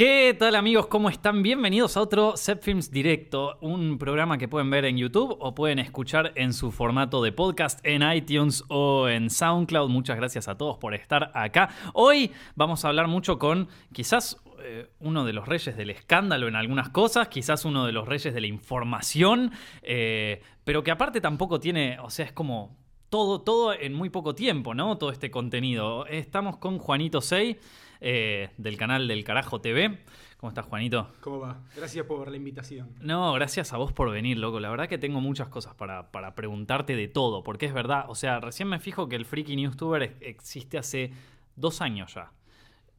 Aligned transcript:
¿Qué 0.00 0.34
tal 0.38 0.54
amigos? 0.54 0.86
¿Cómo 0.86 1.10
están? 1.10 1.42
Bienvenidos 1.42 1.98
a 1.98 2.00
otro 2.00 2.32
Films 2.62 2.90
Directo, 2.90 3.58
un 3.60 3.98
programa 3.98 4.38
que 4.38 4.48
pueden 4.48 4.70
ver 4.70 4.86
en 4.86 4.96
YouTube 4.96 5.36
o 5.38 5.54
pueden 5.54 5.78
escuchar 5.78 6.32
en 6.36 6.54
su 6.54 6.72
formato 6.72 7.22
de 7.22 7.32
podcast 7.32 7.80
en 7.82 8.00
iTunes 8.10 8.64
o 8.68 9.10
en 9.10 9.28
SoundCloud. 9.28 9.90
Muchas 9.90 10.16
gracias 10.16 10.48
a 10.48 10.56
todos 10.56 10.78
por 10.78 10.94
estar 10.94 11.30
acá. 11.34 11.68
Hoy 11.92 12.32
vamos 12.54 12.82
a 12.82 12.88
hablar 12.88 13.08
mucho 13.08 13.38
con 13.38 13.68
quizás 13.92 14.38
eh, 14.62 14.88
uno 15.00 15.26
de 15.26 15.34
los 15.34 15.46
reyes 15.46 15.76
del 15.76 15.90
escándalo 15.90 16.48
en 16.48 16.56
algunas 16.56 16.88
cosas, 16.88 17.28
quizás 17.28 17.66
uno 17.66 17.84
de 17.84 17.92
los 17.92 18.08
reyes 18.08 18.32
de 18.32 18.40
la 18.40 18.46
información, 18.46 19.52
eh, 19.82 20.40
pero 20.64 20.82
que 20.82 20.92
aparte 20.92 21.20
tampoco 21.20 21.60
tiene, 21.60 21.98
o 22.00 22.08
sea, 22.08 22.24
es 22.24 22.32
como 22.32 22.74
todo, 23.10 23.42
todo 23.42 23.74
en 23.74 23.92
muy 23.92 24.08
poco 24.08 24.34
tiempo, 24.34 24.72
¿no? 24.72 24.96
Todo 24.96 25.10
este 25.10 25.30
contenido. 25.30 26.06
Estamos 26.06 26.56
con 26.56 26.78
Juanito 26.78 27.20
Sey. 27.20 27.58
Eh, 28.00 28.48
del 28.56 28.76
canal 28.76 29.06
del 29.08 29.24
Carajo 29.24 29.60
TV. 29.60 29.98
¿Cómo 30.38 30.48
estás, 30.48 30.64
Juanito? 30.64 31.12
¿Cómo 31.20 31.40
va? 31.40 31.60
Gracias 31.76 32.06
por 32.06 32.30
la 32.30 32.36
invitación. 32.36 32.94
No, 33.00 33.30
gracias 33.34 33.74
a 33.74 33.76
vos 33.76 33.92
por 33.92 34.10
venir, 34.10 34.38
loco. 34.38 34.58
La 34.58 34.70
verdad 34.70 34.88
que 34.88 34.96
tengo 34.96 35.20
muchas 35.20 35.48
cosas 35.48 35.74
para, 35.74 36.10
preguntarte 36.34 36.96
de 36.96 37.08
todo, 37.08 37.42
porque 37.42 37.66
es 37.66 37.74
verdad. 37.74 38.06
O 38.08 38.14
sea, 38.14 38.40
recién 38.40 38.68
me 38.68 38.80
fijo 38.80 39.06
que 39.06 39.16
el 39.16 39.26
Freaky 39.26 39.54
Newstuber 39.56 40.16
existe 40.20 40.78
hace 40.78 41.12
dos 41.56 41.82
años 41.82 42.14
ya. 42.14 42.32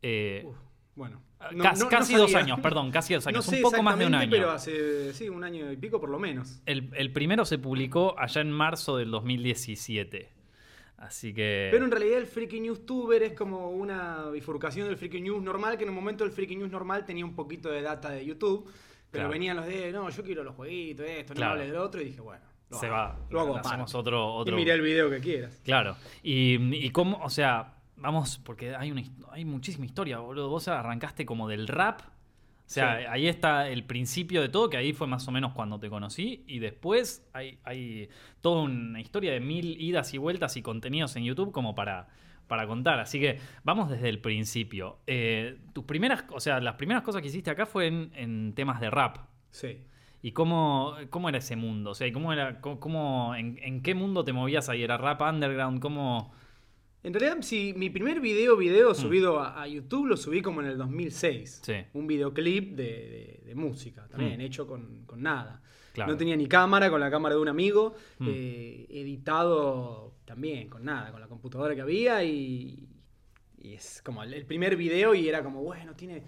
Eh, 0.04 0.48
bueno. 0.96 1.20
Ah, 1.40 1.50
casi 1.90 2.14
dos 2.14 2.36
años, 2.36 2.60
perdón, 2.60 2.92
casi 2.92 3.16
dos 3.16 3.26
años. 3.28 3.48
un 3.48 3.62
poco 3.64 3.82
más 3.82 3.98
de 3.98 4.06
un 4.06 4.14
año. 4.14 4.30
Pero 4.30 4.52
hace, 4.52 5.12
sí, 5.14 5.28
un 5.28 5.44
año 5.44 5.72
y 5.72 5.78
pico 5.78 6.00
por 6.00 6.10
lo 6.10 6.20
menos. 6.20 6.62
El, 6.68 6.92
el 6.96 7.12
primero 7.12 7.46
se 7.46 7.58
publicó 7.58 8.14
allá 8.20 8.42
en 8.42 8.52
marzo 8.52 8.98
del 8.98 9.10
2017. 9.10 10.41
Así 11.02 11.34
que. 11.34 11.70
Pero 11.72 11.86
en 11.86 11.92
realidad 11.92 12.20
el 12.20 12.28
Freaky 12.28 12.60
News 12.60 12.86
Tuber 12.86 13.24
es 13.24 13.34
como 13.34 13.72
una 13.72 14.30
bifurcación 14.30 14.88
del 14.88 14.98
Freaky 14.98 15.20
News 15.20 15.42
normal, 15.42 15.76
que 15.76 15.84
en 15.84 15.90
un 15.90 15.96
momento 15.96 16.24
el 16.24 16.32
Freaky 16.32 16.56
News 16.56 16.70
normal 16.70 17.06
tenía 17.06 17.26
un 17.26 17.34
poquito 17.34 17.70
de 17.70 17.82
data 17.82 18.12
de 18.12 18.24
YouTube, 18.24 18.72
pero 19.10 19.28
venían 19.28 19.58
los 19.58 19.66
de, 19.66 19.92
no, 19.92 20.08
yo 20.12 20.24
quiero 20.24 20.44
los 20.44 20.56
jueguitos, 20.56 21.06
esto, 21.08 21.34
no 21.34 21.46
hables 21.46 21.68
del 21.68 21.78
otro, 21.78 22.02
y 22.02 22.06
dije, 22.06 22.22
bueno. 22.22 22.46
Se 22.80 22.88
va. 22.88 23.20
Lo 23.30 23.42
hago 23.42 23.58
hacemos 23.58 23.94
otro, 23.96 24.34
otro. 24.34 24.54
Y 24.54 24.56
miré 24.56 24.74
el 24.74 24.82
video 24.82 25.10
que 25.10 25.20
quieras. 25.20 25.60
Claro. 25.66 25.98
Y, 26.24 26.86
y 26.86 26.90
cómo, 26.92 27.20
o 27.22 27.30
sea, 27.30 27.74
vamos, 27.98 28.38
porque 28.38 28.76
hay, 28.76 28.92
una, 28.92 29.02
hay 29.32 29.44
muchísima 29.44 29.86
historia, 29.86 30.20
boludo. 30.20 30.50
Vos 30.50 30.70
arrancaste 30.70 31.26
como 31.26 31.50
del 31.50 31.68
rap 31.68 32.02
o 32.72 32.74
sea, 32.74 33.12
ahí 33.12 33.28
está 33.28 33.68
el 33.68 33.84
principio 33.84 34.42
de 34.42 34.48
todo, 34.48 34.70
que 34.70 34.78
ahí 34.78 34.94
fue 34.94 35.06
más 35.06 35.28
o 35.28 35.32
menos 35.34 35.52
cuando 35.52 35.78
te 35.78 35.90
conocí. 35.90 36.46
Y 36.48 36.60
después 36.60 37.30
hay, 37.34 37.60
hay 37.66 38.08
toda 38.40 38.62
una 38.62 39.02
historia 39.02 39.34
de 39.34 39.42
mil 39.42 39.76
idas 39.82 40.14
y 40.14 40.18
vueltas 40.18 40.56
y 40.56 40.62
contenidos 40.62 41.18
en 41.18 41.26
YouTube 41.26 41.52
como 41.52 41.76
para, 41.76 42.08
para 42.48 42.66
contar. 42.68 43.02
Así 43.02 43.20
que 43.20 43.40
vamos 43.66 43.90
desde 43.90 44.08
el 44.08 44.22
principio. 44.22 45.00
Eh, 45.06 45.58
tus 45.74 45.84
primeras, 45.84 46.24
o 46.30 46.40
sea, 46.40 46.62
las 46.62 46.76
primeras 46.76 47.04
cosas 47.04 47.22
que 47.22 47.28
hiciste 47.28 47.52
acá 47.52 47.66
fue 47.66 47.88
en, 47.88 48.54
temas 48.56 48.80
de 48.80 48.90
rap. 48.90 49.18
Sí. 49.50 49.80
¿Y 50.22 50.32
cómo, 50.32 50.96
cómo 51.10 51.28
era 51.28 51.40
ese 51.40 51.58
mundo? 51.58 51.90
O 51.92 51.94
sea, 51.94 52.10
¿cómo 52.14 52.32
era, 52.32 52.62
cómo, 52.62 53.36
en, 53.36 53.60
en, 53.62 53.82
qué 53.82 53.96
mundo 53.96 54.24
te 54.24 54.32
movías 54.32 54.70
ahí? 54.70 54.82
¿Era 54.82 54.96
rap 54.96 55.22
underground? 55.24 55.82
¿Cómo, 55.82 56.32
en 57.04 57.14
realidad, 57.14 57.42
si 57.42 57.74
mi 57.76 57.90
primer 57.90 58.20
video, 58.20 58.56
video 58.56 58.92
mm. 58.92 58.96
subido 58.96 59.42
a, 59.42 59.68
YouTube 59.68 60.08
lo 60.08 60.18
subí 60.18 60.42
como 60.42 60.62
en 60.62 60.68
el 60.68 60.78
2006. 60.78 61.62
Sí. 61.64 61.74
Un 61.94 62.06
videoclip 62.06 62.76
de, 62.76 63.54
música, 63.56 64.08
también 64.08 64.38
mm. 64.38 64.42
hecho 64.42 64.68
con, 64.68 65.06
nada. 65.18 65.62
No 65.98 66.16
tenía 66.16 66.38
ni 66.38 66.48
cámara, 66.48 66.90
con 66.90 67.02
la 67.02 67.12
cámara 67.12 67.36
de 67.36 67.42
un 67.42 67.48
amigo, 67.48 67.96
mm. 68.20 68.28
eh, 68.30 68.86
editado 68.90 70.16
también 70.26 70.70
con 70.70 70.86
nada, 70.86 71.12
con 71.12 71.20
la 71.20 71.28
computadora 71.28 71.76
que 71.76 71.82
había 71.82 72.24
y, 72.24 72.88
es 73.62 74.02
como 74.04 74.24
el, 74.24 74.46
primer 74.46 74.76
video 74.76 75.14
y 75.14 75.28
era 75.28 75.44
como, 75.44 75.62
bueno, 75.62 75.96
tiene 75.96 76.24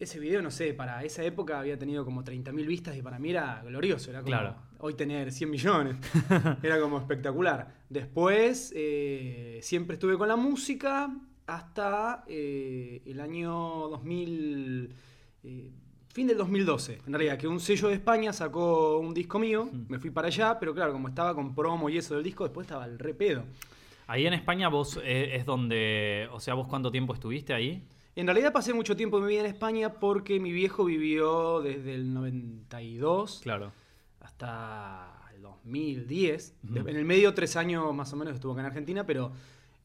ese 0.00 0.18
video, 0.18 0.42
no 0.42 0.50
sé, 0.50 0.74
para 0.74 1.04
esa 1.04 1.22
época 1.24 1.60
había 1.60 1.78
tenido 1.78 2.04
como 2.04 2.24
30.000 2.24 2.66
vistas 2.66 2.96
y 2.96 3.02
para 3.02 3.18
mí 3.18 3.30
era 3.30 3.62
glorioso. 3.64 4.10
Era 4.10 4.22
como 4.22 4.56
hoy 4.80 4.94
tener 4.94 5.32
100 5.32 5.50
millones. 5.50 5.96
era 6.62 6.80
como 6.80 6.98
espectacular. 6.98 7.74
Después, 7.88 8.72
eh, 8.74 9.58
siempre 9.62 9.94
estuve 9.94 10.16
con 10.18 10.28
la 10.28 10.36
música 10.36 11.10
hasta 11.46 12.24
eh, 12.26 13.02
el 13.06 13.20
año 13.20 13.50
2000. 13.88 14.94
Eh, 15.44 15.70
fin 16.08 16.26
del 16.26 16.38
2012, 16.38 17.02
en 17.06 17.12
realidad, 17.12 17.36
que 17.36 17.46
un 17.46 17.60
sello 17.60 17.88
de 17.88 17.94
España 17.94 18.32
sacó 18.32 18.98
un 18.98 19.12
disco 19.12 19.38
mío, 19.38 19.68
mm. 19.70 19.84
me 19.88 19.98
fui 19.98 20.10
para 20.10 20.28
allá, 20.28 20.58
pero 20.58 20.74
claro, 20.74 20.92
como 20.92 21.08
estaba 21.08 21.34
con 21.34 21.54
promo 21.54 21.90
y 21.90 21.98
eso 21.98 22.14
del 22.14 22.24
disco, 22.24 22.44
después 22.44 22.66
estaba 22.66 22.86
el 22.86 22.98
repedo. 22.98 23.44
Ahí 24.06 24.26
en 24.26 24.32
España 24.32 24.68
vos 24.68 24.98
es 25.04 25.44
donde, 25.44 26.28
o 26.32 26.40
sea, 26.40 26.54
vos 26.54 26.68
cuánto 26.68 26.90
tiempo 26.90 27.12
estuviste 27.12 27.52
ahí? 27.52 27.82
En 28.16 28.26
realidad 28.26 28.50
pasé 28.50 28.72
mucho 28.72 28.96
tiempo 28.96 29.18
de 29.18 29.26
mi 29.26 29.32
vida 29.32 29.40
en 29.40 29.46
España 29.46 29.92
porque 29.92 30.40
mi 30.40 30.50
viejo 30.50 30.86
vivió 30.86 31.60
desde 31.60 31.94
el 31.94 32.14
92 32.14 33.40
claro. 33.42 33.72
Hasta 34.36 35.32
el 35.34 35.42
2010. 35.42 36.56
En 36.74 36.88
el 36.88 37.04
medio 37.04 37.32
tres 37.32 37.56
años 37.56 37.94
más 37.94 38.12
o 38.12 38.16
menos 38.16 38.34
estuvo 38.34 38.52
acá 38.52 38.60
en 38.60 38.66
Argentina, 38.66 39.06
pero 39.06 39.32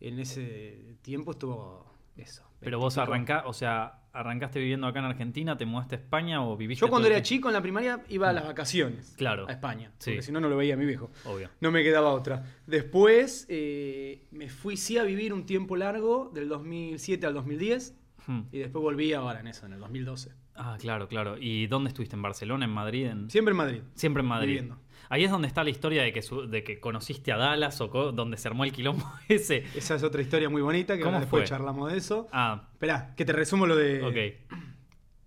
en 0.02 0.20
ese 0.20 0.98
tiempo 1.02 1.32
estuvo 1.32 1.86
eso. 2.18 2.44
Pero 2.60 2.78
vos 2.78 2.98
arrancás, 2.98 3.44
o 3.46 3.54
sea, 3.54 4.02
arrancaste 4.12 4.60
viviendo 4.60 4.88
acá 4.88 5.00
en 5.00 5.06
Argentina, 5.06 5.58
te 5.58 5.66
mudaste 5.66 5.96
a 5.96 6.00
España 6.00 6.46
o 6.46 6.58
viviste. 6.58 6.82
Yo 6.86 6.90
cuando 6.90 7.08
era 7.08 7.22
chico 7.22 7.48
en 7.48 7.54
la 7.54 7.62
primaria 7.62 8.04
iba 8.10 8.30
a 8.30 8.34
las 8.34 8.46
vacaciones. 8.46 9.16
Claro. 9.18 9.48
A 9.48 9.54
España. 9.54 9.92
Porque 9.98 10.22
si 10.22 10.32
no, 10.34 10.42
no 10.42 10.50
lo 10.50 10.58
veía 10.58 10.74
a 10.74 10.78
mi 10.78 10.86
viejo. 10.86 11.10
Obvio. 11.26 11.50
No 11.62 11.72
me 11.72 11.82
quedaba 11.82 12.12
otra. 12.12 12.44
Después 12.68 13.46
eh, 13.50 14.28
me 14.32 14.50
fui 14.50 14.76
sí 14.76 14.98
a 14.98 15.04
vivir 15.04 15.34
un 15.34 15.46
tiempo 15.46 15.78
largo, 15.78 16.30
del 16.34 16.50
2007 16.50 17.26
al 17.26 17.34
2010. 17.34 17.96
Hmm. 18.28 18.42
Y 18.52 18.60
después 18.60 18.84
volví 18.84 19.14
ahora 19.14 19.40
en 19.40 19.48
eso, 19.48 19.66
en 19.66 19.74
el 19.74 19.80
2012. 19.80 20.41
Ah, 20.56 20.78
claro, 20.80 21.08
claro. 21.08 21.38
¿Y 21.40 21.68
dónde 21.68 21.90
estuviste? 21.90 22.16
¿En 22.16 22.22
Barcelona, 22.22 22.66
en 22.66 22.72
Madrid? 22.72 23.10
Siempre 23.28 23.52
en 23.52 23.58
Madrid. 23.58 23.82
Siempre 23.96 24.22
en 24.22 24.28
Madrid. 24.28 24.64
Ahí 25.10 25.26
es 25.26 25.32
donde 25.32 25.48
está 25.48 25.64
la 25.64 25.70
historia 25.70 26.04
de 26.04 26.14
que, 26.14 26.22
de 26.48 26.64
que 26.64 26.80
conociste 26.80 27.32
a 27.32 27.38
Dallas 27.38 27.82
o 27.82 27.88
donde 28.14 28.38
se 28.38 28.48
armó 28.48 28.64
el 28.64 28.72
quilombo 28.72 29.06
ese. 29.28 29.66
Esa 29.76 29.96
es 29.96 30.04
otra 30.04 30.22
historia 30.22 30.50
muy 30.50 30.62
bonita 30.62 30.98
que 30.98 31.04
después 31.04 31.50
charlamos 31.50 31.92
de 31.92 31.98
eso. 31.98 32.28
Ah. 32.32 32.70
Esperá, 32.74 33.14
que 33.16 33.26
te 33.26 33.34
resumo 33.34 33.68
lo 33.68 33.76
de. 33.76 34.04
Ok. 34.04 34.58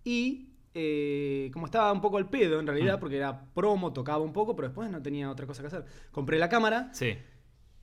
Y 0.05 0.55
eh, 0.73 1.51
como 1.53 1.67
estaba 1.67 1.93
un 1.93 2.01
poco 2.01 2.17
al 2.17 2.29
pedo 2.29 2.59
en 2.61 2.67
realidad, 2.67 2.97
hmm. 2.97 3.01
porque 3.01 3.17
era 3.17 3.45
promo, 3.55 3.93
tocaba 3.93 4.25
un 4.25 4.33
poco, 4.33 4.57
pero 4.57 4.69
después 4.69 4.91
no 4.91 5.03
tenía 5.03 5.31
otra 5.31 5.47
cosa 5.47 5.63
que 5.63 5.69
hacer. 5.69 5.85
Compré 6.11 6.39
la 6.39 6.49
cámara. 6.49 6.89
Sí. 6.93 7.17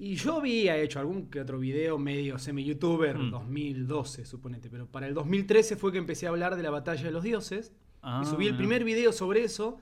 Y 0.04 0.16
yo 0.16 0.38
había 0.38 0.78
hecho 0.78 1.00
algún 1.00 1.30
que 1.30 1.40
otro 1.40 1.60
video 1.60 2.00
medio 2.00 2.40
semi-youtuber, 2.40 3.20
2012, 3.30 4.24
mm. 4.24 4.26
suponete, 4.26 4.68
pero 4.68 4.88
para 4.88 5.06
el 5.06 5.14
2013 5.14 5.76
fue 5.76 5.92
que 5.92 6.00
empecé 6.00 6.26
a 6.26 6.30
hablar 6.30 6.56
de 6.56 6.64
la 6.64 6.72
batalla 6.72 7.04
de 7.04 7.12
los 7.12 7.22
dioses. 7.22 7.72
y 8.24 8.26
subí 8.26 8.48
el 8.48 8.56
ah. 8.56 8.58
primer 8.58 8.84
video 8.84 9.14
sobre 9.14 9.44
eso. 9.44 9.78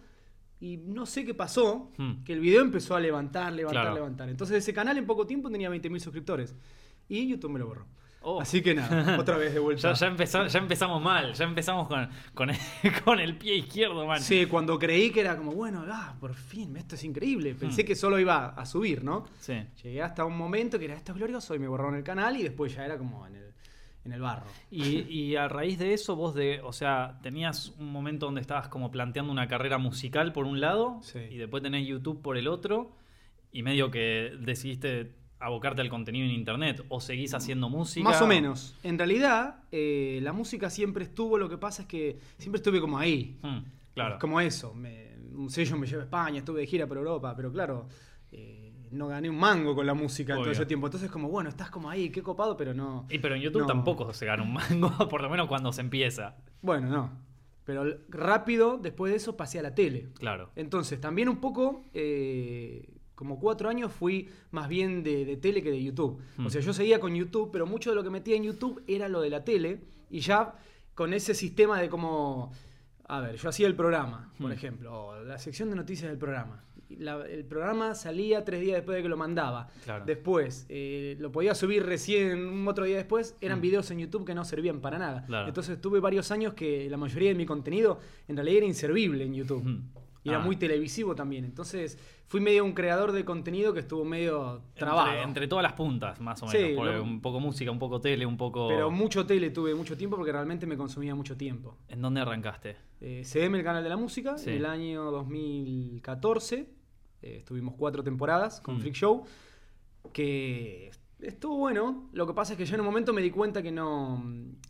Y 0.59 0.75
no 0.75 1.06
sé 1.06 1.24
qué 1.24 1.34
pasó, 1.34 1.94
mm. 1.96 2.25
que 2.25 2.34
el 2.34 2.41
video 2.41 2.62
empezó 2.62 2.97
a 2.97 3.00
levantar, 3.00 3.53
levantar, 3.53 3.94
levantar. 3.94 4.28
Entonces 4.28 4.58
ese 4.58 4.74
canal 4.74 4.97
en 4.97 5.06
poco 5.06 5.25
tiempo 5.25 5.50
tenía 5.50 5.69
20.000 5.69 6.00
suscriptores. 6.02 6.53
Y 7.08 7.25
YouTube 7.25 7.52
me 7.52 7.59
lo 7.59 7.68
borró. 7.68 7.85
Oh. 8.22 8.41
Así 8.41 8.62
que 8.62 8.74
nada, 8.74 9.18
otra 9.19 9.38
vez 9.38 9.53
de 9.53 9.59
vuelta. 9.59 9.94
ya, 9.94 10.16
ya, 10.47 10.59
empezamos 10.59 11.02
mal, 11.02 11.34
ya 11.34 11.46
empezamos 11.46 11.88
con, 11.88 12.09
con, 13.06 13.19
el, 13.19 13.38
pie 13.38 13.56
izquierdo, 13.56 14.06
man. 14.06 14.22
Sí, 14.22 14.46
cuando 14.46 14.78
creí 14.78 15.09
que 15.12 15.22
era 15.22 15.38
como, 15.38 15.53
bueno, 15.53 15.85
ah, 15.90 16.16
por 16.19 16.34
fin, 16.34 16.75
esto 16.75 16.96
es 16.96 17.03
increíble. 17.06 17.56
Pensé 17.56 17.84
hmm. 17.84 17.85
que 17.85 17.96
solo 17.96 18.19
iba 18.19 18.47
a 18.47 18.66
subir, 18.66 19.03
¿no? 19.03 19.25
Sí. 19.40 19.53
Llegué 19.84 20.02
hasta 20.02 20.25
un 20.25 20.38
momento 20.38 20.78
que 20.78 20.85
era 20.85 20.96
esto 20.96 21.13
es 21.13 21.18
glorioso 21.18 21.56
y 21.56 21.59
me 21.59 21.68
borraron 21.68 21.96
el 21.96 22.03
canal 22.03 22.35
y 22.35 22.44
después 22.44 22.75
ya 22.75 22.85
era 22.85 22.97
como 22.97 23.25
en 23.25 23.38
el, 23.38 23.53
en 24.03 24.12
el 24.12 24.22
barro. 24.22 24.47
Y, 24.69 25.00
y, 25.09 25.38
a 25.38 25.47
raíz 25.47 25.79
de 25.79 25.94
eso, 25.94 26.18
vos 26.18 26.35
de, 26.35 26.59
o 26.62 26.74
sea, 26.74 27.19
tenías 27.24 27.69
un 27.79 27.90
momento 27.90 28.25
donde 28.25 28.41
estabas 28.41 28.68
como 28.68 28.91
planteando 28.91 29.31
una 29.31 29.47
carrera 29.47 29.78
musical 29.78 30.34
por 30.34 30.46
un 30.46 30.59
lado 30.59 31.00
y 31.29 31.38
después 31.38 31.63
tenés 31.63 31.88
YouTube 31.88 32.22
por 32.22 32.38
el 32.38 32.50
otro 32.50 32.97
y 33.52 33.63
medio 33.63 33.90
que 33.90 34.34
decidiste 34.40 35.19
abocarte 35.40 35.82
al 35.82 35.90
contenido 35.90 36.26
en 36.26 36.32
internet 36.32 36.86
o 36.90 37.00
seguís 37.00 37.34
haciendo 37.34 37.70
música? 37.70 38.04
Más 38.04 38.22
o 38.22 38.28
menos. 38.28 38.76
En 38.84 38.98
realidad, 38.98 39.64
eh, 39.72 40.20
la 40.22 40.34
música 40.34 40.70
siempre 40.70 41.06
estuvo, 41.06 41.38
lo 41.38 41.50
que 41.50 41.58
pasa 41.58 41.84
es 41.84 41.88
que 41.88 42.20
siempre 42.38 42.58
estuve 42.58 42.82
como 42.82 42.98
ahí. 42.98 43.38
Hmm, 43.41 43.59
claro. 43.94 44.18
Como 44.20 44.40
eso. 44.41 44.74
un 44.74 45.50
sello 45.50 45.78
me 45.78 45.88
lleva 45.88 46.02
a 46.02 46.06
España, 46.06 46.40
estuve 46.40 46.62
de 46.62 46.68
gira 46.68 46.88
por 46.88 46.97
Europa, 46.97 47.34
pero 47.36 47.52
claro, 47.52 47.88
eh, 48.32 48.74
no 48.91 49.08
gané 49.08 49.30
un 49.30 49.38
mango 49.38 49.76
con 49.76 49.86
la 49.86 49.94
música 49.94 50.34
en 50.36 50.41
todo 50.41 50.52
ese 50.52 50.66
tiempo. 50.66 50.88
Entonces, 50.88 51.09
como 51.09 51.30
bueno, 51.30 51.50
estás 51.50 51.70
como 51.70 51.90
ahí, 51.90 52.09
qué 52.09 52.22
copado, 52.22 52.58
pero 52.58 52.74
no. 52.74 53.06
Y 53.09 53.20
pero 53.20 53.35
en 53.35 53.42
YouTube 53.42 53.66
tampoco 53.66 54.14
se 54.14 54.26
gana 54.26 54.44
un 54.44 54.53
mango, 54.53 54.90
por 55.09 55.22
lo 55.22 55.30
menos 55.30 55.47
cuando 55.47 55.72
se 55.72 55.82
empieza. 55.82 56.35
Bueno, 56.62 56.90
no. 56.90 57.30
Pero 57.64 57.85
rápido, 58.09 58.80
después 58.82 59.12
de 59.12 59.18
eso, 59.18 59.38
pasé 59.38 59.59
a 59.59 59.62
la 59.62 59.76
tele. 59.76 60.08
Claro. 60.16 60.50
Entonces, 60.56 61.00
también 61.00 61.30
un 61.30 61.38
poco. 61.38 61.85
Eh, 61.94 62.98
como 63.20 63.38
cuatro 63.38 63.68
años 63.68 63.92
fui 63.92 64.30
más 64.52 64.70
bien 64.70 65.04
de, 65.04 65.36
tele 65.36 65.62
que 65.62 65.70
de 65.70 65.84
YouTube. 65.84 66.22
O 66.38 66.44
hmm. 66.44 66.50
sea, 66.50 66.62
yo 66.62 66.72
seguía 66.72 67.02
con 67.02 67.14
YouTube, 67.14 67.50
pero 67.52 67.66
mucho 67.66 67.90
de 67.90 67.98
lo 67.98 68.02
que 68.02 68.10
metía 68.10 68.38
en 68.38 68.44
YouTube 68.44 68.82
era 68.88 69.10
lo 69.10 69.20
de 69.20 69.30
la 69.30 69.44
tele. 69.44 69.82
Y 70.10 70.22
ya 70.22 70.56
con 70.96 71.14
ese 71.14 71.34
sistema 71.36 71.82
de 71.82 71.90
como... 71.90 72.54
A 73.10 73.20
ver, 73.20 73.36
yo 73.36 73.50
hacía 73.50 73.68
el 73.68 73.76
programa, 73.76 74.32
por 74.40 74.52
hmm. 74.52 74.54
ejemplo, 74.54 75.08
o 75.08 75.24
la 75.26 75.38
sección 75.38 75.70
de 75.70 75.76
noticias 75.76 76.10
del 76.10 76.18
programa. 76.18 76.64
el 76.90 77.44
programa 77.44 77.94
salía 77.94 78.46
tres 78.46 78.62
días 78.62 78.78
después 78.78 78.96
de 78.96 79.04
que 79.04 79.10
lo 79.10 79.18
mandaba. 79.18 79.68
Después, 80.06 80.66
eh, 80.70 81.18
lo 81.20 81.30
podía 81.30 81.54
subir 81.56 81.86
recién 81.86 82.40
un 82.40 82.66
otro 82.70 82.86
día 82.86 82.96
después, 82.96 83.36
eran 83.42 83.60
mm. 83.60 83.62
videos 83.62 83.92
en 83.92 84.00
YouTube 84.00 84.26
que 84.26 84.34
no 84.34 84.46
servían 84.46 84.80
para 84.80 84.98
nada. 84.98 85.28
Entonces 85.46 85.82
tuve 85.82 86.00
varios 86.00 86.32
años 86.32 86.54
que 86.54 86.90
la 86.90 86.96
mayoría 86.96 87.28
de 87.28 87.36
mi 87.36 87.46
contenido 87.46 88.00
en 88.30 88.38
realidad 88.38 88.60
era 88.60 88.66
inservible 88.68 89.26
en 89.26 89.34
YouTube. 89.34 89.84
Y 90.24 90.30
era 90.30 90.40
ah. 90.40 90.44
muy 90.44 90.58
televisivo 90.58 91.16
también. 91.16 91.46
Entonces 91.46 91.98
fui 92.28 92.42
medio 92.42 92.66
un 92.66 92.74
creador 92.74 93.12
de 93.12 93.24
contenido 93.24 93.74
que 93.74 93.80
estuvo 93.80 94.04
medio 94.04 94.62
trabado. 94.76 95.14
Entre, 95.24 95.48
todas 95.48 95.64
las 95.64 95.74
puntas, 95.74 96.20
más 96.20 96.42
o 96.44 96.48
menos. 96.48 97.02
un 97.02 97.22
poco 97.22 97.40
música, 97.40 97.72
un 97.72 97.80
poco 97.80 98.02
tele, 98.02 98.26
un 98.26 98.38
poco. 98.38 98.68
Pero 98.68 98.92
mucho 98.92 99.26
tele 99.26 99.50
tuve 99.52 99.74
mucho 99.76 99.96
tiempo 99.96 100.18
porque 100.18 100.32
realmente 100.32 100.66
me 100.66 100.76
consumía 100.76 101.16
mucho 101.16 101.38
tiempo. 101.38 101.78
¿En 101.88 102.02
dónde 102.02 102.22
arrancaste? 102.22 102.76
Eh, 103.02 103.24
CM, 103.24 103.58
el 103.58 103.64
canal 103.64 103.84
de 103.84 103.90
la 103.90 103.98
música, 103.98 104.36
en 104.46 104.50
el 104.50 104.66
año 104.66 105.10
2014. 105.12 106.68
Eh, 107.22 107.36
estuvimos 107.38 107.76
cuatro 107.78 108.04
temporadas 108.04 108.60
con 108.62 108.76
mm. 108.76 108.80
Freak 108.80 108.96
Show. 108.96 109.26
Que 110.12 110.92
estuvo 111.22 111.58
bueno. 111.58 112.10
Lo 112.14 112.28
que 112.28 112.34
pasa 112.34 112.54
es 112.54 112.58
que 112.58 112.66
yo 112.66 112.76
en 112.76 112.82
un 112.82 112.86
momento 112.86 113.14
me 113.14 113.22
di 113.22 113.32
cuenta 113.32 113.62
que 113.64 113.72
no. 113.72 114.22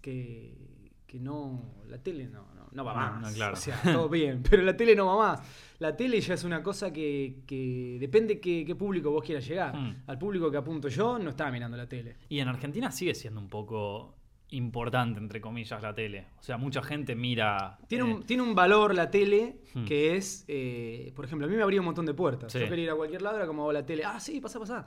que, 0.02 0.92
que 1.08 1.20
no. 1.20 1.82
La 1.88 1.98
tele 1.98 2.28
no 2.28 2.59
no 2.72 2.84
va 2.84 2.94
más. 2.94 3.34
claro. 3.34 3.54
O 3.54 3.58
sea, 3.58 3.80
todo 3.84 4.10
bien, 4.10 4.44
pero 4.50 4.64
la 4.64 4.76
tele 4.76 4.96
no 4.96 5.06
va 5.06 5.18
más. 5.18 5.42
La 5.80 5.96
tele 5.96 6.20
ya 6.20 6.34
es 6.34 6.44
una 6.44 6.62
cosa 6.62 6.92
que, 6.92 7.44
que 7.48 7.98
depende 8.00 8.40
qué, 8.40 8.66
qué 8.66 8.76
público 8.76 9.12
vos 9.12 9.24
quieras 9.24 9.48
llegar. 9.48 9.76
Hmm. 9.76 10.04
Al 10.08 10.18
público 10.18 10.52
que 10.52 10.58
apunto 10.58 10.90
yo 10.90 11.18
no 11.18 11.30
estaba 11.30 11.52
mirando 11.52 11.78
la 11.78 11.88
tele. 11.88 12.18
Y 12.28 12.40
en 12.40 12.48
Argentina 12.48 12.92
sigue 12.92 13.16
siendo 13.16 13.40
un 13.40 13.48
poco 13.48 14.20
importante, 14.52 15.20
entre 15.20 15.42
comillas, 15.42 15.82
la 15.82 15.94
tele. 15.94 16.28
O 16.40 16.44
sea, 16.44 16.58
mucha 16.58 16.82
gente 16.82 17.16
mira... 17.16 17.78
Tiene, 17.88 18.04
un, 18.04 18.12
eh, 18.12 18.24
tiene 18.26 18.44
un 18.44 18.56
valor 18.56 18.96
la 18.96 19.12
tele 19.12 19.60
hmm. 19.74 19.86
que 19.86 20.16
es, 20.16 20.46
eh, 20.48 21.12
por 21.16 21.26
ejemplo, 21.26 21.48
a 21.48 21.50
mí 21.50 21.56
me 21.56 21.64
abría 21.64 21.82
un 21.82 21.86
montón 21.86 22.06
de 22.06 22.14
puertas. 22.14 22.52
Yo 22.54 22.68
quería 22.68 22.86
ir 22.86 22.90
a 22.92 22.96
cualquier 22.96 23.22
lado, 23.22 23.38
era 23.38 23.48
como 23.48 23.72
la 23.72 23.86
tele, 23.86 24.04
ah, 24.06 24.20
sí, 24.20 24.42
pasa, 24.42 24.60
pasa. 24.60 24.86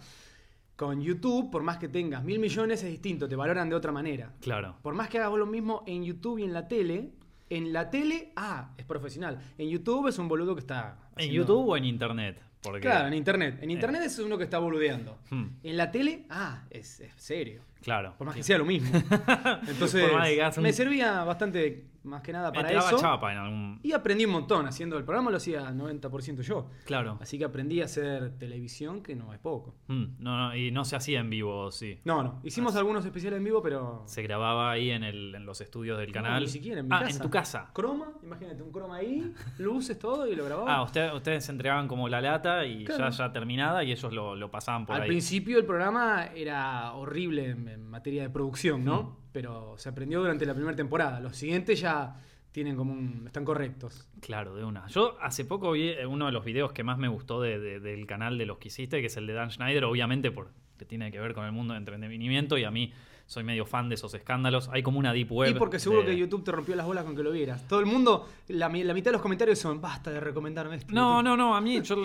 Con 0.76 1.00
YouTube, 1.00 1.50
por 1.50 1.62
más 1.62 1.78
que 1.78 1.88
tengas 1.88 2.24
mil 2.24 2.38
millones, 2.38 2.82
es 2.82 2.90
distinto, 2.90 3.28
te 3.28 3.36
valoran 3.36 3.68
de 3.68 3.76
otra 3.76 3.92
manera. 3.92 4.32
Claro. 4.40 4.76
Por 4.82 4.94
más 4.94 5.08
que 5.08 5.18
hagas 5.18 5.38
lo 5.38 5.46
mismo 5.46 5.84
en 5.86 6.02
YouTube 6.02 6.38
y 6.38 6.44
en 6.44 6.52
la 6.52 6.66
tele, 6.66 7.12
en 7.56 7.72
la 7.72 7.90
tele, 7.90 8.32
ah, 8.36 8.70
es 8.78 8.84
profesional. 8.84 9.38
En 9.58 9.68
YouTube 9.68 10.08
es 10.08 10.18
un 10.18 10.26
boludo 10.26 10.54
que 10.54 10.60
está. 10.60 10.96
¿En 11.16 11.30
YouTube 11.30 11.68
o 11.68 11.76
en 11.76 11.84
Internet? 11.84 12.40
Claro, 12.80 13.08
en 13.08 13.14
Internet. 13.14 13.58
En 13.60 13.70
Internet 13.70 14.02
es 14.04 14.18
uno 14.20 14.38
que 14.38 14.44
está 14.44 14.58
boludeando. 14.58 15.18
Hmm. 15.30 15.48
En 15.62 15.76
la 15.76 15.90
tele, 15.90 16.24
ah, 16.30 16.64
es, 16.70 17.00
es 17.00 17.12
serio. 17.16 17.62
Claro. 17.82 18.14
Por 18.16 18.26
más 18.26 18.36
que 18.36 18.42
sea 18.42 18.58
lo 18.58 18.64
mismo. 18.64 18.90
Entonces, 19.68 20.10
me 20.58 20.72
servía 20.72 21.24
bastante 21.24 21.92
más 22.04 22.22
que 22.22 22.32
nada 22.32 22.52
para 22.52 22.70
eso. 22.72 22.98
Chapa 22.98 23.32
en 23.32 23.38
algún... 23.38 23.80
Y 23.82 23.92
aprendí 23.92 24.24
un 24.24 24.32
montón 24.32 24.66
haciendo 24.66 24.98
el 24.98 25.04
programa, 25.04 25.30
lo 25.30 25.36
hacía 25.36 25.70
90% 25.70 26.40
yo. 26.42 26.70
Claro. 26.84 27.18
Así 27.20 27.38
que 27.38 27.44
aprendí 27.44 27.80
a 27.80 27.84
hacer 27.84 28.38
televisión, 28.38 29.02
que 29.02 29.14
no 29.14 29.32
es 29.32 29.38
poco. 29.38 29.74
Mm, 29.88 30.04
no, 30.18 30.36
no, 30.36 30.56
y 30.56 30.70
no 30.70 30.84
se 30.84 30.96
hacía 30.96 31.20
en 31.20 31.30
vivo, 31.30 31.70
sí. 31.70 32.00
No, 32.04 32.22
no. 32.22 32.40
Hicimos 32.42 32.76
algunos 32.76 33.04
especiales 33.04 33.38
en 33.38 33.44
vivo, 33.44 33.62
pero. 33.62 34.02
Se 34.06 34.22
grababa 34.22 34.70
ahí 34.72 34.90
en, 34.90 35.04
el, 35.04 35.34
en 35.34 35.46
los 35.46 35.60
estudios 35.60 35.98
del 35.98 36.12
canal. 36.12 36.42
ni 36.42 36.48
siquiera 36.48 36.80
en 36.80 36.88
mi 36.88 36.94
ah, 36.94 37.06
en 37.08 37.18
tu 37.18 37.30
casa. 37.30 37.70
Croma, 37.72 38.12
imagínate, 38.22 38.62
un 38.62 38.72
croma 38.72 38.96
ahí, 38.96 39.32
luces, 39.58 39.98
todo, 39.98 40.26
y 40.26 40.34
lo 40.34 40.44
grababa. 40.44 40.74
Ah, 40.74 40.82
usted, 40.82 41.12
ustedes 41.12 41.48
entregaban 41.48 41.88
como 41.88 42.08
la 42.08 42.20
lata 42.20 42.64
y 42.66 42.86
ya, 42.86 43.10
ya 43.10 43.32
terminada 43.32 43.84
y 43.84 43.92
ellos 43.92 44.12
lo, 44.12 44.34
lo 44.34 44.50
pasaban 44.50 44.86
por 44.86 44.96
ahí. 44.96 45.02
Al 45.02 45.08
principio 45.08 45.58
el 45.58 45.64
programa 45.64 46.26
era 46.34 46.92
horrible 46.92 47.50
en, 47.50 47.68
materia 47.78 48.22
de 48.22 48.30
producción, 48.30 48.84
¿no? 48.84 49.02
Mm. 49.02 49.16
Pero 49.32 49.74
se 49.78 49.88
aprendió 49.88 50.20
durante 50.20 50.46
la 50.46 50.54
primera 50.54 50.76
temporada. 50.76 51.20
Los 51.20 51.36
siguientes 51.36 51.80
ya 51.80 52.16
tienen 52.52 52.76
como 52.76 52.92
un, 52.92 53.24
están 53.26 53.44
correctos. 53.44 54.06
Claro, 54.20 54.54
de 54.54 54.64
una. 54.64 54.86
Yo 54.88 55.16
hace 55.20 55.44
poco 55.44 55.72
vi 55.72 55.88
eh, 55.88 56.06
uno 56.06 56.26
de 56.26 56.32
los 56.32 56.44
videos 56.44 56.72
que 56.72 56.84
más 56.84 56.98
me 56.98 57.08
gustó 57.08 57.40
del 57.40 58.06
canal 58.06 58.38
de 58.38 58.46
los 58.46 58.58
que 58.58 58.68
hiciste, 58.68 59.00
que 59.00 59.06
es 59.06 59.16
el 59.16 59.26
de 59.26 59.32
Dan 59.32 59.50
Schneider, 59.50 59.84
obviamente 59.84 60.30
porque 60.30 60.52
tiene 60.86 61.10
que 61.10 61.20
ver 61.20 61.34
con 61.34 61.44
el 61.44 61.52
mundo 61.52 61.74
de 61.74 61.78
entretenimiento 61.78 62.58
y 62.58 62.64
a 62.64 62.70
mí 62.70 62.92
soy 63.26 63.44
medio 63.44 63.64
fan 63.64 63.88
de 63.88 63.94
esos 63.94 64.12
escándalos. 64.14 64.68
Hay 64.68 64.82
como 64.82 64.98
una 64.98 65.12
deep 65.12 65.32
web. 65.32 65.50
Y 65.50 65.58
porque 65.58 65.78
seguro 65.78 66.04
que 66.04 66.16
YouTube 66.16 66.44
te 66.44 66.52
rompió 66.52 66.76
las 66.76 66.84
bolas 66.84 67.04
con 67.04 67.16
que 67.16 67.22
lo 67.22 67.32
vieras. 67.32 67.66
Todo 67.66 67.80
el 67.80 67.86
mundo, 67.86 68.28
la, 68.48 68.68
mitad 68.68 69.06
de 69.06 69.12
los 69.12 69.22
comentarios 69.22 69.58
son, 69.58 69.80
basta 69.80 70.10
de 70.10 70.20
recomendarme 70.20 70.76
esto. 70.76 70.92
No, 70.92 71.22
no, 71.22 71.36
no, 71.36 71.56
a 71.56 71.60
mí, 71.60 71.80
yo, 71.82 71.96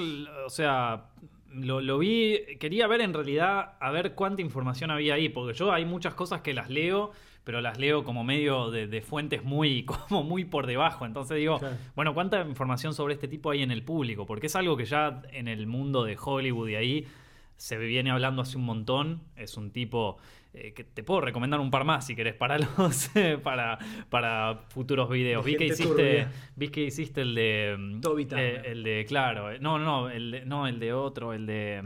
o 0.45 0.49
sea, 0.49 1.09
lo, 1.57 1.81
lo, 1.81 1.97
vi, 1.97 2.39
quería 2.59 2.87
ver 2.87 3.01
en 3.01 3.13
realidad, 3.13 3.73
a 3.79 3.91
ver 3.91 4.13
cuánta 4.13 4.41
información 4.41 4.91
había 4.91 5.15
ahí, 5.15 5.29
porque 5.29 5.57
yo 5.57 5.71
hay 5.71 5.85
muchas 5.85 6.13
cosas 6.13 6.41
que 6.41 6.53
las 6.53 6.69
leo 6.69 7.11
pero 7.47 7.61
las 7.61 7.79
leo 7.79 8.03
como 8.03 8.25
medio 8.25 8.71
de, 8.71 9.01
fuentes 9.01 9.41
muy, 9.41 9.83
como 10.09 10.21
muy 10.21 10.43
por 10.43 10.67
debajo. 10.67 11.05
Entonces 11.05 11.37
digo, 11.37 11.61
bueno, 11.95 12.13
¿cuánta 12.13 12.41
información 12.41 12.93
sobre 12.93 13.13
este 13.13 13.29
tipo 13.29 13.51
hay 13.51 13.63
en 13.63 13.71
el 13.71 13.83
público? 13.83 14.25
Porque 14.25 14.47
es 14.47 14.55
algo 14.57 14.75
que 14.75 14.83
ya 14.83 15.21
en 15.31 15.47
el 15.47 15.65
mundo 15.65 16.03
de 16.03 16.17
Hollywood 16.21 16.67
y 16.67 16.75
ahí 16.75 17.07
se 17.55 17.77
viene 17.77 18.11
hablando 18.11 18.41
hace 18.41 18.57
un 18.57 18.65
montón. 18.65 19.21
Es 19.37 19.55
un 19.55 19.71
tipo 19.71 20.17
eh, 20.59 20.73
que 20.73 20.83
te 20.83 21.03
puedo 21.03 21.21
recomendar 21.21 21.59
un 21.59 21.69
par 21.69 21.83
más 21.83 22.05
si 22.07 22.15
querés 22.15 22.33
para 22.33 22.57
los 22.57 23.11
para, 23.43 23.77
para 24.09 24.61
futuros 24.69 25.09
videos. 25.09 25.45
Vi 25.45 25.55
que 25.55 25.65
hiciste, 25.67 26.27
vi 26.55 26.69
que 26.69 26.81
hiciste 26.81 27.21
el 27.21 27.35
de 27.35 27.75
mm, 27.77 28.01
eh, 28.35 28.61
el 28.65 28.83
de 28.83 29.05
claro, 29.07 29.51
eh, 29.51 29.59
no, 29.59 29.77
no, 29.77 30.09
el 30.09 30.43
no, 30.47 30.67
el 30.67 30.79
de 30.79 30.93
otro, 30.93 31.33
el 31.33 31.45
de 31.45 31.83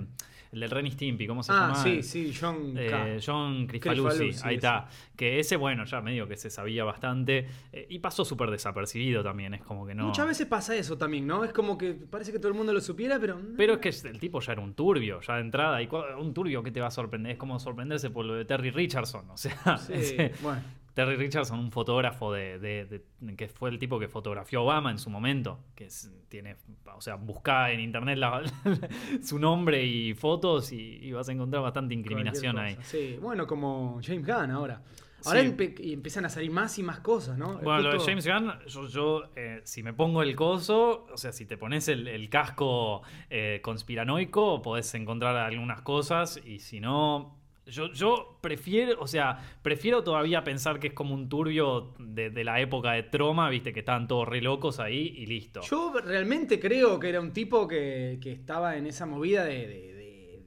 el 0.51 0.59
del 0.59 0.69
Renny 0.69 0.91
Stimpy, 0.91 1.27
¿cómo 1.27 1.43
se 1.43 1.51
ah, 1.51 1.69
llama? 1.69 1.75
sí, 1.75 2.03
sí, 2.03 2.33
John 2.39 2.73
eh, 2.77 3.19
John 3.25 3.67
Crispaluzzi, 3.67 4.31
ahí 4.43 4.55
está. 4.55 4.87
Que 5.15 5.39
ese, 5.39 5.55
bueno, 5.55 5.85
ya 5.85 6.01
medio 6.01 6.27
que 6.27 6.35
se 6.35 6.49
sabía 6.49 6.83
bastante 6.83 7.47
eh, 7.71 7.87
y 7.89 7.99
pasó 7.99 8.25
súper 8.25 8.51
desapercibido 8.51 9.23
también, 9.23 9.53
es 9.53 9.61
como 9.61 9.85
que 9.85 9.95
no... 9.95 10.05
Muchas 10.05 10.27
veces 10.27 10.47
pasa 10.47 10.75
eso 10.75 10.97
también, 10.97 11.25
¿no? 11.25 11.43
Es 11.45 11.53
como 11.53 11.77
que 11.77 11.93
parece 11.93 12.31
que 12.31 12.39
todo 12.39 12.49
el 12.49 12.55
mundo 12.55 12.73
lo 12.73 12.81
supiera, 12.81 13.19
pero... 13.19 13.39
Pero 13.55 13.75
es 13.75 13.79
que 13.79 14.09
el 14.09 14.19
tipo 14.19 14.41
ya 14.41 14.53
era 14.53 14.61
un 14.61 14.73
turbio, 14.73 15.21
ya 15.21 15.35
de 15.35 15.41
entrada, 15.41 15.81
y 15.81 15.87
un 16.19 16.33
turbio 16.33 16.61
que 16.63 16.71
te 16.71 16.81
va 16.81 16.87
a 16.87 16.91
sorprender, 16.91 17.33
es 17.33 17.37
como 17.37 17.59
sorprenderse 17.59 18.09
por 18.09 18.25
lo 18.25 18.35
de 18.35 18.45
Terry 18.45 18.71
Richardson, 18.71 19.29
o 19.29 19.37
sea... 19.37 19.77
Sí, 19.77 20.17
bueno. 20.41 20.61
Terry 20.93 21.15
Richardson, 21.15 21.59
un 21.59 21.71
fotógrafo 21.71 22.33
de, 22.33 23.03
que 23.37 23.47
fue 23.47 23.69
el 23.69 23.79
tipo 23.79 23.99
que 23.99 24.07
fotografió 24.07 24.59
a 24.59 24.63
Obama 24.63 24.91
en 24.91 24.99
su 24.99 25.09
momento, 25.09 25.59
que 25.75 25.87
tiene, 26.27 26.57
o 26.93 27.01
sea, 27.01 27.15
busca 27.15 27.71
en 27.71 27.79
internet 27.79 28.19
su 29.23 29.39
nombre 29.39 29.83
y 29.83 30.13
fotos 30.13 30.71
y, 30.71 31.11
vas 31.11 31.29
a 31.29 31.31
encontrar 31.31 31.61
bastante 31.61 31.93
incriminación 31.93 32.57
ahí. 32.57 32.77
Sí, 32.83 33.17
bueno, 33.21 33.47
como 33.47 33.99
James 34.03 34.25
Gunn 34.25 34.51
ahora. 34.51 34.81
Ahora 35.25 35.41
empiezan 35.41 36.25
a 36.25 36.29
salir 36.29 36.51
más 36.51 36.79
y 36.79 36.83
más 36.83 36.99
cosas, 36.99 37.37
¿no? 37.37 37.59
Bueno, 37.59 37.81
lo 37.81 37.93
de 37.93 37.99
James 37.99 38.25
Gunn, 38.25 38.53
yo, 38.89 39.23
eh, 39.35 39.61
si 39.63 39.83
me 39.83 39.93
pongo 39.93 40.23
el 40.23 40.35
coso, 40.35 41.05
o 41.11 41.17
sea, 41.17 41.31
si 41.31 41.45
te 41.45 41.57
pones 41.57 41.87
el, 41.89 42.29
casco 42.29 43.03
eh, 43.29 43.59
conspiranoico, 43.61 44.61
podés 44.61 44.93
encontrar 44.95 45.35
algunas 45.35 45.81
cosas 45.81 46.41
y 46.43 46.59
si 46.59 46.79
no, 46.79 47.40
yo, 47.65 48.39
prefiero, 48.41 48.99
o 49.01 49.07
sea, 49.07 49.39
prefiero 49.61 50.03
todavía 50.03 50.43
pensar 50.43 50.79
que 50.79 50.87
es 50.87 50.93
como 50.93 51.13
un 51.13 51.29
turbio 51.29 51.93
de, 51.99 52.43
la 52.43 52.59
época 52.59 52.93
de 52.93 53.03
Troma, 53.03 53.49
viste, 53.49 53.71
que 53.71 53.81
estaban 53.81 54.07
todos 54.07 54.27
re 54.27 54.41
locos 54.41 54.79
ahí 54.79 55.13
y 55.15 55.25
listo. 55.25 55.61
Yo 55.61 55.93
realmente 56.03 56.59
creo 56.59 56.99
que 56.99 57.09
era 57.09 57.21
un 57.21 57.31
tipo 57.31 57.67
que, 57.67 58.19
estaba 58.23 58.77
en 58.77 58.87
esa 58.87 59.05
movida 59.05 59.45
de, 59.45 60.43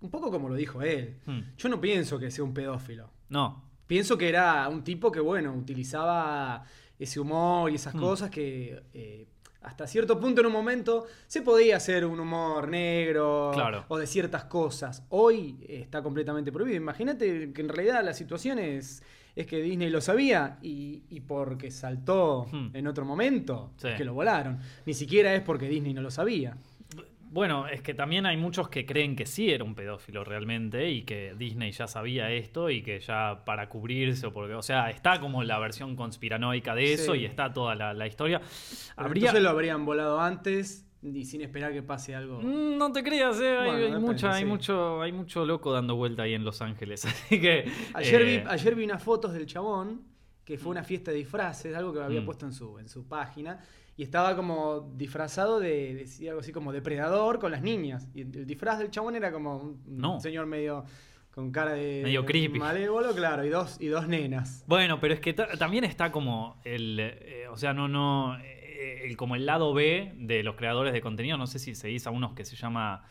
Un 0.00 0.10
poco 0.10 0.30
como 0.30 0.48
lo 0.48 0.54
dijo 0.54 0.82
él. 0.82 1.18
Hmm. 1.26 1.40
Yo 1.56 1.68
no 1.68 1.80
pienso 1.80 2.18
que 2.18 2.30
sea 2.30 2.44
un 2.44 2.54
pedófilo. 2.54 3.10
No. 3.28 3.70
Pienso 3.86 4.16
que 4.16 4.28
era 4.28 4.68
un 4.68 4.82
tipo 4.82 5.12
que, 5.12 5.20
bueno, 5.20 5.52
utilizaba 5.52 6.64
ese 6.98 7.20
humor 7.20 7.70
y 7.70 7.74
esas 7.74 7.94
hmm. 7.94 8.00
cosas 8.00 8.30
que 8.30 8.82
eh, 8.94 9.26
hasta 9.62 9.86
cierto 9.86 10.18
punto 10.18 10.40
en 10.40 10.46
un 10.46 10.52
momento 10.52 11.06
se 11.26 11.42
podía 11.42 11.76
hacer 11.76 12.04
un 12.06 12.18
humor 12.18 12.68
negro 12.68 13.52
o 13.88 13.98
de 13.98 14.06
ciertas 14.06 14.44
cosas. 14.44 15.04
Hoy 15.10 15.56
está 15.68 16.02
completamente 16.02 16.50
prohibido. 16.50 16.76
Imagínate 16.76 17.52
que 17.52 17.60
en 17.60 17.68
realidad 17.68 18.02
la 18.02 18.14
situación 18.14 18.58
es, 18.58 19.02
es 19.36 19.46
que 19.46 19.60
Disney 19.60 19.90
lo 19.90 20.00
sabía 20.00 20.58
y, 20.62 21.20
porque 21.26 21.70
saltó 21.70 22.46
hmm. 22.50 22.70
en 22.74 22.86
otro 22.86 23.04
momento 23.04 23.72
que 23.96 24.04
lo 24.04 24.14
volaron. 24.14 24.58
Ni 24.86 24.94
siquiera 24.94 25.34
es 25.34 25.42
porque 25.42 25.68
Disney 25.68 25.92
no 25.92 26.02
lo 26.02 26.10
sabía. 26.10 26.56
Bueno, 27.32 27.68
es 27.68 27.80
que 27.80 27.94
también 27.94 28.26
hay 28.26 28.36
muchos 28.36 28.68
que 28.68 28.84
creen 28.84 29.14
que 29.14 29.24
sí 29.24 29.52
era 29.52 29.62
un 29.62 29.76
pedófilo 29.76 30.24
realmente 30.24 30.90
y 30.90 31.02
que 31.02 31.34
Disney 31.38 31.70
ya 31.70 31.86
sabía 31.86 32.28
esto 32.32 32.70
y 32.70 32.82
que 32.82 32.98
ya 32.98 33.44
para 33.44 33.68
cubrirse 33.68 34.26
o 34.26 34.32
porque, 34.32 34.54
o 34.54 34.62
sea, 34.62 34.90
está 34.90 35.20
como 35.20 35.44
la 35.44 35.60
versión 35.60 35.94
conspiranoica 35.94 36.74
de 36.74 36.92
eso 36.92 37.14
y 37.14 37.24
está 37.24 37.52
toda 37.52 37.76
la, 37.76 38.06
historia. 38.08 38.40
Habría... 38.96 39.20
Entonces 39.20 39.42
lo 39.44 39.50
habrían 39.50 39.86
volado 39.86 40.20
antes 40.20 40.90
y 41.02 41.24
sin 41.24 41.42
esperar 41.42 41.72
que 41.72 41.84
pase 41.84 42.16
algo. 42.16 42.40
Mm, 42.42 42.76
no 42.76 42.90
te 42.90 43.04
creas, 43.04 43.40
eh, 43.40 43.58
hay, 43.58 43.92
mucha, 44.00 44.34
hay, 44.34 44.44
mucho, 44.44 45.00
hay 45.00 45.12
mucho 45.12 45.46
loco 45.46 45.72
dando 45.72 45.94
vuelta 45.94 46.24
ahí 46.24 46.34
en 46.34 46.44
Los 46.44 46.60
Ángeles. 46.60 47.04
Así 47.06 47.40
que. 47.40 47.70
Ayer, 47.94 48.24
vi, 48.24 48.32
eh, 48.32 48.44
ayer 48.48 48.74
vi 48.74 48.84
unas 48.84 49.02
fotos 49.02 49.32
del 49.32 49.46
chabón, 49.46 50.02
que 50.50 50.58
fue 50.58 50.72
una 50.72 50.82
fiesta 50.82 51.12
de 51.12 51.18
disfraces, 51.18 51.76
algo 51.76 51.92
que 51.92 52.00
había 52.00 52.22
mm. 52.22 52.24
puesto 52.24 52.44
en 52.44 52.52
su, 52.52 52.76
en 52.80 52.88
su 52.88 53.06
página 53.06 53.60
y 53.96 54.02
estaba 54.02 54.34
como 54.34 54.90
disfrazado 54.96 55.60
de, 55.60 56.08
algo 56.28 56.40
así 56.40 56.50
como 56.50 56.72
depredador 56.72 57.38
con 57.38 57.52
las 57.52 57.62
niñas. 57.62 58.08
Y 58.14 58.22
el, 58.22 58.46
disfraz 58.46 58.80
del 58.80 58.90
chabón 58.90 59.14
era 59.14 59.30
como 59.30 59.58
un, 59.58 60.20
señor 60.20 60.46
medio 60.46 60.84
con 61.30 61.52
cara 61.52 61.74
de 61.74 62.00
medio 62.02 62.26
creepy. 62.26 62.58
malévolo, 62.58 63.14
claro, 63.14 63.44
y 63.44 63.48
dos 63.48 63.76
y 63.78 63.86
dos 63.86 64.08
nenas. 64.08 64.64
Bueno, 64.66 64.98
pero 64.98 65.14
es 65.14 65.20
que 65.20 65.34
también 65.34 65.84
está 65.84 66.10
como 66.10 66.60
el, 66.64 66.98
eh, 66.98 67.46
o 67.48 67.56
sea, 67.56 67.72
no 67.72 67.86
no 67.86 68.36
eh, 68.40 69.02
el, 69.04 69.16
como 69.16 69.36
el 69.36 69.46
lado 69.46 69.72
B 69.72 70.14
de 70.16 70.42
los 70.42 70.56
creadores 70.56 70.92
de 70.92 71.00
contenido. 71.00 71.36
No 71.36 71.46
sé 71.46 71.60
si 71.60 71.76
seguís 71.76 72.08
a 72.08 72.10
unos 72.10 72.32
que 72.32 72.44
se 72.44 72.56
llama 72.56 73.04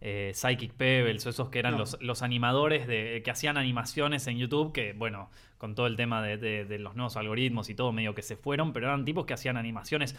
eh, 0.00 0.32
Psychic 0.34 0.72
Pebbles 0.74 1.26
o 1.26 1.30
esos 1.30 1.48
que 1.48 1.58
eran 1.58 1.78
los, 1.78 2.22
animadores 2.22 2.86
de, 2.86 3.22
que 3.24 3.30
hacían 3.30 3.56
animaciones 3.56 4.26
en 4.26 4.38
YouTube, 4.38 4.72
que 4.72 4.92
bueno, 4.92 5.30
con 5.58 5.74
todo 5.74 5.86
el 5.86 5.96
tema 5.96 6.22
de, 6.22 6.78
los 6.78 6.94
nuevos 6.96 7.16
algoritmos 7.16 7.70
y 7.70 7.74
todo 7.74 7.92
medio 7.92 8.14
que 8.14 8.22
se 8.22 8.36
fueron, 8.36 8.72
pero 8.72 8.86
eran 8.86 9.04
tipos 9.04 9.26
que 9.26 9.34
hacían 9.34 9.56
animaciones 9.56 10.14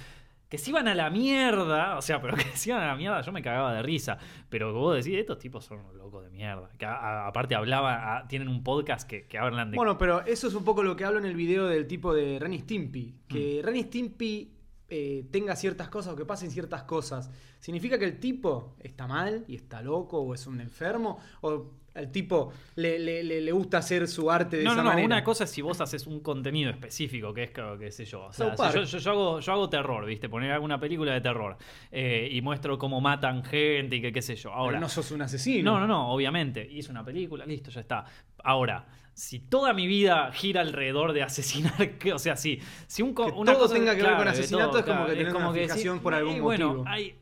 que 0.50 0.58
se 0.58 0.70
iban 0.70 0.88
a 0.88 0.96
la 0.96 1.10
mierda, 1.10 1.98
o 1.98 2.02
sea, 2.02 2.22
pero 2.22 2.36
que 2.38 2.44
se 2.44 2.70
iban 2.70 2.82
a 2.82 2.88
la 2.88 2.96
mierda, 2.96 3.22
yo 3.22 3.32
me 3.32 3.42
cagaba 3.42 3.74
de 3.74 3.84
risa. 3.84 4.18
Pero 4.50 4.74
vos 4.74 4.96
decís, 4.96 5.20
estos 5.20 5.40
tipos 5.40 5.66
son 5.66 5.82
locos 5.98 6.24
de 6.24 6.30
mierda. 6.30 6.70
Que 6.78 6.86
aparte 6.86 7.54
hablaba, 7.54 8.26
tienen 8.30 8.48
un 8.48 8.64
podcast 8.64 9.10
que, 9.10 9.38
hablan 9.38 9.72
de. 9.72 9.78
Bueno, 9.78 9.98
pero 9.98 10.26
eso 10.26 10.48
es 10.48 10.54
un 10.54 10.64
poco 10.64 10.84
lo 10.84 10.96
que 10.96 11.04
hablo 11.04 11.20
en 11.20 11.26
el 11.26 11.36
video 11.36 11.68
del 11.68 11.86
tipo 11.86 12.14
de 12.14 12.40
Renny 12.40 12.60
Stimpy. 12.60 13.14
Que 13.28 13.60
mm. 13.62 13.66
Renny 13.66 13.84
Stimpy 13.84 14.57
eh, 14.90 15.26
tenga 15.32 15.56
ciertas 15.56 15.90
cosas 15.90 16.14
o 16.14 16.16
que 16.16 16.26
pasen 16.26 16.52
ciertas 16.52 16.84
cosas, 16.84 17.30
¿significa 17.60 18.00
que 18.00 18.06
el 18.06 18.20
tipo 18.20 18.76
está 18.80 19.08
mal 19.08 19.44
y 19.48 19.56
está 19.56 19.82
loco 19.82 20.20
o 20.20 20.34
es 20.34 20.48
un 20.48 20.62
enfermo? 20.62 21.20
¿O 21.42 21.72
el 21.98 22.12
tipo 22.12 22.54
le, 22.76 23.00
le, 23.24 23.52
gusta 23.52 23.80
hacer 23.80 24.08
su 24.08 24.30
arte 24.30 24.58
de 24.58 24.64
no, 24.64 24.74
esa 24.74 24.84
no, 24.84 24.94
no, 24.94 25.04
una 25.04 25.24
cosa 25.24 25.46
es 25.46 25.50
si 25.50 25.62
vos 25.62 25.82
haces 25.82 26.06
un 26.06 26.20
contenido 26.20 26.70
específico, 26.70 27.34
que 27.34 27.44
es, 27.44 27.52
qué 27.52 27.92
sé 27.92 28.06
yo. 28.06 28.26
O 28.26 28.34
sea, 28.34 28.56
yo, 28.72 28.84
yo, 28.84 29.12
hago, 29.12 29.40
yo 29.40 29.52
hago 29.52 29.70
terror, 29.70 30.06
¿viste? 30.06 30.30
Poner 30.30 30.52
alguna 30.52 30.80
película 30.80 31.14
de 31.14 31.22
terror 31.22 31.58
eh, 31.92 32.30
y 32.32 32.42
muestro 32.42 32.78
cómo 32.78 33.02
matan 33.02 33.44
gente 33.44 33.96
y 33.96 34.02
que 34.02 34.12
qué 34.12 34.22
sé 34.22 34.36
yo. 34.36 34.54
Ahora, 34.54 34.80
no 34.80 34.88
sos 34.88 35.12
un 35.12 35.24
asesino. 35.24 35.72
No, 35.72 35.80
no, 35.80 35.88
no, 35.88 36.12
obviamente. 36.14 36.68
Hice 36.70 36.92
una 36.92 37.04
película, 37.04 37.46
listo, 37.46 37.72
ya 37.72 37.82
está. 37.82 38.06
Ahora, 38.44 38.86
si 39.18 39.40
toda 39.40 39.74
mi 39.74 39.88
vida 39.88 40.32
gira 40.32 40.62
alrededor 40.62 41.12
de 41.12 41.24
asesinar, 41.24 41.74
o 42.14 42.20
sea, 42.20 42.38
si, 42.38 42.60
si 42.86 43.02
un, 43.02 43.16
una 43.36 43.54
todo 43.54 43.64
cosa 43.64 43.74
tenga 43.74 43.96
que 43.96 44.04
ver 44.04 44.16
con 44.16 44.28
asesinato 44.28 44.78
es 44.78 44.86
como 44.86 45.08
que 45.08 45.16
tenés 45.16 45.34
una 45.34 45.52
fijación 45.52 46.00
por 46.02 46.14
algún 46.14 46.40
bueno, 46.40 46.68
motivo. 46.68 46.88
hay 46.88 47.16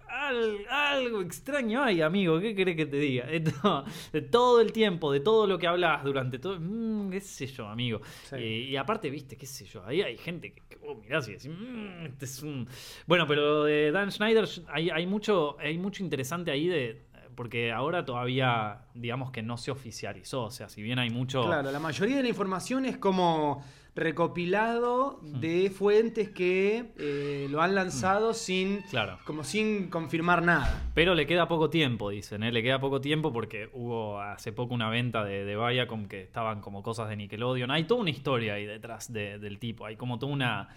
algo 0.69 1.21
extraño 1.21 1.81
hay, 1.81 2.01
amigo, 2.01 2.37
¿qué 2.41 2.53
querés 2.53 2.75
que 2.75 2.85
te 2.85 2.97
diga? 2.97 3.27
De 4.11 4.21
todo, 4.21 4.59
el 4.59 4.73
tiempo, 4.73 5.09
de 5.13 5.21
todo 5.21 5.47
lo 5.47 5.57
que 5.57 5.67
hablas 5.67 6.03
durante 6.03 6.37
todo, 6.37 6.59
mmm, 6.59 7.09
qué 7.11 7.21
sé 7.21 7.47
yo, 7.47 7.67
amigo. 7.67 8.01
Eh, 8.33 8.67
y 8.69 8.75
aparte, 8.75 9.09
viste, 9.09 9.37
qué 9.37 9.45
sé 9.45 9.63
yo, 9.63 9.85
ahí 9.85 10.01
hay 10.01 10.17
gente 10.17 10.51
que, 10.51 10.63
que 10.67 10.75
vos 10.75 10.97
mirás 10.97 11.29
y 11.29 11.33
decís, 11.33 11.47
mmm, 11.47 12.07
este 12.07 12.25
es 12.25 12.43
un... 12.43 12.67
Bueno, 13.07 13.25
pero 13.25 13.63
de 13.63 13.91
Dan 13.91 14.11
Schneider 14.11 14.49
hay, 14.67 14.89
hay, 14.89 15.07
mucho, 15.07 15.55
hay 15.59 15.77
mucho 15.77 16.03
interesante 16.03 16.51
ahí 16.51 16.67
de 16.67 17.05
porque 17.35 17.71
ahora 17.71 18.05
todavía, 18.05 18.81
digamos 18.93 19.31
que 19.31 19.43
no 19.43 19.57
se 19.57 19.71
oficializó, 19.71 20.43
o 20.43 20.51
sea, 20.51 20.69
si 20.69 20.81
bien 20.81 20.99
hay 20.99 21.09
mucho... 21.09 21.45
Claro, 21.45 21.71
la 21.71 21.79
mayoría 21.79 22.17
de 22.17 22.23
la 22.23 22.29
información 22.29 22.85
es 22.85 22.97
como 22.97 23.63
recopilado 23.95 25.19
mm. 25.21 25.39
de 25.39 25.69
fuentes 25.69 26.29
que 26.29 26.91
eh, 26.97 27.47
lo 27.49 27.61
han 27.61 27.75
lanzado 27.75 28.31
mm. 28.31 28.33
sin 28.33 28.81
claro. 28.89 29.17
como 29.25 29.43
sin 29.43 29.89
confirmar 29.89 30.43
nada. 30.43 30.91
Pero 30.93 31.15
le 31.15 31.25
queda 31.25 31.47
poco 31.47 31.69
tiempo, 31.69 32.09
dicen, 32.09 32.43
¿eh? 32.43 32.51
le 32.51 32.61
queda 32.61 32.79
poco 32.79 32.99
tiempo 32.99 33.31
porque 33.31 33.69
hubo 33.73 34.19
hace 34.19 34.51
poco 34.51 34.73
una 34.73 34.89
venta 34.89 35.23
de, 35.23 35.45
de 35.45 35.55
Viacom 35.55 36.07
que 36.07 36.21
estaban 36.21 36.59
como 36.59 36.83
cosas 36.83 37.07
de 37.07 37.15
Nickelodeon. 37.15 37.71
Hay 37.71 37.85
toda 37.85 38.01
una 38.01 38.09
historia 38.09 38.55
ahí 38.55 38.65
detrás 38.65 39.11
del 39.11 39.59
tipo, 39.59 39.85
hay 39.85 39.95
como 39.95 40.19
toda 40.19 40.33
una, 40.33 40.69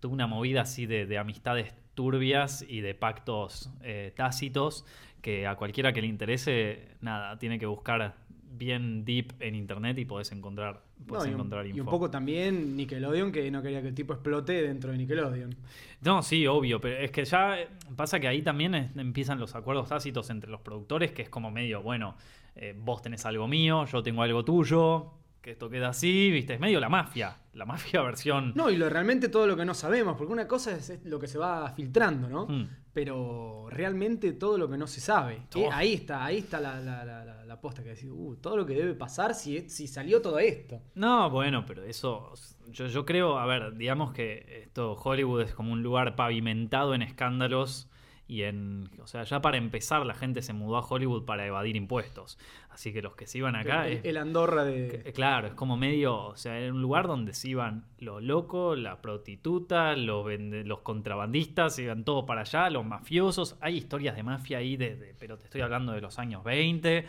toda 0.00 0.12
una 0.12 0.26
movida 0.26 0.62
así 0.62 0.84
de, 0.84 1.16
amistades 1.16 1.74
turbias 1.94 2.62
y 2.68 2.80
de 2.80 2.94
pactos 2.94 3.70
eh, 3.82 4.12
tácitos 4.14 4.84
que 5.24 5.46
a 5.46 5.56
cualquiera 5.56 5.90
que 5.94 6.02
le 6.02 6.06
interese, 6.06 6.96
nada, 7.00 7.38
tiene 7.38 7.58
que 7.58 7.64
buscar 7.64 8.14
bien 8.58 9.06
deep 9.06 9.32
en 9.40 9.54
internet 9.54 9.96
y 9.96 10.04
podés 10.04 10.30
encontrar, 10.32 10.82
podés 11.06 11.32
encontrar 11.32 11.66
info. 11.66 11.78
Y 11.78 11.80
un 11.80 11.86
poco 11.86 12.10
también 12.10 12.76
Nickelodeon, 12.76 13.32
que 13.32 13.50
no 13.50 13.62
quería 13.62 13.80
que 13.80 13.88
el 13.88 13.94
tipo 13.94 14.12
explote 14.12 14.52
dentro 14.60 14.92
de 14.92 14.98
Nickelodeon. 14.98 15.56
No, 16.02 16.22
sí, 16.22 16.46
obvio, 16.46 16.78
pero 16.78 16.98
es 16.98 17.10
que 17.10 17.24
ya 17.24 17.56
pasa 17.96 18.20
que 18.20 18.28
ahí 18.28 18.42
también 18.42 18.74
empiezan 18.74 19.40
los 19.40 19.54
acuerdos 19.54 19.88
tácitos 19.88 20.28
entre 20.28 20.50
los 20.50 20.60
productores, 20.60 21.12
que 21.12 21.22
es 21.22 21.30
como 21.30 21.50
medio, 21.50 21.80
bueno, 21.80 22.16
eh, 22.54 22.74
vos 22.78 23.00
tenés 23.00 23.24
algo 23.24 23.48
mío, 23.48 23.86
yo 23.86 24.02
tengo 24.02 24.20
algo 24.20 24.44
tuyo, 24.44 25.10
que 25.44 25.50
esto 25.50 25.68
queda 25.68 25.90
así, 25.90 26.30
viste, 26.30 26.54
es 26.54 26.60
medio 26.60 26.80
la 26.80 26.88
mafia, 26.88 27.36
la 27.52 27.66
mafia 27.66 28.00
versión... 28.02 28.52
No, 28.56 28.70
y 28.70 28.78
lo, 28.78 28.88
realmente 28.88 29.28
todo 29.28 29.46
lo 29.46 29.56
que 29.58 29.66
no 29.66 29.74
sabemos, 29.74 30.16
porque 30.16 30.32
una 30.32 30.48
cosa 30.48 30.72
es, 30.72 31.04
lo 31.04 31.20
que 31.20 31.28
se 31.28 31.36
va 31.36 31.70
filtrando, 31.76 32.30
¿no? 32.30 32.46
Mm. 32.46 32.68
Pero 32.94 33.66
realmente 33.68 34.32
todo 34.32 34.56
lo 34.56 34.70
que 34.70 34.78
no 34.78 34.86
se 34.86 35.02
sabe. 35.02 35.42
ahí 35.70 35.92
está, 35.92 36.24
ahí 36.24 36.38
está 36.38 36.60
la, 36.60 36.80
la, 36.80 37.04
la, 37.04 37.44
la 37.44 37.60
posta 37.60 37.82
que 37.82 37.90
decís, 37.90 38.08
uh, 38.10 38.36
todo 38.36 38.56
lo 38.56 38.64
que 38.64 38.74
debe 38.74 38.94
pasar 38.94 39.34
si, 39.34 39.68
si 39.68 39.86
salió 39.86 40.22
todo 40.22 40.38
esto. 40.38 40.80
No, 40.94 41.28
bueno, 41.28 41.66
pero 41.66 41.84
eso, 41.84 42.32
yo, 42.70 42.86
yo 42.86 43.04
creo, 43.04 43.38
a 43.38 43.44
ver, 43.44 43.76
digamos 43.76 44.14
que 44.14 44.62
esto, 44.62 44.94
Hollywood 44.94 45.42
es 45.42 45.54
como 45.54 45.72
un 45.72 45.82
lugar 45.82 46.16
pavimentado 46.16 46.94
en 46.94 47.02
escándalos 47.02 47.90
y 48.26 48.42
en, 48.42 48.88
o 49.02 49.06
sea, 49.06 49.24
ya 49.24 49.40
para 49.40 49.58
empezar 49.58 50.04
la 50.06 50.14
gente 50.14 50.40
se 50.40 50.52
mudó 50.52 50.78
a 50.78 50.86
Hollywood 50.86 51.24
para 51.24 51.46
evadir 51.46 51.76
impuestos. 51.76 52.38
Así 52.70 52.92
que 52.92 53.02
los 53.02 53.14
que 53.14 53.26
se 53.26 53.38
iban 53.38 53.54
acá... 53.54 53.86
El, 53.86 54.16
Andorra 54.16 54.64
de... 54.64 55.12
claro, 55.14 55.48
es 55.48 55.54
como 55.54 55.76
medio, 55.76 56.28
o 56.28 56.36
sea, 56.36 56.58
era 56.58 56.72
un 56.72 56.80
lugar 56.80 57.06
donde 57.06 57.34
se 57.34 57.50
iban 57.50 57.84
los 57.98 58.22
locos, 58.22 58.78
la 58.78 59.02
prostituta, 59.02 59.94
los, 59.94 60.26
los 60.40 60.80
contrabandistas, 60.80 61.76
se 61.76 61.82
iban 61.82 62.04
todos 62.04 62.24
para 62.24 62.40
allá, 62.42 62.70
los 62.70 62.84
mafiosos. 62.84 63.56
Hay 63.60 63.76
historias 63.76 64.16
de 64.16 64.22
mafia 64.22 64.58
ahí, 64.58 64.76
de, 64.76 65.14
pero 65.18 65.36
te 65.36 65.44
estoy 65.44 65.60
hablando 65.60 65.92
de 65.92 66.00
los 66.00 66.18
años 66.18 66.42
20. 66.44 67.04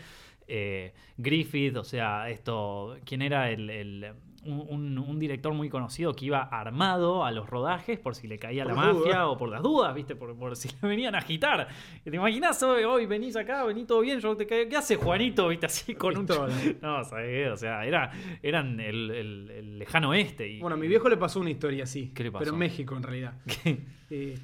Eh, 0.48 0.94
Griffith, 1.16 1.76
o 1.76 1.84
sea, 1.84 2.28
esto, 2.28 2.96
¿quién 3.04 3.22
era 3.22 3.50
el 3.50 4.14
un, 4.46 5.18
director 5.18 5.54
muy 5.54 5.68
conocido 5.68 6.14
que 6.14 6.26
iba 6.26 6.42
armado 6.42 7.24
a 7.24 7.30
los 7.30 7.48
rodajes 7.48 7.98
por 7.98 8.14
si 8.14 8.28
le 8.28 8.38
caía 8.38 8.64
la 8.64 8.74
mafia 8.74 9.28
o 9.28 9.36
por 9.36 9.48
las 9.48 9.62
dudas, 9.62 9.94
¿viste? 9.94 10.14
Por, 10.14 10.56
si 10.56 10.68
le 10.68 10.88
venían 10.88 11.14
a 11.14 11.18
agitar. 11.18 11.68
¿Te 12.04 12.14
imaginas 12.14 12.62
hoy, 12.62 13.06
venís 13.06 13.36
acá, 13.36 13.64
venís 13.64 13.86
todo 13.86 14.00
bien? 14.00 14.20
Yo 14.20 14.36
te 14.36 14.46
¿Qué 14.46 14.76
hace 14.76 14.96
Juanito, 14.96 15.48
viste? 15.48 15.66
Así 15.66 15.94
con 15.94 16.16
un. 16.16 16.26
No, 16.82 17.04
¿sabes? 17.04 17.52
O 17.52 17.56
sea, 17.56 17.84
era, 17.84 18.10
eran 18.42 18.78
el, 18.80 19.78
lejano 19.78 20.10
oeste. 20.10 20.48
Y... 20.48 20.60
Bueno, 20.60 20.74
a 20.74 20.78
mi 20.78 20.88
viejo 20.88 21.08
le 21.08 21.16
pasó 21.16 21.40
una 21.40 21.50
historia 21.50 21.84
así. 21.84 22.12
¿Qué 22.14 22.24
le 22.24 22.32
pasó? 22.32 22.44
Pero 22.44 22.52
en 22.52 22.58
México, 22.58 22.96
en 22.96 23.02
realidad. 23.02 23.34
Eh, 24.08 24.38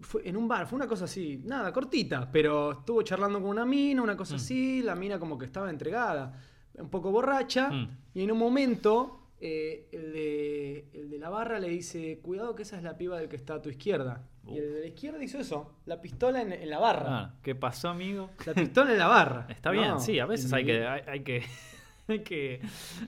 fue 0.00 0.28
en 0.28 0.36
un 0.36 0.46
bar, 0.46 0.66
fue 0.66 0.76
una 0.76 0.86
cosa 0.86 1.04
así, 1.04 1.42
nada, 1.44 1.72
cortita, 1.72 2.30
pero 2.30 2.72
estuvo 2.72 3.02
charlando 3.02 3.40
con 3.40 3.50
una 3.50 3.64
mina, 3.64 4.02
una 4.02 4.16
cosa 4.16 4.34
mm. 4.34 4.36
así, 4.36 4.82
la 4.82 4.94
mina 4.94 5.18
como 5.18 5.36
que 5.36 5.44
estaba 5.44 5.70
entregada, 5.70 6.40
un 6.74 6.88
poco 6.88 7.10
borracha, 7.10 7.70
mm. 7.70 7.88
y 8.14 8.22
en 8.22 8.30
un 8.30 8.38
momento 8.38 9.25
eh, 9.40 9.86
el, 9.92 10.12
de, 10.12 10.88
el, 10.94 11.10
de, 11.10 11.18
la 11.18 11.28
barra 11.28 11.58
le 11.58 11.68
dice, 11.68 12.20
cuidado 12.22 12.54
que 12.54 12.62
esa 12.62 12.76
es 12.76 12.82
la 12.82 12.96
piba 12.96 13.18
del 13.18 13.28
que 13.28 13.36
está 13.36 13.54
a 13.54 13.62
tu 13.62 13.68
izquierda. 13.68 14.26
Y 14.46 14.58
el 14.58 14.74
de 14.74 14.80
la 14.80 14.86
izquierda 14.86 15.22
hizo 15.22 15.38
eso, 15.38 15.74
la 15.86 16.00
pistola 16.00 16.40
en, 16.40 16.70
la 16.70 16.78
barra. 16.78 17.04
Ah, 17.08 17.34
¿Qué 17.42 17.54
pasó, 17.54 17.88
amigo? 17.88 18.30
La 18.46 18.54
pistola 18.54 18.92
en 18.92 18.98
la 18.98 19.08
barra. 19.08 19.46
Está 19.50 19.72
bien, 19.72 20.00
sí, 20.00 20.20
a 20.20 20.26
veces 20.26 20.52
hay 20.52 20.64
que, 20.64 20.86
hay, 20.86 21.20
que, 21.24 21.42
hay, 22.08 22.20
que, 22.20 22.60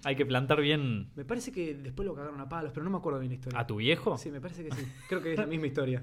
hay 0.04 0.16
que 0.16 0.26
plantar 0.26 0.60
bien. 0.60 1.10
Me 1.14 1.24
parece 1.24 1.52
que 1.52 1.74
después 1.74 2.04
lo 2.06 2.14
cagaron 2.14 2.40
a 2.40 2.48
palos, 2.48 2.72
pero 2.74 2.84
no 2.84 2.90
me 2.90 2.98
acuerdo 2.98 3.20
bien 3.20 3.30
la 3.30 3.36
historia. 3.36 3.60
¿A 3.60 3.66
tu 3.66 3.76
viejo? 3.76 4.18
Sí, 4.18 4.30
me 4.30 4.40
parece 4.40 4.64
que 4.64 4.74
sí. 4.74 4.84
Creo 5.08 5.22
que 5.22 5.32
es 5.32 5.38
la 5.38 5.46
misma 5.46 5.68
historia. 5.68 6.02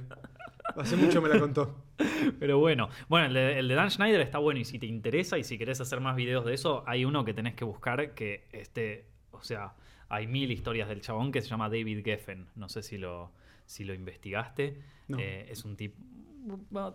Hace 0.75 0.95
mucho 0.95 1.21
me 1.21 1.29
la 1.29 1.39
contó. 1.39 1.75
Pero 2.39 2.57
bueno, 2.57 2.89
bueno, 3.07 3.27
el 3.27 3.33
de, 3.33 3.59
el 3.59 3.67
de, 3.67 3.75
Dan 3.75 3.91
Schneider 3.91 4.19
está 4.21 4.39
bueno 4.39 4.59
y 4.59 4.65
si 4.65 4.79
te 4.79 4.87
interesa 4.87 5.37
y 5.37 5.43
si 5.43 5.57
querés 5.57 5.79
hacer 5.79 6.01
más 6.01 6.15
videos 6.15 6.43
de 6.43 6.53
eso, 6.53 6.83
hay 6.87 7.05
uno 7.05 7.23
que 7.23 7.33
tenés 7.33 7.53
que 7.53 7.63
buscar 7.63 8.13
que 8.13 8.47
este, 8.51 9.05
o 9.31 9.41
sea, 9.41 9.73
hay 10.09 10.27
mil 10.27 10.51
historias 10.51 10.87
del 10.87 11.01
chabón 11.01 11.31
que 11.31 11.41
se 11.41 11.49
llama 11.49 11.69
David 11.69 12.03
Geffen. 12.03 12.47
No 12.55 12.69
sé 12.69 12.83
si 12.83 12.97
lo, 12.97 13.31
si 13.65 13.83
lo 13.83 13.93
investigaste. 13.93 14.79
Eh, 15.17 15.47
es 15.49 15.65
un 15.65 15.75
tipo. 15.75 15.97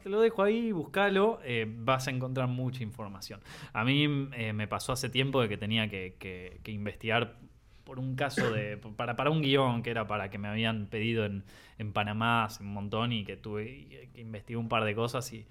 te 0.02 0.08
lo 0.08 0.20
dejo 0.20 0.42
ahí, 0.42 0.72
búscalo, 0.72 1.40
eh, 1.44 1.66
vas 1.68 2.08
a 2.08 2.10
encontrar 2.10 2.48
mucha 2.48 2.82
información. 2.82 3.40
A 3.72 3.84
mí 3.84 4.28
eh, 4.34 4.52
me 4.52 4.66
pasó 4.68 4.92
hace 4.92 5.08
tiempo 5.08 5.40
de 5.40 5.48
que 5.48 5.56
tenía 5.56 5.88
que, 5.88 6.60
investigar 6.66 7.36
por 7.84 7.98
un 7.98 8.14
caso 8.16 8.50
de. 8.50 8.76
Para, 8.96 9.16
para 9.16 9.30
un 9.30 9.42
guion 9.42 9.82
que 9.82 9.90
era 9.90 10.06
para 10.06 10.30
que 10.30 10.38
me 10.38 10.48
habían 10.48 10.86
pedido 10.86 11.24
en, 11.24 11.44
en 11.78 11.92
Panamá 11.92 12.44
hace 12.44 12.62
un 12.62 12.72
montón 12.72 13.12
y 13.12 13.24
que 13.24 13.36
tuve 13.36 14.08
que 14.12 14.20
investigar 14.20 14.60
un 14.60 14.68
par 14.68 14.84
de 14.84 14.94
cosas 14.94 15.32
y 15.32 15.46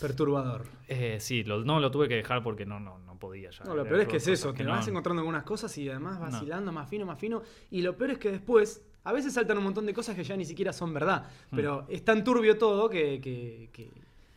Perturbador. 0.00 0.66
Eh, 0.88 1.18
sí, 1.20 1.44
no 1.44 1.78
lo 1.78 1.90
tuve 1.90 2.08
que 2.08 2.14
dejar 2.14 2.42
porque 2.42 2.64
no, 2.64 2.80
no, 2.80 2.98
no 2.98 3.10
podía 3.20 3.50
ya. 3.50 3.64
No, 3.64 3.76
lo 3.76 3.84
peor 3.84 4.00
es 4.00 4.08
que 4.08 4.16
es 4.16 4.26
eso, 4.26 4.52
te 4.52 4.64
vas 4.64 4.88
encontrando 4.88 5.20
algunas 5.20 5.44
cosas 5.44 5.76
y 5.78 5.88
además 5.88 6.18
vacilando 6.18 6.72
más 6.72 6.88
fino, 6.88 7.06
más 7.06 7.18
fino. 7.18 7.42
Y 7.70 7.82
lo 7.82 7.96
peor 7.96 8.12
es 8.12 8.18
que 8.18 8.32
después, 8.32 8.84
a 9.04 9.12
veces 9.12 9.34
saltan 9.34 9.58
un 9.58 9.64
montón 9.64 9.86
de 9.86 9.94
cosas 9.94 10.16
que 10.16 10.24
ya 10.24 10.36
ni 10.36 10.44
siquiera 10.44 10.72
son 10.72 10.92
verdad. 10.92 11.28
Mm. 11.50 11.56
Pero 11.56 11.86
es 11.88 12.04
tan 12.04 12.24
turbio 12.24 12.58
todo 12.58 12.90
que. 12.90 13.68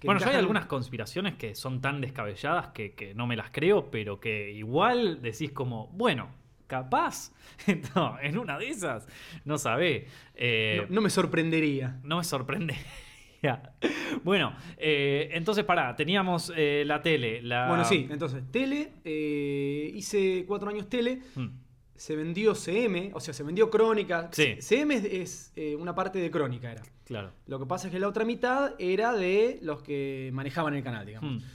bueno, 0.04 0.20
ya 0.20 0.30
hay 0.30 0.36
algunas 0.36 0.68
conspiraciones 0.68 1.36
que 1.36 1.56
son 1.56 1.82
tan 1.82 2.02
descabelladas 2.02 2.68
que, 2.68 3.14
no 3.16 3.26
me 3.26 3.36
las 3.36 3.50
creo, 3.50 3.90
pero 3.90 4.20
que 4.20 4.52
igual 4.52 5.22
decís 5.22 5.52
como, 5.52 5.88
bueno, 5.88 6.30
capaz. 6.68 7.32
no, 7.96 8.20
en 8.20 8.38
una 8.38 8.60
de 8.60 8.70
esas, 8.70 9.08
no 9.46 9.58
sabe. 9.58 10.08
Eh, 10.36 10.86
no, 10.90 11.02
me 11.02 11.10
sorprendería. 11.10 12.00
No 12.04 12.18
me 12.18 12.24
sorprende. 12.24 12.76
Bueno, 14.24 14.56
eh, 14.78 15.30
entonces 15.34 15.66
pará, 15.66 15.96
teníamos 15.96 16.52
eh, 16.56 16.84
la 16.86 17.02
tele. 17.02 17.42
La... 17.42 17.68
Bueno, 17.68 17.84
sí, 17.84 18.08
entonces, 18.10 18.44
tele, 18.52 18.94
eh, 19.04 19.92
hice 19.94 20.46
cuatro 20.48 20.70
años 20.70 20.88
tele. 20.88 21.22
Mm. 21.36 21.48
se 21.96 22.16
vendió 22.16 22.56
CM, 22.56 23.12
o 23.14 23.20
sea, 23.20 23.34
se 23.34 23.44
vendió 23.44 23.70
Crónica. 23.70 24.30
Sí. 24.32 24.56
CM 24.60 24.96
es, 24.96 25.52
eh, 25.56 25.76
una 25.76 25.94
parte 25.94 26.20
de 26.20 26.32
Crónica, 26.32 26.72
era. 26.72 26.84
Claro. 27.06 27.32
Lo 27.48 27.60
que 27.60 27.66
pasa 27.66 27.88
es 27.88 27.94
que 27.94 28.00
la 28.00 28.08
otra 28.08 28.24
mitad 28.24 28.76
era 28.80 29.14
de 29.14 29.60
los 29.62 29.82
que 29.82 30.30
manejaban 30.34 30.74
el 30.74 30.84
canal, 30.84 31.06
digamos. 31.06 31.44
Hmm. 31.44 31.48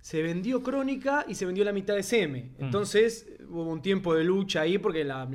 Se 0.00 0.22
vendió 0.22 0.62
Crónica 0.62 1.26
y 1.28 1.34
se 1.34 1.44
vendió 1.44 1.64
la 1.64 1.72
mitad 1.72 1.94
de 1.94 2.02
CM. 2.02 2.52
Hmm. 2.58 2.64
Entonces 2.64 3.28
hubo 3.48 3.64
un 3.64 3.82
tiempo 3.82 4.14
de 4.14 4.24
lucha 4.24 4.62
ahí 4.62 4.78
porque 4.78 5.04
la, 5.04 5.28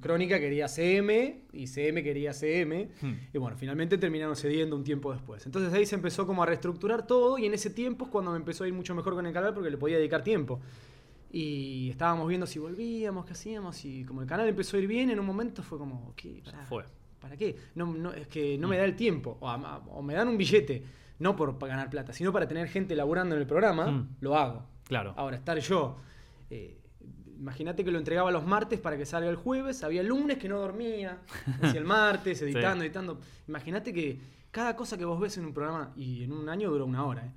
Crónica 0.00 0.40
quería 0.40 0.68
CM 0.68 1.42
y 1.52 1.66
CM 1.66 2.02
quería 2.02 2.32
CM. 2.32 2.88
Hmm. 3.00 3.12
Y 3.32 3.38
bueno, 3.38 3.56
finalmente 3.58 3.98
terminaron 3.98 4.34
cediendo 4.34 4.74
un 4.74 4.84
tiempo 4.84 5.12
después. 5.12 5.44
Entonces 5.44 5.72
ahí 5.74 5.84
se 5.84 5.96
empezó 5.96 6.26
como 6.26 6.42
a 6.42 6.46
reestructurar 6.46 7.06
todo 7.06 7.36
y 7.38 7.46
en 7.46 7.54
ese 7.54 7.70
tiempo 7.70 8.06
es 8.06 8.10
cuando 8.10 8.30
me 8.30 8.38
empezó 8.38 8.64
a 8.64 8.68
ir 8.68 8.74
mucho 8.74 8.94
mejor 8.94 9.14
con 9.14 9.26
el 9.26 9.32
canal 9.32 9.52
porque 9.52 9.70
le 9.70 9.76
podía 9.76 9.98
dedicar 9.98 10.24
tiempo. 10.24 10.60
Y 11.30 11.90
estábamos 11.90 12.28
viendo 12.28 12.46
si 12.46 12.58
volvíamos, 12.58 13.26
qué 13.26 13.32
hacíamos 13.32 13.84
y 13.84 14.04
como 14.04 14.22
el 14.22 14.26
canal 14.26 14.48
empezó 14.48 14.78
a 14.78 14.80
ir 14.80 14.86
bien, 14.86 15.10
en 15.10 15.20
un 15.20 15.26
momento 15.26 15.62
fue 15.62 15.76
como, 15.76 16.14
¿qué? 16.16 16.42
Fue. 16.68 16.84
¿Para 17.20 17.36
qué? 17.36 17.56
No, 17.74 17.92
no, 17.92 18.12
es 18.12 18.28
que 18.28 18.56
no 18.56 18.68
me 18.68 18.78
da 18.78 18.84
el 18.84 18.96
tiempo. 18.96 19.36
O 19.40 20.02
me 20.02 20.14
dan 20.14 20.28
un 20.28 20.38
billete, 20.38 20.82
no 21.18 21.34
por 21.36 21.58
ganar 21.66 21.88
plata, 21.90 22.12
sino 22.12 22.32
para 22.32 22.46
tener 22.48 22.68
gente 22.68 22.94
laburando 22.96 23.34
en 23.34 23.40
el 23.40 23.46
programa, 23.46 23.86
Mm. 23.90 24.08
lo 24.20 24.36
hago. 24.36 24.66
Claro. 24.84 25.14
Ahora, 25.16 25.36
estar 25.36 25.58
yo. 25.58 25.96
eh, 26.50 26.78
Imagínate 27.38 27.84
que 27.84 27.90
lo 27.90 27.98
entregaba 27.98 28.30
los 28.30 28.46
martes 28.46 28.80
para 28.80 28.96
que 28.96 29.04
salga 29.04 29.28
el 29.28 29.36
jueves. 29.36 29.84
Había 29.84 30.02
lunes 30.02 30.38
que 30.38 30.48
no 30.48 30.58
dormía. 30.58 31.18
Hacía 31.62 31.78
el 31.80 31.84
martes, 31.84 32.40
editando, 32.40 32.82
editando. 32.82 33.20
Imagínate 33.46 33.92
que 33.92 34.18
cada 34.50 34.74
cosa 34.74 34.96
que 34.96 35.04
vos 35.04 35.20
ves 35.20 35.36
en 35.36 35.44
un 35.44 35.52
programa, 35.52 35.92
y 35.96 36.22
en 36.24 36.32
un 36.32 36.48
año 36.48 36.70
dura 36.70 36.84
una 36.84 37.04
hora, 37.04 37.26
¿eh? 37.26 37.30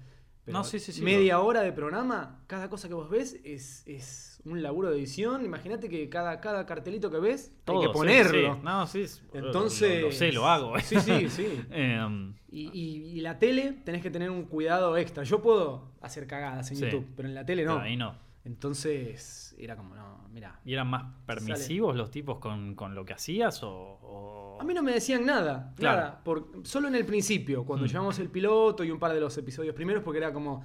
No, 0.51 0.63
sí, 0.63 0.79
sí, 0.79 0.91
sí, 0.91 1.01
Media 1.01 1.39
hora 1.39 1.61
de 1.61 1.71
programa, 1.71 2.43
cada 2.47 2.69
cosa 2.69 2.87
que 2.87 2.93
vos 2.93 3.09
ves 3.09 3.39
es, 3.43 3.83
es 3.87 4.39
un 4.45 4.61
laburo 4.63 4.89
de 4.89 4.97
edición. 4.97 5.43
Imagínate 5.45 5.89
que 5.89 6.07
cada, 6.09 6.39
cada 6.41 6.65
cartelito 6.65 7.09
que 7.11 7.19
ves 7.19 7.51
Todo, 7.65 7.81
hay 7.81 7.87
que 7.87 7.93
ponerlo. 7.93 8.55
sí. 8.55 8.61
No, 8.63 8.87
sí. 8.87 9.01
es- 9.01 9.23
Entonces. 9.33 10.01
Lo, 10.01 10.07
lo 10.07 10.13
sé, 10.13 10.31
lo 10.31 10.47
hago. 10.47 10.79
Sí, 10.79 10.99
sí, 10.99 11.29
sí. 11.29 11.61
Em, 11.71 12.33
Y, 12.51 12.69
y- 12.73 13.17
y 13.17 13.21
la 13.21 13.37
tele 13.37 13.73
tenés 13.83 14.01
que 14.01 14.09
tener 14.09 14.29
un 14.31 14.43
cuidado 14.45 14.95
extra. 14.97 15.23
Yo 15.23 15.41
puedo 15.41 15.91
hacer 16.01 16.25
cagadas 16.27 16.71
en 16.71 16.77
Sí. 16.77 16.83
YouTube, 16.85 17.05
pero 17.15 17.27
en 17.27 17.35
la 17.35 17.45
tele 17.45 17.63
no. 17.65 17.75
pero 17.75 17.85
ahí 17.85 17.95
no. 17.97 18.15
Entonces 18.45 19.55
era 19.57 19.75
como, 19.75 19.95
no, 19.95 20.27
mira. 20.31 20.59
¿Y 20.65 20.73
eran 20.73 20.87
más 20.87 21.03
permisivos 21.25 21.95
los 21.95 22.09
tipos 22.11 22.39
con, 22.39 22.75
con 22.75 22.95
lo 22.95 23.05
que 23.05 23.13
hacías 23.13 23.61
o...? 23.63 23.69
o- 24.01 24.57
A 24.61 24.63
mí 24.65 24.73
no 24.73 24.83
me 24.83 24.91
decían 24.91 25.25
nada, 25.25 25.73
Claro. 25.77 25.97
nada. 26.01 26.23
Por, 26.23 26.51
solo 26.63 26.87
en 26.87 26.95
el 26.95 27.05
principio, 27.05 27.63
cuando 27.65 27.85
Mm. 27.85 27.89
llevamos 27.89 28.19
el 28.19 28.29
piloto 28.29 28.83
y 28.83 28.91
un 28.91 28.99
par 28.99 29.13
de 29.13 29.19
los 29.21 29.37
episodios 29.37 29.73
primeros, 29.75 30.03
porque 30.03 30.17
era 30.17 30.33
como 30.33 30.63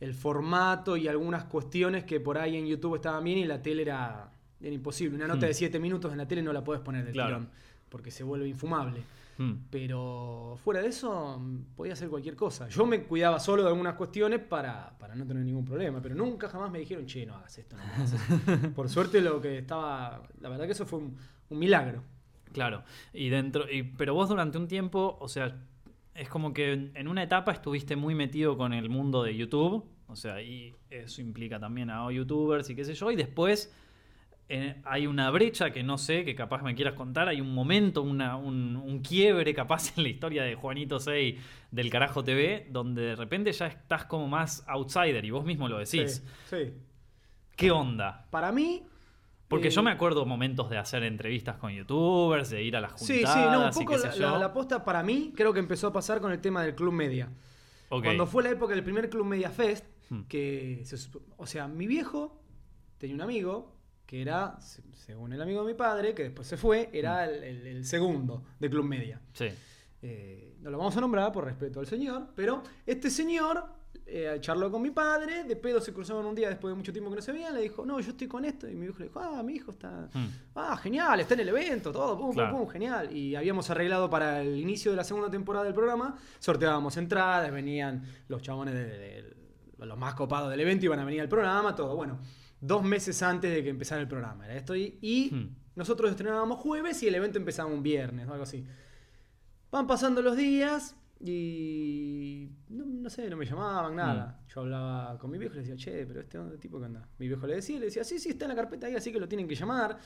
el 0.00 0.14
formato 0.14 0.96
y 0.96 1.06
algunas 1.08 1.44
cuestiones 1.44 2.04
que 2.04 2.20
por 2.20 2.38
ahí 2.38 2.56
en 2.56 2.66
YouTube 2.66 2.96
estaban 2.96 3.22
bien 3.22 3.38
y 3.38 3.44
la 3.44 3.60
tele 3.62 3.82
era, 3.82 4.32
era 4.60 4.74
imposible. 4.74 5.16
Una 5.16 5.26
nota 5.28 5.46
Mm. 5.46 5.48
de 5.50 5.54
7 5.54 5.78
minutos 5.78 6.10
en 6.12 6.18
la 6.18 6.26
tele 6.26 6.42
no 6.42 6.52
la 6.52 6.64
puedes 6.64 6.82
poner 6.82 7.04
de 7.04 7.12
Claro. 7.12 7.28
tirón, 7.36 7.50
porque 7.88 8.10
se 8.10 8.24
vuelve 8.24 8.48
infumable. 8.48 9.02
Mm, 9.42 9.52
Pero 9.70 10.58
fuera 10.62 10.82
de 10.82 10.88
eso, 10.88 11.38
mm, 11.38 11.74
podía 11.74 11.94
hacer 11.94 12.10
cualquier 12.10 12.36
cosa. 12.36 12.68
Yo 12.68 12.84
me 12.84 13.04
cuidaba 13.04 13.40
solo 13.40 13.62
de 13.62 13.68
algunas 13.70 13.94
cuestiones 13.94 14.40
para, 14.40 14.98
para 14.98 15.14
no 15.14 15.26
tener 15.26 15.44
ningún 15.44 15.64
problema, 15.64 16.02
pero 16.02 16.14
nunca 16.14 16.48
jamás 16.48 16.70
me 16.70 16.78
dijeron, 16.78 17.06
che, 17.06 17.24
no 17.24 17.34
hagas 17.36 17.56
esto, 17.56 17.76
no 17.76 17.82
hagas 17.82 18.12
esto". 18.12 18.72
Por 18.74 18.88
suerte 18.90 19.20
lo 19.22 19.40
que 19.40 19.56
estaba, 19.58 20.22
la 20.40 20.48
verdad 20.50 20.66
que 20.66 20.72
eso 20.72 20.84
fue 20.84 20.98
un, 20.98 21.16
un 21.48 21.58
milagro. 21.58 22.02
Claro. 22.52 22.82
Y 23.14 23.30
dentro... 23.30 23.64
Y, 23.70 23.82
pero 23.84 24.12
vos 24.12 24.28
durante 24.28 24.58
un 24.58 24.68
tiempo, 24.68 25.16
o 25.20 25.28
sea, 25.28 25.56
es 26.14 26.28
como 26.28 26.52
que 26.52 26.72
en- 26.72 26.92
en 26.94 27.08
una 27.08 27.22
etapa 27.22 27.52
estuviste 27.52 27.96
muy 27.96 28.14
metido 28.14 28.58
con 28.58 28.72
el 28.74 28.90
mundo 28.90 29.22
de 29.22 29.34
YouTube. 29.36 29.84
O 30.08 30.16
sea, 30.16 30.42
y 30.42 30.74
eso 30.90 31.20
implica 31.22 31.58
también 31.60 31.88
a 31.88 32.10
youtubers 32.12 32.68
y 32.68 32.74
qué 32.74 32.84
sé 32.84 32.94
yo. 32.94 33.10
Y 33.10 33.16
después 33.16 33.72
hay 34.84 35.06
una 35.06 35.30
brecha 35.30 35.70
que 35.70 35.82
no 35.82 35.96
sé, 35.98 36.24
que 36.24 36.34
capaz 36.34 36.62
me 36.62 36.74
quieras 36.74 36.94
contar. 36.94 37.28
Hay 37.28 37.40
un 37.40 37.54
momento, 37.54 38.02
una- 38.02 38.36
un, 38.36 38.76
un 38.76 39.00
quiebre 39.00 39.54
capaz 39.54 39.96
en 39.96 40.02
la 40.02 40.08
historia 40.08 40.42
de 40.42 40.54
Juanito 40.54 40.98
6 40.98 41.38
del 41.70 41.90
Carajo 41.90 42.24
TV, 42.24 42.66
donde 42.70 43.02
de 43.02 43.16
repente 43.16 43.52
ya 43.52 43.66
estás 43.66 44.04
como 44.06 44.28
más 44.28 44.64
outsider 44.66 45.24
y 45.24 45.30
vos 45.30 45.44
mismo 45.44 45.68
lo 45.68 45.78
decís. 45.78 46.22
Sí, 46.48 46.56
sí. 46.56 46.72
¿Qué 47.56 47.70
onda? 47.70 48.26
Para 48.30 48.50
mí... 48.52 48.82
Porque 49.48 49.68
eh, 49.68 49.70
yo 49.72 49.82
me 49.82 49.90
acuerdo 49.90 50.24
momentos 50.26 50.70
de 50.70 50.78
hacer 50.78 51.02
entrevistas 51.02 51.56
con 51.56 51.72
youtubers, 51.72 52.50
de 52.50 52.62
ir 52.62 52.76
a 52.76 52.80
las 52.80 52.92
juntadas 52.92 53.08
Sí, 53.08 53.24
sí, 53.26 53.40
no, 53.50 53.64
un 53.66 53.70
poco 53.72 53.96
la, 53.98 54.16
la- 54.32 54.38
la 54.38 54.52
posta 54.52 54.84
para 54.84 55.02
mí 55.02 55.32
creo 55.36 55.52
que 55.52 55.58
empezó 55.58 55.88
a 55.88 55.92
pasar 55.92 56.20
con 56.20 56.30
el 56.32 56.40
tema 56.40 56.62
del 56.62 56.74
Club 56.74 56.92
Media. 56.92 57.28
Cuando 57.88 58.26
fue 58.26 58.44
la 58.44 58.50
época 58.50 58.74
del 58.74 58.84
primer 58.84 59.10
Club 59.10 59.26
Media 59.26 59.50
Fest, 59.50 59.84
Hmm. 60.08 60.22
que 60.28 60.80
se 60.84 60.96
o 61.36 61.46
sea, 61.46 61.68
mi 61.68 61.86
viejo 61.86 62.42
tenía 62.98 63.14
un 63.14 63.20
amigo 63.22 63.76
que 64.10 64.20
era, 64.22 64.60
se- 64.60 64.82
según 64.92 65.32
el 65.32 65.40
amigo 65.40 65.60
de 65.64 65.68
mi 65.72 65.78
padre, 65.78 66.16
que 66.16 66.24
después 66.24 66.48
se 66.48 66.56
fue, 66.56 66.90
era 66.92 67.24
Hmm. 67.24 67.28
el, 67.30 67.44
el- 67.44 67.66
el 67.68 67.84
segundo 67.84 68.42
de 68.58 68.68
Club 68.68 68.84
Media. 68.84 69.20
Sí. 69.32 69.46
Eh, 70.02 70.56
no 70.60 70.68
lo 70.70 70.78
vamos 70.78 70.96
a 70.96 71.00
nombrar 71.00 71.30
por 71.30 71.44
respeto 71.44 71.78
al 71.78 71.86
señor, 71.86 72.30
pero 72.34 72.60
este 72.86 73.08
señor 73.08 73.64
eh, 74.06 74.38
charló 74.40 74.68
con 74.72 74.82
mi 74.82 74.90
padre, 74.90 75.44
de 75.44 75.54
pedo 75.54 75.80
se 75.80 75.92
cruzaron 75.92 76.26
un 76.26 76.34
día 76.34 76.48
después 76.48 76.72
de 76.72 76.76
mucho 76.76 76.90
tiempo 76.92 77.08
que 77.10 77.16
no 77.16 77.22
se 77.22 77.30
veían, 77.30 77.54
le 77.54 77.60
dijo, 77.60 77.86
no, 77.86 78.00
yo 78.00 78.10
estoy 78.10 78.26
con 78.26 78.44
esto, 78.44 78.68
y 78.68 78.74
mi 78.74 78.80
viejo 78.86 78.98
le 78.98 79.04
dijo, 79.04 79.20
ah, 79.20 79.40
mi 79.44 79.52
hijo 79.54 79.70
está, 79.70 80.08
Hmm. 80.12 80.26
ah, 80.56 80.76
genial, 80.76 81.20
está 81.20 81.34
en 81.34 81.40
el 81.40 81.48
evento, 81.50 81.92
todo, 81.92 82.18
pum, 82.18 82.32
Claro. 82.32 82.50
pum, 82.56 82.60
pum, 82.64 82.68
genial. 82.72 83.16
Y 83.16 83.36
habíamos 83.36 83.70
arreglado 83.70 84.10
para 84.10 84.40
el 84.42 84.56
inicio 84.58 84.90
de 84.90 84.96
la 84.96 85.04
segunda 85.04 85.30
temporada 85.30 85.64
del 85.66 85.74
programa, 85.74 86.16
sorteábamos 86.40 86.96
entradas, 86.96 87.52
venían 87.52 88.02
los 88.26 88.42
chabones 88.42 88.74
de, 88.74 88.84
de- 88.86 89.36
los 89.86 89.96
más 89.96 90.14
copados 90.14 90.50
del 90.50 90.58
evento, 90.60 90.86
iban 90.86 90.98
a 90.98 91.04
venir 91.04 91.20
al 91.20 91.28
programa, 91.28 91.76
todo, 91.76 91.94
bueno. 91.94 92.18
Dos 92.60 92.82
meses 92.82 93.22
antes 93.22 93.50
de 93.52 93.62
que 93.62 93.70
empezara 93.70 94.00
el 94.00 94.08
programa, 94.08 94.44
era 94.44 94.54
esto. 94.56 94.76
Y, 94.76 94.98
y 95.00 95.30
Hmm. 95.34 95.56
nosotros 95.76 96.10
estrenábamos 96.10 96.58
jueves 96.58 97.02
y 97.02 97.08
el 97.08 97.14
evento 97.14 97.38
empezaba 97.38 97.70
un 97.70 97.82
viernes 97.82 98.28
o 98.28 98.32
algo 98.32 98.42
así. 98.44 98.64
Van 99.70 99.86
pasando 99.86 100.20
los 100.22 100.36
días 100.36 100.96
y 101.20 102.48
no, 102.68 102.84
no 102.86 103.10
sé, 103.10 103.28
no 103.30 103.36
me 103.36 103.44
llamaban, 103.46 103.94
nada. 103.96 104.40
Yo 104.52 104.60
hablaba 104.60 105.18
con 105.18 105.30
mi 105.30 105.38
viejo 105.38 105.54
y 105.54 105.58
le 105.58 105.62
decía, 105.62 105.76
che, 105.76 106.06
pero 106.06 106.20
este 106.20 106.38
tipo 106.58 106.78
que 106.78 106.86
anda. 106.86 107.06
Mi 107.18 107.28
viejo 107.28 107.46
le 107.46 107.56
decía, 107.56 107.78
le 107.78 107.86
decía, 107.86 108.04
sí, 108.04 108.18
sí, 108.18 108.30
está 108.30 108.44
en 108.46 108.50
la 108.50 108.54
carpeta 108.56 108.86
ahí, 108.86 108.94
así 108.94 109.12
que 109.12 109.20
lo 109.20 109.28
tienen 109.28 109.46
que 109.48 109.54
llamar. 109.54 109.98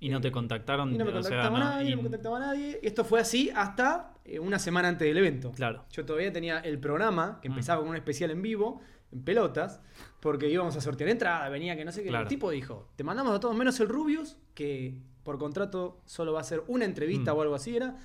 Y 0.00 0.08
no 0.10 0.20
te 0.20 0.30
contactaron. 0.30 0.94
Y 0.94 0.98
no 0.98 1.04
me 1.04 1.10
o 1.10 1.22
sea, 1.22 1.30
contactaba 1.30 1.58
no, 1.58 1.64
nadie, 1.64 1.88
y- 1.88 1.90
no 1.92 1.96
me 1.98 2.02
contactaba 2.04 2.38
nadie. 2.38 2.78
Esto 2.82 3.04
fue 3.04 3.20
así 3.20 3.50
hasta 3.54 4.14
eh, 4.24 4.38
una 4.38 4.58
semana 4.58 4.88
antes 4.88 5.08
del 5.08 5.16
evento. 5.16 5.50
Claro. 5.52 5.84
Yo 5.90 6.04
todavía 6.04 6.32
tenía 6.32 6.58
el 6.60 6.78
programa, 6.78 7.40
que 7.42 7.48
Mm. 7.48 7.52
empezaba 7.52 7.80
con 7.80 7.90
un 7.90 7.96
especial 7.96 8.30
en 8.30 8.42
vivo, 8.42 8.80
en 9.10 9.22
pelotas, 9.24 9.80
porque 10.20 10.48
íbamos 10.48 10.74
a 10.76 10.80
sortear 10.80 11.10
entrada, 11.10 11.48
venía 11.48 11.76
que 11.76 11.84
no 11.84 11.92
sé 11.92 12.02
qué. 12.02 12.08
Claro. 12.08 12.22
El 12.24 12.28
tipo 12.28 12.50
dijo, 12.50 12.88
te 12.96 13.04
mandamos 13.04 13.34
a 13.36 13.40
todos 13.40 13.54
menos 13.56 13.78
el 13.80 13.88
Rubius, 13.88 14.36
que 14.54 14.94
por 15.22 15.38
contrato 15.38 16.00
solo 16.06 16.32
va 16.32 16.40
a 16.40 16.44
ser 16.44 16.62
una 16.68 16.84
entrevista 16.84 17.32
Mm. 17.34 17.36
o 17.36 17.42
algo 17.42 17.54
así 17.54 17.76
era, 17.76 17.96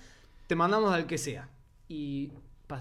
te 0.48 0.56
mandamos 0.56 0.94
al 0.94 1.06
que 1.08 1.18
sea. 1.18 1.50
Y 1.88 2.32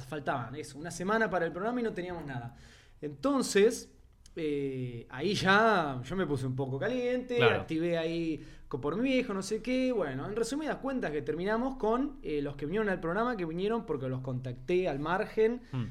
faltaban 0.09 0.55
eso, 0.57 0.79
una 0.79 0.91
semana 0.91 1.29
para 1.31 1.45
el 1.47 1.53
programa 1.53 1.81
y 1.81 1.83
no 1.85 1.93
teníamos 1.93 2.25
nada. 2.25 2.57
Entonces, 3.01 3.91
eh, 4.37 5.07
ahí 5.11 5.35
ya 5.35 6.01
yo 6.05 6.17
me 6.17 6.27
puse 6.27 6.47
un 6.47 6.57
poco 6.57 6.79
caliente, 6.79 7.37
Claro. 7.37 7.61
activé 7.61 7.99
ahí 7.99 8.43
por 8.69 8.97
mi 8.97 9.03
viejo, 9.03 9.35
no 9.35 9.43
sé 9.43 9.61
qué. 9.61 9.93
Bueno, 9.93 10.27
en 10.27 10.35
resumidas 10.35 10.77
cuentas 10.77 11.11
que 11.11 11.21
terminamos 11.21 11.77
con 11.77 12.17
eh, 12.23 12.41
los 12.41 12.57
que 12.57 12.65
vinieron 12.65 12.89
al 12.89 13.01
programa, 13.01 13.37
que 13.37 13.45
vinieron 13.45 13.85
porque 13.85 14.09
los 14.09 14.23
contacté 14.23 14.89
al 14.89 14.99
margen. 14.99 15.61
Hmm. 15.73 15.85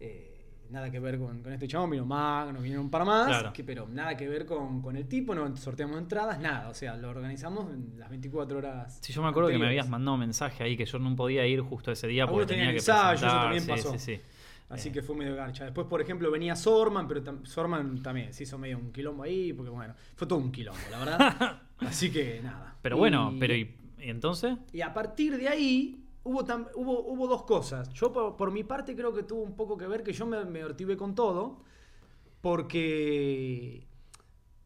Eh, 0.00 0.35
nada 0.70 0.90
que 0.90 0.98
ver 1.00 1.18
con, 1.18 1.42
con 1.42 1.52
este 1.52 1.66
chabón, 1.68 1.90
vino 1.90 2.04
más, 2.04 2.52
nos 2.52 2.62
vinieron 2.62 2.84
un 2.86 2.90
par 2.90 3.04
más, 3.04 3.26
Claro. 3.28 3.52
que, 3.52 3.62
pero 3.64 3.86
nada 3.88 4.16
que 4.16 4.28
ver 4.28 4.46
con, 4.46 4.80
con 4.82 4.96
el 4.96 5.06
tipo, 5.08 5.34
no 5.34 5.56
sorteamos 5.56 5.98
entradas, 5.98 6.38
nada. 6.40 6.68
O 6.68 6.74
sea, 6.74 6.96
lo 6.96 7.10
organizamos 7.10 7.70
en 7.72 7.98
las 7.98 8.10
24 8.10 8.58
horas. 8.58 8.98
Sí, 9.02 9.12
yo 9.12 9.22
me 9.22 9.28
acuerdo 9.28 9.50
que 9.50 9.58
me 9.58 9.66
habías 9.66 9.88
mandado 9.88 10.14
un 10.14 10.20
mensaje 10.20 10.62
ahí 10.64 10.76
que 10.76 10.84
yo 10.86 10.98
no 10.98 11.14
podía 11.16 11.46
ir 11.46 11.60
justo 11.60 11.90
ese 11.92 12.06
día 12.06 12.24
Algunos 12.24 12.44
porque 12.44 12.54
tenía 12.54 12.64
tenían 12.70 12.74
que 12.74 12.78
ensayo, 12.80 13.26
eso 13.26 13.36
también 13.40 13.62
sí, 13.62 13.68
pasó. 13.70 13.92
sí, 13.92 13.98
sí. 13.98 14.20
Así 14.68 14.88
Eh, 14.88 14.92
que 14.92 15.02
fue 15.02 15.14
medio 15.14 15.36
garcha. 15.36 15.64
Después, 15.64 15.86
por 15.86 16.00
ejemplo, 16.00 16.28
venía 16.30 16.56
Sorman, 16.56 17.06
pero 17.06 17.22
tam- 17.22 17.44
Sorman 17.46 18.02
también 18.02 18.32
se 18.34 18.42
hizo 18.42 18.58
medio 18.58 18.78
un 18.78 18.90
quilombo 18.92 19.22
ahí, 19.22 19.52
porque 19.52 19.70
bueno, 19.70 19.94
fue 20.16 20.26
todo 20.26 20.40
un 20.40 20.50
quilombo, 20.50 20.80
la 20.90 20.98
verdad. 20.98 21.62
Así 21.78 22.10
que 22.10 22.40
nada. 22.42 22.74
Pero 22.82 22.96
Y- 22.96 22.98
bueno, 22.98 23.32
pero 23.38 23.54
¿y, 23.54 23.72
y 24.00 24.10
entonces? 24.10 24.56
Y 24.72 24.80
a 24.80 24.92
partir 24.92 25.36
de 25.36 25.48
ahí 25.48 26.02
hubo, 26.26 26.44
tam- 26.44 26.68
hubo, 26.74 27.00
hubo 27.06 27.26
dos 27.28 27.44
cosas. 27.44 27.88
Yo 27.92 28.12
por, 28.12 28.36
por 28.36 28.50
mi 28.50 28.64
parte 28.64 28.94
creo 28.94 29.12
que 29.14 29.22
tuvo 29.22 29.42
un 29.42 29.56
poco 29.56 29.76
que 29.76 29.86
ver 29.86 30.02
que 30.02 30.12
yo 30.12 30.26
me, 30.26 30.44
me 30.44 30.64
hortivé 30.64 30.96
con 30.96 31.14
todo, 31.14 31.62
porque 32.40 33.86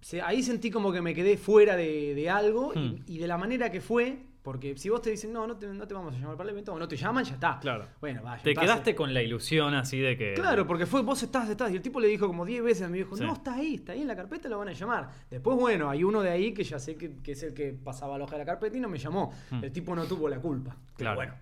se- 0.01 0.23
ahí 0.23 0.43
sentí 0.43 0.71
como 0.71 0.93
que 0.93 1.01
me 1.03 1.15
quedé 1.15 1.37
fuera 1.37 1.77
de, 1.77 2.15
de 2.15 2.31
algo 2.31 2.73
y- 2.75 2.79
Hmm. 2.79 3.05
y, 3.07 3.19
de 3.19 3.27
la 3.27 3.37
manera 3.39 3.71
que 3.71 3.81
fue, 3.81 4.27
porque 4.43 4.75
si 4.79 4.89
vos 4.89 5.03
te 5.03 5.11
dicen, 5.11 5.33
no, 5.35 5.47
no 5.47 5.57
te, 5.59 5.67
no 5.67 5.87
te 5.87 5.93
vamos 5.93 6.15
a 6.15 6.19
llamar 6.19 6.35
para 6.37 6.49
el 6.49 6.55
evento, 6.55 6.73
o 6.73 6.79
no 6.79 6.89
te 6.89 6.97
llaman, 6.97 7.25
ya 7.25 7.35
está. 7.35 7.59
Claro. 7.61 7.87
Bueno, 8.01 8.23
vaya. 8.23 8.43
Te 8.43 8.55
pase. 8.55 8.65
quedaste 8.67 8.95
con 8.95 9.13
la 9.13 9.23
ilusión 9.23 9.75
así 9.75 9.99
de 9.99 10.17
que. 10.17 10.33
Claro, 10.35 10.67
porque 10.67 10.87
fue 10.87 11.03
vos 11.03 11.23
estás, 11.23 11.49
estás. 11.51 11.71
Y 11.71 11.77
el 11.77 11.83
tipo 11.83 12.01
le 12.01 12.09
dijo 12.09 12.27
como 12.27 12.47
10 12.47 12.63
veces 12.63 12.83
a 12.85 12.89
mi 12.89 12.95
viejo, 12.95 13.17
Sí. 13.17 13.23
no, 13.23 13.35
está 13.35 13.55
ahí, 13.57 13.75
está 13.75 13.93
ahí 13.93 14.01
en 14.01 14.09
la 14.09 14.17
carpeta, 14.17 14.49
lo 14.49 14.59
van 14.59 14.69
a 14.69 14.73
llamar. 14.73 15.11
Después, 15.31 15.59
bueno, 15.59 15.91
hay 15.91 16.03
uno 16.05 16.23
de 16.23 16.31
ahí 16.31 16.55
que 16.55 16.65
ya 16.65 16.79
sé 16.79 16.97
que, 16.97 17.17
que 17.23 17.33
es 17.33 17.43
el 17.43 17.53
que 17.53 17.73
pasaba 17.75 18.17
la 18.17 18.25
hoja 18.25 18.37
de 18.37 18.39
la 18.39 18.47
carpeta 18.47 18.77
y 18.79 18.81
no 18.81 18.89
me 18.89 18.97
llamó. 18.99 19.31
Hmm. 19.51 19.63
El 19.63 19.73
tipo 19.73 19.95
no 19.95 20.05
tuvo 20.05 20.29
la 20.31 20.41
culpa. 20.41 20.75
Pero 20.97 20.97
Claro. 20.97 21.17
bueno. 21.17 21.35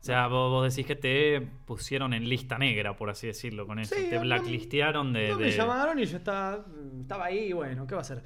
O 0.00 0.02
sea, 0.02 0.28
vos, 0.28 0.50
vos 0.50 0.74
decís 0.74 0.86
que 0.86 0.96
te 0.96 1.46
pusieron 1.66 2.14
en 2.14 2.26
lista 2.26 2.56
negra, 2.56 2.96
por 2.96 3.10
así 3.10 3.26
decirlo, 3.26 3.66
con 3.66 3.78
eso. 3.78 3.94
Sí, 3.94 4.06
te 4.08 4.18
blacklistearon 4.18 5.12
de. 5.12 5.28
No 5.28 5.38
me 5.38 5.50
llamaron 5.50 5.98
y 5.98 6.06
yo 6.06 6.16
estaba, 6.16 6.64
estaba 7.00 7.26
ahí 7.26 7.48
y 7.48 7.52
bueno, 7.52 7.86
¿qué 7.86 7.94
va 7.94 8.00
a 8.00 8.02
hacer? 8.02 8.22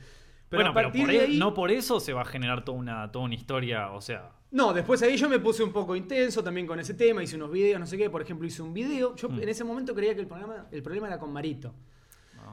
bueno, 0.53 0.73
pero 0.73 0.93
por 0.93 1.11
ahí, 1.11 1.37
no 1.37 1.53
por 1.53 1.73
eso 1.73 1.99
se 1.99 2.13
va 2.13 2.23
a 2.23 2.25
generar 2.25 2.65
toda 2.65 2.79
una, 2.79 3.11
toda 3.11 3.25
una 3.25 3.35
historia, 3.35 3.91
o 3.91 4.01
sea... 4.01 4.31
No, 4.53 4.73
después 4.73 5.03
ahí 5.03 5.17
yo 5.17 5.29
me 5.29 5.41
puse 5.41 5.65
un 5.65 5.73
poco 5.73 5.97
intenso 5.97 6.45
también 6.45 6.65
con 6.65 6.79
ese 6.79 6.95
tema, 6.95 7.25
hice 7.25 7.35
unos 7.35 7.51
videos, 7.51 7.81
no 7.81 7.87
sé 7.87 7.99
qué, 7.99 8.09
por 8.09 8.23
ejemplo 8.23 8.47
hice 8.47 8.63
un 8.63 8.73
video, 8.73 9.17
yo 9.17 9.29
mm. 9.29 9.43
en 9.43 9.49
ese 9.49 9.65
momento 9.65 9.97
creía 9.97 10.15
que 10.15 10.21
el 10.21 10.29
problema, 10.29 10.69
el 10.71 10.81
problema 10.81 11.09
era 11.09 11.19
con 11.19 11.33
Marito. 11.33 11.75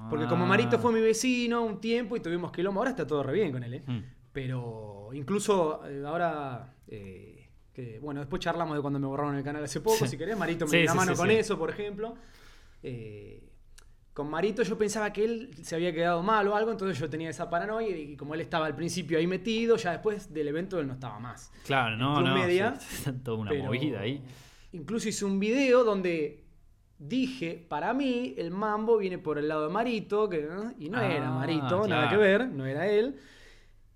Porque 0.10 0.26
como 0.26 0.48
Marito 0.48 0.80
fue 0.80 0.92
mi 0.94 1.02
vecino 1.02 1.64
un 1.64 1.80
tiempo 1.80 2.16
y 2.16 2.22
tuvimos 2.22 2.52
quilombo, 2.52 2.80
ahora 2.80 2.90
está 2.90 3.06
todo 3.06 3.22
re 3.22 3.34
bien 3.34 3.52
con 3.52 3.62
él, 3.64 3.76
¿eh? 3.76 3.84
Mm. 3.86 4.00
Pero 4.32 5.10
incluso 5.14 5.86
eh, 5.86 6.04
ahora... 6.08 6.74
Eh, 6.88 7.31
que, 7.74 8.00
bueno, 8.00 8.20
después 8.20 8.42
charlamos 8.42 8.76
de 8.76 8.82
cuando 8.82 9.00
me 9.00 9.08
borraron 9.08 9.36
el 9.36 9.44
canal 9.44 9.64
hace 9.64 9.80
poco, 9.80 10.06
si 10.06 10.18
querés, 10.18 10.38
Marito 10.38 10.68
me 10.68 10.78
dio 10.78 10.86
la 10.86 10.94
mano 10.94 11.16
con 11.16 11.32
eso, 11.32 11.58
por 11.58 11.70
ejemplo. 11.70 12.16
Eh, 12.84 13.52
con 14.14 14.30
Marito 14.30 14.64
yo 14.64 14.78
pensaba 14.78 15.14
que 15.14 15.24
él 15.24 15.52
se 15.64 15.76
había 15.76 15.94
quedado 15.94 16.22
mal 16.22 16.48
o 16.48 16.56
algo, 16.56 16.72
entonces 16.72 17.00
yo 17.00 17.10
tenía 17.10 17.30
esa 17.30 17.50
paranoia 17.50 17.96
y 17.96 18.18
como 18.18 18.34
él 18.34 18.42
estaba 18.42 18.66
al 18.66 18.76
principio 18.76 19.18
ahí 19.18 19.26
metido, 19.26 19.78
ya 19.78 19.92
después 19.92 20.34
del 20.34 20.50
evento 20.50 20.80
él 20.80 20.88
no 20.88 20.94
estaba 20.94 21.18
más. 21.20 21.52
Claro, 21.66 21.96
no, 21.96 22.22
no. 22.22 22.34
Media, 22.34 22.78
toda 23.24 23.38
una 23.38 23.54
movida 23.54 24.02
ahí. 24.02 24.22
Incluso 24.74 25.08
hice 25.08 25.24
un 25.24 25.40
video 25.40 25.86
donde 25.86 26.44
dije, 27.00 27.66
para 27.68 27.94
mí 27.94 28.36
el 28.38 28.52
mambo 28.52 28.98
viene 28.98 29.18
por 29.18 29.38
el 29.38 29.48
lado 29.48 29.68
de 29.68 29.74
Marito, 29.74 30.28
que, 30.30 30.46
y 30.78 30.90
no 30.90 31.00
era 31.02 31.30
ah, 31.30 31.32
Marito, 31.32 31.88
nada 31.88 32.10
que 32.10 32.18
ver, 32.18 32.50
no 32.50 32.66
era 32.66 32.88
él. 32.88 33.18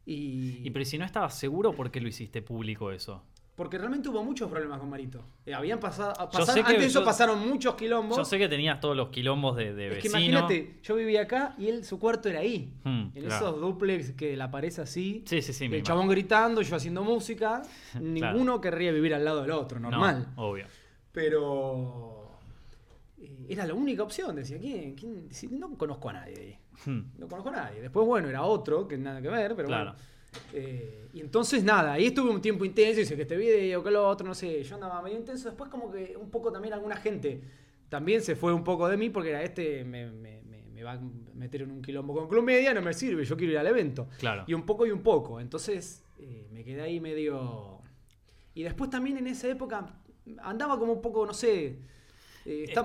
Y... 0.05 0.61
y 0.63 0.69
pero 0.71 0.85
si 0.85 0.97
no 0.97 1.03
estabas 1.03 1.37
seguro, 1.37 1.73
¿por 1.73 1.91
qué 1.91 1.99
lo 1.99 2.07
hiciste 2.07 2.41
público 2.41 2.91
eso? 2.91 3.23
Porque 3.55 3.77
realmente 3.77 4.09
hubo 4.09 4.21
muchos 4.21 4.49
problemas 4.49 4.79
con 4.79 4.89
Marito. 4.89 5.23
Eh, 5.45 5.53
habían 5.53 5.79
pasado. 5.79 6.13
antes 6.19 6.65
de 6.67 6.85
eso 6.85 7.05
pasaron 7.05 7.47
muchos 7.47 7.75
quilombos. 7.75 8.17
Yo 8.17 8.25
sé 8.25 8.37
que 8.37 8.49
tenías 8.49 8.81
todos 8.81 8.97
los 8.97 9.09
quilombos 9.09 9.55
de, 9.55 9.73
de 9.73 9.93
es 9.93 9.99
que 9.99 10.09
imagínate, 10.09 10.79
yo 10.83 10.95
vivía 10.95 11.21
acá 11.21 11.55
y 11.57 11.69
él, 11.69 11.85
su 11.85 11.97
cuarto 11.97 12.27
era 12.27 12.39
ahí. 12.39 12.73
Hmm, 12.83 13.07
en 13.15 13.25
esos 13.25 13.59
duplex 13.61 14.11
que 14.11 14.35
la 14.35 14.45
aparece 14.45 14.81
así. 14.81 15.23
Sí, 15.25 15.41
sí, 15.41 15.53
sí. 15.53 15.65
El 15.65 15.83
chabón 15.83 16.09
gritando, 16.09 16.61
yo 16.61 16.75
haciendo 16.75 17.03
música. 17.03 17.61
ninguno 18.01 18.59
querría 18.59 18.91
vivir 18.91 19.13
al 19.13 19.23
lado 19.23 19.41
del 19.41 19.51
otro, 19.51 19.79
normal. 19.79 20.33
obvio. 20.35 20.65
Pero. 21.13 22.39
Eh, 23.17 23.45
era 23.47 23.65
la 23.65 23.73
única 23.73 24.03
opción. 24.03 24.35
Decía, 24.35 24.59
¿quién? 24.59 24.95
quién? 24.95 25.29
No 25.51 25.77
conozco 25.77 26.09
a 26.09 26.13
nadie 26.13 26.59
hmm. 26.85 27.01
No 27.17 27.29
conozco 27.29 27.49
a 27.49 27.53
nadie. 27.53 27.79
Después, 27.79 28.05
bueno, 28.05 28.27
era 28.27 28.43
otro, 28.43 28.85
que 28.85 28.97
nada 28.97 29.21
que 29.21 29.29
ver, 29.29 29.55
pero 29.55 29.69
bueno. 29.69 29.95
Eh, 30.53 31.07
y 31.13 31.21
entonces 31.21 31.63
nada, 31.63 31.93
ahí 31.93 32.07
estuve 32.07 32.29
un 32.29 32.41
tiempo 32.41 32.65
intenso, 32.65 33.01
hice 33.01 33.15
que 33.15 33.23
este 33.23 33.37
video, 33.37 33.83
que 33.83 33.91
lo 33.91 34.07
otro, 34.07 34.27
no 34.27 34.33
sé, 34.33 34.63
yo 34.63 34.75
andaba 34.75 35.01
medio 35.01 35.17
intenso. 35.17 35.49
Después 35.49 35.69
como 35.69 35.91
que 35.91 36.15
un 36.17 36.29
poco 36.29 36.51
también 36.51 36.73
alguna 36.73 36.95
gente 36.95 37.41
también 37.89 38.21
se 38.21 38.35
fue 38.35 38.53
un 38.53 38.63
poco 38.63 38.87
de 38.87 38.97
mí 38.97 39.09
porque 39.09 39.29
era 39.29 39.43
este 39.43 39.83
me, 39.85 40.11
va 40.83 40.93
a 40.93 40.99
meter 41.33 41.63
en 41.63 41.71
un 41.71 41.81
quilombo 41.81 42.13
con 42.13 42.27
Club 42.27 42.43
Media, 42.43 42.73
no 42.73 42.81
me 42.81 42.93
sirve, 42.93 43.25
yo 43.25 43.35
quiero 43.35 43.53
ir 43.53 43.57
al 43.57 43.67
evento. 43.67 44.07
Claro. 44.19 44.43
Y 44.47 44.53
un 44.53 44.65
poco 44.65 44.85
y 44.85 44.91
un 44.91 45.01
poco. 45.01 45.39
Entonces 45.39 46.03
eh, 46.19 46.47
me 46.51 46.63
quedé 46.63 46.81
ahí 46.81 46.99
medio... 46.99 47.81
Y 48.53 48.63
después 48.63 48.89
también 48.89 49.17
en 49.17 49.27
esa 49.27 49.47
época 49.47 49.99
andaba 50.43 50.77
como 50.77 50.93
un 50.93 51.01
poco, 51.01 51.25
no 51.25 51.33
sé... 51.33 51.79
Eh, 52.45 52.65
está, 52.67 52.83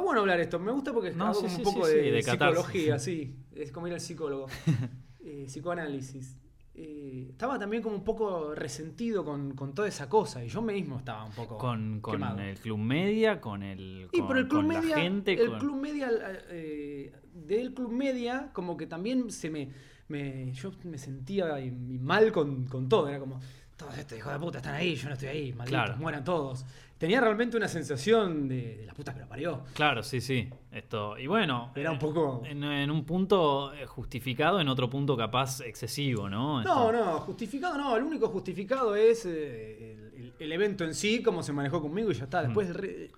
bueno 0.00 0.20
hablar 0.20 0.40
esto, 0.40 0.58
me 0.58 0.72
gusta 0.72 0.94
porque 0.94 1.10
es 1.10 1.16
como 1.16 1.32
un 1.32 1.62
poco 1.62 1.86
de, 1.86 2.22
psicología, 2.22 2.98
sí, 2.98 3.36
es 3.54 3.70
como 3.72 3.88
ir 3.88 3.92
al 3.92 4.00
psicólogo. 4.00 4.46
psicoanálisis. 5.46 6.38
Eh, 6.82 7.26
estaba 7.28 7.58
también 7.58 7.82
como 7.82 7.94
un 7.94 8.04
poco 8.04 8.54
resentido 8.54 9.22
con, 9.22 9.54
toda 9.74 9.86
esa 9.86 10.08
cosa. 10.08 10.42
Y 10.42 10.48
yo 10.48 10.62
mismo 10.62 10.96
estaba 10.96 11.24
un 11.24 11.32
poco. 11.32 11.58
Con, 11.58 12.00
el 12.38 12.58
Club 12.58 12.78
Media, 12.78 13.38
con 13.40 13.62
el. 13.62 14.08
Con, 14.10 14.36
el 14.38 14.48
Club 14.48 14.64
Media. 14.64 14.96
La 14.96 15.02
gente, 15.02 15.34
el 15.34 15.58
Club 15.58 15.76
Media. 15.76 16.10
Eh, 16.48 17.12
del 17.34 17.74
Club 17.74 17.92
Media, 17.92 18.50
como 18.54 18.78
que 18.78 18.86
también 18.86 19.30
se 19.30 19.50
me. 19.50 19.70
me 20.08 20.52
yo 20.54 20.72
me 20.84 20.96
sentía 20.96 21.58
mal 22.00 22.32
con, 22.32 22.64
con 22.64 22.88
todo. 22.88 23.08
Era 23.08 23.20
como. 23.20 23.40
Todos 23.80 23.98
estos 23.98 24.18
hijos 24.18 24.32
de 24.32 24.38
puta 24.38 24.58
están 24.58 24.74
ahí, 24.74 24.94
yo 24.94 25.08
no 25.08 25.14
estoy 25.14 25.28
ahí, 25.28 25.52
malditos, 25.52 25.96
mueran 25.98 26.22
todos 26.22 26.64
tenía 27.00 27.18
realmente 27.18 27.56
una 27.56 27.66
sensación 27.66 28.46
de, 28.46 28.84
la 28.86 28.92
puta 28.92 29.14
que 29.14 29.20
lo 29.20 29.26
parió. 29.26 29.62
Claro, 29.72 30.02
sí, 30.02 30.20
sí. 30.20 30.50
Esto, 30.70 31.16
y 31.16 31.26
bueno, 31.26 31.72
era 31.74 31.90
un 31.90 31.98
poco. 31.98 32.42
En, 32.44 32.90
un 32.90 33.04
punto 33.06 33.72
eh, 33.72 33.86
justificado, 33.86 34.60
en 34.60 34.68
otro 34.68 34.90
punto 34.90 35.16
capaz 35.16 35.62
excesivo, 35.62 36.28
¿no? 36.28 36.62
No, 36.62 36.92
no, 36.92 37.20
justificado 37.20 37.78
no. 37.78 37.96
El 37.96 38.02
único 38.02 38.28
justificado 38.28 38.94
es 38.94 39.24
eh, 39.24 40.32
el, 40.38 40.52
evento 40.52 40.84
en 40.84 40.94
sí, 40.94 41.22
cómo 41.22 41.42
se 41.42 41.54
manejó 41.54 41.80
conmigo 41.80 42.10
y 42.10 42.14
ya 42.14 42.24
está. 42.24 42.42
Después 42.42 42.68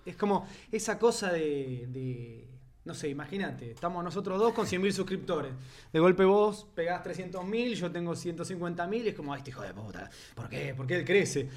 es 0.06 0.16
como 0.16 0.46
esa 0.70 0.96
cosa 0.96 1.32
de. 1.32 2.51
No 2.84 2.94
sé, 2.94 3.08
imagínate, 3.08 3.70
estamos 3.70 4.02
nosotros 4.02 4.38
dos 4.40 4.52
con 4.52 4.66
100.000 4.66 4.92
suscriptores. 4.92 5.52
De 5.92 6.00
golpe 6.00 6.24
vos 6.24 6.66
pegás 6.74 7.04
300.000, 7.04 7.74
yo 7.74 7.90
tengo 7.92 8.12
150.000 8.12 9.04
y 9.04 9.08
es 9.08 9.14
como, 9.14 9.32
ay, 9.32 9.38
este 9.38 9.50
hijo 9.50 9.62
de 9.62 9.72
puta, 9.72 10.10
¿por 10.34 10.48
qué? 10.48 10.74
¿Por 10.74 10.86
qué 10.86 10.96
él 10.96 11.04
crece? 11.04 11.48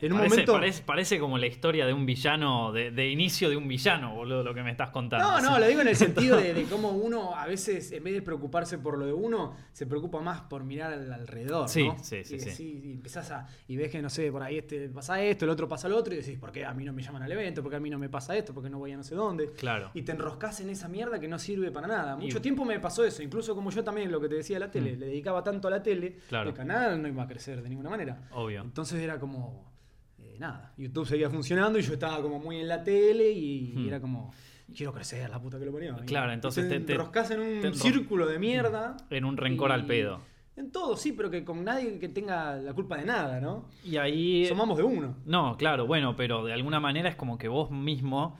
En 0.00 0.12
un 0.12 0.18
parece, 0.18 0.46
momento... 0.46 0.84
parece, 0.86 1.18
como 1.18 1.36
la 1.36 1.46
historia 1.46 1.86
de 1.86 1.92
un 1.92 2.06
villano, 2.06 2.72
de, 2.72 3.10
inicio 3.10 3.50
de 3.50 3.56
un 3.56 3.68
villano, 3.68 4.14
boludo, 4.14 4.42
lo 4.42 4.54
que 4.54 4.62
me 4.62 4.70
estás 4.70 4.90
contando. 4.90 5.26
No, 5.26 5.40
no, 5.40 5.58
lo 5.58 5.66
digo 5.66 5.82
en 5.82 5.88
el 5.88 5.96
sentido 6.10 6.36
de, 6.38 6.64
cómo 6.70 6.90
uno 6.90 7.34
a 7.34 7.46
veces, 7.46 7.92
en 7.92 8.02
vez 8.02 8.14
de 8.14 8.22
preocuparse 8.22 8.78
por 8.78 8.98
lo 8.98 9.06
de 9.06 9.12
uno, 9.12 9.54
se 9.72 9.86
preocupa 9.86 10.20
más 10.20 10.40
por 10.42 10.64
mirar 10.64 10.92
al 10.92 11.12
alrededor. 11.12 11.68
Sí, 11.68 11.86
¿no? 11.86 11.96
sí, 12.02 12.24
sí. 12.24 12.38
Y, 12.62 12.88
y 12.88 12.92
empezás 12.92 13.30
a. 13.30 13.46
Y 13.68 13.76
ves 13.76 13.90
que, 13.90 14.00
no 14.00 14.08
sé, 14.08 14.32
por 14.32 14.42
ahí 14.42 14.58
este 14.58 14.88
pasa 14.88 15.22
esto, 15.22 15.44
el 15.44 15.50
otro 15.50 15.68
pasa 15.68 15.88
lo 15.88 15.96
otro, 15.96 16.14
y 16.14 16.18
decís, 16.18 16.38
¿por 16.38 16.50
qué 16.50 16.64
a 16.64 16.72
mí 16.72 16.84
no 16.84 16.92
me 16.92 17.02
llaman 17.02 17.22
al 17.22 17.32
evento? 17.32 17.62
¿Por 17.62 17.70
qué 17.70 17.76
a 17.76 17.80
mí 17.80 17.90
no 17.90 17.98
me 17.98 18.08
pasa 18.08 18.36
esto? 18.36 18.54
¿Por 18.54 18.62
qué 18.62 18.70
no 18.70 18.78
voy 18.78 18.92
a 18.92 18.96
no 18.96 19.02
sé 19.02 19.14
dónde? 19.14 19.50
Claro. 19.52 19.90
Y 19.94 20.02
te 20.02 20.12
enroscas 20.12 20.60
en 20.60 20.70
esa 20.70 20.88
mierda 20.88 21.20
que 21.20 21.28
no 21.28 21.38
sirve 21.38 21.70
para 21.70 21.86
nada. 21.86 22.16
Mucho 22.16 22.40
tiempo 22.40 22.64
me 22.64 22.80
pasó 22.80 23.04
eso, 23.04 23.22
incluso 23.22 23.54
como 23.54 23.70
yo 23.70 23.84
también, 23.84 24.10
lo 24.10 24.20
que 24.20 24.28
te 24.28 24.36
decía 24.36 24.58
la 24.58 24.70
tele, 24.70 24.96
mm. 24.96 24.98
le 24.98 25.06
dedicaba 25.06 25.42
tanto 25.42 25.68
a 25.68 25.70
la 25.70 25.82
tele, 25.82 26.16
el 26.30 26.54
canal 26.54 27.00
no 27.02 27.08
iba 27.08 27.22
a 27.22 27.28
crecer 27.28 27.62
de 27.62 27.68
ninguna 27.68 27.90
manera. 27.90 28.28
Obvio. 28.32 28.62
Entonces 28.62 29.00
era 29.00 29.18
como 29.18 29.69
nada, 30.40 30.72
YouTube 30.76 31.06
seguía 31.06 31.30
funcionando 31.30 31.78
y 31.78 31.82
yo 31.82 31.92
estaba 31.92 32.20
como 32.20 32.38
muy 32.38 32.56
en 32.56 32.66
la 32.66 32.82
tele 32.82 33.30
y, 33.30 33.74
hmm. 33.76 33.86
era 33.86 34.00
como, 34.00 34.32
quiero 34.74 34.92
crecer, 34.92 35.28
la 35.30 35.40
puta 35.40 35.58
que 35.58 35.66
lo 35.66 35.72
ponía. 35.72 35.94
Claro, 36.06 36.32
entonces 36.32 36.68
te, 36.68 36.80
te, 36.80 36.92
enroscas 36.92 37.30
en 37.30 37.40
un 37.40 37.74
círculo 37.74 38.26
de 38.26 38.38
mierda. 38.38 38.96
En 39.10 39.24
un 39.24 39.36
rencor 39.36 39.70
al 39.70 39.86
pedo. 39.86 40.20
En 40.56 40.72
todo, 40.72 40.96
sí, 40.96 41.12
pero 41.12 41.30
que 41.30 41.44
con 41.44 41.64
nadie 41.64 41.98
que 41.98 42.08
tenga 42.08 42.56
la 42.56 42.74
culpa 42.74 42.96
de 42.96 43.04
nada, 43.04 43.40
¿no? 43.40 43.66
Y 43.84 43.96
ahí... 43.96 44.46
Somamos 44.46 44.76
de 44.76 44.82
uno. 44.82 45.16
No, 45.24 45.56
claro, 45.56 45.86
bueno, 45.86 46.16
pero 46.16 46.44
de 46.44 46.52
alguna 46.52 46.80
manera 46.80 47.08
es 47.08 47.16
como 47.16 47.38
que 47.38 47.48
vos 47.48 47.70
mismo 47.70 48.36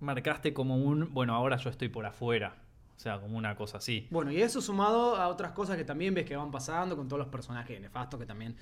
marcaste 0.00 0.54
como 0.54 0.76
un, 0.76 1.12
bueno, 1.12 1.34
ahora 1.34 1.56
yo 1.56 1.70
estoy 1.70 1.88
por 1.88 2.06
afuera. 2.06 2.56
O 2.96 3.00
sea, 3.00 3.18
como 3.18 3.36
una 3.36 3.56
cosa 3.56 3.78
así. 3.78 4.06
Bueno, 4.10 4.30
y 4.30 4.40
eso 4.40 4.60
sumado 4.60 5.16
a 5.16 5.28
otras 5.28 5.52
cosas 5.52 5.76
que 5.76 5.84
también 5.84 6.14
ves 6.14 6.24
que 6.24 6.36
van 6.36 6.50
pasando 6.50 6.96
con 6.96 7.08
todos 7.08 7.18
los 7.18 7.28
personajes 7.28 7.80
nefastos 7.80 8.20
que 8.20 8.26
también 8.26 8.56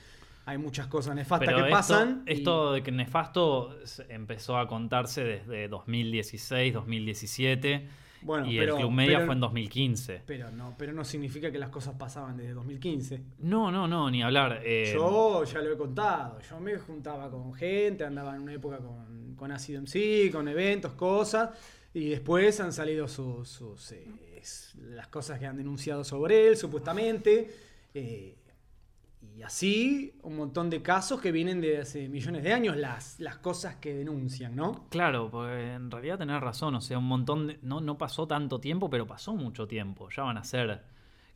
hay 0.44 0.58
muchas 0.58 0.86
cosas 0.88 1.14
nefastas 1.14 1.54
que 1.54 1.70
pasan. 1.70 2.22
Esto 2.26 2.72
de 2.72 2.82
que 2.82 2.90
nefasto 2.90 3.76
empezó 4.08 4.58
a 4.58 4.66
contarse 4.66 5.22
desde 5.24 5.68
2016, 5.68 6.74
2017. 6.74 7.88
Bueno, 8.22 8.46
y 8.46 8.58
el 8.58 8.74
Club 8.74 8.90
Media 8.90 9.24
fue 9.24 9.34
en 9.34 9.40
2015. 9.40 10.22
Pero 10.26 10.50
no, 10.50 10.74
pero 10.78 10.92
no 10.92 11.04
significa 11.04 11.50
que 11.50 11.58
las 11.58 11.70
cosas 11.70 11.94
pasaban 11.98 12.36
desde 12.36 12.54
2015. 12.54 13.20
No, 13.40 13.72
no, 13.72 13.88
no, 13.88 14.10
ni 14.10 14.22
hablar. 14.22 14.60
Eh, 14.64 14.92
yo 14.94 15.44
ya 15.44 15.60
lo 15.60 15.72
he 15.72 15.76
contado. 15.76 16.38
Yo 16.40 16.60
me 16.60 16.76
juntaba 16.78 17.30
con 17.30 17.52
gente, 17.52 18.04
andaba 18.04 18.36
en 18.36 18.42
una 18.42 18.52
época 18.52 18.78
con, 18.78 19.34
con 19.34 19.50
Acid 19.50 19.78
MC, 19.78 20.30
con 20.30 20.46
eventos, 20.48 20.92
cosas. 20.92 21.50
Y 21.94 22.10
después 22.10 22.58
han 22.60 22.72
salido 22.72 23.08
sus, 23.08 23.92
eh, 23.92 24.06
las 24.76 25.08
cosas 25.08 25.38
que 25.38 25.46
han 25.46 25.56
denunciado 25.56 26.04
sobre 26.04 26.48
él, 26.48 26.56
supuestamente. 26.56 27.50
Eh, 27.92 28.36
y 29.22 29.42
así 29.42 30.14
un 30.22 30.36
montón 30.36 30.68
de 30.68 30.82
casos 30.82 31.20
que 31.20 31.32
vienen 31.32 31.60
de 31.60 31.78
hace 31.78 32.08
millones 32.08 32.42
de 32.42 32.52
años, 32.52 32.76
las, 32.76 33.20
las 33.20 33.38
cosas 33.38 33.76
que 33.76 33.94
denuncian, 33.94 34.56
¿no? 34.56 34.88
Claro, 34.88 35.30
pues 35.30 35.76
en 35.76 35.90
realidad 35.90 36.18
tenés 36.18 36.40
razón, 36.40 36.74
o 36.74 36.80
sea, 36.80 36.98
un 36.98 37.06
montón 37.06 37.46
de... 37.46 37.58
No, 37.62 37.80
no 37.80 37.96
pasó 37.96 38.26
tanto 38.26 38.60
tiempo, 38.60 38.90
pero 38.90 39.06
pasó 39.06 39.34
mucho 39.34 39.68
tiempo. 39.68 40.08
Ya 40.10 40.24
van 40.24 40.38
a 40.38 40.44
ser 40.44 40.82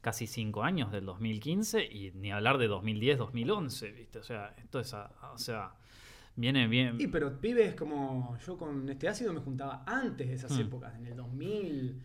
casi 0.01 0.27
cinco 0.27 0.63
años 0.63 0.91
del 0.93 1.07
2015 1.07 1.85
y 1.85 2.13
ni 2.13 2.33
hablar 2.33 2.59
de 2.59 2.67
2010, 2.67 3.19
2011, 3.19 3.91
¿viste? 3.93 4.19
O 4.19 4.25
sea, 4.25 4.55
esto 4.59 4.81
es... 4.81 4.93
O 4.93 5.39
sea, 5.39 5.75
viene 6.35 6.67
bien... 6.67 6.99
Sí, 6.99 7.07
pero 7.07 7.41
pibes 7.41 7.75
como 7.77 8.37
yo 8.45 8.59
con 8.59 8.89
este 8.89 9.09
ácido 9.09 9.33
me 9.33 9.41
juntaba 9.41 9.85
antes 9.87 10.29
de 10.29 10.35
esas 10.35 10.53
hmm. 10.53 10.61
épocas, 10.61 10.95
en 10.97 11.07
el 11.07 11.17
2000... 11.17 12.03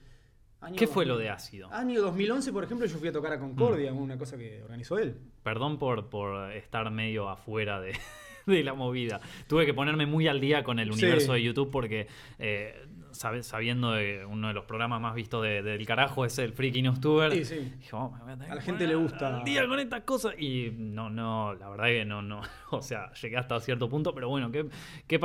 ¿Qué 0.75 0.87
fue 0.87 1.05
lo 1.05 1.17
de 1.17 1.29
ácido? 1.29 1.71
Año 1.71 2.01
2011, 2.01 2.51
por 2.51 2.63
ejemplo, 2.63 2.85
yo 2.85 2.97
fui 2.97 3.09
a 3.09 3.11
tocar 3.11 3.33
a 3.33 3.39
Concordia, 3.39 3.91
mm. 3.93 3.97
una 3.97 4.17
cosa 4.17 4.37
que 4.37 4.61
organizó 4.63 4.97
él. 4.97 5.17
Perdón 5.43 5.79
por, 5.79 6.09
por 6.09 6.51
estar 6.51 6.89
medio 6.91 7.29
afuera 7.29 7.81
de, 7.81 7.93
de 8.45 8.63
la 8.63 8.73
movida. 8.73 9.19
Tuve 9.47 9.65
que 9.65 9.73
ponerme 9.73 10.05
muy 10.05 10.27
al 10.27 10.39
día 10.39 10.63
con 10.63 10.79
el 10.79 10.91
universo 10.91 11.33
de 11.33 11.43
YouTube 11.43 11.71
porque 11.71 12.07
eh, 12.39 12.75
sabiendo 13.41 13.91
de 13.91 14.25
uno 14.25 14.47
de 14.47 14.53
los 14.53 14.65
programas 14.65 14.99
más 15.01 15.13
vistos 15.15 15.43
del 15.43 15.85
carajo 15.85 16.25
es 16.25 16.37
el 16.39 16.53
Freaky 16.53 16.81
News 16.81 16.99
Tuber. 16.99 17.31
Sí, 17.31 17.45
sí. 17.45 17.73
Oh, 17.91 18.13
a, 18.15 18.35
la 18.35 18.61
gente 18.61 18.87
le 18.87 18.95
gusta. 18.95 19.41
Día 19.43 19.67
con 19.67 19.79
estas 19.79 20.01
cosas. 20.01 20.33
Y 20.37 20.71
no, 20.75 21.09
no, 21.09 21.53
la 21.53 21.69
verdad 21.69 21.85
que 21.85 22.05
no, 22.05 22.21
no. 22.21 22.41
O 22.71 22.81
sea, 22.81 23.11
llegué 23.13 23.37
hasta 23.37 23.59
cierto 23.59 23.89
punto, 23.89 24.15
pero 24.15 24.29
bueno, 24.29 24.49
¿qué, 24.49 24.65
qué, 25.05 25.19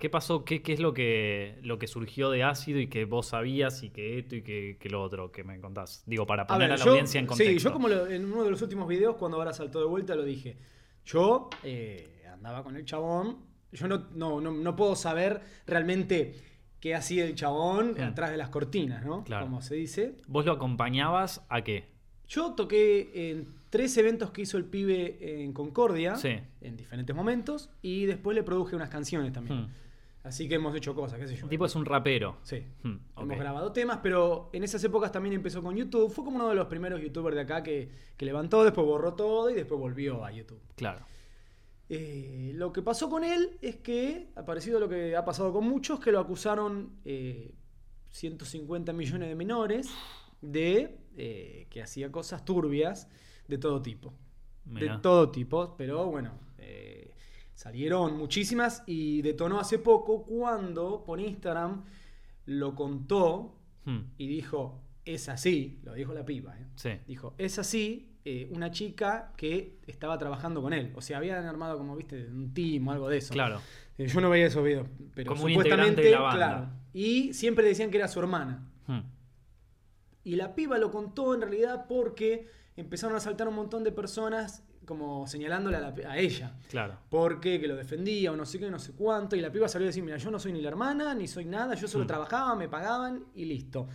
qué 0.00 0.10
pasó? 0.10 0.44
¿Qué, 0.44 0.60
¿Qué, 0.60 0.72
es 0.72 0.80
lo 0.80 0.92
que, 0.92 1.58
lo 1.62 1.78
que 1.78 1.86
surgió 1.86 2.30
de 2.30 2.42
ácido 2.42 2.80
y 2.80 2.88
que 2.88 3.04
vos 3.04 3.26
sabías 3.26 3.82
y 3.84 3.90
que 3.90 4.18
esto 4.18 4.34
y 4.34 4.42
que, 4.42 4.88
lo 4.90 5.02
otro 5.02 5.30
que 5.30 5.44
me 5.44 5.60
contás? 5.60 6.02
Digo, 6.04 6.26
para 6.26 6.46
poner 6.46 6.72
a, 6.72 6.76
la 6.76 6.84
audiencia 6.84 7.20
en 7.20 7.26
contexto. 7.26 7.52
Sí, 7.52 7.64
yo 7.64 7.72
como 7.72 7.88
en 7.88 8.24
uno 8.24 8.42
de 8.44 8.50
los 8.50 8.60
últimos 8.60 8.88
videos, 8.88 9.16
cuando 9.16 9.38
ahora 9.38 9.52
saltó 9.52 9.78
de 9.78 9.86
vuelta, 9.86 10.14
lo 10.14 10.24
dije. 10.24 10.58
Yo 11.04 11.48
eh, 11.62 12.24
andaba 12.32 12.62
con 12.62 12.76
el 12.76 12.84
chabón. 12.84 13.52
Yo 13.70 13.88
no, 13.88 14.08
no, 14.14 14.40
no 14.40 14.76
puedo 14.76 14.94
saber 14.94 15.40
realmente 15.66 16.51
qué 16.82 16.96
hacía 16.96 17.24
el 17.24 17.36
chabón 17.36 17.98
atrás 18.02 18.32
de 18.32 18.36
las 18.36 18.48
cortinas, 18.48 19.06
¿no? 19.06 19.22
Claro. 19.22 19.46
Como 19.46 19.62
se 19.62 19.76
dice. 19.76 20.16
¿Vos 20.26 20.44
lo 20.44 20.52
acompañabas 20.52 21.46
a 21.48 21.62
qué? 21.62 21.84
Yo 22.28 22.54
toqué 22.54 23.30
en 23.30 23.46
tres 23.70 23.96
eventos 23.96 24.32
que 24.32 24.42
hizo 24.42 24.58
el 24.58 24.64
pibe 24.64 25.44
en 25.44 25.52
Concordia, 25.52 26.16
en 26.60 26.76
diferentes 26.76 27.14
momentos, 27.14 27.70
y 27.82 28.04
después 28.06 28.34
le 28.34 28.42
produje 28.42 28.74
unas 28.74 28.90
canciones 28.90 29.32
también. 29.32 29.62
Hmm. 29.62 29.68
Así 30.24 30.48
que 30.48 30.56
hemos 30.56 30.74
hecho 30.74 30.94
cosas, 30.94 31.20
qué 31.20 31.28
sé 31.28 31.36
yo. 31.36 31.44
El 31.44 31.50
tipo 31.50 31.66
es 31.66 31.74
un 31.76 31.84
rapero. 31.84 32.38
Sí. 32.42 32.64
Hmm, 32.82 32.96
hemos 33.16 33.38
grabado 33.38 33.70
temas, 33.70 34.00
pero 34.02 34.50
en 34.52 34.64
esas 34.64 34.82
épocas 34.82 35.12
también 35.12 35.34
empezó 35.34 35.62
con 35.62 35.76
YouTube. 35.76 36.10
Fue 36.10 36.24
como 36.24 36.36
uno 36.36 36.48
de 36.48 36.56
los 36.56 36.66
primeros 36.66 37.00
youtubers 37.00 37.36
de 37.36 37.42
acá 37.42 37.62
que, 37.62 37.90
que 38.16 38.24
levantó, 38.24 38.64
después 38.64 38.84
borró 38.84 39.14
todo 39.14 39.50
y 39.50 39.54
después 39.54 39.78
volvió 39.78 40.24
a 40.24 40.32
YouTube. 40.32 40.60
Claro. 40.74 41.04
Eh, 41.94 42.52
lo 42.54 42.72
que 42.72 42.80
pasó 42.80 43.10
con 43.10 43.22
él 43.22 43.58
es 43.60 43.76
que, 43.76 44.30
ha 44.34 44.46
parecido 44.46 44.80
lo 44.80 44.88
que 44.88 45.14
ha 45.14 45.26
pasado 45.26 45.52
con 45.52 45.68
muchos, 45.68 46.00
que 46.00 46.10
lo 46.10 46.20
acusaron 46.20 46.92
150 48.12 48.90
eh, 48.90 48.94
millones 48.94 49.28
de 49.28 49.34
menores 49.34 49.90
de 50.40 50.96
eh, 51.18 51.66
que 51.68 51.82
hacía 51.82 52.10
cosas 52.10 52.46
turbias 52.46 53.10
de 53.46 53.58
todo 53.58 53.82
tipo. 53.82 54.14
De 54.64 54.88
todo 55.02 55.30
tipo, 55.30 55.76
pero 55.76 56.06
bueno, 56.06 56.32
salieron 57.52 58.16
muchísimas 58.16 58.84
y 58.86 59.20
detonó 59.20 59.60
hace 59.60 59.78
poco 59.78 60.22
cuando 60.22 61.04
por 61.04 61.20
Instagram 61.20 61.84
lo 62.46 62.74
contó 62.74 63.58
hmm. 63.84 63.98
y 64.16 64.28
dijo, 64.28 64.80
es 65.04 65.28
así, 65.28 65.78
lo 65.82 65.92
dijo 65.92 66.14
la 66.14 66.24
piba, 66.24 66.56
dijo, 67.06 67.34
es 67.36 67.58
así, 67.58 68.11
eh, 68.24 68.48
una 68.52 68.70
chica 68.70 69.32
que 69.36 69.80
estaba 69.86 70.16
trabajando 70.16 70.62
con 70.62 70.72
él. 70.72 70.92
O 70.94 71.00
sea, 71.00 71.18
habían 71.18 71.44
armado 71.44 71.76
como, 71.76 71.96
viste, 71.96 72.28
un 72.28 72.54
team 72.54 72.86
o 72.86 72.92
algo 72.92 73.08
de 73.08 73.18
eso. 73.18 73.34
Claro. 73.34 73.60
Eh, 73.98 74.06
yo 74.06 74.20
no 74.20 74.30
veía 74.30 74.46
esos 74.46 74.62
videos, 74.62 74.86
pero 75.14 75.36
supuestamente, 75.36 76.08
claro. 76.08 76.68
Y 76.92 77.32
siempre 77.34 77.66
decían 77.66 77.90
que 77.90 77.98
era 77.98 78.06
su 78.06 78.20
hermana. 78.20 78.64
Hmm. 78.86 79.00
Y 80.22 80.36
la 80.36 80.54
piba 80.54 80.78
lo 80.78 80.92
contó 80.92 81.34
en 81.34 81.40
realidad 81.40 81.86
porque 81.88 82.48
empezaron 82.76 83.16
a 83.16 83.20
saltar 83.20 83.48
un 83.48 83.56
montón 83.56 83.82
de 83.82 83.90
personas 83.90 84.62
como 84.84 85.26
señalándole 85.26 85.78
a, 85.78 86.18
ella. 86.18 86.54
Claro. 86.70 86.98
Porque 87.08 87.60
que 87.60 87.66
lo 87.66 87.74
defendía 87.74 88.30
o 88.30 88.36
no 88.36 88.46
sé 88.46 88.60
qué, 88.60 88.70
no 88.70 88.78
sé 88.78 88.92
cuánto. 88.92 89.34
Y 89.34 89.40
la 89.40 89.50
piba 89.50 89.66
salió 89.66 89.86
a 89.86 89.88
decir, 89.88 90.04
mira, 90.04 90.16
yo 90.16 90.30
no 90.30 90.38
soy 90.38 90.52
ni 90.52 90.60
la 90.60 90.68
hermana, 90.68 91.12
ni 91.12 91.26
soy 91.26 91.44
nada, 91.44 91.74
yo 91.74 91.88
solo 91.88 92.04
hmm. 92.04 92.08
trabajaba, 92.08 92.54
me 92.54 92.68
pagaban 92.68 93.24
y 93.34 93.46
listo. 93.46 93.88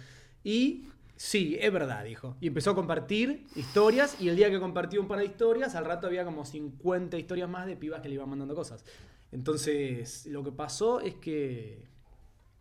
Y 0.44 0.88
Sí, 1.18 1.58
es 1.60 1.74
verdad, 1.74 2.06
dijo. 2.06 2.38
Y 2.40 2.48
empezó 2.48 2.72
a 2.72 2.76
compartir 2.76 3.48
historias 3.56 4.22
y 4.22 4.30
el 4.30 4.36
día 4.36 4.52
que 4.52 4.60
compartió 4.60 5.02
un 5.02 5.08
par 5.08 5.18
de 5.18 5.26
historias, 5.26 5.74
al 5.74 5.84
rato 5.84 6.06
había 6.06 6.24
como 6.24 6.46
50 6.46 7.18
historias 7.18 7.50
más 7.50 7.66
de 7.66 7.76
pibas 7.76 8.02
que 8.02 8.08
le 8.08 8.16
iban 8.16 8.30
mandando 8.30 8.54
cosas. 8.54 8.86
Entonces, 9.32 10.28
lo 10.28 10.44
que 10.44 10.52
pasó 10.52 11.02
es 11.02 11.16
que 11.16 11.88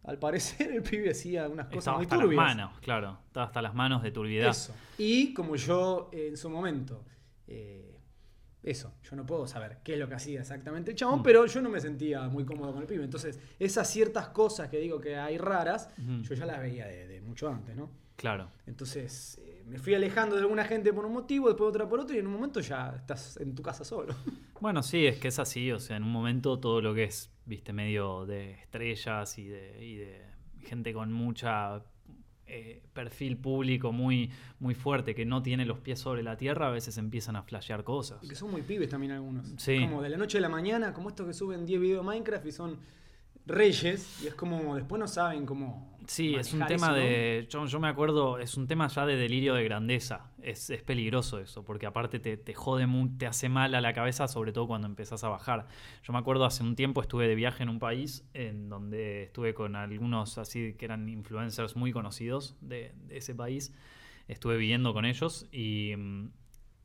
al 0.04 0.18
parecer 0.18 0.72
el 0.72 0.82
pibe 0.82 1.10
hacía 1.10 1.48
unas 1.48 1.66
cosas 1.66 1.78
Estaba 1.78 1.96
muy 1.98 2.06
hasta 2.06 2.16
las 2.16 2.34
manos, 2.34 2.80
claro. 2.80 3.18
Estaba 3.26 3.46
hasta 3.46 3.60
las 3.60 3.74
manos 3.74 4.02
de 4.02 4.10
turbidez. 4.10 4.48
Eso. 4.48 4.74
Y 4.96 5.34
como 5.34 5.56
yo 5.56 6.08
en 6.12 6.38
su 6.38 6.48
momento, 6.48 7.04
eh, 7.46 8.00
eso, 8.62 8.94
yo 9.02 9.16
no 9.16 9.26
puedo 9.26 9.46
saber 9.46 9.80
qué 9.84 9.92
es 9.92 9.98
lo 9.98 10.08
que 10.08 10.14
hacía 10.14 10.40
exactamente 10.40 10.92
el 10.92 10.96
chabón, 10.96 11.20
mm. 11.20 11.22
pero 11.22 11.44
yo 11.44 11.60
no 11.60 11.68
me 11.68 11.80
sentía 11.80 12.26
muy 12.28 12.46
cómodo 12.46 12.72
con 12.72 12.80
el 12.80 12.88
pibe. 12.88 13.04
Entonces, 13.04 13.38
esas 13.58 13.88
ciertas 13.90 14.28
cosas 14.28 14.70
que 14.70 14.78
digo 14.78 14.98
que 14.98 15.16
hay 15.16 15.36
raras, 15.36 15.90
yo 15.98 16.34
ya 16.34 16.46
las 16.46 16.58
veía 16.58 16.86
de 16.86 17.20
mucho 17.20 17.50
antes, 17.50 17.76
¿no? 17.76 18.05
Claro. 18.16 18.50
Entonces 18.66 19.38
eh, 19.44 19.62
me 19.66 19.78
fui 19.78 19.94
alejando 19.94 20.36
de 20.36 20.42
alguna 20.42 20.64
gente 20.64 20.92
por 20.92 21.04
un 21.04 21.12
motivo, 21.12 21.48
después 21.48 21.68
otra 21.68 21.88
por 21.88 22.00
otro, 22.00 22.16
y 22.16 22.18
en 22.18 22.26
un 22.26 22.32
momento 22.32 22.60
ya 22.60 22.94
estás 22.96 23.36
en 23.36 23.54
tu 23.54 23.62
casa 23.62 23.84
solo. 23.84 24.14
Bueno, 24.58 24.82
sí, 24.82 25.04
es 25.04 25.18
que 25.18 25.28
es 25.28 25.38
así. 25.38 25.70
O 25.70 25.78
sea, 25.78 25.98
en 25.98 26.02
un 26.02 26.10
momento 26.10 26.58
todo 26.58 26.80
lo 26.80 26.94
que 26.94 27.04
es, 27.04 27.30
viste, 27.44 27.74
medio 27.74 28.24
de 28.24 28.52
estrellas 28.52 29.36
y 29.36 29.48
de, 29.48 30.24
gente 30.60 30.94
con 30.94 31.12
mucha 31.12 31.82
eh, 32.46 32.82
perfil 32.94 33.36
público 33.36 33.92
muy, 33.92 34.30
muy 34.58 34.74
fuerte 34.74 35.14
que 35.14 35.26
no 35.26 35.42
tiene 35.42 35.66
los 35.66 35.78
pies 35.80 36.00
sobre 36.00 36.22
la 36.22 36.38
tierra, 36.38 36.68
a 36.68 36.70
veces 36.70 36.96
empiezan 36.96 37.36
a 37.36 37.42
flashear 37.42 37.84
cosas. 37.84 38.24
Y 38.24 38.28
que 38.28 38.34
son 38.34 38.50
muy 38.50 38.62
pibes 38.62 38.88
también 38.88 39.12
algunos. 39.12 39.52
Sí. 39.58 39.78
Como 39.78 40.00
de 40.00 40.08
la 40.08 40.16
noche 40.16 40.38
a 40.38 40.40
la 40.40 40.48
mañana, 40.48 40.94
como 40.94 41.10
estos 41.10 41.26
que 41.26 41.34
suben 41.34 41.66
10 41.66 41.78
videos 41.78 42.00
de 42.00 42.06
Minecraft 42.06 42.46
y 42.46 42.52
son 42.52 42.78
reyes, 43.46 44.22
y 44.22 44.26
es 44.26 44.34
como 44.34 44.74
después 44.76 44.98
no 44.98 45.08
saben 45.08 45.46
cómo 45.46 45.96
Sí, 46.06 46.34
es 46.34 46.52
un 46.52 46.64
tema 46.66 46.92
de. 46.92 47.46
Yo, 47.50 47.80
me 47.80 47.88
acuerdo, 47.88 48.38
es 48.38 48.56
un 48.56 48.66
tema 48.66 48.86
ya 48.88 49.06
de 49.06 49.16
delirio 49.16 49.54
de 49.54 49.64
grandeza. 49.64 50.30
Es, 50.40 50.70
peligroso 50.84 51.40
eso, 51.40 51.64
porque 51.64 51.86
aparte 51.86 52.20
te, 52.20 52.36
te 52.36 52.54
jode, 52.54 52.86
te 53.18 53.26
hace 53.26 53.48
mal 53.48 53.74
a 53.74 53.80
la 53.80 53.92
cabeza, 53.92 54.28
sobre 54.28 54.52
todo 54.52 54.68
cuando 54.68 54.86
empezás 54.86 55.24
a 55.24 55.28
bajar. 55.28 55.66
Yo 56.04 56.12
me 56.12 56.18
acuerdo 56.18 56.44
hace 56.44 56.62
un 56.62 56.76
tiempo 56.76 57.00
estuve 57.00 57.26
de 57.26 57.34
viaje 57.34 57.64
en 57.64 57.68
un 57.68 57.78
país 57.80 58.24
en 58.34 58.68
donde 58.68 59.24
estuve 59.24 59.54
con 59.54 59.74
algunos 59.74 60.38
así 60.38 60.74
que 60.74 60.84
eran 60.84 61.08
influencers 61.08 61.74
muy 61.74 61.92
conocidos 61.92 62.56
de, 62.60 62.94
ese 63.08 63.34
país. 63.34 63.72
Estuve 64.28 64.56
viviendo 64.56 64.92
con 64.92 65.04
ellos 65.04 65.48
y, 65.50 65.92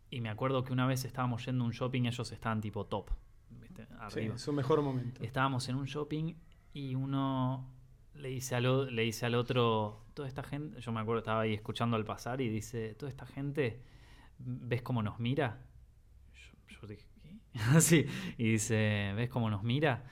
y, 0.09 0.21
me 0.21 0.29
acuerdo 0.29 0.63
que 0.63 0.73
una 0.73 0.87
vez 0.87 1.05
estábamos 1.05 1.45
yendo 1.45 1.63
a 1.63 1.67
un 1.67 1.73
shopping, 1.73 2.05
ellos 2.05 2.31
estaban 2.31 2.61
tipo 2.61 2.85
top. 2.85 3.11
Arriba. 3.99 4.37
Sí, 4.37 4.43
su 4.43 4.53
mejor 4.53 4.81
momento. 4.81 5.23
Estábamos 5.23 5.69
en 5.69 5.75
un 5.75 5.85
shopping 5.85 6.33
y 6.73 6.95
uno 6.95 7.69
le 8.15 8.29
dice, 8.29 8.55
al, 8.55 8.95
le 8.95 9.01
dice 9.03 9.25
al 9.25 9.35
otro, 9.35 10.05
toda 10.13 10.27
esta 10.27 10.43
gente, 10.43 10.79
yo 10.81 10.91
me 10.91 10.99
acuerdo, 10.99 11.19
estaba 11.19 11.41
ahí 11.41 11.53
escuchando 11.53 11.95
al 11.97 12.05
pasar 12.05 12.41
y 12.41 12.49
dice, 12.49 12.95
toda 12.95 13.09
esta 13.09 13.25
gente, 13.25 13.81
¿ves 14.39 14.81
cómo 14.81 15.03
nos 15.03 15.19
mira? 15.19 15.61
Yo, 16.67 16.87
dije, 16.87 17.05
¿qué? 17.21 17.39
Así, 17.75 18.05
y 18.37 18.51
dice, 18.51 19.13
¿ves 19.15 19.29
cómo 19.29 19.49
nos 19.49 19.63
mira? 19.63 20.05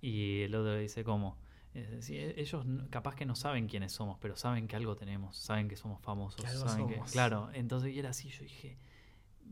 Y 0.00 0.42
el 0.42 0.54
otro 0.54 0.76
dice, 0.76 1.04
¿cómo? 1.04 1.38
E-, 1.74 2.34
ellos 2.36 2.64
capaz 2.90 3.14
que 3.14 3.24
no 3.24 3.34
saben 3.34 3.66
quiénes 3.66 3.92
somos, 3.92 4.18
pero 4.20 4.36
saben 4.36 4.68
que 4.68 4.76
algo 4.76 4.96
tenemos, 4.96 5.36
saben 5.36 5.68
que 5.68 5.76
somos 5.76 6.00
famosos, 6.00 6.44
saben 6.50 6.88
que, 6.88 7.00
claro, 7.10 7.50
entonces 7.54 7.94
y 7.94 7.98
era 7.98 8.10
así, 8.10 8.28
yo 8.28 8.42
dije, 8.42 8.76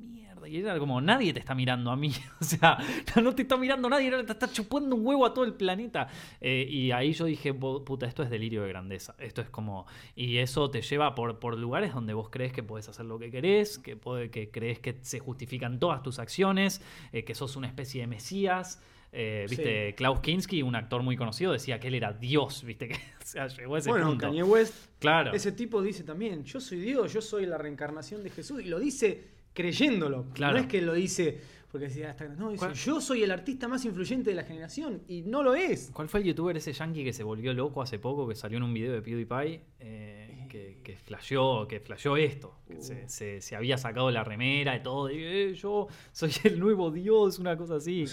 mierda. 0.07 0.49
Y 0.49 0.59
era 0.59 0.79
como, 0.79 1.01
nadie 1.01 1.33
te 1.33 1.41
está 1.41 1.55
mirando 1.55 1.91
a 1.91 1.97
mí. 1.97 2.13
o 2.41 2.45
sea, 2.45 2.79
no 3.23 3.35
te 3.35 3.43
está 3.43 3.57
mirando 3.57 3.89
nadie, 3.89 4.11
te 4.11 4.33
está 4.33 4.51
chupando 4.51 4.97
un 4.97 5.07
huevo 5.07 5.27
a 5.27 5.35
todo 5.35 5.45
el 5.45 5.55
planeta. 5.55 6.09
Eh, 6.41 6.67
y 6.69 6.91
ahí 6.93 7.13
yo 7.13 7.25
dije, 7.25 7.53
puta, 7.55 8.07
esto 8.07 8.23
es 8.23 8.31
delirio 8.31 8.63
de 8.63 8.69
grandeza. 8.69 9.15
Esto 9.19 9.41
es 9.43 9.51
como. 9.51 9.87
Y 10.15 10.39
eso 10.39 10.71
te 10.71 10.83
lleva 10.83 11.15
por, 11.15 11.39
por 11.39 11.57
lugares 11.57 11.95
donde 11.95 12.15
vos 12.15 12.29
crees 12.31 12.53
que 12.53 12.63
podés 12.63 12.89
hacer 12.89 13.07
lo 13.07 13.19
que 13.19 13.31
querés, 13.31 13.79
que, 13.79 13.97
puede, 13.97 14.31
que 14.31 14.51
crees 14.51 14.79
que 14.79 14.99
se 15.03 15.19
justifican 15.19 15.79
todas 15.79 16.03
tus 16.03 16.19
acciones, 16.19 16.83
eh, 17.13 17.25
que 17.25 17.35
sos 17.35 17.57
una 17.57 17.67
especie 17.67 18.01
de 18.01 18.07
mesías. 18.07 18.81
Eh, 19.13 19.47
viste, 19.49 19.95
Klaus 19.97 20.21
Kinski, 20.21 20.63
un 20.63 20.77
actor 20.77 21.03
muy 21.03 21.17
conocido, 21.17 21.53
decía 21.53 21.81
que 21.81 21.89
él 21.89 21.95
era 21.95 22.13
Dios, 22.13 22.63
viste, 22.63 22.89
que 22.89 22.95
o 23.41 23.47
llegó 23.49 23.75
a 23.75 23.79
ese 23.79 23.91
bueno, 23.91 24.17
Kanye 24.17 24.45
West, 24.45 24.75
claro. 25.01 25.33
ese 25.33 25.51
tipo 25.51 25.83
dice 25.83 26.05
también, 26.05 26.45
yo 26.45 26.61
soy 26.61 26.79
Dios, 26.79 27.13
yo 27.13 27.21
soy 27.21 27.47
la 27.47 27.59
reencarnación 27.59 28.23
de 28.23 28.31
Jesús, 28.31 28.63
y 28.63 28.69
lo 28.69 28.79
dice 28.79 29.40
creyéndolo. 29.53 30.27
No 30.39 30.57
es 30.57 30.67
que 30.67 30.83
lo 30.83 30.95
dice 30.95 31.41
porque 31.71 31.87
decía, 31.87 32.17
no, 32.37 32.51
dice, 32.51 32.75
yo 32.75 33.01
soy 33.01 33.23
el 33.23 33.31
artista 33.31 33.69
más 33.69 33.85
influyente 33.85 34.31
de 34.31 34.37
la 34.37 34.43
generación 34.43 35.03
y 35.07 35.23
no 35.23 35.43
lo 35.43 35.55
es. 35.55 35.91
¿Cuál 35.93 36.09
fue 36.09 36.21
el 36.21 36.27
youtuber 36.27 36.57
ese 36.57 36.73
yankee 36.73 37.05
que 37.05 37.13
se 37.13 37.23
volvió 37.23 37.55
loco 37.55 37.81
hace 37.81 38.01
poco, 38.01 38.27
que 38.27 38.35
salió 38.35 38.59
en 38.59 38.65
un 38.65 38.75
video 38.75 38.93
de 38.93 39.03
PewDiePie, 39.03 39.61
eh, 39.79 40.47
que, 40.49 40.81
que 40.83 40.97
flasheó, 40.97 41.69
que 41.69 41.79
flasheó 41.79 42.17
esto? 42.17 42.57
Que 42.67 42.75
uh. 42.75 43.41
se, 43.41 43.57
había 43.57 43.79
sacado 43.79 44.11
la 44.11 44.25
remera 44.25 44.75
y 44.75 44.83
todo, 44.83 45.09
y, 45.11 45.23
eh, 45.23 45.55
yo 45.55 45.87
soy 46.11 46.33
el 46.43 46.59
nuevo 46.59 46.91
Dios, 46.91 47.39
una 47.39 47.57
cosa 47.57 47.77
así. 47.77 48.05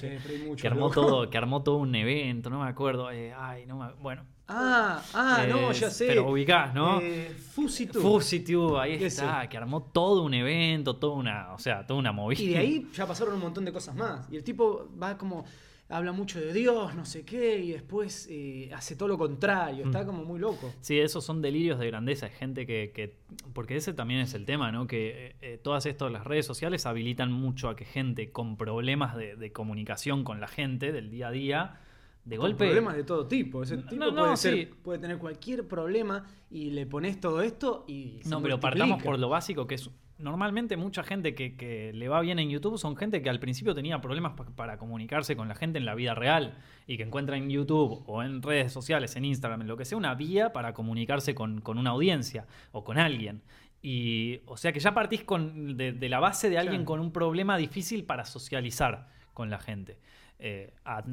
que, 0.55 0.67
armó 0.67 0.91
todo, 0.91 1.27
que 1.27 1.37
armó 1.39 1.63
todo 1.63 1.77
un 1.77 1.95
evento, 1.95 2.51
no 2.51 2.59
me 2.63 2.69
acuerdo. 2.69 3.09
Eh, 3.09 3.33
ay, 3.35 3.65
no 3.65 3.79
me, 3.79 3.91
bueno, 3.93 4.23
Ah, 4.47 5.03
ah, 5.13 5.45
no, 5.49 5.71
ya 5.71 5.89
sé. 5.89 6.07
Pero 6.07 6.29
ubicás, 6.29 6.73
¿no? 6.73 7.01
Eh, 7.01 7.35
Fusitube. 7.53 8.01
Fusitube, 8.01 8.79
ahí 8.79 9.03
está, 9.03 9.47
que 9.49 9.57
armó 9.57 9.81
todo 9.81 10.23
un 10.23 10.33
evento, 10.33 10.95
toda 10.95 11.15
una, 11.15 11.53
o 11.53 11.59
sea, 11.59 11.85
toda 11.85 11.99
una 11.99 12.11
movida. 12.11 12.41
Y 12.41 12.47
de 12.49 12.57
ahí 12.57 12.87
ya 12.93 13.05
pasaron 13.05 13.35
un 13.35 13.41
montón 13.41 13.65
de 13.65 13.73
cosas 13.73 13.95
más. 13.95 14.27
Y 14.31 14.37
el 14.37 14.43
tipo 14.43 14.89
va 15.01 15.17
como, 15.17 15.45
habla 15.89 16.11
mucho 16.11 16.39
de 16.39 16.53
Dios, 16.53 16.95
no 16.95 17.05
sé 17.05 17.23
qué, 17.23 17.59
y 17.59 17.71
después 17.71 18.27
eh, 18.29 18.69
hace 18.73 18.95
todo 18.95 19.07
lo 19.07 19.17
contrario, 19.17 19.85
está 19.85 20.03
mm. 20.03 20.05
como 20.05 20.25
muy 20.25 20.39
loco. 20.39 20.73
Sí, 20.81 20.99
esos 20.99 21.23
son 21.23 21.41
delirios 21.41 21.79
de 21.79 21.87
grandeza, 21.87 22.25
hay 22.25 22.33
gente 22.33 22.65
que, 22.65 23.15
porque 23.53 23.77
ese 23.77 23.93
también 23.93 24.19
es 24.19 24.33
el 24.33 24.45
tema, 24.45 24.71
¿no? 24.71 24.87
Que 24.87 25.27
eh, 25.27 25.35
eh, 25.41 25.59
todas 25.61 25.85
estas, 25.85 26.11
las 26.11 26.25
redes 26.25 26.45
sociales 26.45 26.85
habilitan 26.85 27.31
mucho 27.31 27.69
a 27.69 27.75
que 27.75 27.85
gente 27.85 28.31
con 28.31 28.57
problemas 28.57 29.15
de, 29.15 29.51
comunicación 29.53 30.23
con 30.23 30.41
la 30.41 30.47
gente 30.47 30.91
del 30.91 31.09
día 31.09 31.29
a 31.29 31.31
día, 31.31 31.79
de 32.27 32.37
golpe. 32.37 32.65
Problemas 32.65 32.95
de 32.95 33.03
todo 33.03 33.27
tipo. 33.27 33.63
Ese 33.63 33.77
tipo 33.77 34.13
puede, 34.13 34.67
puede 34.67 34.99
tener 34.99 35.17
cualquier 35.17 35.67
problema 35.67 36.25
y 36.49 36.71
le 36.71 36.85
pones 36.85 37.19
todo 37.19 37.41
esto 37.41 37.85
y. 37.87 38.19
no, 38.25 38.41
pero 38.41 38.59
partamos 38.59 39.01
por 39.01 39.17
lo 39.17 39.29
básico 39.29 39.65
que 39.67 39.75
es 39.75 39.89
normalmente 40.19 40.77
mucha 40.77 41.03
gente 41.03 41.35
que, 41.35 41.91
le 41.93 42.09
va 42.09 42.21
bien 42.21 42.39
en 42.39 42.49
YouTube 42.49 42.77
son 42.77 42.95
gente 42.95 43.21
que 43.21 43.29
al 43.29 43.39
principio 43.39 43.75
tenía 43.75 44.01
problemas 44.01 44.33
para 44.55 44.77
comunicarse 44.77 45.35
con 45.35 45.47
la 45.47 45.55
gente 45.55 45.77
en 45.77 45.85
la 45.85 45.95
vida 45.95 46.15
real 46.15 46.57
y 46.87 46.97
que 46.97 47.03
encuentra 47.03 47.37
en 47.37 47.49
YouTube 47.49 48.03
o 48.07 48.23
en 48.23 48.41
redes 48.41 48.71
sociales, 48.73 49.15
en 49.15 49.25
Instagram, 49.25 49.61
en 49.61 49.67
lo 49.67 49.77
que 49.77 49.85
sea, 49.85 49.97
una 49.97 50.15
vía 50.15 50.53
para 50.53 50.73
comunicarse 50.73 51.35
con, 51.35 51.61
una 51.65 51.91
audiencia 51.91 52.47
o 52.71 52.83
con 52.83 52.97
alguien. 52.97 53.43
Y, 53.81 54.41
o 54.47 54.57
sea 54.57 54.73
que 54.73 54.79
ya 54.79 54.93
partís 54.93 55.23
con, 55.23 55.77
de, 55.77 56.09
la 56.09 56.19
base 56.19 56.49
de 56.49 56.57
alguien 56.57 56.83
con 56.83 56.99
un 56.99 57.11
problema 57.11 57.57
difícil 57.57 58.05
para 58.05 58.25
socializar 58.25 59.09
con 59.33 59.49
la 59.49 59.59
gente. 59.59 59.99
Eh, 60.39 60.73
a, 60.85 61.03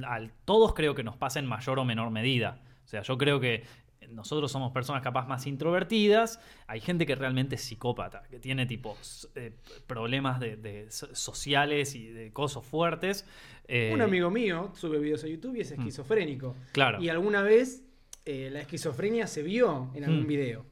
todos 0.44 0.74
creo 0.74 0.94
que 0.94 1.02
nos 1.02 1.16
pasa 1.16 1.38
en 1.38 1.46
mayor 1.46 1.78
o 1.78 1.84
menor 1.84 2.10
medida. 2.10 2.60
O 2.84 2.88
sea, 2.88 3.02
yo 3.02 3.16
creo 3.16 3.40
que 3.40 3.64
nosotros 4.10 4.50
somos 4.50 4.72
personas 4.72 5.02
capaz 5.02 5.26
más 5.26 5.46
introvertidas, 5.46 6.40
hay 6.66 6.80
gente 6.80 7.06
que 7.06 7.14
realmente 7.14 7.56
es 7.56 7.62
psicópata, 7.62 8.22
que 8.30 8.38
tiene 8.38 8.66
tipo 8.66 8.96
eh, 9.34 9.52
problemas 9.86 10.40
de, 10.40 10.86
sociales 10.90 11.94
y 11.94 12.08
de 12.08 12.32
cosas 12.32 12.64
fuertes. 12.64 13.26
Eh, 13.66 13.92
Un 13.94 14.02
amigo 14.02 14.30
mío 14.30 14.72
sube 14.74 14.98
videos 14.98 15.24
a 15.24 15.28
YouTube 15.28 15.56
y 15.56 15.60
es 15.60 15.70
mm. 15.70 15.80
esquizofrénico. 15.80 16.56
Claro. 16.72 17.02
Y 17.02 17.08
alguna 17.08 17.42
vez 17.42 17.82
eh, 18.24 18.50
la 18.52 18.60
esquizofrenia 18.60 19.26
se 19.26 19.42
vio 19.42 19.90
en 19.94 20.04
algún 20.04 20.24
mm. 20.24 20.28
video. 20.28 20.66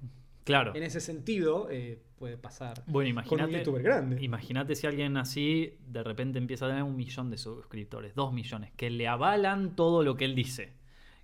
Claro. 0.44 0.74
En 0.74 0.82
ese 0.82 1.00
sentido, 1.00 1.68
puede 2.18 2.36
pasar 2.36 2.82
bueno, 2.86 3.10
imagínate, 3.10 3.44
con 3.44 3.54
un 3.54 3.58
youtuber 3.58 3.82
grande. 3.82 4.22
Imagínate 4.22 4.74
si 4.74 4.86
alguien 4.86 5.16
así 5.16 5.78
de 5.86 6.02
repente 6.02 6.38
empieza 6.38 6.66
a 6.66 6.68
tener 6.68 6.82
un 6.82 6.96
millón 6.96 7.30
de 7.30 7.38
suscriptores, 7.38 8.14
dos 8.14 8.32
millones, 8.32 8.72
que 8.76 8.90
le 8.90 9.08
avalan 9.08 9.76
todo 9.76 10.02
lo 10.02 10.16
que 10.16 10.24
él 10.24 10.34
dice 10.34 10.72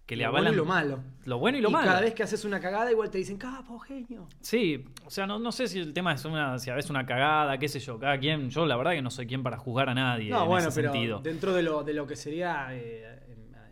que 0.08 0.16
le 0.16 0.22
lo 0.22 0.30
avalan. 0.30 0.54
Bueno 0.54 0.54
y 0.54 0.56
lo 0.56 0.64
malo. 0.64 1.04
Lo 1.26 1.38
bueno 1.38 1.58
y 1.58 1.60
lo 1.60 1.70
malo. 1.70 1.86
Cada 1.86 2.00
vez 2.00 2.14
que 2.14 2.22
haces 2.22 2.42
una 2.46 2.58
cagada, 2.60 2.90
igual 2.90 3.10
te 3.10 3.18
dicen, 3.18 3.36
capo, 3.36 3.78
genio. 3.78 4.26
Sí, 4.40 4.86
o 5.04 5.10
sea, 5.10 5.26
no, 5.26 5.38
no 5.38 5.52
sé 5.52 5.68
si 5.68 5.78
el 5.78 5.92
tema 5.92 6.14
es 6.14 6.24
una, 6.24 6.58
si 6.58 6.70
a 6.70 6.74
veces 6.74 6.90
una 6.90 7.04
cagada, 7.04 7.58
qué 7.58 7.68
sé 7.68 7.78
yo, 7.78 7.98
cada 7.98 8.18
quien. 8.18 8.48
Yo 8.48 8.64
la 8.64 8.78
verdad 8.78 8.92
que 8.92 9.02
no 9.02 9.10
soy 9.10 9.26
quien 9.26 9.42
para 9.42 9.58
juzgar 9.58 9.90
a 9.90 9.94
nadie. 9.94 10.30
No, 10.30 10.46
bueno, 10.46 10.70
pero 10.74 11.20
dentro 11.20 11.52
de 11.52 11.62
lo, 11.62 11.84
de 11.84 11.92
lo 11.92 12.06
que 12.06 12.16
sería 12.16 12.68
eh, 12.70 13.04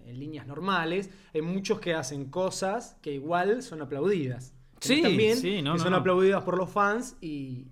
en, 0.05 0.21
líneas 0.21 0.47
normales, 0.47 1.11
hay 1.35 1.41
muchos 1.41 1.81
que 1.81 1.95
hacen 1.95 2.27
cosas 2.31 2.99
que 3.01 3.13
igual 3.13 3.63
son 3.63 3.81
aplaudidas. 3.81 4.55
Sí, 4.81 5.03
también, 5.03 5.37
sí, 5.37 5.63
no, 5.63 5.75
que 5.75 5.79
son 5.81 5.95
aplaudidas 5.95 6.43
por 6.43 6.57
los 6.59 6.71
fans 6.71 7.17
y 7.21 7.67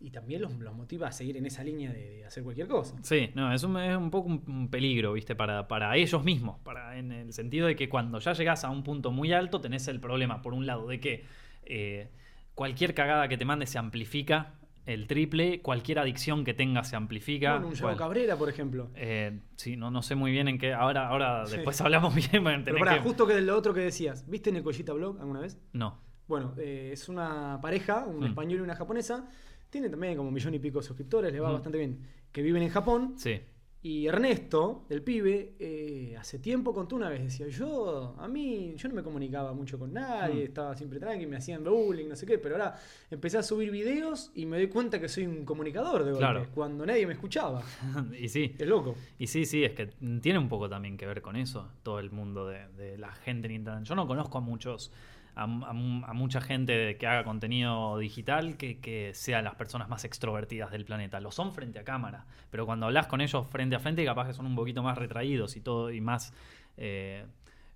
y, 0.00 0.10
también 0.10 0.42
los, 0.42 0.52
motiva 0.74 1.08
a 1.08 1.12
seguir 1.12 1.36
en 1.36 1.46
esa 1.46 1.64
línea 1.64 1.92
de, 1.92 2.24
hacer 2.26 2.42
cualquier 2.42 2.68
cosa. 2.68 2.96
Sí, 3.02 3.30
no, 3.34 3.52
es 3.52 3.62
un, 3.62 3.78
es 3.78 3.96
un 3.96 4.10
poco 4.10 4.28
un, 4.28 4.68
peligro, 4.68 5.14
¿viste? 5.14 5.34
Para, 5.34 5.68
para 5.68 5.96
ellos 5.96 6.22
mismos, 6.22 6.58
para, 6.60 6.98
en 6.98 7.12
el 7.12 7.32
sentido 7.32 7.66
de 7.66 7.76
que 7.76 7.88
cuando 7.88 8.18
ya 8.18 8.32
llegas 8.34 8.64
a 8.64 8.70
un 8.70 8.82
punto 8.82 9.10
muy 9.10 9.32
alto 9.32 9.60
tenés 9.60 9.88
el 9.88 10.00
problema, 10.00 10.42
por 10.42 10.52
un 10.52 10.66
lado, 10.66 10.86
de 10.86 11.00
que 11.00 11.24
eh, 11.64 12.08
cualquier 12.54 12.94
cagada 12.94 13.28
que 13.28 13.38
te 13.38 13.44
mande 13.44 13.66
se 13.66 13.78
amplifica 13.78 14.54
el 14.88 15.06
triple, 15.06 15.60
cualquier 15.60 15.98
adicción 15.98 16.44
que 16.44 16.54
tengas 16.54 16.88
se 16.88 16.96
amplifica. 16.96 17.52
Bueno, 17.52 17.68
un 17.68 17.76
Joao 17.76 17.94
Cabrera, 17.94 18.36
por 18.36 18.48
ejemplo. 18.48 18.90
Eh, 18.94 19.38
sí, 19.56 19.76
no, 19.76 19.90
no 19.90 20.00
sé 20.00 20.14
muy 20.14 20.30
bien 20.30 20.48
en 20.48 20.58
qué. 20.58 20.72
Ahora, 20.72 21.08
ahora 21.08 21.44
después 21.44 21.78
hablamos 21.82 22.14
bien. 22.14 22.42
Pero 22.64 22.78
para, 22.78 23.02
justo 23.02 23.26
que 23.26 23.38
lo 23.42 23.54
otro 23.54 23.74
que 23.74 23.80
decías, 23.80 24.26
¿viste 24.26 24.50
Nekoyita 24.50 24.94
Blog 24.94 25.20
alguna 25.20 25.40
vez? 25.40 25.60
No. 25.74 26.00
Bueno, 26.26 26.54
eh, 26.56 26.88
es 26.92 27.10
una 27.10 27.58
pareja, 27.60 28.06
un 28.06 28.20
mm. 28.20 28.24
español 28.24 28.60
y 28.60 28.62
una 28.62 28.76
japonesa. 28.76 29.28
Tiene 29.68 29.90
también 29.90 30.16
como 30.16 30.28
un 30.28 30.34
millón 30.34 30.54
y 30.54 30.58
pico 30.58 30.78
de 30.78 30.86
suscriptores, 30.86 31.30
le 31.30 31.40
va 31.40 31.52
bastante 31.52 31.76
bien. 31.76 32.00
Que 32.32 32.40
viven 32.40 32.62
en 32.62 32.70
Japón. 32.70 33.12
Sí. 33.18 33.42
Y 33.80 34.08
Ernesto, 34.08 34.86
el 34.90 35.02
pibe, 35.02 35.54
eh, 35.60 36.16
hace 36.18 36.40
tiempo 36.40 36.74
contó 36.74 36.96
una 36.96 37.08
vez, 37.08 37.22
decía, 37.22 37.46
yo, 37.46 38.16
a 38.18 38.26
mí, 38.26 38.74
yo 38.76 38.88
no 38.88 38.94
me 38.96 39.04
comunicaba 39.04 39.52
mucho 39.52 39.78
con 39.78 39.92
nadie, 39.92 40.42
mm. 40.42 40.46
estaba 40.46 40.76
siempre 40.76 40.98
tranqui, 40.98 41.26
me 41.26 41.36
hacían 41.36 41.62
bullying, 41.62 42.08
no 42.08 42.16
sé 42.16 42.26
qué, 42.26 42.38
pero 42.38 42.56
ahora 42.56 42.76
empecé 43.08 43.38
a 43.38 43.42
subir 43.44 43.70
videos 43.70 44.32
y 44.34 44.46
me 44.46 44.56
doy 44.56 44.66
cuenta 44.66 45.00
que 45.00 45.08
soy 45.08 45.26
un 45.26 45.44
comunicador 45.44 46.04
de 46.04 46.10
golpe, 46.10 46.48
cuando 46.52 46.84
nadie 46.84 47.06
me 47.06 47.12
escuchaba. 47.12 47.62
y 48.20 48.28
sí. 48.28 48.52
Es 48.58 48.66
loco. 48.66 48.96
Y 49.16 49.28
sí, 49.28 49.46
sí, 49.46 49.62
es 49.62 49.74
que 49.74 49.86
tiene 50.20 50.40
un 50.40 50.48
poco 50.48 50.68
también 50.68 50.96
que 50.96 51.06
ver 51.06 51.22
con 51.22 51.36
eso, 51.36 51.70
todo 51.84 52.00
el 52.00 52.10
mundo 52.10 52.48
de, 52.48 52.66
de 52.76 52.98
la 52.98 53.12
gente 53.12 53.46
en 53.46 53.54
Internet. 53.54 53.84
Yo 53.84 53.94
no 53.94 54.08
conozco 54.08 54.38
a 54.38 54.40
muchos 54.40 54.90
a, 55.38 56.12
mucha 56.12 56.40
gente 56.40 56.96
que 56.98 57.06
haga 57.06 57.24
contenido 57.24 57.98
digital 57.98 58.56
que, 58.56 58.80
que, 58.80 59.12
sean 59.14 59.44
las 59.44 59.54
personas 59.54 59.88
más 59.88 60.04
extrovertidas 60.04 60.70
del 60.70 60.84
planeta. 60.84 61.20
Lo 61.20 61.30
son 61.30 61.52
frente 61.52 61.78
a 61.78 61.84
cámara, 61.84 62.26
pero 62.50 62.66
cuando 62.66 62.86
hablas 62.86 63.06
con 63.06 63.20
ellos 63.20 63.46
frente 63.46 63.76
a 63.76 63.78
frente, 63.78 64.04
capaz 64.04 64.26
que 64.26 64.34
son 64.34 64.46
un 64.46 64.56
poquito 64.56 64.82
más 64.82 64.98
retraídos 64.98 65.56
y 65.56 65.60
todo, 65.60 65.90
y 65.90 66.00
más. 66.00 66.32
Eh, 66.76 67.24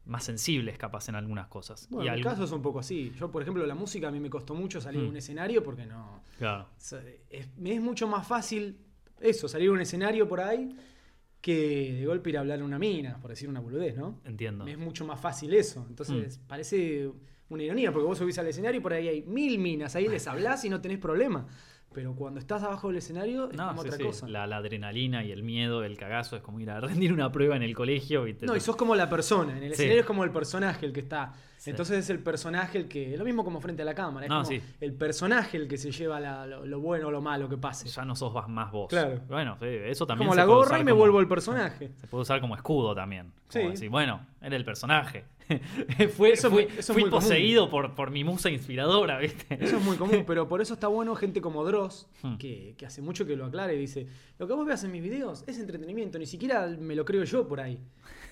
más 0.04 0.24
sensibles 0.24 0.76
capaz 0.78 1.08
en 1.08 1.14
algunas 1.14 1.46
cosas. 1.46 1.86
Bueno, 1.88 2.10
en 2.10 2.16
mi 2.16 2.22
caso 2.24 2.42
es 2.42 2.50
un 2.50 2.60
poco 2.60 2.80
así. 2.80 3.12
Yo, 3.16 3.30
por 3.30 3.40
ejemplo, 3.40 3.64
la 3.64 3.76
música 3.76 4.08
a 4.08 4.10
mí 4.10 4.18
me 4.18 4.30
costó 4.30 4.52
mucho 4.52 4.80
salir 4.80 5.00
a 5.00 5.04
un 5.04 5.14
mm. 5.14 5.18
escenario 5.18 5.62
porque 5.62 5.86
no... 5.86 6.24
Claro. 6.38 6.66
me 7.56 7.76
es 7.76 7.80
mucho 7.80 8.08
más 8.08 8.26
fácil 8.26 8.78
eso, 9.20 9.46
salir 9.46 9.68
a 9.68 9.72
un 9.72 9.80
escenario 9.80 10.26
por 10.26 10.40
ahí 10.40 10.76
que 11.40 11.98
de 12.00 12.06
golpe 12.06 12.30
ir 12.30 12.36
a 12.36 12.40
hablar 12.40 12.60
a 12.60 12.64
una 12.64 12.80
mina, 12.80 13.18
por 13.20 13.30
decir 13.30 13.48
una 13.48 13.60
boludez, 13.60 13.96
¿no? 13.96 14.20
Entiendo. 14.24 14.64
Me 14.64 14.72
es 14.72 14.78
mucho 14.78 15.04
más 15.04 15.20
fácil 15.20 15.54
eso. 15.54 15.86
Entonces, 15.88 16.38
mm. 16.38 16.46
parece 16.48 17.12
una 17.54 17.64
ironía, 17.64 17.92
porque 17.92 18.06
vos 18.06 18.18
subís 18.18 18.38
al 18.38 18.46
escenario 18.46 18.80
y 18.80 18.82
por 18.82 18.92
ahí 18.92 19.08
hay 19.08 19.22
mil 19.22 19.58
minas, 19.58 19.94
ahí 19.96 20.08
les 20.08 20.26
hablás 20.26 20.64
y 20.64 20.70
no 20.70 20.80
tenés 20.80 20.98
problema. 20.98 21.46
Pero 21.94 22.14
cuando 22.14 22.40
estás 22.40 22.62
abajo 22.62 22.88
del 22.88 22.96
escenario 22.98 23.50
es 23.50 23.56
como 23.56 23.80
otra 23.80 23.98
cosa. 23.98 24.28
La, 24.28 24.44
adrenalina 24.44 25.24
y 25.24 25.30
el 25.30 25.42
miedo, 25.42 25.84
el 25.84 25.96
cagazo, 25.96 26.36
es 26.36 26.42
como 26.42 26.60
ir 26.60 26.70
a 26.70 26.80
rendir 26.80 27.12
una 27.12 27.30
prueba 27.30 27.56
en 27.56 27.62
el 27.62 27.74
colegio. 27.74 28.26
Y 28.26 28.36
no, 28.40 28.56
y 28.56 28.60
sos 28.60 28.76
como 28.76 28.94
la 28.94 29.08
persona. 29.08 29.56
En 29.56 29.64
el 29.64 29.72
escenario 29.72 30.00
es 30.00 30.06
como 30.06 30.24
el 30.24 30.30
personaje 30.30 30.86
el 30.86 30.92
que 30.92 31.00
está. 31.00 31.32
Entonces 31.66 31.98
es 31.98 32.10
el 32.10 32.18
personaje 32.18 32.78
el 32.78 32.88
que. 32.88 33.16
Lo 33.16 33.24
mismo 33.24 33.44
como 33.44 33.60
frente 33.60 33.82
a 33.82 33.84
la 33.84 33.94
cámara. 33.94 34.26
Es 34.26 34.32
como 34.32 34.62
el 34.80 34.92
personaje 34.94 35.56
el 35.56 35.68
que 35.68 35.78
se 35.78 35.90
lleva 35.90 36.20
lo, 36.46 36.80
bueno 36.80 37.08
o 37.08 37.10
lo 37.10 37.20
malo 37.20 37.48
que 37.48 37.56
pase. 37.56 37.88
Ya 37.88 38.04
no 38.04 38.16
sos 38.16 38.32
más 38.48 38.72
vos. 38.72 38.88
Claro. 38.88 39.20
Bueno, 39.28 39.56
eso 39.60 40.06
también. 40.06 40.28
Como 40.28 40.36
la 40.36 40.44
gorra 40.44 40.78
y 40.78 40.84
me 40.84 40.92
vuelvo 40.92 41.20
el 41.20 41.28
personaje. 41.28 41.92
Se 42.00 42.06
puede 42.06 42.22
usar 42.22 42.40
como 42.40 42.54
escudo 42.54 42.94
también. 42.94 43.32
Sí. 43.48 43.88
bueno, 43.88 44.26
era 44.40 44.56
el 44.56 44.64
personaje. 44.64 45.24
fue, 46.16 46.36
fui 46.36 47.10
poseído 47.10 47.68
por, 47.68 47.94
por, 47.94 48.10
mi 48.10 48.24
musa 48.24 48.48
inspiradora, 48.48 49.18
¿viste? 49.18 49.58
Eso 49.62 49.76
es 49.76 49.84
muy 49.84 49.96
común, 49.96 50.24
pero 50.26 50.48
por 50.48 50.62
eso 50.62 50.74
está 50.74 50.86
bueno 50.86 51.14
gente 51.14 51.42
como 51.42 51.64
Dross, 51.64 52.08
hmm. 52.22 52.36
que, 52.36 52.74
que, 52.78 52.86
hace 52.86 53.02
mucho 53.02 53.26
que 53.26 53.36
lo 53.36 53.46
aclare 53.46 53.74
y 53.74 53.78
dice, 53.78 54.06
lo 54.38 54.46
que 54.46 54.54
vos 54.54 54.64
veas 54.64 54.82
en 54.84 54.92
mis 54.92 55.02
videos 55.02 55.44
es 55.46 55.58
entretenimiento, 55.58 56.18
ni 56.18 56.26
siquiera 56.26 56.66
me 56.68 56.94
lo 56.94 57.04
creo 57.04 57.24
yo 57.24 57.46
por 57.46 57.60
ahí. 57.60 57.78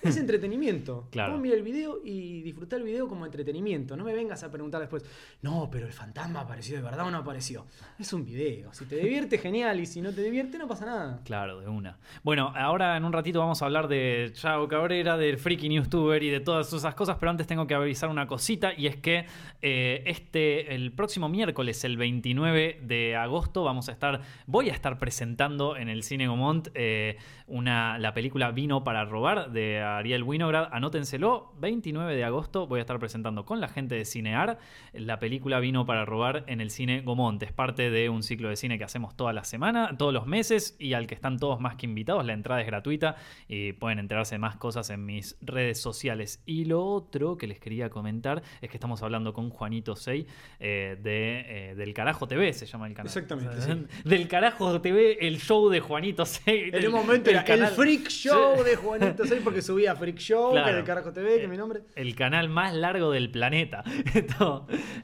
Es 0.01 0.17
entretenimiento. 0.17 1.07
Claro. 1.11 1.33
Vos 1.33 1.41
mira 1.41 1.55
el 1.55 1.61
video 1.61 1.99
y 2.03 2.41
disfrutar 2.41 2.79
el 2.79 2.85
video 2.85 3.07
como 3.07 3.25
entretenimiento. 3.25 3.95
No 3.95 4.03
me 4.03 4.13
vengas 4.13 4.43
a 4.43 4.51
preguntar 4.51 4.81
después, 4.81 5.05
no, 5.41 5.69
pero 5.71 5.85
el 5.85 5.93
fantasma 5.93 6.41
apareció 6.41 6.75
de 6.75 6.81
verdad 6.81 7.05
o 7.07 7.11
no 7.11 7.19
apareció. 7.19 7.67
Es 7.99 8.11
un 8.13 8.25
video. 8.25 8.73
Si 8.73 8.85
te 8.85 8.97
divierte, 8.97 9.37
genial. 9.37 9.79
Y 9.79 9.85
si 9.85 10.01
no 10.01 10.11
te 10.11 10.23
divierte, 10.23 10.57
no 10.57 10.67
pasa 10.67 10.85
nada. 10.85 11.21
Claro, 11.23 11.59
de 11.59 11.67
una. 11.67 11.99
Bueno, 12.23 12.51
ahora 12.55 12.97
en 12.97 13.05
un 13.05 13.13
ratito 13.13 13.39
vamos 13.39 13.61
a 13.61 13.65
hablar 13.65 13.87
de 13.87 14.31
Chao 14.33 14.67
Cabrera, 14.67 15.17
del 15.17 15.37
freaky 15.37 15.69
youtuber 15.69 16.21
y 16.23 16.29
de 16.29 16.39
todas 16.39 16.73
esas 16.73 16.95
cosas. 16.95 17.17
Pero 17.19 17.29
antes 17.29 17.45
tengo 17.45 17.67
que 17.67 17.75
avisar 17.75 18.09
una 18.09 18.25
cosita. 18.25 18.73
Y 18.75 18.87
es 18.87 18.95
que 18.95 19.25
eh, 19.61 20.03
este, 20.07 20.73
el 20.73 20.93
próximo 20.93 21.29
miércoles, 21.29 21.83
el 21.83 21.97
29 21.97 22.79
de 22.81 23.15
agosto, 23.15 23.63
vamos 23.63 23.87
a 23.89 23.91
estar. 23.91 24.21
Voy 24.47 24.69
a 24.69 24.73
estar 24.73 24.97
presentando 24.97 25.77
en 25.77 25.89
el 25.89 26.01
Cine 26.01 26.27
Gomont 26.27 26.69
eh, 26.73 27.17
una, 27.47 27.99
la 27.99 28.13
película 28.13 28.51
Vino 28.51 28.83
para 28.83 29.05
robar 29.05 29.51
de 29.51 29.90
Ariel 29.97 30.23
Winograd. 30.23 30.69
Anótenselo, 30.71 31.53
29 31.59 32.15
de 32.15 32.23
agosto 32.23 32.67
voy 32.67 32.79
a 32.79 32.81
estar 32.81 32.97
presentando 32.99 33.45
con 33.45 33.59
la 33.59 33.67
gente 33.67 33.95
de 33.95 34.05
Cinear 34.05 34.59
la 34.93 35.19
película 35.19 35.59
Vino 35.59 35.85
para 35.85 36.05
robar 36.05 36.43
en 36.47 36.61
el 36.61 36.71
cine 36.71 37.01
Gomont. 37.01 37.41
Es 37.43 37.51
parte 37.51 37.89
de 37.89 38.09
un 38.09 38.23
ciclo 38.23 38.49
de 38.49 38.55
cine 38.55 38.77
que 38.77 38.83
hacemos 38.83 39.15
toda 39.15 39.33
la 39.33 39.43
semana, 39.43 39.97
todos 39.97 40.13
los 40.13 40.25
meses 40.27 40.75
y 40.79 40.93
al 40.93 41.07
que 41.07 41.15
están 41.15 41.37
todos 41.37 41.59
más 41.59 41.75
que 41.75 41.85
invitados. 41.85 42.25
La 42.25 42.33
entrada 42.33 42.61
es 42.61 42.67
gratuita 42.67 43.15
y 43.47 43.73
pueden 43.73 43.99
enterarse 43.99 44.35
de 44.35 44.39
más 44.39 44.55
cosas 44.55 44.89
en 44.89 45.05
mis 45.05 45.35
redes 45.41 45.79
sociales. 45.81 46.41
Y 46.45 46.65
lo 46.65 46.85
otro 46.85 47.37
que 47.37 47.47
les 47.47 47.59
quería 47.59 47.89
comentar 47.89 48.41
es 48.61 48.69
que 48.69 48.77
estamos 48.77 49.03
hablando 49.03 49.33
con 49.33 49.49
Juanito 49.49 49.95
Sey 49.95 50.27
eh, 50.59 50.97
de, 51.01 51.71
eh, 51.71 51.75
del 51.75 51.93
Carajo 51.93 52.27
TV, 52.27 52.53
se 52.53 52.65
llama 52.65 52.87
el 52.87 52.93
canal. 52.93 53.07
Exactamente. 53.07 53.87
Del 54.03 54.27
Carajo 54.27 54.79
TV, 54.79 55.17
el 55.27 55.39
show 55.39 55.69
de 55.69 55.79
Juanito 55.79 56.25
Sey. 56.25 56.69
En 56.71 56.87
un 56.87 56.93
momento 56.93 57.29
el, 57.29 57.37
el 57.37 57.67
freak 57.67 58.07
show 58.07 58.63
de 58.63 58.75
Juanito 58.75 59.25
Sey 59.25 59.41
porque 59.43 59.61
subí 59.61 59.80
a 59.87 59.95
Freak 59.95 60.17
Show, 60.17 60.53
que 60.53 60.69
es 60.69 60.75
el 60.75 60.83
Carajo 60.83 61.11
TV, 61.11 61.37
que 61.37 61.43
es 61.43 61.49
mi 61.49 61.57
nombre. 61.57 61.81
El 61.95 62.15
canal 62.15 62.49
más 62.49 62.73
largo 62.73 63.11
del 63.11 63.31
planeta. 63.31 63.83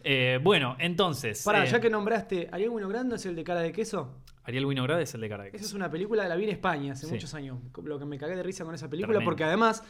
Eh, 0.03 0.39
bueno, 0.41 0.75
entonces. 0.79 1.43
Para, 1.43 1.63
eh, 1.63 1.67
ya 1.67 1.81
que 1.81 1.89
nombraste, 1.89 2.47
¿Ariel 2.51 2.71
Grande 2.87 3.15
es 3.15 3.25
el 3.25 3.35
de 3.35 3.43
cara 3.43 3.61
de 3.61 3.71
queso? 3.71 4.21
Ariel 4.47 4.65
Winograd 4.65 5.01
es 5.01 5.13
el 5.13 5.21
de 5.21 5.29
Cara 5.29 5.47
Esa 5.47 5.57
es 5.57 5.73
una 5.73 5.91
película, 5.91 6.25
la 6.27 6.35
vi 6.37 6.45
en 6.45 6.51
España 6.51 6.93
hace 6.93 7.05
muchos 7.07 7.33
años. 7.33 7.59
Lo 7.83 7.99
que 7.99 8.05
me 8.05 8.17
cagué 8.17 8.35
de 8.35 8.43
risa 8.43 8.63
con 8.63 8.73
esa 8.73 8.89
película, 8.89 9.19
porque 9.23 9.43
además 9.43 9.83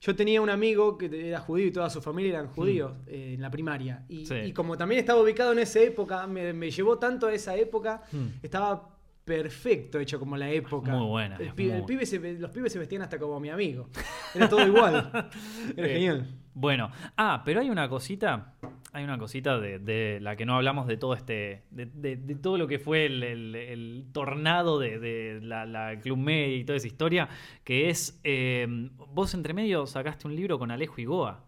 yo 0.00 0.16
tenía 0.16 0.40
un 0.40 0.48
amigo 0.48 0.96
que 0.96 1.28
era 1.28 1.40
judío 1.40 1.66
y 1.66 1.72
toda 1.72 1.90
su 1.90 2.00
familia 2.00 2.38
eran 2.38 2.46
judíos 2.48 2.92
mm. 2.92 3.08
eh, 3.08 3.34
en 3.34 3.42
la 3.42 3.50
primaria. 3.50 4.04
Y, 4.08 4.52
como 4.52 4.78
también 4.78 5.00
estaba 5.00 5.20
ubicado 5.20 5.52
en 5.52 5.58
esa 5.58 5.80
época, 5.80 6.26
me, 6.26 6.70
llevó 6.70 6.98
tanto 6.98 7.26
a 7.26 7.34
esa 7.34 7.54
época, 7.56 8.02
mm. 8.10 8.26
estaba 8.42 8.97
perfecto 9.28 10.00
hecho 10.00 10.18
como 10.18 10.36
la 10.36 10.50
época. 10.50 10.90
Muy 10.90 11.06
buena. 11.06 11.38
los 11.38 11.84
pibes 11.84 12.08
se 12.08 12.78
vestían 12.78 13.02
hasta 13.02 13.18
como 13.18 13.38
mi 13.38 13.50
amigo. 13.50 13.88
Era 14.34 14.48
todo 14.48 14.66
igual. 14.66 15.28
Era 15.76 15.88
genial. 15.88 16.26
Bueno, 16.54 16.90
ah, 17.16 17.42
pero 17.44 17.60
hay 17.60 17.70
una 17.70 17.88
cosita, 17.88 18.54
hay 18.92 19.04
una 19.04 19.16
cosita 19.16 19.60
de, 19.60 20.18
la 20.20 20.34
que 20.34 20.44
no 20.44 20.56
hablamos 20.56 20.88
de 20.88 20.96
todo 20.96 21.14
este, 21.14 21.62
de, 21.70 22.16
todo 22.42 22.58
lo 22.58 22.66
que 22.66 22.80
fue 22.80 23.06
el, 23.06 24.06
tornado 24.12 24.80
de, 24.80 25.38
la, 25.40 26.00
Club 26.02 26.16
Media 26.16 26.56
y 26.56 26.64
toda 26.64 26.78
esa 26.78 26.88
historia, 26.88 27.28
que 27.62 27.90
es, 27.90 28.18
eh, 28.24 28.66
vos 29.12 29.34
entre 29.34 29.54
medio 29.54 29.86
sacaste 29.86 30.26
un 30.26 30.34
libro 30.34 30.58
con 30.58 30.72
Alejo 30.72 31.00
y 31.00 31.04
Goa. 31.04 31.47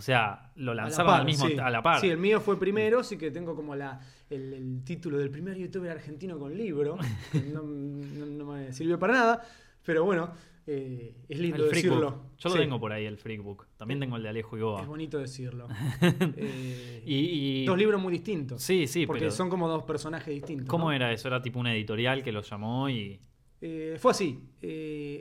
O 0.00 0.02
sea, 0.02 0.50
lo 0.54 0.72
lanzaron 0.72 1.12
al 1.12 1.26
mismo 1.26 1.46
a 1.62 1.68
la 1.68 1.82
par. 1.82 2.00
Sí, 2.00 2.08
el 2.08 2.16
mío 2.16 2.40
fue 2.40 2.58
primero, 2.58 3.04
sí 3.04 3.18
que 3.18 3.30
tengo 3.30 3.54
como 3.54 3.76
la, 3.76 4.00
el, 4.30 4.80
título 4.82 5.18
del 5.18 5.30
primer 5.30 5.58
youtuber 5.58 5.90
argentino 5.90 6.38
con 6.38 6.56
libro. 6.56 6.96
no, 7.52 7.62
me 7.62 8.72
sirvió 8.72 8.98
para 8.98 9.12
nada, 9.12 9.46
pero 9.84 10.06
bueno, 10.06 10.30
eh, 10.66 11.16
es 11.28 11.38
lindo 11.38 11.66
decirlo. 11.66 12.30
Yo 12.38 12.48
lo 12.48 12.54
tengo 12.54 12.80
por 12.80 12.94
ahí, 12.94 13.04
el 13.04 13.18
Freakbook. 13.18 13.66
También 13.76 14.00
tengo 14.00 14.16
el 14.16 14.22
de 14.22 14.30
Alejo 14.30 14.56
y 14.56 14.62
Goa. 14.62 14.80
Es 14.80 14.88
bonito 14.88 15.18
decirlo. 15.18 15.68
Eh, 16.02 17.02
y, 17.04 17.66
dos 17.66 17.76
libros 17.76 18.00
muy 18.00 18.14
distintos. 18.14 18.62
Sí, 18.62 18.86
sí, 18.86 19.06
porque 19.06 19.30
son 19.30 19.50
como 19.50 19.68
dos 19.68 19.82
personajes 19.82 20.32
distintos. 20.32 20.66
¿Cómo 20.66 20.92
era 20.92 21.12
eso? 21.12 21.28
Era 21.28 21.42
tipo 21.42 21.60
una 21.60 21.74
editorial 21.74 22.22
que 22.22 22.32
lo 22.32 22.40
llamó 22.40 22.88
y. 22.88 23.20
Eh, 23.60 23.96
fue 23.98 24.12
así. 24.12 24.38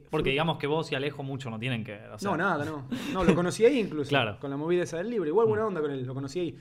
Porque 0.10 0.30
digamos 0.30 0.58
que 0.58 0.68
vos 0.68 0.92
y 0.92 0.96
Alejo 0.96 1.24
mucho 1.24 1.50
no 1.50 1.60
tienen 1.60 1.84
que. 1.84 2.00
no, 2.22 2.38
nada, 2.38 2.66
no. 2.66 2.88
No, 3.14 3.24
lo 3.24 3.36
conocí 3.36 3.66
ahí 3.66 3.80
incluso. 3.80 4.10
claro. 4.10 4.38
Con 4.40 4.50
la 4.50 4.58
movida 4.58 4.84
esa 4.84 4.98
del 4.98 5.10
libro. 5.10 5.28
Igual 5.28 5.48
buena 5.48 5.64
mm. 5.64 5.68
onda 5.68 5.82
con 5.82 5.92
él, 5.92 6.06
lo 6.06 6.14
conocí 6.14 6.40
ahí. 6.40 6.56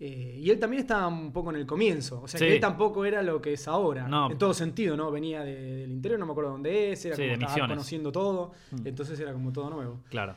Eh, 0.00 0.38
y 0.42 0.50
él 0.50 0.60
también 0.60 0.80
estaba 0.80 1.08
un 1.08 1.32
poco 1.32 1.50
en 1.50 1.56
el 1.56 1.66
comienzo. 1.66 2.22
O 2.22 2.28
sea, 2.28 2.38
que 2.38 2.54
él 2.54 2.60
tampoco 2.60 3.04
era 3.04 3.22
lo 3.22 3.40
que 3.42 3.54
es 3.54 3.66
ahora. 3.66 4.08
En 4.30 4.38
todo 4.38 4.54
sentido, 4.54 4.96
¿no? 4.96 5.10
Venía 5.10 5.42
del 5.42 5.90
interior, 5.90 6.20
no 6.20 6.26
me 6.26 6.32
acuerdo 6.32 6.52
dónde 6.52 6.92
es, 6.92 7.04
era 7.04 7.16
como 7.16 7.48
estaba 7.48 7.68
conociendo 7.68 8.12
todo. 8.12 8.52
Mm. 8.70 8.86
Entonces 8.86 9.18
era 9.18 9.32
como 9.32 9.52
todo 9.52 9.70
nuevo. 9.70 10.00
Claro. 10.08 10.36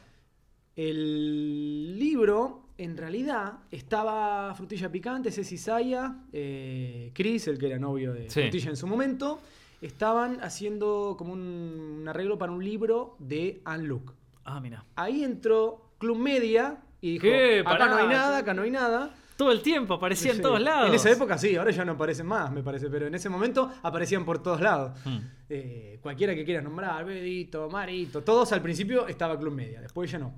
El 0.76 2.00
libro, 2.00 2.70
en 2.78 2.98
realidad, 2.98 3.60
estaba 3.70 4.54
Frutilla 4.56 4.90
Picante, 4.90 5.30
Ceci 5.30 5.58
Saya, 5.58 6.24
eh, 6.32 7.12
Chris, 7.14 7.48
el 7.48 7.60
que 7.60 7.68
era 7.68 7.78
novio 7.78 8.14
de 8.14 8.30
Frutilla 8.30 8.70
en 8.70 8.78
su 8.78 8.88
momento, 8.88 9.42
estaban 9.82 10.40
haciendo 10.42 11.16
como 11.18 11.34
un, 11.34 12.06
arreglo 12.08 12.38
para 12.38 12.52
un 12.52 12.64
libro 12.64 13.16
de 13.20 13.62
Unlook. 13.66 14.14
Ah, 14.46 14.60
mira. 14.60 14.86
Ahí 14.96 15.24
entró 15.24 15.92
Club 15.98 16.18
Media 16.18 16.82
y 17.02 17.20
dijo: 17.20 17.28
Acá 17.68 17.88
no 17.88 17.96
hay 17.98 18.08
nada, 18.08 18.38
acá 18.38 18.54
no 18.54 18.62
hay 18.62 18.72
nada 18.72 19.16
todo 19.42 19.52
el 19.52 19.64
tiempo, 19.64 19.96
aparecía 19.96 20.34
en 20.34 20.42
todos 20.44 20.62
lados. 20.62 20.90
En 20.90 20.94
esa 20.94 21.10
época 21.10 21.36
sí, 21.36 21.56
ahora 21.56 21.72
ya 21.72 21.84
no 21.84 21.94
aparecen 21.94 22.28
más, 22.28 22.52
me 22.52 22.62
parece, 22.62 22.92
pero 22.92 23.08
en 23.08 23.16
ese 23.16 23.28
momento 23.28 23.72
aparecían 23.82 24.24
por 24.24 24.38
todos 24.44 24.62
lados. 24.62 24.92
Hmm. 25.04 25.18
Eh, 25.50 25.98
cualquiera 26.00 26.36
que 26.36 26.46
quieras 26.46 26.64
nombrar, 26.64 27.04
Bedito, 27.04 27.68
Marito, 27.68 28.22
todos 28.22 28.52
al 28.52 28.62
principio 28.62 29.08
estaba 29.08 29.40
Club 29.40 29.56
Media, 29.56 29.82
después 29.82 30.12
ya 30.12 30.20
no. 30.20 30.36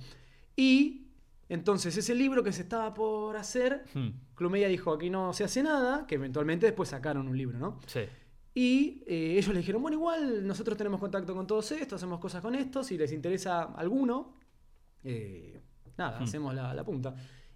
Y 0.55 1.07
entonces 1.49 1.97
ese 1.97 2.15
libro 2.15 2.43
que 2.43 2.53
se 2.53 2.61
estaba 2.61 2.93
por 2.93 3.35
hacer, 3.35 3.83
hmm. 3.93 4.09
Club 4.35 4.51
Media 4.51 4.69
dijo, 4.69 4.93
aquí 4.93 5.09
no 5.09 5.33
se 5.33 5.43
hace 5.43 5.61
nada, 5.63 6.07
que 6.07 6.15
eventualmente 6.15 6.65
después 6.67 6.87
sacaron 6.87 7.27
un 7.27 7.37
libro, 7.37 7.59
¿no? 7.59 7.81
Sí. 7.87 8.05
Y 8.53 9.03
eh, 9.07 9.37
ellos 9.37 9.47
le 9.53 9.59
dijeron, 9.59 9.81
bueno, 9.81 9.97
igual 9.97 10.45
nosotros 10.45 10.77
tenemos 10.77 10.99
contacto 10.99 11.33
con 11.33 11.47
todos 11.47 11.71
estos, 11.71 11.97
hacemos 11.97 12.19
cosas 12.19 12.41
con 12.41 12.53
estos, 12.53 12.87
si 12.87 12.97
les 12.97 13.11
interesa 13.11 13.63
alguno, 13.63 14.35
eh, 15.03 15.59
nada, 15.97 16.19
hmm. 16.19 16.23
hacemos 16.23 16.53
la, 16.53 16.73
la 16.73 16.83
punta. 16.83 17.15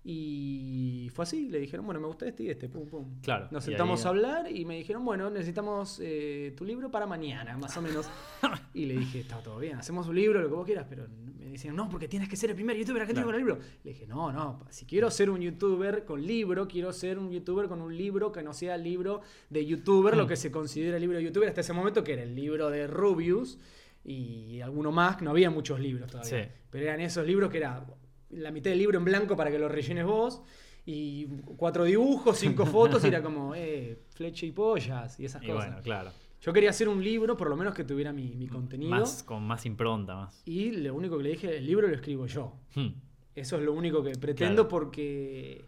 Y 0.09 1.09
fue 1.13 1.23
así, 1.23 1.49
le 1.49 1.59
dijeron, 1.59 1.85
bueno, 1.85 1.99
me 1.99 2.07
gusta 2.07 2.25
este 2.25 2.43
y 2.43 2.49
este, 2.49 2.69
pum, 2.69 2.87
pum. 2.87 3.19
Claro. 3.21 3.49
Nos 3.51 3.65
sentamos 3.65 4.05
a 4.05 4.09
hablar 4.09 4.49
y 4.49 4.63
me 4.63 4.77
dijeron, 4.77 5.03
bueno, 5.03 5.29
necesitamos 5.29 5.99
eh, 6.01 6.53
tu 6.55 6.63
libro 6.63 6.89
para 6.89 7.05
mañana, 7.05 7.57
más 7.57 7.75
o 7.75 7.81
menos. 7.81 8.09
y 8.73 8.85
le 8.85 8.95
dije, 8.95 9.19
está 9.19 9.43
todo 9.43 9.59
bien, 9.59 9.77
hacemos 9.77 10.07
un 10.07 10.15
libro, 10.15 10.41
lo 10.41 10.47
que 10.47 10.55
vos 10.55 10.65
quieras, 10.65 10.85
pero 10.87 11.09
me 11.09 11.49
decían, 11.49 11.75
no, 11.75 11.89
porque 11.89 12.07
tienes 12.07 12.29
que 12.29 12.37
ser 12.37 12.51
el 12.51 12.55
primer 12.55 12.77
youtuber 12.77 13.01
argentino 13.01 13.25
con 13.25 13.35
el 13.35 13.41
libro. 13.41 13.59
Le 13.83 13.91
dije, 13.91 14.07
no, 14.07 14.31
no, 14.31 14.61
si 14.69 14.85
quiero 14.85 15.11
ser 15.11 15.29
un 15.29 15.41
youtuber 15.41 16.05
con 16.05 16.25
libro, 16.25 16.69
quiero 16.69 16.93
ser 16.93 17.19
un 17.19 17.29
youtuber 17.29 17.67
con 17.67 17.81
un 17.81 17.97
libro 17.97 18.31
que 18.31 18.41
no 18.41 18.53
sea 18.53 18.75
el 18.75 18.83
libro 18.83 19.19
de 19.49 19.65
youtuber, 19.65 20.15
lo 20.15 20.23
mm. 20.23 20.27
que 20.29 20.37
se 20.37 20.51
considera 20.51 20.95
el 20.95 21.01
libro 21.01 21.17
de 21.17 21.25
youtuber 21.25 21.49
hasta 21.49 21.59
ese 21.59 21.73
momento, 21.73 22.05
que 22.05 22.13
era 22.13 22.23
el 22.23 22.33
libro 22.33 22.69
de 22.69 22.87
Rubius 22.87 23.59
y 24.05 24.61
alguno 24.61 24.93
más, 24.93 25.21
no 25.21 25.31
había 25.31 25.49
muchos 25.49 25.81
libros 25.81 26.09
todavía. 26.09 26.49
Pero 26.69 26.85
eran 26.85 27.01
esos 27.01 27.27
libros 27.27 27.51
que 27.51 27.57
era 27.57 27.85
la 28.29 28.51
mitad 28.51 28.71
del 28.71 28.79
libro 28.79 28.97
en 28.97 29.05
blanco 29.05 29.35
para 29.35 29.51
que 29.51 29.59
lo 29.59 29.67
rellenes 29.67 30.05
vos. 30.05 30.41
Y 30.85 31.25
cuatro 31.57 31.83
dibujos, 31.83 32.37
cinco 32.37 32.65
fotos, 32.65 33.03
y 33.03 33.07
era 33.07 33.21
como, 33.21 33.53
eh, 33.53 33.99
flecha 34.11 34.45
y 34.45 34.51
pollas 34.51 35.19
y 35.19 35.25
esas 35.25 35.43
y 35.43 35.47
cosas. 35.47 35.67
Bueno, 35.67 35.81
claro. 35.81 36.11
Yo 36.39 36.53
quería 36.53 36.69
hacer 36.69 36.87
un 36.87 37.03
libro, 37.03 37.35
por 37.35 37.49
lo 37.49 37.57
menos 37.57 37.73
que 37.73 37.83
tuviera 37.83 38.13
mi, 38.13 38.47
contenido. 38.47 38.91
Más, 38.91 39.23
con 39.23 39.43
más 39.43 39.65
impronta, 39.65 40.15
más. 40.15 40.41
Y 40.45 40.71
lo 40.71 40.95
único 40.95 41.17
que 41.17 41.23
le 41.23 41.29
dije, 41.31 41.57
el 41.57 41.65
libro 41.65 41.87
lo 41.87 41.95
escribo 41.95 42.25
yo. 42.27 42.53
Hmm. 42.75 42.89
Eso 43.35 43.57
es 43.57 43.63
lo 43.63 43.73
único 43.73 44.01
que 44.01 44.11
pretendo 44.13 44.67
porque 44.67 45.65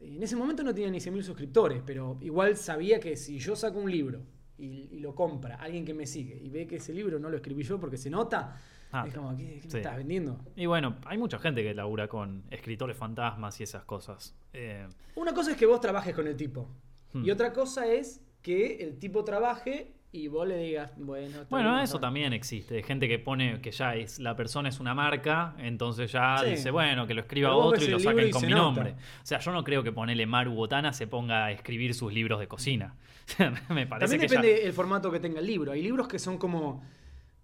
en 0.00 0.22
ese 0.22 0.36
momento 0.36 0.62
no 0.62 0.74
tenía 0.74 0.90
ni 0.90 0.98
100.000 0.98 1.22
suscriptores, 1.22 1.82
pero 1.84 2.18
igual 2.20 2.56
sabía 2.56 3.00
que 3.00 3.16
si 3.16 3.38
yo 3.38 3.56
saco 3.56 3.78
un 3.78 3.90
libro 3.90 4.22
y, 4.58 5.00
lo 5.00 5.14
compra 5.14 5.56
alguien 5.56 5.84
que 5.84 5.92
me 5.92 6.06
sigue 6.06 6.40
y 6.40 6.48
ve 6.48 6.66
que 6.66 6.76
ese 6.76 6.94
libro 6.94 7.18
no 7.18 7.28
lo 7.28 7.36
escribí 7.36 7.62
yo 7.62 7.78
porque 7.78 7.96
se 7.96 8.10
nota, 8.10 8.56
Ah, 8.94 9.04
es 9.08 9.14
como, 9.14 9.36
¿qué, 9.36 9.60
me 9.60 9.78
estás 9.78 9.96
vendiendo? 9.96 10.38
Y 10.54 10.66
bueno, 10.66 10.96
hay 11.04 11.18
mucha 11.18 11.40
gente 11.40 11.64
que 11.64 11.74
labura 11.74 12.06
con 12.06 12.44
escritores 12.50 12.96
fantasmas 12.96 13.58
y 13.58 13.64
esas 13.64 13.82
cosas. 13.82 14.36
Eh, 14.52 14.86
Una 15.16 15.34
cosa 15.34 15.50
es 15.50 15.56
que 15.56 15.66
vos 15.66 15.80
trabajes 15.80 16.14
con 16.14 16.28
el 16.28 16.36
tipo. 16.36 16.68
Hmm. 17.12 17.24
Y 17.24 17.30
otra 17.32 17.52
cosa 17.52 17.86
es 17.88 18.20
que 18.40 18.76
el 18.76 19.00
tipo 19.00 19.24
trabaje 19.24 19.94
y 20.12 20.28
vos 20.28 20.46
le 20.46 20.56
digas, 20.58 20.92
bueno. 20.96 21.38
Bueno, 21.50 21.80
eso 21.80 21.98
también 21.98 22.32
existe. 22.32 22.84
Gente 22.84 23.08
que 23.08 23.18
pone 23.18 23.60
que 23.60 23.72
ya 23.72 23.96
es 23.96 24.20
la 24.20 24.36
persona 24.36 24.68
es 24.68 24.78
una 24.78 24.94
marca, 24.94 25.56
entonces 25.58 26.12
ya 26.12 26.40
dice, 26.44 26.70
bueno, 26.70 27.04
que 27.08 27.14
lo 27.14 27.22
escriba 27.22 27.52
otro 27.56 27.84
y 27.84 27.88
lo 27.88 27.98
saquen 27.98 28.30
con 28.30 28.46
mi 28.46 28.52
nombre. 28.52 28.92
O 28.92 29.26
sea, 29.26 29.40
yo 29.40 29.50
no 29.50 29.64
creo 29.64 29.82
que 29.82 29.90
ponele 29.90 30.24
Maru 30.24 30.54
Botana 30.54 30.92
se 30.92 31.08
ponga 31.08 31.46
a 31.46 31.50
escribir 31.50 31.94
sus 31.94 32.12
libros 32.12 32.38
de 32.38 32.46
cocina. 32.46 32.94
Me 33.70 33.88
parece 33.88 34.12
también 34.12 34.20
depende 34.20 34.64
el 34.64 34.72
formato 34.72 35.10
que 35.10 35.18
tenga 35.18 35.40
el 35.40 35.46
libro. 35.46 35.72
Hay 35.72 35.82
libros 35.82 36.06
que 36.06 36.20
son 36.20 36.38
como 36.38 36.84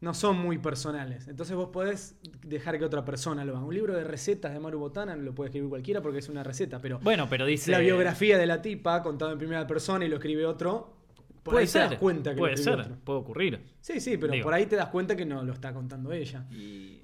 no 0.00 0.14
son 0.14 0.38
muy 0.38 0.58
personales. 0.58 1.28
Entonces 1.28 1.54
vos 1.54 1.68
podés 1.70 2.16
dejar 2.42 2.78
que 2.78 2.84
otra 2.84 3.04
persona 3.04 3.44
lo 3.44 3.56
haga. 3.56 3.66
Un 3.66 3.74
libro 3.74 3.94
de 3.94 4.04
recetas 4.04 4.52
de 4.52 4.60
Maru 4.60 4.78
Botana 4.78 5.14
lo 5.16 5.34
puede 5.34 5.48
escribir 5.48 5.68
cualquiera 5.68 6.00
porque 6.00 6.18
es 6.18 6.28
una 6.28 6.42
receta, 6.42 6.80
pero 6.80 6.98
bueno, 7.00 7.28
pero 7.28 7.44
dice 7.46 7.70
la 7.70 7.78
biografía 7.78 8.38
de 8.38 8.46
la 8.46 8.62
tipa 8.62 9.02
contada 9.02 9.32
en 9.32 9.38
primera 9.38 9.66
persona 9.66 10.04
y 10.04 10.08
lo 10.08 10.16
escribe 10.16 10.46
otro, 10.46 10.96
puede 11.42 11.66
ser, 11.66 11.98
cuenta 11.98 12.32
que 12.34 12.38
puede 12.38 12.56
ser, 12.56 12.88
puede 13.04 13.18
ocurrir. 13.18 13.60
Sí, 13.80 14.00
sí, 14.00 14.16
pero 14.16 14.42
por 14.42 14.54
ahí 14.54 14.66
te 14.66 14.76
das 14.76 14.88
cuenta 14.88 15.16
que 15.16 15.26
no 15.26 15.42
lo 15.42 15.52
está 15.52 15.72
contando 15.74 16.12
ella. 16.12 16.46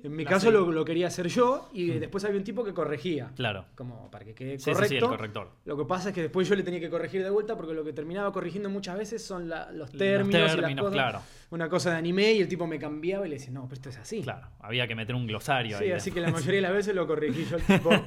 En 0.07 0.17
mi 0.17 0.25
caso 0.25 0.51
lo, 0.51 0.85
quería 0.85 1.09
hacer 1.09 1.29
yo 1.29 1.69
y 1.73 1.91
mm. 1.91 2.01
después 2.01 2.25
había 2.25 2.39
un 2.39 2.45
tipo 2.45 2.65
que 2.65 2.73
corregía. 2.73 3.33
Claro. 3.35 3.67
Como 3.75 4.11
para 4.11 4.25
que 4.25 4.35
quede 4.35 4.59
correcto. 4.59 4.89
Sí, 4.89 4.97
el 4.97 5.05
corrector. 5.05 5.51
Lo 5.65 5.77
que 5.77 5.85
pasa 5.85 6.11
es 6.11 6.15
que 6.15 6.23
después 6.23 6.49
yo 6.49 6.55
le 6.55 6.63
tenía 6.63 6.81
que 6.81 6.91
corregir 6.91 7.23
de 7.23 7.31
vuelta 7.31 7.57
porque 7.57 7.75
lo 7.75 7.85
que 7.85 7.93
terminaba 7.93 8.33
corrigiendo 8.33 8.71
muchas 8.71 8.97
veces 8.97 9.25
son 9.25 9.49
los 9.49 9.91
términos, 9.93 10.55
y 10.55 10.61
las 10.61 10.75
cosas. 10.75 10.93
Claro. 10.93 11.21
Una 11.51 11.69
cosa 11.69 11.91
de 11.91 11.97
anime 11.97 12.33
y 12.33 12.41
el 12.41 12.49
tipo 12.49 12.67
me 12.67 12.79
cambiaba 12.79 13.27
y 13.27 13.31
le 13.31 13.37
decía, 13.37 13.53
no, 13.53 13.65
pero 13.65 13.75
esto 13.75 13.89
es 13.91 13.99
así. 13.99 14.23
Claro, 14.23 14.49
había 14.61 14.87
que 14.87 14.95
meter 14.95 15.15
un 15.15 15.27
glosario 15.27 15.79
sí, 15.79 15.91
así 15.91 16.11
que 16.11 16.21
la 16.21 16.31
mayoría 16.31 16.57
de 16.57 16.63
las 16.63 16.73
veces 16.73 16.95
lo 16.95 17.07
corregí 17.07 17.45
yo 17.45 17.57
el 17.57 17.63
tipo. 17.63 17.91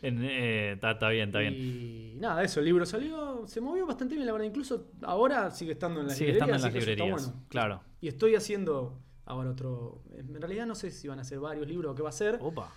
Eh, 0.00 0.78
está 0.80 1.08
bien, 1.08 1.30
está 1.30 1.40
bien. 1.40 1.54
Y 1.54 2.16
nada, 2.20 2.44
eso, 2.44 2.60
el 2.60 2.66
libro 2.66 2.86
salió, 2.86 3.44
se 3.48 3.60
movió 3.60 3.84
bastante 3.84 4.14
bien, 4.14 4.26
la 4.26 4.32
verdad. 4.32 4.46
Incluso 4.46 4.92
ahora 5.02 5.50
sigue 5.50 5.72
estando 5.72 6.00
en 6.00 6.06
las 6.06 6.16
sigue 6.16 6.34
librerías. 6.34 6.56
Estando 6.56 6.68
en 6.68 6.74
las 6.74 6.96
librerías, 6.96 7.34
claro. 7.48 7.80
Y 8.00 8.06
estoy 8.06 8.36
haciendo 8.36 9.00
ahora 9.28 9.50
otro. 9.50 10.02
En 10.16 10.40
realidad 10.40 10.66
no 10.66 10.74
sé 10.74 10.90
si 10.90 11.06
van 11.06 11.20
a 11.20 11.24
ser 11.24 11.38
varios 11.38 11.68
libros 11.68 11.92
o 11.92 11.94
qué 11.94 12.02
va 12.02 12.08
a 12.08 12.12
ser. 12.12 12.38
Opa. 12.40 12.72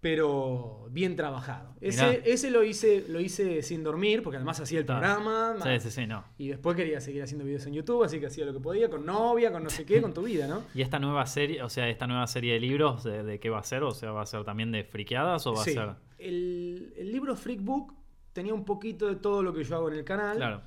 Pero 0.00 0.88
bien 0.90 1.14
trabajado. 1.14 1.74
Ese, 1.78 2.22
ese, 2.24 2.50
lo 2.50 2.64
hice 2.64 3.04
lo 3.08 3.20
hice 3.20 3.62
sin 3.62 3.84
dormir, 3.84 4.22
porque 4.22 4.38
además 4.38 4.58
hacía 4.58 4.78
el 4.78 4.86
programa. 4.86 5.56
Sí, 5.62 5.78
sí, 5.78 5.90
sí, 5.90 6.06
no. 6.06 6.24
Y 6.38 6.48
después 6.48 6.74
quería 6.74 7.02
seguir 7.02 7.22
haciendo 7.22 7.44
videos 7.44 7.66
en 7.66 7.74
YouTube, 7.74 8.02
así 8.02 8.18
que 8.18 8.26
hacía 8.26 8.46
lo 8.46 8.54
que 8.54 8.60
podía, 8.60 8.88
con 8.88 9.04
novia, 9.04 9.52
con 9.52 9.62
no 9.62 9.68
sé 9.68 9.84
qué, 9.84 10.00
con 10.00 10.14
tu 10.14 10.22
vida, 10.22 10.46
¿no? 10.46 10.62
¿Y 10.74 10.80
esta 10.80 10.98
nueva 10.98 11.26
serie, 11.26 11.62
o 11.62 11.68
sea, 11.68 11.86
esta 11.90 12.06
nueva 12.06 12.26
serie 12.26 12.54
de 12.54 12.60
libros, 12.60 13.04
de, 13.04 13.38
qué 13.38 13.50
va 13.50 13.58
a 13.58 13.62
ser? 13.62 13.82
O 13.82 13.90
sea, 13.90 14.10
¿va 14.12 14.22
a 14.22 14.26
ser 14.26 14.42
también 14.42 14.72
de 14.72 14.84
friqueadas 14.84 15.46
o 15.46 15.52
va 15.52 15.60
a 15.60 15.64
ser.? 15.64 15.90
El, 16.16 16.94
el 16.96 17.12
libro 17.12 17.36
Freak 17.36 17.62
Book 17.62 17.94
tenía 18.32 18.54
un 18.54 18.64
poquito 18.64 19.06
de 19.06 19.16
todo 19.16 19.42
lo 19.42 19.52
que 19.52 19.64
yo 19.64 19.76
hago 19.76 19.90
en 19.90 19.98
el 19.98 20.04
canal. 20.04 20.38
Claro 20.38 20.62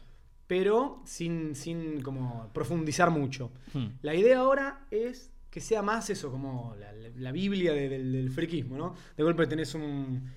pero 0.48 1.02
sin, 1.06 1.56
sin 1.56 2.02
como 2.02 2.50
profundizar 2.54 3.10
mucho. 3.10 3.52
Hmm. 3.74 3.88
La 4.02 4.14
idea 4.14 4.40
ahora 4.40 4.86
es 4.92 5.32
que 5.50 5.62
sea 5.62 5.82
más 5.82 6.10
eso, 6.10 6.32
como 6.32 6.76
la, 7.16 7.32
Biblia 7.32 7.74
del, 7.74 8.30
friquismo, 8.32 8.78
¿no? 8.78 8.96
De 9.16 9.24
golpe 9.24 9.46
tenés 9.48 9.76
un... 9.76 10.32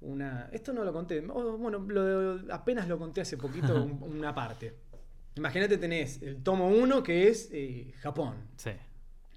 Una, 0.00 0.50
esto 0.52 0.72
no 0.72 0.84
lo 0.84 0.92
conté, 0.92 1.22
bueno, 1.22 1.86
apenas 2.50 2.86
lo 2.86 2.98
conté 2.98 3.22
hace 3.22 3.38
poquito, 3.38 3.82
una 4.02 4.34
parte. 4.34 4.74
Imagínate, 5.36 5.78
tenés 5.78 6.22
el 6.22 6.42
tomo 6.42 6.68
1 6.68 7.02
que 7.02 7.28
es 7.28 7.48
eh, 7.52 7.92
Japón. 8.00 8.36
Sí. 8.56 8.70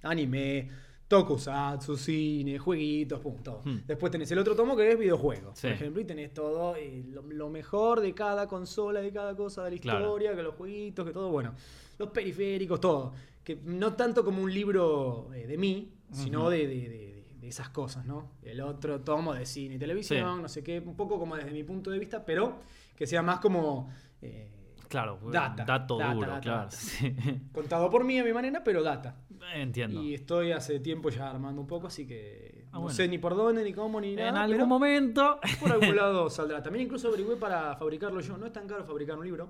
Anime, 0.03 0.70
tokusatsu, 1.08 1.95
cine, 1.95 2.58
jueguitos, 2.60 3.20
pum, 3.20 3.38
todo. 3.41 3.62
Hmm. 3.64 3.80
Después 3.86 4.12
tenés 4.12 4.30
el 4.32 4.39
otro 4.39 4.55
tomo 4.55 4.76
que 4.76 4.91
es 4.91 4.99
videojuegos, 4.99 5.60
por 5.60 5.72
ejemplo, 5.72 6.01
y 6.01 6.05
tenés 6.05 6.34
todo 6.34 6.76
eh, 6.76 7.03
lo, 7.08 7.49
mejor 7.49 8.01
de 8.01 8.14
cada 8.14 8.47
consola, 8.47 9.01
de 9.01 9.12
cada 9.12 9.36
cosa 9.36 9.64
de 9.64 9.72
la 9.72 9.76
historia, 9.76 10.36
que 10.36 10.43
los 10.43 10.55
jueguitos, 10.55 11.05
que 11.05 11.14
todo, 11.14 11.32
bueno, 11.32 11.53
los 11.97 12.10
periféricos, 12.10 12.80
todo. 12.80 13.14
Que 13.43 13.58
no 13.64 13.93
tanto 13.93 14.26
como 14.26 14.41
un 14.41 14.53
libro 14.53 15.30
eh, 15.34 15.47
de 15.47 15.58
mí, 15.58 15.93
sino 16.12 16.49
de, 16.49 17.24
esas 17.41 17.70
cosas, 17.70 18.05
¿no? 18.05 18.32
El 18.43 18.60
otro 18.60 18.99
tomo 18.99 19.34
de 19.34 19.45
cine 19.45 19.76
y 19.76 19.80
televisión, 19.80 20.41
no 20.41 20.49
sé 20.49 20.64
qué, 20.64 20.84
un 20.86 20.97
poco 20.97 21.18
como 21.18 21.38
desde 21.38 21.51
mi 21.51 21.64
punto 21.64 21.89
de 21.89 21.97
vista, 21.97 22.26
pero 22.26 22.60
que 22.95 23.08
sea 23.08 23.22
más 23.22 23.39
como... 23.39 23.89
Eh, 24.22 24.57
claro, 24.88 25.20
data, 25.32 25.66
dato 25.66 25.98
duro, 25.98 26.40
claro. 26.42 26.70
Contado 27.54 27.90
por 27.90 28.04
mí 28.04 28.20
a 28.20 28.24
mi 28.24 28.34
manera, 28.34 28.64
pero 28.64 28.84
data. 28.84 29.16
Entiendo. 29.54 30.02
Y 30.02 30.14
estoy 30.14 30.52
hace 30.52 30.80
tiempo 30.80 31.10
ya 31.10 31.30
armando 31.30 31.62
un 31.62 31.68
poco, 31.68 31.88
así 31.88 32.06
que 32.06 32.66
ah, 32.72 32.80
no 32.80 32.90
sé 32.90 33.08
ni 33.08 33.18
por 33.18 33.36
dónde, 33.36 33.64
ni 33.64 33.74
cómo, 33.74 34.02
ni 34.02 34.16
nada. 34.16 34.30
En 34.30 34.38
algún 34.38 34.68
momento. 34.68 35.40
Por 35.60 35.72
algún 35.72 35.96
lado 35.96 36.30
saldrá. 36.30 36.62
También 36.62 36.86
incluso 36.86 37.08
averigüé 37.08 37.38
para 37.38 37.76
fabricarlo 37.76 38.20
yo. 38.20 38.38
No 38.38 38.46
es 38.46 38.54
tan 38.54 38.68
caro 38.68 38.84
fabricar 38.84 39.18
un 39.18 39.26
libro. 39.26 39.50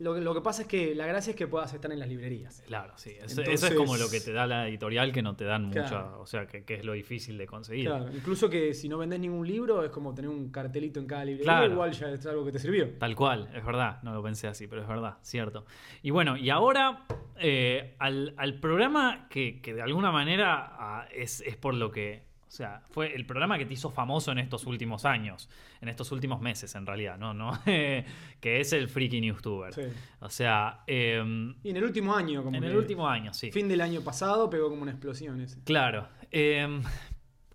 Lo, 0.00 0.34
que 0.34 0.40
pasa 0.40 0.62
es 0.62 0.68
que 0.68 0.94
la 0.94 1.06
gracia 1.06 1.32
es 1.32 1.36
que 1.36 1.46
puedas 1.46 1.72
estar 1.74 1.92
en 1.92 1.98
las 1.98 2.08
librerías. 2.08 2.62
Claro, 2.66 2.94
sí. 2.96 3.16
Eso, 3.22 3.42
es 3.42 3.74
como 3.74 3.98
lo 3.98 4.08
que 4.08 4.20
te 4.20 4.32
da 4.32 4.46
la 4.46 4.66
editorial 4.66 5.12
que 5.12 5.20
no 5.20 5.36
te 5.36 5.44
dan 5.44 5.64
mucha. 5.66 6.16
O 6.16 6.26
sea, 6.26 6.46
que, 6.46 6.64
es 6.66 6.84
lo 6.86 6.94
difícil 6.94 7.36
de 7.36 7.46
conseguir. 7.46 7.86
Claro, 7.86 8.08
incluso 8.10 8.48
que 8.48 8.72
si 8.72 8.88
no 8.88 8.96
vendes 8.96 9.20
ningún 9.20 9.46
libro 9.46 9.84
es 9.84 9.90
como 9.90 10.14
tener 10.14 10.30
un 10.30 10.50
cartelito 10.50 11.00
en 11.00 11.06
cada 11.06 11.26
librería. 11.26 11.66
Igual 11.66 11.92
ya 11.92 12.10
es 12.10 12.24
algo 12.24 12.46
que 12.46 12.52
te 12.52 12.58
sirvió. 12.58 12.88
Tal 12.98 13.14
cual, 13.14 13.50
es 13.54 13.64
verdad. 13.64 14.02
No 14.02 14.14
lo 14.14 14.22
pensé 14.22 14.48
así, 14.48 14.66
pero 14.66 14.80
es 14.80 14.88
verdad, 14.88 15.18
cierto. 15.20 15.66
Y 16.02 16.10
bueno, 16.10 16.38
y 16.38 16.48
ahora 16.48 17.04
eh, 17.36 17.94
al, 17.98 18.58
programa 18.60 19.28
que, 19.28 19.60
de 19.62 19.82
alguna 19.82 20.10
manera 20.10 20.76
ah, 20.78 21.08
es, 21.12 21.42
es 21.42 21.56
por 21.56 21.74
lo 21.74 21.90
que 21.90 22.29
o 22.50 22.52
sea, 22.52 22.82
fue 22.90 23.14
el 23.14 23.24
programa 23.26 23.56
que 23.58 23.64
te 23.64 23.74
hizo 23.74 23.90
famoso 23.90 24.32
en 24.32 24.38
estos 24.38 24.66
últimos 24.66 25.04
años, 25.04 25.48
en 25.80 25.88
estos 25.88 26.10
últimos 26.10 26.40
meses 26.40 26.74
en 26.74 26.84
realidad, 26.84 27.16
¿no? 27.16 27.32
¿No? 27.32 27.56
que 27.64 28.04
es 28.42 28.72
el 28.72 28.88
Freaky 28.88 29.20
Newstuber. 29.20 29.72
Sí. 29.72 29.82
O 30.18 30.28
sea... 30.28 30.82
Em, 30.88 31.54
y 31.62 31.70
en 31.70 31.76
el 31.76 31.84
último 31.84 32.12
año, 32.12 32.42
como 32.42 32.56
En 32.56 32.64
el 32.64 32.76
último 32.76 33.08
año, 33.08 33.32
sí. 33.32 33.52
Fin 33.52 33.68
del 33.68 33.80
año 33.80 34.00
pasado 34.00 34.50
pegó 34.50 34.68
como 34.68 34.82
una 34.82 34.90
explosión 34.90 35.40
ese. 35.40 35.62
Claro. 35.62 36.08
Em, 36.32 36.82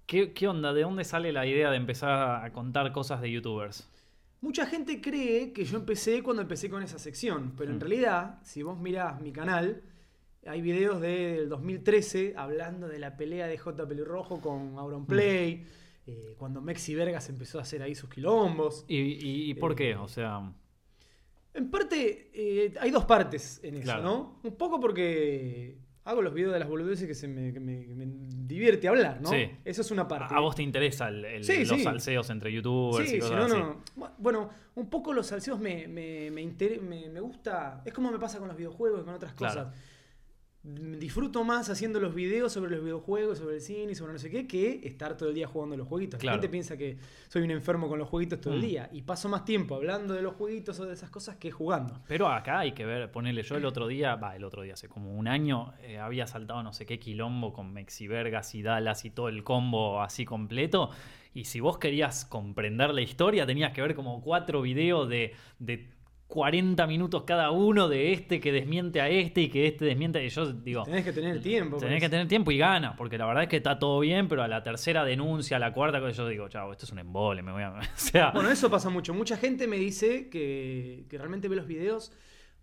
¿qué, 0.05 0.31
¿Qué 0.31 0.47
onda? 0.47 0.71
¿De 0.71 0.83
dónde 0.83 1.03
sale 1.03 1.33
la 1.33 1.45
idea 1.45 1.69
de 1.71 1.75
empezar 1.75 2.45
a 2.45 2.49
contar 2.53 2.93
cosas 2.93 3.19
de 3.19 3.29
youtubers? 3.29 3.91
Mucha 4.39 4.65
gente 4.65 5.01
cree 5.01 5.51
que 5.51 5.65
yo 5.65 5.77
empecé 5.77 6.23
cuando 6.23 6.41
empecé 6.41 6.69
con 6.69 6.81
esa 6.81 6.99
sección, 6.99 7.51
pero 7.57 7.71
en 7.71 7.79
mm. 7.79 7.81
realidad, 7.81 8.39
si 8.43 8.63
vos 8.63 8.79
mirás 8.79 9.19
mi 9.19 9.33
canal, 9.33 9.81
hay 10.45 10.61
videos 10.61 11.01
del 11.01 11.49
2013 11.49 12.33
hablando 12.37 12.87
de 12.87 12.99
la 12.99 13.17
pelea 13.17 13.47
de 13.47 13.57
J. 13.57 13.87
Pelirrojo 13.87 14.39
con 14.39 14.77
Auronplay. 14.77 15.55
Play. 15.57 15.67
Eh, 16.07 16.35
cuando 16.37 16.61
Mexi 16.61 16.93
Vergas 16.93 17.29
empezó 17.29 17.57
a 17.57 17.63
hacer 17.63 17.81
ahí 17.81 17.95
sus 17.95 18.09
quilombos. 18.09 18.85
¿Y, 18.87 19.53
por 19.55 19.75
qué? 19.75 19.95
O 19.95 20.07
sea. 20.07 20.53
En 21.53 21.71
parte, 21.71 22.29
eh, 22.33 22.73
hay 22.79 22.91
dos 22.91 23.05
partes 23.05 23.59
en 23.63 23.77
eso, 23.77 24.01
¿no? 24.01 24.39
Un 24.43 24.55
poco 24.55 24.79
porque 24.79 25.77
hago 26.03 26.21
los 26.21 26.33
videos 26.33 26.53
de 26.53 26.59
las 26.59 26.67
boludeces 26.67 27.07
que, 27.07 27.15
se 27.15 27.27
me, 27.27 27.51
divierte 27.51 28.87
hablar, 28.87 29.19
¿no? 29.21 29.29
Sí. 29.29 29.49
Eso 29.63 29.81
es 29.81 29.89
una 29.89 30.07
parte. 30.07 30.35
A 30.35 30.39
vos 30.41 30.55
te 30.55 30.61
interesa 30.61 31.09
los 31.09 31.47
salseos 31.81 32.29
entre 32.29 32.51
youtubers 32.53 33.11
y 33.11 33.19
cosas 33.19 33.49
no, 33.49 33.81
no. 33.95 34.11
Bueno, 34.19 34.49
un 34.75 34.89
poco 34.89 35.11
los 35.11 35.25
salseos 35.25 35.59
me, 35.59 35.87
me, 35.87 36.29
me, 36.29 37.19
gusta. 37.19 37.81
Es 37.83 37.93
como 37.93 38.11
me 38.11 38.19
pasa 38.19 38.37
con 38.37 38.47
los 38.47 38.57
videojuegos 38.57 39.01
y 39.01 39.05
con 39.05 39.15
otras 39.15 39.33
cosas 39.33 39.69
disfruto 40.65 41.43
más 41.43 41.69
haciendo 41.69 41.99
los 41.99 42.15
videos 42.15 42.51
sobre 42.51 42.71
los 42.71 42.83
videojuegos, 42.83 43.37
sobre 43.37 43.55
el 43.55 43.61
cine 43.61 43.93
sobre 43.93 44.13
no 44.13 44.19
sé 44.19 44.31
qué, 44.31 44.47
que 44.47 44.81
estar 44.83 45.15
todo 45.15 45.29
el 45.29 45.35
día 45.35 45.47
jugando 45.47 45.77
los 45.77 45.87
jueguitos. 45.87 46.23
La 46.23 46.33
gente 46.33 46.49
piensa 46.49 46.75
que 46.75 46.97
soy 47.27 47.43
un 47.43 47.51
enfermo 47.51 47.87
con 47.87 47.99
los 47.99 48.09
jueguitos 48.09 48.41
todo 48.41 48.53
el 48.53 48.59
mm. 48.59 48.63
día 48.63 48.89
y 48.91 49.03
paso 49.03 49.29
más 49.29 49.45
tiempo 49.45 49.75
hablando 49.75 50.13
de 50.13 50.23
los 50.23 50.33
jueguitos 50.33 50.79
o 50.79 50.85
de 50.85 50.93
esas 50.93 51.11
cosas 51.11 51.35
que 51.35 51.51
jugando. 51.51 52.01
Pero 52.07 52.27
acá 52.27 52.59
hay 52.59 52.71
que 52.71 52.85
ver, 52.85 53.11
ponerle 53.11 53.43
yo 53.43 53.57
el 53.57 53.65
otro 53.65 53.87
día, 53.87 54.15
va, 54.15 54.35
el 54.35 54.43
otro 54.43 54.63
día, 54.63 54.73
hace 54.73 54.89
como 54.89 55.13
un 55.13 55.27
año, 55.27 55.73
eh, 55.81 55.99
había 55.99 56.25
saltado 56.25 56.63
no 56.63 56.73
sé 56.73 56.85
qué 56.85 56.99
quilombo 56.99 57.53
con 57.53 57.71
Mexivergas 57.71 58.55
y 58.55 58.63
Dallas 58.63 59.05
y 59.05 59.11
todo 59.11 59.29
el 59.29 59.43
combo 59.43 60.01
así 60.01 60.25
completo. 60.25 60.89
Y 61.35 61.43
si 61.43 61.59
vos 61.59 61.77
querías 61.77 62.23
comprender 62.23 62.93
la 62.93 63.01
historia, 63.01 63.45
tenías 63.45 63.73
que 63.73 63.81
ver 63.81 63.93
como 63.93 64.21
cuatro 64.21 64.61
videos 64.61 65.09
de, 65.09 65.33
de 65.59 65.94
40 66.27 66.87
minutos 66.87 67.23
cada 67.23 67.51
uno 67.51 67.87
de 67.87 68.11
este 68.11 68.39
que 68.39 68.51
desmiente 68.51 68.99
a 68.99 69.09
este 69.09 69.41
y 69.41 69.49
que 69.49 69.67
este 69.67 69.85
desmiente. 69.85 70.23
Y 70.25 70.29
yo 70.29 70.51
digo. 70.51 70.83
Tenés 70.83 71.05
que 71.05 71.13
tener 71.13 71.41
tiempo. 71.41 71.77
Tenés 71.77 72.01
que 72.01 72.09
tener 72.09 72.27
tiempo 72.27 72.51
y 72.51 72.57
gana, 72.57 72.95
porque 72.95 73.17
la 73.17 73.25
verdad 73.25 73.43
es 73.43 73.49
que 73.49 73.57
está 73.57 73.77
todo 73.77 73.99
bien, 73.99 74.27
pero 74.27 74.43
a 74.43 74.47
la 74.47 74.63
tercera 74.63 75.05
denuncia, 75.05 75.57
a 75.57 75.59
la 75.59 75.71
cuarta, 75.71 75.99
yo 76.09 76.27
digo, 76.27 76.49
chavo, 76.49 76.71
esto 76.71 76.85
es 76.85 76.91
un 76.91 76.99
embole, 76.99 77.41
me 77.43 77.51
voy 77.51 77.63
a. 77.63 77.79
sea. 77.95 78.31
Bueno, 78.31 78.49
eso 78.49 78.69
pasa 78.69 78.89
mucho. 78.89 79.13
Mucha 79.13 79.37
gente 79.37 79.67
me 79.67 79.77
dice 79.77 80.29
que, 80.29 81.05
realmente 81.11 81.47
ve 81.47 81.55
los 81.55 81.67
videos 81.67 82.11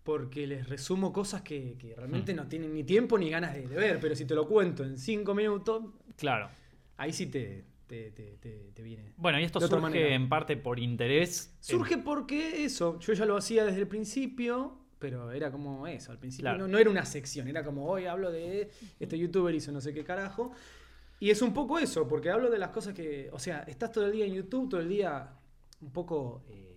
porque 0.03 0.45
les 0.45 0.67
resumo 0.67 1.13
cosas 1.13 1.41
que, 1.43 1.77
realmente 1.95 2.33
mm. 2.33 2.35
no 2.35 2.47
tienen 2.47 2.73
ni 2.73 2.83
tiempo 2.83 3.17
ni 3.17 3.29
ganas 3.29 3.53
de, 3.53 3.67
de 3.67 3.75
ver, 3.75 3.99
pero 4.01 4.15
si 4.15 4.25
te 4.25 4.35
lo 4.35 4.47
cuento 4.47 4.83
en 4.83 4.97
5 4.97 5.33
minutos. 5.33 5.83
Claro. 6.17 6.49
Ahí 6.97 7.13
sí 7.13 7.27
te, 7.27 7.63
te, 7.93 8.83
viene. 8.83 9.13
Bueno, 9.17 9.39
y 9.39 9.43
esto 9.43 9.59
surge 9.61 10.13
en 10.13 10.29
parte 10.29 10.57
por 10.57 10.79
interés. 10.79 11.55
Surge 11.59 11.97
porque 11.97 12.63
eso, 12.63 12.99
yo 12.99 13.13
ya 13.13 13.25
lo 13.25 13.37
hacía 13.37 13.65
desde 13.65 13.81
el 13.81 13.87
principio, 13.87 14.77
pero 14.99 15.31
era 15.31 15.51
como 15.51 15.87
eso, 15.87 16.11
al 16.11 16.19
principio 16.19 16.57
no, 16.57 16.77
era 16.77 16.89
una 16.89 17.05
sección, 17.05 17.47
era 17.47 17.63
como 17.63 17.85
hoy 17.85 18.05
hablo 18.05 18.31
de 18.31 18.69
este 18.99 19.17
youtuber 19.17 19.53
hizo 19.53 19.71
no 19.71 19.81
sé 19.81 19.93
qué 19.93 20.03
carajo. 20.03 20.51
Y 21.19 21.29
es 21.29 21.41
un 21.41 21.53
poco 21.53 21.79
eso, 21.79 22.07
porque 22.07 22.29
hablo 22.29 22.49
de 22.49 22.57
las 22.57 22.71
cosas 22.71 22.93
que, 22.93 23.29
o 23.31 23.39
sea, 23.39 23.63
estás 23.67 23.91
todo 23.91 24.07
el 24.07 24.11
día 24.11 24.25
en 24.25 24.33
YouTube, 24.33 24.69
todo 24.69 24.81
el 24.81 24.89
día 24.89 25.31
un 25.81 25.91
poco... 25.91 26.43
Eh, 26.49 26.73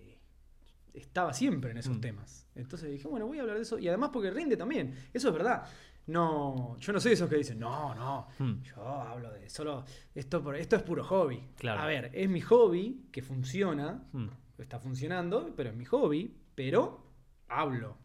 estaba 0.94 1.32
siempre 1.34 1.72
en 1.72 1.78
esos 1.78 1.98
mm. 1.98 2.00
temas. 2.00 2.46
Entonces 2.54 2.90
dije, 2.90 3.06
bueno, 3.06 3.26
voy 3.26 3.38
a 3.38 3.42
hablar 3.42 3.56
de 3.56 3.62
eso. 3.62 3.78
Y 3.78 3.86
además 3.88 4.10
porque 4.12 4.30
rinde 4.30 4.56
también. 4.56 4.94
Eso 5.12 5.28
es 5.28 5.34
verdad 5.34 5.66
no, 6.07 6.76
yo 6.78 6.92
no 6.92 7.00
soy 7.00 7.11
de 7.11 7.14
esos 7.14 7.28
que 7.28 7.36
dicen, 7.36 7.59
no, 7.59 7.94
no, 7.94 8.28
hmm. 8.38 8.62
yo 8.62 8.86
hablo 8.86 9.32
de 9.32 9.48
solo, 9.48 9.84
esto, 10.14 10.52
esto 10.52 10.76
es 10.76 10.82
puro 10.82 11.02
hobby. 11.04 11.48
Claro. 11.57 11.80
A 11.80 11.86
ver, 11.86 12.11
es 12.14 12.28
mi 12.28 12.40
hobby 12.42 13.09
que 13.11 13.22
funciona, 13.22 14.04
hmm. 14.12 14.28
está 14.59 14.78
funcionando, 14.78 15.52
pero 15.57 15.70
es 15.70 15.76
mi 15.76 15.84
hobby, 15.84 16.32
pero 16.54 17.07
hablo 17.48 17.98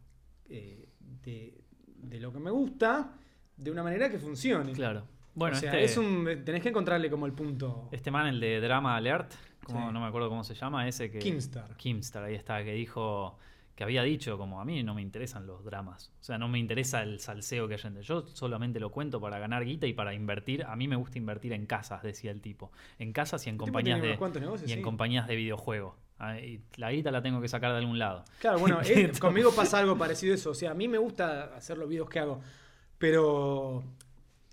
eh, 0.49 0.89
de, 1.23 2.19
lo 2.19 2.33
que 2.33 2.39
me 2.39 2.49
gusta 2.49 3.17
de 3.55 3.69
una 3.71 3.83
manera 3.83 4.09
que 4.09 4.17
funcione. 4.17 4.71
Claro. 4.73 5.07
Bueno, 5.33 5.55
o 5.55 5.59
sea, 5.59 5.71
este 5.71 5.83
es 5.85 5.97
un, 5.97 6.25
tenés 6.43 6.61
que 6.63 6.69
encontrarle 6.69 7.09
como 7.09 7.25
el 7.25 7.33
punto. 7.33 7.87
Este 7.91 8.09
man, 8.09 8.27
el 8.27 8.39
de 8.39 8.59
Drama 8.59 8.97
Alert, 8.97 9.31
como, 9.63 9.91
no 9.91 10.01
me 10.01 10.07
acuerdo 10.07 10.27
cómo 10.27 10.43
se 10.43 10.55
llama, 10.55 10.87
ese 10.87 11.11
que... 11.11 11.19
Kimstar. 11.19 11.77
Kimstar, 11.77 12.23
ahí 12.23 12.35
está, 12.35 12.63
que 12.63 12.73
dijo 12.73 13.37
que 13.81 13.85
había 13.85 14.03
dicho 14.03 14.37
como 14.37 14.61
a 14.61 14.65
mí 14.65 14.83
no 14.83 14.93
me 14.93 15.01
interesan 15.01 15.47
los 15.47 15.65
dramas, 15.65 16.11
o 16.21 16.23
sea, 16.23 16.37
no 16.37 16.47
me 16.47 16.59
interesa 16.59 17.01
el 17.01 17.19
salseo 17.19 17.67
que 17.67 17.73
hay 17.73 18.01
Yo 18.03 18.27
solamente 18.27 18.79
lo 18.79 18.91
cuento 18.91 19.19
para 19.19 19.39
ganar 19.39 19.65
guita 19.65 19.87
y 19.87 19.93
para 19.93 20.13
invertir. 20.13 20.63
A 20.65 20.75
mí 20.75 20.87
me 20.87 20.95
gusta 20.95 21.17
invertir 21.17 21.51
en 21.53 21.65
casas, 21.65 22.03
decía 22.03 22.29
el 22.29 22.41
tipo. 22.41 22.71
En 22.99 23.11
casas 23.11 23.47
y 23.47 23.49
en 23.49 23.57
compañías 23.57 23.99
de 23.99 24.19
y 24.67 24.73
en 24.73 24.83
compañías 24.83 25.27
de 25.27 25.35
videojuegos. 25.35 25.95
Ah, 26.19 26.35
la 26.75 26.91
guita 26.91 27.09
la 27.09 27.23
tengo 27.23 27.41
que 27.41 27.47
sacar 27.47 27.71
de 27.71 27.79
algún 27.79 27.97
lado. 27.97 28.23
Claro, 28.39 28.59
bueno, 28.59 28.81
eh, 28.85 29.13
conmigo 29.19 29.51
pasa 29.51 29.79
algo 29.79 29.97
parecido 29.97 30.33
a 30.33 30.35
eso. 30.35 30.51
O 30.51 30.53
sea, 30.53 30.69
a 30.69 30.75
mí 30.75 30.87
me 30.87 30.99
gusta 30.99 31.55
hacer 31.55 31.79
los 31.79 31.89
videos 31.89 32.07
que 32.07 32.19
hago, 32.19 32.39
pero 32.99 33.83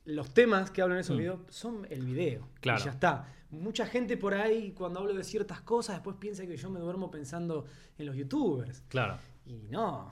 los 0.06 0.32
temas 0.32 0.70
que 0.70 0.80
hablo 0.80 0.94
en 0.94 1.00
esos 1.02 1.16
mm. 1.16 1.18
videos 1.18 1.40
son 1.50 1.86
el 1.90 2.02
video. 2.06 2.48
Claro. 2.62 2.80
Y 2.80 2.84
ya 2.86 2.92
está. 2.92 3.28
Mucha 3.50 3.86
gente 3.86 4.16
por 4.16 4.34
ahí, 4.34 4.72
cuando 4.72 5.00
hablo 5.00 5.14
de 5.14 5.24
ciertas 5.24 5.62
cosas, 5.62 5.96
después 5.96 6.16
piensa 6.16 6.46
que 6.46 6.56
yo 6.56 6.68
me 6.68 6.80
duermo 6.80 7.10
pensando 7.10 7.64
en 7.96 8.06
los 8.06 8.14
youtubers. 8.14 8.82
Claro. 8.88 9.18
Y 9.46 9.66
no. 9.70 10.10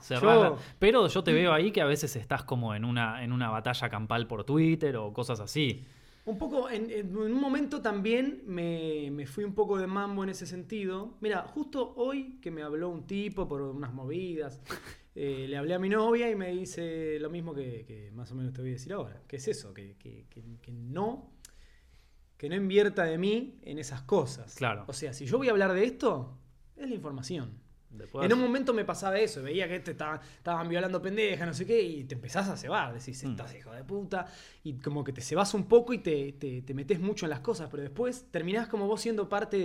Pero 0.79 1.07
yo 1.07 1.23
te 1.23 1.31
veo 1.31 1.53
ahí 1.53 1.71
que 1.71 1.81
a 1.81 1.85
veces 1.85 2.15
estás 2.15 2.43
como 2.43 2.73
en 2.73 2.83
una, 2.83 3.23
en 3.23 3.31
una 3.31 3.51
batalla 3.51 3.89
campal 3.89 4.27
por 4.27 4.43
Twitter 4.43 4.97
o 4.97 5.13
cosas 5.13 5.39
así. 5.39 5.85
Un 6.25 6.37
poco, 6.37 6.69
en, 6.69 7.15
un 7.15 7.31
momento 7.33 7.81
también 7.81 8.41
me, 8.47 9.09
me, 9.11 9.25
fui 9.27 9.43
un 9.43 9.53
poco 9.53 9.77
de 9.77 9.85
mambo 9.85 10.23
en 10.23 10.29
ese 10.29 10.47
sentido. 10.47 11.15
Mira, 11.21 11.43
justo 11.43 11.93
hoy 11.95 12.39
que 12.41 12.49
me 12.49 12.63
habló 12.63 12.89
un 12.89 13.05
tipo 13.05 13.47
por 13.47 13.61
unas 13.61 13.93
movidas, 13.93 14.59
eh, 15.15 15.45
le 15.47 15.55
hablé 15.55 15.75
a 15.75 15.79
mi 15.79 15.87
novia 15.87 16.29
y 16.29 16.35
me 16.35 16.49
dice 16.51 17.17
lo 17.19 17.29
mismo 17.29 17.53
que, 17.53 18.11
más 18.13 18.31
o 18.31 18.35
menos 18.35 18.53
te 18.53 18.61
voy 18.61 18.71
a 18.71 18.73
decir 18.73 18.91
ahora. 18.91 19.21
¿Qué 19.27 19.37
es 19.37 19.47
eso? 19.47 19.73
Que, 19.73 19.95
que, 19.97 20.25
que 20.29 20.71
no 20.71 21.36
que 22.37 22.49
no 22.49 22.55
invierta 22.55 23.03
de 23.03 23.17
mí 23.17 23.59
en 23.63 23.79
esas 23.79 24.01
cosas. 24.03 24.55
Claro. 24.55 24.85
O 24.87 24.93
sea, 24.93 25.13
si 25.13 25.25
yo 25.25 25.37
voy 25.37 25.47
a 25.47 25.51
hablar 25.51 25.73
de 25.73 25.85
esto, 25.85 26.37
es 26.75 26.87
la 26.87 26.95
información. 26.95 27.67
En 28.21 28.33
un 28.33 28.39
momento 28.39 28.73
me 28.73 28.85
pasaba 28.85 29.17
eso, 29.17 29.41
veía 29.41 29.67
que 29.67 29.79
te 29.79 29.91
estaban, 29.91 30.69
violando 30.69 31.01
pendeja, 31.01 31.45
no 31.45 31.53
sé 31.53 31.65
qué, 31.65 31.81
y 31.81 32.03
te 32.03 32.15
empezás 32.15 32.47
a 32.49 32.57
cebar, 32.57 32.93
decís, 32.93 33.23
mm. 33.23 33.31
estás 33.31 33.55
hijo 33.55 33.71
de 33.71 33.83
puta, 33.83 34.27
y 34.63 34.73
como 34.77 35.03
que 35.03 35.13
te 35.13 35.21
cebas 35.21 35.53
un 35.53 35.67
poco 35.67 35.93
y 35.93 35.99
te, 35.99 36.33
te, 36.33 36.73
metes 36.73 36.99
mucho 36.99 37.25
en 37.25 37.31
las 37.31 37.39
cosas, 37.39 37.69
pero 37.71 37.83
después 37.83 38.27
terminás 38.29 38.67
como 38.67 38.87
vos 38.87 39.01
siendo 39.01 39.27
parte 39.29 39.57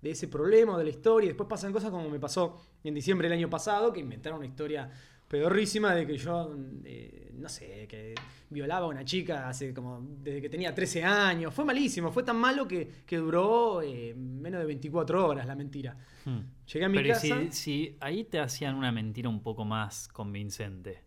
de, 0.00 0.10
ese 0.10 0.28
problema 0.28 0.74
o 0.74 0.78
de 0.78 0.84
la 0.84 0.90
historia, 0.90 1.26
y 1.26 1.28
después 1.28 1.48
pasan 1.48 1.72
cosas 1.72 1.90
como 1.90 2.08
me 2.08 2.20
pasó 2.20 2.60
en 2.82 2.94
diciembre 2.94 3.28
del 3.28 3.38
año 3.38 3.50
pasado, 3.50 3.92
que 3.92 4.00
inventaron 4.00 4.38
una 4.38 4.46
historia 4.46 4.90
pedorrísima 5.28 5.94
de 5.94 6.06
que 6.06 6.16
yo, 6.16 6.54
eh, 6.84 7.32
no 7.34 7.48
sé, 7.48 7.86
que 7.88 8.14
violaba 8.50 8.86
a 8.86 8.88
una 8.88 9.04
chica 9.04 9.48
hace 9.48 9.74
como 9.74 10.00
desde 10.22 10.40
que 10.40 10.48
tenía 10.48 10.74
13 10.74 11.04
años. 11.04 11.52
Fue 11.54 11.64
malísimo, 11.64 12.10
fue 12.12 12.22
tan 12.22 12.36
malo 12.36 12.66
que, 12.68 12.88
duró 13.10 13.82
eh, 13.82 14.14
menos 14.14 14.60
de 14.60 14.66
24 14.66 15.26
horas 15.26 15.46
la 15.46 15.54
mentira. 15.54 15.96
Hmm. 16.24 16.40
Llegué 16.72 16.84
a 16.84 16.88
mi 16.88 16.96
Pero 16.98 17.14
casa. 17.14 17.40
Si, 17.50 17.52
si 17.52 17.96
ahí 18.00 18.24
te 18.24 18.40
hacían 18.40 18.76
una 18.76 18.92
mentira 18.92 19.28
un 19.28 19.42
poco 19.42 19.64
más 19.64 20.08
convincente. 20.08 21.02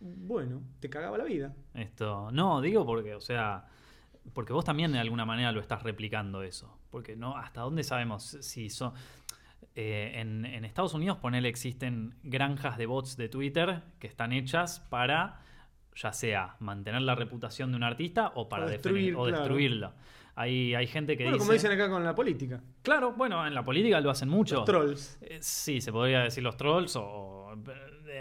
Bueno, 0.00 0.62
te 0.80 0.90
cagaba 0.90 1.16
la 1.16 1.24
vida. 1.24 1.54
Esto, 1.72 2.30
no, 2.30 2.60
digo 2.60 2.84
porque, 2.84 3.14
o 3.14 3.20
sea, 3.20 3.66
porque 4.32 4.52
vos 4.52 4.64
también 4.64 4.92
de 4.92 4.98
alguna 4.98 5.24
manera 5.24 5.52
lo 5.52 5.60
estás 5.60 5.82
replicando 5.82 6.42
eso. 6.42 6.78
Porque 6.90 7.16
no, 7.16 7.36
hasta 7.36 7.62
dónde 7.62 7.82
sabemos 7.82 8.36
si 8.40 8.70
son. 8.70 8.92
Eh, 9.74 10.12
en, 10.16 10.44
en, 10.44 10.64
Estados 10.64 10.94
Unidos, 10.94 11.18
ponele, 11.18 11.48
existen 11.48 12.14
granjas 12.22 12.78
de 12.78 12.86
bots 12.86 13.16
de 13.16 13.28
Twitter 13.28 13.82
que 13.98 14.06
están 14.06 14.32
hechas 14.32 14.80
para 14.80 15.40
ya 15.96 16.12
sea 16.12 16.56
mantener 16.58 17.02
la 17.02 17.14
reputación 17.14 17.70
de 17.70 17.76
un 17.76 17.82
artista 17.82 18.32
o 18.34 18.48
para 18.48 18.66
destruir, 18.66 19.14
o 19.16 19.26
destruirlo. 19.26 19.92
Hay, 20.36 20.74
hay 20.74 20.88
gente 20.88 21.16
que 21.16 21.24
bueno, 21.24 21.38
como 21.38 21.52
dicen 21.52 21.70
acá 21.70 21.88
con 21.88 22.02
la 22.02 22.14
política. 22.14 22.60
Claro, 22.82 23.12
bueno, 23.12 23.46
en 23.46 23.54
la 23.54 23.64
política 23.64 24.00
lo 24.00 24.10
hacen 24.10 24.28
mucho. 24.28 24.56
Los 24.56 24.64
trolls. 24.64 25.18
Eh, 25.22 25.38
sí, 25.40 25.80
se 25.80 25.92
podría 25.92 26.22
decir 26.22 26.42
los 26.42 26.56
trolls 26.56 26.96
o 26.96 27.56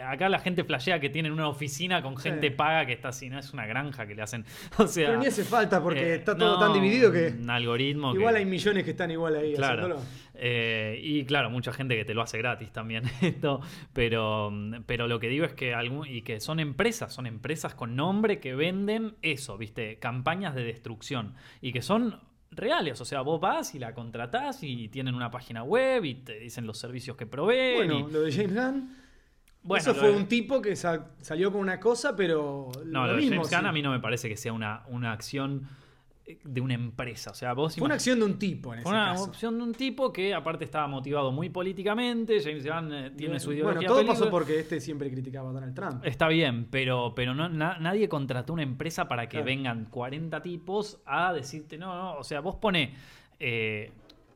acá 0.02 0.30
la 0.30 0.39
gente 0.39 0.64
flashea 0.64 1.00
que 1.00 1.10
tienen 1.10 1.32
una 1.32 1.48
oficina 1.48 2.02
con 2.02 2.18
gente 2.18 2.52
paga 2.52 2.86
que 2.86 2.94
está 2.94 3.10
así, 3.10 3.30
no 3.30 3.39
es 3.39 3.54
una 3.54 3.66
granja 3.66 4.06
que 4.06 4.16
le 4.16 4.22
hacen. 4.22 4.46
O 4.78 4.88
sea, 4.88 5.08
Pero 5.08 5.20
ni 5.20 5.28
hace 5.28 5.44
falta 5.44 5.82
porque 5.82 6.14
eh, 6.14 6.16
está 6.16 6.36
todo 6.36 6.60
tan 6.60 6.74
dividido 6.74 7.12
que. 7.12 7.28
Un 7.28 7.50
algoritmo. 7.50 8.14
Igual 8.14 8.36
hay 8.36 8.46
millones 8.46 8.84
que 8.84 8.91
están 8.91 9.12
igual 9.12 9.36
ahí 9.36 9.54
claro. 9.54 10.00
Eh, 10.46 11.00
y 11.02 11.24
claro, 11.24 11.50
mucha 11.50 11.72
gente 11.72 11.96
que 11.96 12.04
te 12.04 12.14
lo 12.14 12.22
hace 12.22 12.38
gratis 12.38 12.70
también 12.74 13.06
esto. 13.22 13.62
Pero, 13.94 14.52
pero 14.86 15.08
lo 15.08 15.20
que 15.22 15.30
digo 15.30 15.46
es 15.46 15.54
que 15.54 15.74
algún, 15.74 16.06
y 16.06 16.22
que 16.22 16.41
son 16.41 16.60
empresas, 16.60 17.14
son 17.14 17.28
empresas 17.28 17.76
con 17.76 17.96
nombre 17.96 18.41
que 18.41 18.54
venden 18.54 19.16
eso, 19.22 19.58
¿viste? 19.58 20.00
Campañas 20.00 20.54
de 20.54 20.66
destrucción. 20.66 21.36
Y 21.62 21.72
que 21.72 21.82
son 21.82 22.20
reales. 22.52 23.00
O 23.00 23.06
sea, 23.06 23.22
vos 23.22 23.39
vas 23.39 23.74
y 23.74 23.80
la 23.80 23.94
contratás 23.94 24.64
y 24.64 24.89
tienen 24.89 25.16
una 25.16 25.32
página 25.32 25.64
web 25.64 26.04
y 26.04 26.16
te 26.16 26.39
dicen 26.39 26.68
los 26.68 26.78
servicios 26.78 27.16
que 27.16 27.26
proveen. 27.26 27.88
Bueno, 27.88 28.10
lo 28.10 28.22
de 28.22 28.32
James 28.34 28.54
Gunn 28.54 29.04
eso 29.78 29.96
fue 29.96 30.12
un 30.12 30.28
tipo 30.28 30.62
que 30.62 30.76
salió 30.76 31.52
con 31.52 31.62
una 31.62 31.80
cosa, 31.80 32.16
pero. 32.16 32.70
No, 32.86 33.08
lo, 33.08 33.16
mismo, 33.16 33.44
James 33.44 33.66
a 33.66 33.72
mí 33.72 33.82
no 33.82 33.91
me 33.91 34.00
parece 34.00 34.28
que 34.28 34.36
sea 34.36 34.52
una, 34.52 34.84
una 34.88 35.14
acción 35.14 35.70
de 36.43 36.61
una 36.61 36.74
empresa. 36.74 37.32
O 37.32 37.34
sea, 37.34 37.53
vos 37.53 37.76
Fue 37.76 37.86
una 37.86 37.95
acción 37.95 38.19
de 38.19 38.26
un 38.26 38.39
tipo 38.39 38.74
en 38.74 38.80
ese 38.80 38.84
Fue 38.84 38.93
una 38.93 39.11
acción 39.11 39.57
de 39.57 39.63
un 39.63 39.74
tipo 39.74 40.13
que 40.13 40.34
aparte 40.34 40.63
estaba 40.63 40.88
motivado 40.88 41.32
muy 41.32 41.49
políticamente. 41.49 42.41
James 42.41 42.65
Gunn 42.65 42.93
eh, 42.93 43.11
tiene 43.11 43.39
su 43.39 43.51
ideología. 43.51 43.89
Bueno, 43.89 43.93
todo 43.93 44.05
pasó 44.05 44.30
porque 44.30 44.59
este 44.59 44.80
siempre 44.80 45.11
criticaba 45.11 45.49
a 45.49 45.53
Donald 45.53 45.76
Trump. 45.76 46.05
Está 46.05 46.28
bien, 46.28 46.67
pero, 46.69 47.13
pero 47.15 47.34
no, 47.34 47.49
nadie 47.49 48.07
contrató 48.07 48.53
una 48.53 48.63
empresa 48.63 49.07
para 49.07 49.28
que 49.28 49.41
vengan 49.41 49.86
40 49.86 50.41
tipos 50.41 51.01
a 51.05 51.34
decirte, 51.34 51.78
no, 51.78 51.95
no, 51.95 52.17
o 52.19 52.24
sea, 52.24 52.39
vos 52.39 52.55
pone, 52.55 52.93
eh, 53.39 53.91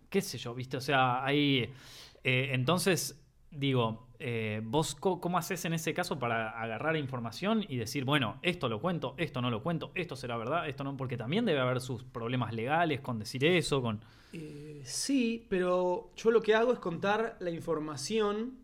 qué 0.09 0.21
sé 0.21 0.37
yo, 0.37 0.53
viste, 0.53 0.77
o 0.77 0.81
sea, 0.81 1.23
ahí, 1.23 1.69
entonces, 2.23 3.23
digo, 3.51 4.06
eh, 4.19 4.61
¿Vos 4.63 4.95
cómo 4.95 5.37
haces 5.37 5.65
en 5.65 5.73
ese 5.73 5.93
caso 5.93 6.17
para 6.17 6.49
agarrar 6.49 6.95
información 6.97 7.65
y 7.67 7.77
decir, 7.77 8.05
bueno, 8.05 8.39
esto 8.41 8.67
lo 8.67 8.81
cuento, 8.81 9.13
esto 9.17 9.41
no 9.41 9.49
lo 9.51 9.61
cuento, 9.61 9.91
esto 9.95 10.15
será 10.15 10.37
verdad, 10.37 10.67
esto 10.67 10.83
no? 10.83 10.97
Porque 10.97 11.17
también 11.17 11.45
debe 11.45 11.59
haber 11.59 11.81
sus 11.81 12.03
problemas 12.03 12.53
legales 12.53 13.01
con 13.01 13.19
decir 13.19 13.45
eso, 13.45 13.81
con... 13.81 14.01
Eh, 14.33 14.81
sí, 14.83 15.45
pero 15.49 16.11
yo 16.15 16.31
lo 16.31 16.41
que 16.41 16.55
hago 16.55 16.73
es 16.73 16.79
contar 16.79 17.37
la 17.39 17.51
información 17.51 18.57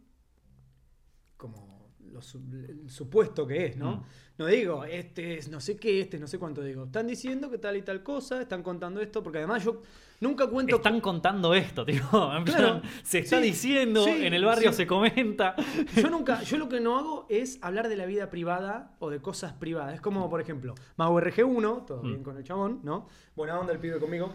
como 1.38 1.74
lo 2.14 2.20
el 2.54 2.90
supuesto 2.90 3.46
que 3.46 3.66
es, 3.66 3.78
¿no? 3.78 3.98
Mm. 3.98 4.04
No 4.38 4.46
digo, 4.48 4.86
este 4.86 5.38
es 5.38 5.50
no 5.50 5.60
sé 5.60 5.78
qué, 5.78 6.02
este 6.02 6.18
es 6.18 6.22
no 6.22 6.28
sé 6.28 6.40
cuánto, 6.40 6.64
digo, 6.64 6.86
están 6.86 7.08
diciendo 7.08 7.52
que 7.52 7.58
tal 7.58 7.76
y 7.78 7.82
tal 7.82 8.02
cosa, 8.02 8.42
están 8.42 8.64
contando 8.64 9.02
esto, 9.02 9.22
porque 9.22 9.40
además 9.40 9.64
yo 9.64 9.82
Nunca 10.24 10.48
cuento. 10.48 10.78
Están 10.78 11.02
contando 11.02 11.54
esto, 11.54 11.86
tío. 11.86 12.02
se 13.04 13.20
está 13.20 13.42
diciendo, 13.42 14.08
en 14.08 14.34
el 14.34 14.46
barrio 14.46 14.72
se 14.72 14.88
comenta. 14.88 15.54
Yo 15.98 16.10
nunca, 16.10 16.42
yo 16.44 16.58
lo 16.58 16.70
que 16.70 16.80
no 16.80 16.98
hago 16.98 17.26
es 17.28 17.60
hablar 17.62 17.90
de 17.90 17.98
la 17.98 18.06
vida 18.06 18.30
privada 18.30 18.96
o 19.00 19.10
de 19.10 19.20
cosas 19.20 19.52
privadas. 19.52 19.96
Es 19.96 20.02
como, 20.02 20.30
por 20.30 20.40
ejemplo, 20.40 20.76
MauRG1, 20.98 21.86
todo 21.86 22.02
mm. 22.02 22.08
bien 22.08 22.24
con 22.24 22.38
el 22.38 22.44
chabón, 22.46 22.80
¿no? 22.84 23.06
Buena 23.36 23.60
onda 23.60 23.74
el 23.74 23.80
pibe 23.80 24.00
conmigo. 24.00 24.32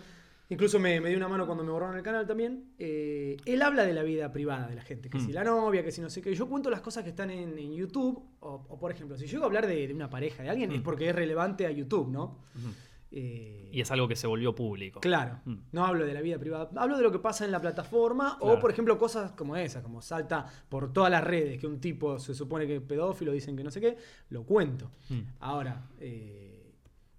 Incluso 0.50 0.78
me, 0.78 1.00
dio 1.00 1.16
una 1.16 1.28
mano 1.28 1.46
cuando 1.46 1.64
me 1.64 1.70
borraron 1.70 1.96
el 1.96 2.02
canal 2.02 2.26
también. 2.26 2.72
Eh, 2.78 3.38
él 3.46 3.62
habla 3.62 3.86
de 3.86 3.94
la 3.94 4.02
vida 4.02 4.30
privada 4.30 4.66
de 4.66 4.74
la 4.74 4.82
gente, 4.82 5.08
que 5.08 5.20
si 5.20 5.28
mm. 5.28 5.34
la 5.34 5.44
novia, 5.44 5.82
que 5.82 5.90
si 5.90 6.02
no 6.02 6.10
sé 6.10 6.20
qué. 6.20 6.34
Yo 6.34 6.48
cuento 6.50 6.68
las 6.68 6.82
cosas 6.82 7.02
que 7.02 7.10
están 7.10 7.30
en, 7.30 7.74
YouTube, 7.74 8.22
o, 8.40 8.78
por 8.78 8.90
ejemplo, 8.92 9.16
si 9.16 9.26
llego 9.26 9.44
a 9.44 9.46
hablar 9.46 9.66
de, 9.66 9.90
una 9.94 10.10
pareja 10.10 10.42
de 10.42 10.50
alguien, 10.50 10.70
es 10.70 10.80
mm. 10.80 10.82
porque 10.82 11.08
es 11.08 11.14
relevante 11.14 11.66
a 11.66 11.70
YouTube, 11.70 12.10
¿no? 12.10 12.36
Eh, 13.10 13.70
y 13.72 13.80
es 13.80 13.90
algo 13.90 14.06
que 14.06 14.16
se 14.16 14.26
volvió 14.26 14.54
público. 14.54 15.00
Claro, 15.00 15.40
mm. 15.44 15.56
no 15.72 15.86
hablo 15.86 16.04
de 16.04 16.12
la 16.12 16.20
vida 16.20 16.38
privada, 16.38 16.68
hablo 16.76 16.96
de 16.96 17.02
lo 17.02 17.10
que 17.10 17.18
pasa 17.18 17.44
en 17.44 17.52
la 17.52 17.60
plataforma 17.60 18.36
o, 18.40 18.58
por 18.58 18.70
ejemplo, 18.70 18.98
cosas 18.98 19.32
como 19.32 19.56
esa, 19.56 19.82
como 19.82 20.02
salta 20.02 20.46
por 20.68 20.92
todas 20.92 21.10
las 21.10 21.24
redes, 21.24 21.58
que 21.58 21.66
un 21.66 21.80
tipo 21.80 22.18
se 22.18 22.34
supone 22.34 22.66
que 22.66 22.76
es 22.76 22.82
pedófilo, 22.82 23.32
dicen 23.32 23.56
que 23.56 23.64
no 23.64 23.70
sé 23.70 23.80
qué, 23.80 23.96
lo 24.28 24.44
cuento. 24.44 24.90
Mm. 25.08 25.20
Ahora, 25.40 25.88
eh, 26.00 26.58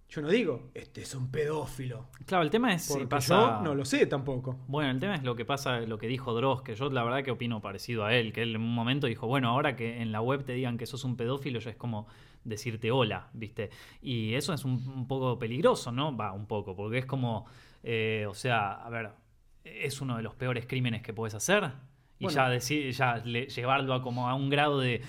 yo 0.10 0.22
no 0.22 0.30
digo, 0.30 0.72
este 0.74 1.02
es 1.02 1.14
un 1.16 1.30
pedófilo. 1.30 2.08
Claro, 2.26 2.44
el 2.44 2.50
tema 2.50 2.74
es 2.74 2.84
si 2.84 3.06
pasa... 3.06 3.58
Yo 3.58 3.64
no 3.64 3.76
lo 3.76 3.86
sé 3.86 4.06
tampoco. 4.06 4.60
Bueno, 4.68 4.92
el 4.92 5.00
tema 5.00 5.16
es 5.16 5.24
lo 5.24 5.36
que 5.36 5.46
pasa, 5.46 5.82
lo 5.82 5.98
que 5.98 6.08
dijo 6.08 6.34
Dross, 6.34 6.64
que 6.64 6.76
yo 6.76 6.90
la 6.90 7.04
verdad 7.04 7.24
que 7.24 7.32
opino 7.32 7.62
parecido 7.62 8.06
a 8.06 8.16
él, 8.16 8.34
que 8.34 8.44
él 8.44 8.56
en 8.56 8.62
un 8.62 8.74
momento 8.74 9.06
dijo, 9.08 9.28
bueno, 9.28 9.50
ahora 9.50 9.76
que 9.76 10.02
en 10.02 10.12
la 10.12 10.22
web 10.22 10.44
te 10.44 10.54
digan 10.54 10.78
que 10.78 10.88
sos 10.88 11.04
un 11.04 11.16
pedófilo, 11.16 11.60
ya 11.60 11.70
es 11.72 11.78
como 11.78 12.08
decirte 12.50 12.92
hola, 12.92 13.30
¿viste? 13.34 13.70
Y 14.02 14.34
eso 14.34 14.54
es 14.54 14.66
un, 14.66 15.08
poco 15.08 15.40
peligroso, 15.40 15.92
¿no? 15.92 16.16
Va, 16.16 16.34
un 16.34 16.48
poco, 16.48 16.76
porque 16.76 17.00
es 17.00 17.06
como, 17.06 17.46
eh, 17.84 18.26
o 18.28 18.34
sea, 18.34 18.74
a 18.74 18.90
ver, 18.90 19.12
es 19.64 20.02
uno 20.02 20.18
de 20.18 20.24
los 20.24 20.36
peores 20.36 20.66
crímenes 20.66 21.02
que 21.02 21.14
puedes 21.14 21.36
hacer. 21.36 21.72
Y 22.22 22.28
ya, 22.28 22.50
decir, 22.50 22.92
ya 22.92 23.24
llevarlo 23.24 23.94
a 23.94 24.02
como 24.02 24.28
a 24.28 24.36
un 24.36 24.50
grado 24.50 24.80
de, 24.80 25.02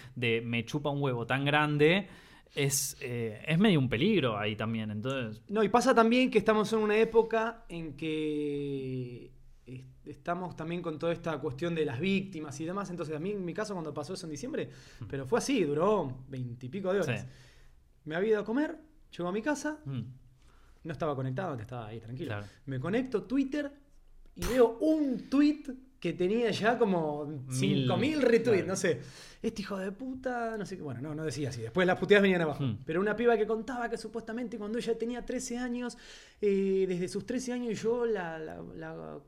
me 0.45 0.64
chupa 0.64 0.91
un 0.91 1.03
huevo 1.03 1.26
tan 1.26 1.45
grande, 1.45 2.07
es, 2.55 2.97
eh, 3.01 3.43
es 3.49 3.59
medio 3.59 3.80
un 3.80 3.88
peligro 3.88 4.38
ahí 4.38 4.55
también. 4.55 4.93
Entonces... 4.93 5.43
No, 5.49 5.64
y 5.64 5.68
pasa 5.68 5.93
también 5.93 6.30
que 6.30 6.38
estamos 6.38 6.72
en 6.72 6.78
una 6.78 6.97
época 6.97 7.64
en 7.68 7.97
que 7.97 9.32
estamos 10.05 10.57
también 10.57 10.83
con 10.83 10.99
toda 10.99 11.12
esta 11.12 11.39
cuestión 11.39 11.75
de 11.75 11.85
las 11.85 12.01
víctimas 12.01 12.59
y 12.61 12.64
demás. 12.64 12.91
Entonces, 12.91 13.16
a 13.16 13.18
mí 13.18 13.31
en 13.31 13.45
mi 13.45 13.55
caso, 13.55 13.75
cuando 13.75 13.93
pasó 13.93 14.14
eso 14.14 14.27
en 14.27 14.33
diciembre, 14.33 14.71
mm. 15.01 15.05
pero 15.09 15.27
fue 15.27 15.39
así, 15.39 15.64
duró 15.64 16.25
veintipico 16.29 16.93
de 16.93 17.01
horas. 17.01 17.27
Me 18.05 18.14
había 18.14 18.31
ido 18.31 18.41
a 18.41 18.45
comer, 18.45 18.79
llego 19.16 19.29
a 19.29 19.33
mi 19.33 19.43
casa, 19.43 19.79
mm. 19.85 20.01
no 20.85 20.93
estaba 20.93 21.14
conectado, 21.14 21.55
estaba 21.55 21.87
ahí 21.89 22.01
tranquilo. 22.01 22.37
Me 22.66 22.81
conecto 22.81 23.25
Twitter 23.25 23.71
y 24.35 24.47
veo 24.47 24.79
un 24.81 25.29
tweet 25.29 25.64
que 26.01 26.14
tenía 26.14 26.51
ya 26.51 26.78
como 26.78 27.26
5.000 27.48 28.20
retweets, 28.20 28.66
no 28.66 28.74
sé. 28.74 29.01
Este 29.42 29.62
hijo 29.62 29.76
de 29.78 29.92
puta, 29.92 30.57
no 30.59 30.66
sé 30.66 30.76
qué, 30.76 30.82
bueno, 30.82 31.01
no, 31.01 31.14
no 31.14 31.24
decía 31.24 31.51
así. 31.51 31.61
Después 31.61 31.86
las 31.86 31.98
puteadas 31.98 32.22
venían 32.22 32.40
abajo. 32.40 32.64
Hmm. 32.64 32.78
Pero 32.84 33.01
una 33.01 33.14
piba 33.14 33.36
que 33.36 33.46
contaba 33.46 33.88
que 33.88 33.98
supuestamente 33.98 34.59
cuando 34.59 34.78
ella 34.78 34.98
tenía 34.98 35.24
13 35.24 35.59
años, 35.59 35.96
eh, 36.40 36.86
desde 36.88 37.09
sus 37.09 37.26
13 37.26 37.53
años 37.53 37.82
yo 37.82 38.07
la, 38.07 38.38
la, 38.38 39.20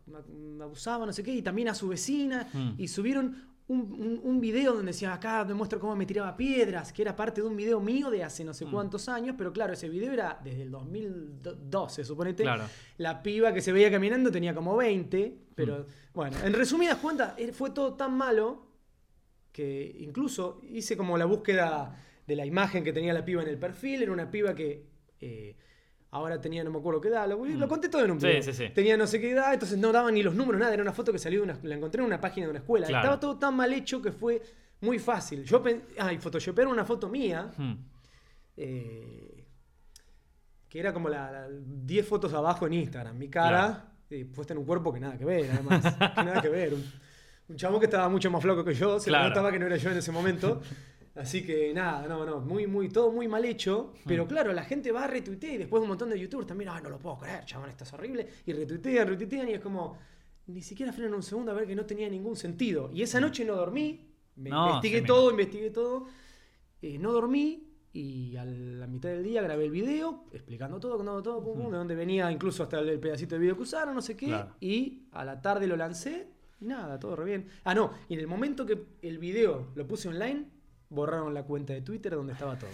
abusaba, 0.62 1.06
no 1.06 1.12
sé 1.12 1.22
qué, 1.22 1.34
y 1.34 1.42
también 1.42 1.68
a 1.68 1.74
su 1.74 1.88
vecina, 1.88 2.48
hmm. 2.52 2.74
y 2.78 2.88
subieron 2.88 3.51
un, 3.68 4.40
video 4.40 4.74
donde 4.74 4.92
decía, 4.92 5.14
acá 5.14 5.44
demuestro 5.44 5.78
cómo 5.78 5.94
me 5.94 6.04
tiraba 6.04 6.36
piedras, 6.36 6.92
que 6.92 7.02
era 7.02 7.14
parte 7.14 7.40
de 7.40 7.46
un 7.46 7.56
video 7.56 7.80
mío 7.80 8.10
de 8.10 8.24
hace 8.24 8.44
no 8.44 8.52
sé 8.52 8.66
mm. 8.66 8.70
cuántos 8.70 9.08
años, 9.08 9.34
pero 9.38 9.52
claro, 9.52 9.72
ese 9.72 9.88
video 9.88 10.12
era 10.12 10.38
desde 10.42 10.62
el 10.62 10.70
2012, 10.70 12.04
suponete. 12.04 12.44
La 12.98 13.22
piba 13.22 13.52
que 13.52 13.60
se 13.60 13.72
veía 13.72 13.90
caminando 13.90 14.30
tenía 14.30 14.54
como 14.54 14.76
20, 14.76 15.36
pero 15.54 15.80
mm. 15.80 15.86
bueno, 16.14 16.36
en 16.44 16.52
resumidas 16.52 16.96
cuentas, 16.96 17.34
eh, 17.38 17.52
fue 17.52 17.70
todo 17.70 17.94
tan 17.94 18.14
malo 18.16 18.66
que 19.52 19.96
incluso 20.00 20.60
hice 20.68 20.96
como 20.96 21.16
la 21.16 21.26
búsqueda 21.26 22.02
de 22.26 22.36
la 22.36 22.46
imagen 22.46 22.84
que 22.84 22.92
tenía 22.92 23.12
la 23.12 23.24
piba 23.24 23.42
en 23.42 23.48
el 23.48 23.58
perfil, 23.58 24.02
era 24.02 24.12
una 24.12 24.30
piba 24.30 24.54
que... 24.54 24.86
Eh, 25.20 25.56
Ahora 26.12 26.38
tenía, 26.38 26.62
no 26.62 26.70
me 26.70 26.78
acuerdo 26.78 27.00
qué 27.00 27.08
edad, 27.08 27.26
lo, 27.26 27.42
lo, 27.42 27.66
mm. 27.66 27.68
conté 27.70 27.88
todo 27.88 28.04
en 28.04 28.10
un 28.10 28.18
video. 28.18 28.42
Sí, 28.42 28.52
sí, 28.52 28.66
sí. 28.66 28.72
Tenía 28.74 28.98
no 28.98 29.06
sé 29.06 29.18
qué 29.18 29.30
edad, 29.30 29.54
entonces 29.54 29.78
no 29.78 29.90
daban 29.92 30.12
ni 30.12 30.22
los 30.22 30.34
números, 30.34 30.60
nada. 30.60 30.74
Era 30.74 30.82
una 30.82 30.92
foto 30.92 31.10
que 31.10 31.18
salió 31.18 31.40
de 31.40 31.44
una, 31.44 31.58
la 31.62 31.74
encontré 31.74 32.02
en 32.02 32.06
una 32.06 32.20
página 32.20 32.46
de 32.46 32.50
una 32.50 32.58
escuela. 32.58 32.86
Estaba 32.86 33.18
todo 33.18 33.38
tan 33.38 33.56
mal 33.56 33.72
hecho 33.72 34.02
que 34.02 34.12
fue 34.12 34.42
muy 34.82 34.98
fácil. 34.98 35.42
Yo 35.42 35.62
pensé, 35.62 35.86
ay, 35.98 36.18
photoshopear 36.18 36.68
una 36.68 36.84
foto 36.84 37.08
mía, 37.08 37.50
hmm. 37.56 37.72
eh, 38.58 39.46
que 40.68 40.80
era 40.80 40.92
como 40.92 41.08
la 41.08 41.48
10 41.50 42.06
fotos 42.06 42.34
abajo 42.34 42.66
en 42.66 42.74
Instagram. 42.74 43.16
Mi 43.16 43.30
cara, 43.30 43.94
eh, 44.10 44.26
puesta 44.26 44.52
en 44.52 44.58
un 44.58 44.66
cuerpo 44.66 44.92
que 44.92 45.00
nada 45.00 45.16
que 45.16 45.24
ver, 45.24 45.50
además. 45.50 45.82
que 46.14 46.24
nada 46.24 46.42
que 46.42 46.50
ver. 46.50 46.74
Un, 46.74 46.84
un 47.48 47.56
chabón 47.56 47.80
que 47.80 47.86
estaba 47.86 48.10
mucho 48.10 48.30
más 48.30 48.42
flaco 48.42 48.62
que 48.62 48.74
yo, 48.74 49.00
se 49.00 49.10
notaba 49.10 49.50
que 49.50 49.58
no 49.58 49.64
era 49.64 49.78
yo 49.78 49.90
en 49.90 49.96
ese 49.96 50.12
momento. 50.12 50.60
Así 51.14 51.44
que 51.44 51.74
nada, 51.74 52.06
no, 52.08 52.24
no, 52.24 52.40
muy, 52.40 52.66
muy, 52.66 52.88
todo 52.88 53.12
muy 53.12 53.28
mal 53.28 53.44
hecho. 53.44 53.92
Pero 54.06 54.24
mm. 54.24 54.28
claro, 54.28 54.52
la 54.52 54.64
gente 54.64 54.92
va 54.92 55.04
a 55.04 55.06
retuitear 55.06 55.54
y 55.54 55.58
después 55.58 55.82
un 55.82 55.88
montón 55.88 56.10
de 56.10 56.18
youtubers 56.18 56.46
también, 56.46 56.70
ah, 56.70 56.80
no 56.80 56.90
lo 56.90 56.98
puedo 56.98 57.18
creer, 57.18 57.44
chabón, 57.44 57.68
esto 57.68 57.84
es 57.84 57.92
horrible. 57.92 58.28
Y 58.46 58.52
retuitean, 58.52 59.08
retuitean 59.08 59.48
y 59.48 59.52
es 59.52 59.60
como, 59.60 59.98
ni 60.46 60.62
siquiera 60.62 60.92
frenan 60.92 61.14
un 61.14 61.22
segundo 61.22 61.52
a 61.52 61.54
ver 61.54 61.66
que 61.66 61.74
no 61.74 61.84
tenía 61.84 62.08
ningún 62.08 62.36
sentido. 62.36 62.90
Y 62.92 63.02
esa 63.02 63.18
mm. 63.18 63.22
noche 63.22 63.44
no 63.44 63.54
dormí, 63.56 64.08
me 64.36 64.50
investigué 64.50 65.02
todo, 65.02 65.30
investigué 65.30 65.70
todo. 65.70 66.06
eh, 66.80 66.98
no 66.98 67.12
dormí 67.12 67.68
y 67.94 68.36
a 68.36 68.44
la 68.44 68.86
mitad 68.86 69.10
del 69.10 69.22
día 69.22 69.42
grabé 69.42 69.66
el 69.66 69.70
video, 69.70 70.24
explicando 70.32 70.80
todo, 70.80 70.96
contando 70.96 71.22
todo, 71.22 71.42
de 71.42 71.76
dónde 71.76 71.94
venía, 71.94 72.32
incluso 72.32 72.62
hasta 72.62 72.78
el, 72.78 72.98
pedacito 72.98 73.34
de 73.34 73.40
video 73.40 73.54
que 73.54 73.62
usaron, 73.62 73.94
no 73.94 74.00
sé 74.00 74.16
qué. 74.16 74.34
Y 74.60 75.08
a 75.12 75.24
la 75.24 75.42
tarde 75.42 75.66
lo 75.66 75.76
lancé 75.76 76.28
y 76.58 76.64
nada, 76.64 76.98
todo 76.98 77.16
re 77.16 77.24
bien. 77.26 77.48
Ah, 77.64 77.74
no, 77.74 77.92
y 78.08 78.14
en 78.14 78.20
el 78.20 78.26
momento 78.26 78.64
que 78.64 78.82
el 79.02 79.18
video 79.18 79.72
lo 79.74 79.86
puse 79.86 80.08
online, 80.08 80.46
borraron 80.92 81.34
la 81.34 81.44
cuenta 81.44 81.72
de 81.72 81.82
Twitter 81.82 82.14
donde 82.14 82.34
estaba 82.34 82.58
todo. 82.58 82.70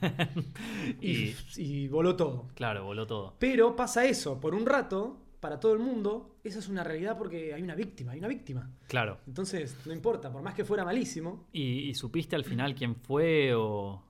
y, 1.00 1.88
voló 1.88 2.16
todo. 2.16 2.48
Claro, 2.54 2.84
voló 2.84 3.06
todo. 3.06 3.34
Pero 3.38 3.76
pasa 3.76 4.04
eso, 4.04 4.40
por 4.40 4.54
un 4.54 4.66
rato, 4.66 5.18
para 5.40 5.60
todo 5.60 5.72
el 5.72 5.78
mundo, 5.78 6.36
esa 6.44 6.58
es 6.58 6.68
una 6.68 6.84
realidad 6.84 7.16
porque 7.16 7.54
hay 7.54 7.62
una 7.62 7.74
víctima, 7.74 8.12
hay 8.12 8.18
una 8.18 8.28
víctima. 8.28 8.70
Claro. 8.88 9.18
Entonces, 9.26 9.76
no 9.86 9.92
importa, 9.92 10.32
por 10.32 10.42
más 10.42 10.54
que 10.54 10.64
fuera 10.64 10.84
malísimo. 10.84 11.48
¿Y, 11.52 11.94
supiste 11.94 12.36
al 12.36 12.44
final 12.44 12.74
quién 12.74 12.96
fue 12.96 13.54
o, 13.54 14.04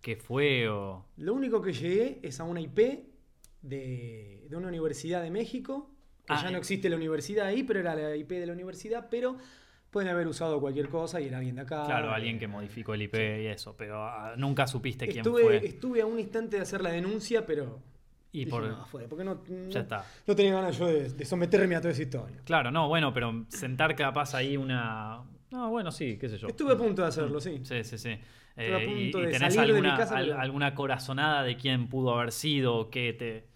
qué 0.00 0.16
fue? 0.16 0.68
O... 0.68 1.06
Lo 1.16 1.34
único 1.34 1.62
que 1.62 1.72
llegué 1.72 2.20
es 2.22 2.40
a 2.40 2.44
una 2.44 2.60
IP 2.60 2.78
de, 3.62 4.46
de 4.48 4.56
una 4.56 4.68
universidad 4.68 5.22
de 5.22 5.30
México, 5.30 5.90
que 6.26 6.34
ah, 6.34 6.42
ya 6.42 6.50
no 6.50 6.56
eh. 6.56 6.60
existe 6.60 6.90
la 6.90 6.96
universidad 6.96 7.46
ahí, 7.46 7.62
pero 7.62 7.80
era 7.80 7.94
la 7.94 8.16
IP 8.16 8.30
de 8.32 8.46
la 8.46 8.52
universidad, 8.52 9.08
pero 9.10 9.38
Pueden 9.90 10.10
haber 10.10 10.26
usado 10.28 10.60
cualquier 10.60 10.88
cosa 10.90 11.20
y 11.20 11.28
era 11.28 11.38
alguien 11.38 11.56
de 11.56 11.62
acá. 11.62 11.84
Claro, 11.86 12.10
alguien 12.10 12.38
que 12.38 12.46
modificó 12.46 12.92
el 12.92 13.02
IP 13.02 13.14
y 13.14 13.46
eso, 13.46 13.74
pero 13.76 14.04
ah, 14.04 14.34
nunca 14.36 14.66
supiste 14.66 15.08
quién 15.08 15.24
fue. 15.24 15.64
Estuve 15.64 16.02
a 16.02 16.06
un 16.06 16.18
instante 16.18 16.56
de 16.56 16.62
hacer 16.62 16.82
la 16.82 16.90
denuncia, 16.90 17.46
pero. 17.46 17.80
Y 18.30 18.44
por. 18.44 18.68
No, 18.68 18.84
fue, 18.84 19.08
porque 19.08 19.24
no, 19.24 19.42
ya 19.68 19.80
está. 19.80 20.04
no 20.26 20.36
tenía 20.36 20.52
ganas 20.52 20.78
yo 20.78 20.86
de, 20.86 21.24
someterme 21.24 21.74
a 21.74 21.80
toda 21.80 21.92
esa 21.92 22.02
historia. 22.02 22.36
Claro, 22.44 22.70
no, 22.70 22.86
bueno, 22.88 23.14
pero 23.14 23.46
sentar 23.48 23.96
capaz 23.96 24.34
ahí 24.34 24.58
una. 24.58 25.22
No, 25.50 25.70
bueno, 25.70 25.90
sí, 25.90 26.18
qué 26.18 26.28
sé 26.28 26.36
yo. 26.36 26.48
Estuve 26.48 26.74
a 26.74 26.76
punto 26.76 27.00
de 27.00 27.08
hacerlo, 27.08 27.40
sí. 27.40 27.60
Sí, 27.62 27.82
sí, 27.82 27.96
sí. 27.96 28.18
Estuve 28.54 28.76
a 28.76 28.82
eh, 28.82 28.86
punto 28.86 29.18
de 29.20 29.32
tenés 29.32 29.54
salir 29.54 29.74
alguna, 29.74 29.88
de 29.88 29.92
mi 29.94 29.98
casa, 29.98 30.16
alguna 30.18 30.74
corazonada 30.74 31.44
de 31.44 31.56
quién 31.56 31.88
pudo 31.88 32.14
haber 32.14 32.32
sido, 32.32 32.90
qué 32.90 33.14
te. 33.14 33.48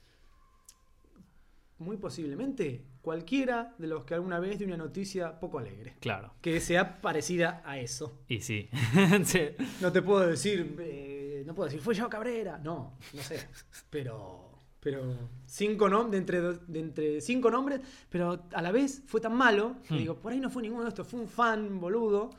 Muy 1.77 1.99
posiblemente 1.99 2.92
cualquiera 3.03 3.75
de 3.79 3.89
los 3.89 4.05
que 4.05 4.15
alguna 4.15 4.39
vez 4.39 4.59
dio 4.59 4.67
una 4.67 4.77
noticia 4.77 5.39
poco 5.39 5.59
alegre. 5.59 5.97
Claro. 6.01 6.33
Que 6.41 6.61
sea 6.61 7.01
parecida 7.01 7.63
a 7.65 7.79
eso. 7.79 8.21
Y 8.29 8.41
sí. 8.41 8.69
No 9.81 9.93
te 9.93 10.01
puedo 10.01 10.27
decir, 10.27 10.77
eh, 10.81 11.43
no 11.45 11.55
puedo 11.55 11.69
decir, 11.69 11.83
fue 11.83 11.95
yo 11.95 12.09
Cabrera. 12.09 12.59
No, 12.59 12.97
no 13.13 13.23
sé. 13.23 13.49
Pero, 13.91 14.53
pero 14.81 15.03
cinco 15.47 15.89
nombres, 15.89 16.13
de 16.13 16.19
entre, 16.19 16.41
de 16.67 16.81
entre 16.81 17.21
cinco 17.21 17.51
nombres, 17.51 17.81
pero 18.09 18.45
a 18.53 18.63
la 18.63 18.73
vez 18.73 19.03
fue 19.07 19.21
tan 19.21 19.35
malo, 19.35 19.77
que 19.87 19.95
hmm. 19.95 19.99
digo, 19.99 20.15
por 20.17 20.33
ahí 20.33 20.41
no 20.41 20.49
fue 20.49 20.63
ninguno 20.63 20.85
de 20.85 20.91
estos, 20.91 21.07
fue 21.07 21.21
un 21.21 21.29
fan 21.29 21.81
boludo 21.81 22.31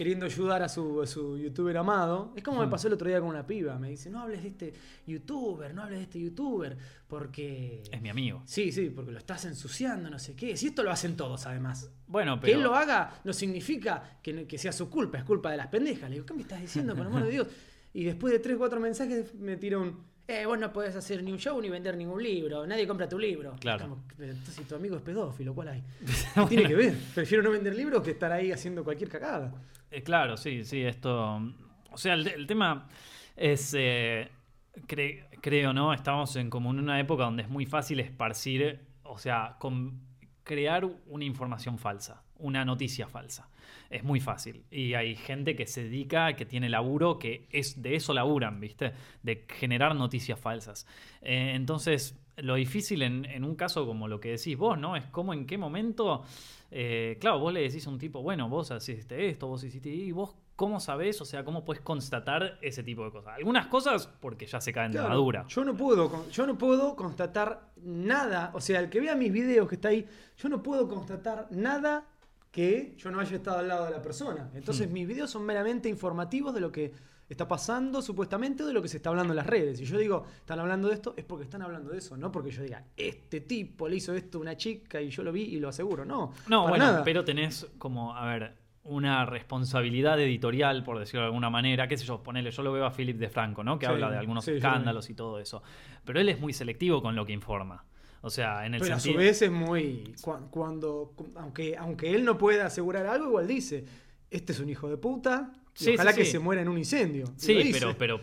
queriendo 0.00 0.24
ayudar 0.24 0.62
a 0.62 0.68
su, 0.70 1.06
su, 1.06 1.36
youtuber 1.36 1.76
amado. 1.76 2.32
Es 2.34 2.42
como 2.42 2.60
me 2.60 2.66
hmm. 2.66 2.70
pasó 2.70 2.86
el 2.86 2.94
otro 2.94 3.06
día 3.06 3.20
con 3.20 3.28
una 3.28 3.46
piba. 3.46 3.78
Me 3.78 3.90
dice, 3.90 4.08
no 4.08 4.22
hables 4.22 4.42
de 4.42 4.48
este 4.48 4.72
youtuber, 5.06 5.74
no 5.74 5.82
hables 5.82 5.98
de 5.98 6.04
este 6.04 6.18
youtuber, 6.18 6.74
porque... 7.06 7.82
Es 7.92 8.00
mi 8.00 8.08
amigo. 8.08 8.40
Sí, 8.46 8.72
sí, 8.72 8.88
porque 8.88 9.12
lo 9.12 9.18
estás 9.18 9.44
ensuciando, 9.44 10.08
no 10.08 10.18
sé 10.18 10.34
qué. 10.34 10.56
Si 10.56 10.68
esto 10.68 10.82
lo 10.82 10.90
hacen 10.90 11.18
todos, 11.18 11.44
además. 11.44 11.90
Bueno, 12.06 12.40
pero... 12.40 12.50
Que 12.50 12.56
él 12.56 12.62
lo 12.62 12.74
haga 12.74 13.20
no 13.24 13.34
significa 13.34 14.18
que, 14.22 14.46
que 14.46 14.56
sea 14.56 14.72
su 14.72 14.88
culpa, 14.88 15.18
es 15.18 15.24
culpa 15.24 15.50
de 15.50 15.58
las 15.58 15.66
pendejas. 15.66 16.08
Le 16.08 16.14
digo, 16.14 16.24
¿qué 16.24 16.32
me 16.32 16.40
estás 16.40 16.62
diciendo, 16.62 16.96
por 16.96 17.04
amor 17.04 17.24
de 17.24 17.32
Dios? 17.32 17.48
Y 17.92 18.04
después 18.04 18.32
de 18.32 18.38
tres, 18.38 18.56
cuatro 18.56 18.80
mensajes 18.80 19.34
me 19.34 19.58
tira 19.58 19.76
un... 19.76 20.02
Eh, 20.26 20.46
vos 20.46 20.58
no 20.58 20.72
podés 20.72 20.96
hacer 20.96 21.22
ni 21.22 21.30
un 21.30 21.38
show 21.38 21.60
ni 21.60 21.68
vender 21.68 21.94
ningún 21.98 22.22
libro. 22.22 22.66
Nadie 22.66 22.86
compra 22.86 23.06
tu 23.06 23.18
libro. 23.18 23.54
Claro. 23.60 23.98
pero 24.16 24.32
si 24.50 24.64
tu 24.64 24.76
amigo 24.76 24.96
es 24.96 25.02
pedófilo, 25.02 25.54
¿cuál 25.54 25.68
hay? 25.68 25.84
Tiene 26.48 26.66
que 26.66 26.74
ver. 26.74 26.94
Prefiero 27.14 27.42
no 27.42 27.50
vender 27.50 27.74
libros 27.74 28.02
que 28.02 28.12
estar 28.12 28.32
ahí 28.32 28.50
haciendo 28.50 28.82
cualquier 28.82 29.10
cagada. 29.10 29.52
Eh, 29.90 30.02
claro, 30.02 30.36
sí, 30.36 30.64
sí, 30.64 30.82
esto... 30.82 31.40
O 31.92 31.98
sea, 31.98 32.14
el, 32.14 32.46
tema 32.46 32.88
es... 33.36 33.74
Eh, 33.76 34.30
creo, 35.40 35.72
¿no? 35.72 35.92
Estamos 35.92 36.36
en 36.36 36.50
como 36.50 36.70
una 36.70 37.00
época 37.00 37.24
donde 37.24 37.42
es 37.42 37.48
muy 37.48 37.66
fácil 37.66 38.00
esparcir, 38.00 38.80
o 39.02 39.18
sea, 39.18 39.56
crear 40.44 40.88
una 41.06 41.24
información 41.24 41.78
falsa, 41.78 42.22
una 42.38 42.64
noticia 42.64 43.08
falsa. 43.08 43.48
Es 43.88 44.04
muy 44.04 44.20
fácil. 44.20 44.64
Y 44.70 44.94
hay 44.94 45.16
gente 45.16 45.56
que 45.56 45.66
se 45.66 45.84
dedica, 45.84 46.34
que 46.34 46.46
tiene 46.46 46.68
laburo, 46.68 47.18
que 47.18 47.48
es 47.50 47.82
de 47.82 47.96
eso 47.96 48.14
laburan, 48.14 48.60
¿viste? 48.60 48.92
De 49.22 49.44
generar 49.48 49.96
noticias 49.96 50.38
falsas. 50.38 50.86
Eh, 51.22 51.52
entonces, 51.54 52.16
lo 52.36 52.54
difícil 52.54 53.02
en, 53.02 53.24
en, 53.24 53.44
un 53.44 53.56
caso 53.56 53.86
como 53.86 54.06
lo 54.06 54.20
que 54.20 54.30
decís 54.30 54.56
vos, 54.56 54.78
¿no? 54.78 54.96
Es 54.96 55.04
cómo 55.06 55.34
en 55.34 55.46
qué 55.46 55.58
momento 55.58 56.24
eh, 56.70 57.18
claro, 57.20 57.38
vos 57.38 57.52
le 57.52 57.62
decís 57.62 57.86
a 57.86 57.90
un 57.90 57.98
tipo, 57.98 58.22
bueno, 58.22 58.48
vos 58.48 58.70
hiciste 58.70 59.28
esto, 59.28 59.48
vos 59.48 59.64
hiciste 59.64 59.88
y 59.88 60.12
vos 60.12 60.36
cómo 60.54 60.78
sabés, 60.78 61.20
o 61.20 61.24
sea, 61.24 61.42
cómo 61.42 61.64
puedes 61.64 61.82
constatar 61.82 62.58
ese 62.60 62.82
tipo 62.82 63.04
de 63.04 63.10
cosas. 63.10 63.34
Algunas 63.36 63.66
cosas 63.66 64.06
porque 64.20 64.46
ya 64.46 64.60
se 64.60 64.72
caen 64.72 64.92
de 64.92 65.00
madura. 65.00 65.46
Yo 65.48 65.64
no 65.64 65.74
puedo, 65.76 66.28
yo 66.30 66.46
no 66.46 66.58
puedo 66.58 66.94
constatar 66.94 67.70
nada, 67.82 68.50
o 68.54 68.60
sea, 68.60 68.78
el 68.80 68.90
que 68.90 69.00
vea 69.00 69.16
mis 69.16 69.32
videos 69.32 69.68
que 69.68 69.76
está 69.76 69.88
ahí, 69.88 70.06
yo 70.36 70.48
no 70.48 70.62
puedo 70.62 70.86
constatar 70.86 71.48
nada 71.50 72.06
que 72.50 72.94
yo 72.96 73.10
no 73.10 73.20
haya 73.20 73.36
estado 73.36 73.58
al 73.58 73.68
lado 73.68 73.86
de 73.86 73.92
la 73.92 74.02
persona. 74.02 74.50
Entonces 74.54 74.88
hmm. 74.88 74.92
mis 74.92 75.08
videos 75.08 75.30
son 75.30 75.44
meramente 75.44 75.88
informativos 75.88 76.54
de 76.54 76.60
lo 76.60 76.70
que 76.70 76.92
está 77.30 77.46
pasando 77.46 78.02
supuestamente 78.02 78.64
de 78.64 78.72
lo 78.72 78.82
que 78.82 78.88
se 78.88 78.96
está 78.96 79.10
hablando 79.10 79.32
en 79.32 79.36
las 79.36 79.46
redes. 79.46 79.80
Y 79.80 79.84
yo 79.84 79.96
digo, 79.96 80.26
están 80.40 80.58
hablando 80.58 80.88
de 80.88 80.94
esto, 80.94 81.14
es 81.16 81.24
porque 81.24 81.44
están 81.44 81.62
hablando 81.62 81.90
de 81.90 81.98
eso, 81.98 82.16
no 82.16 82.32
porque 82.32 82.50
yo 82.50 82.62
diga, 82.62 82.84
este 82.96 83.40
tipo 83.40 83.88
le 83.88 83.96
hizo 83.96 84.12
esto 84.14 84.38
a 84.38 84.40
una 84.40 84.56
chica 84.56 85.00
y 85.00 85.10
yo 85.10 85.22
lo 85.22 85.30
vi 85.30 85.42
y 85.42 85.60
lo 85.60 85.68
aseguro. 85.68 86.04
No, 86.04 86.32
no, 86.48 86.68
bueno, 86.68 87.02
pero 87.04 87.24
tenés 87.24 87.68
como, 87.78 88.16
a 88.16 88.26
ver, 88.26 88.56
una 88.82 89.24
responsabilidad 89.26 90.20
editorial, 90.20 90.82
por 90.82 90.98
decirlo 90.98 91.20
de 91.20 91.26
alguna 91.26 91.50
manera, 91.50 91.86
qué 91.86 91.96
sé 91.96 92.04
yo, 92.04 92.20
ponele, 92.20 92.50
yo 92.50 92.62
lo 92.64 92.72
veo 92.72 92.84
a 92.84 92.90
Philip 92.90 93.16
de 93.16 93.28
Franco, 93.28 93.62
¿no? 93.62 93.78
Que 93.78 93.86
habla 93.86 94.10
de 94.10 94.18
algunos 94.18 94.46
escándalos 94.48 95.08
y 95.08 95.14
todo 95.14 95.38
eso. 95.38 95.62
Pero 96.04 96.18
él 96.18 96.28
es 96.28 96.40
muy 96.40 96.52
selectivo 96.52 97.00
con 97.00 97.14
lo 97.14 97.24
que 97.24 97.32
informa. 97.32 97.84
O 98.22 98.28
sea, 98.28 98.66
en 98.66 98.74
el 98.74 98.80
Pero 98.80 98.96
a 98.96 99.00
su 99.00 99.14
vez 99.14 99.40
es 99.40 99.50
muy. 99.50 100.14
Cuando. 100.50 101.14
aunque, 101.36 101.76
aunque 101.76 102.14
él 102.14 102.24
no 102.24 102.36
pueda 102.36 102.66
asegurar 102.66 103.06
algo, 103.06 103.28
igual 103.28 103.46
dice. 103.46 103.84
Este 104.30 104.52
es 104.52 104.60
un 104.60 104.68
hijo 104.68 104.88
de 104.88 104.96
puta, 104.96 105.50
ojalá 105.94 106.12
que 106.12 106.24
se 106.24 106.38
muera 106.38 106.62
en 106.62 106.68
un 106.68 106.78
incendio. 106.78 107.26
Sí, 107.36 107.70
pero, 107.72 107.96
pero 107.96 108.20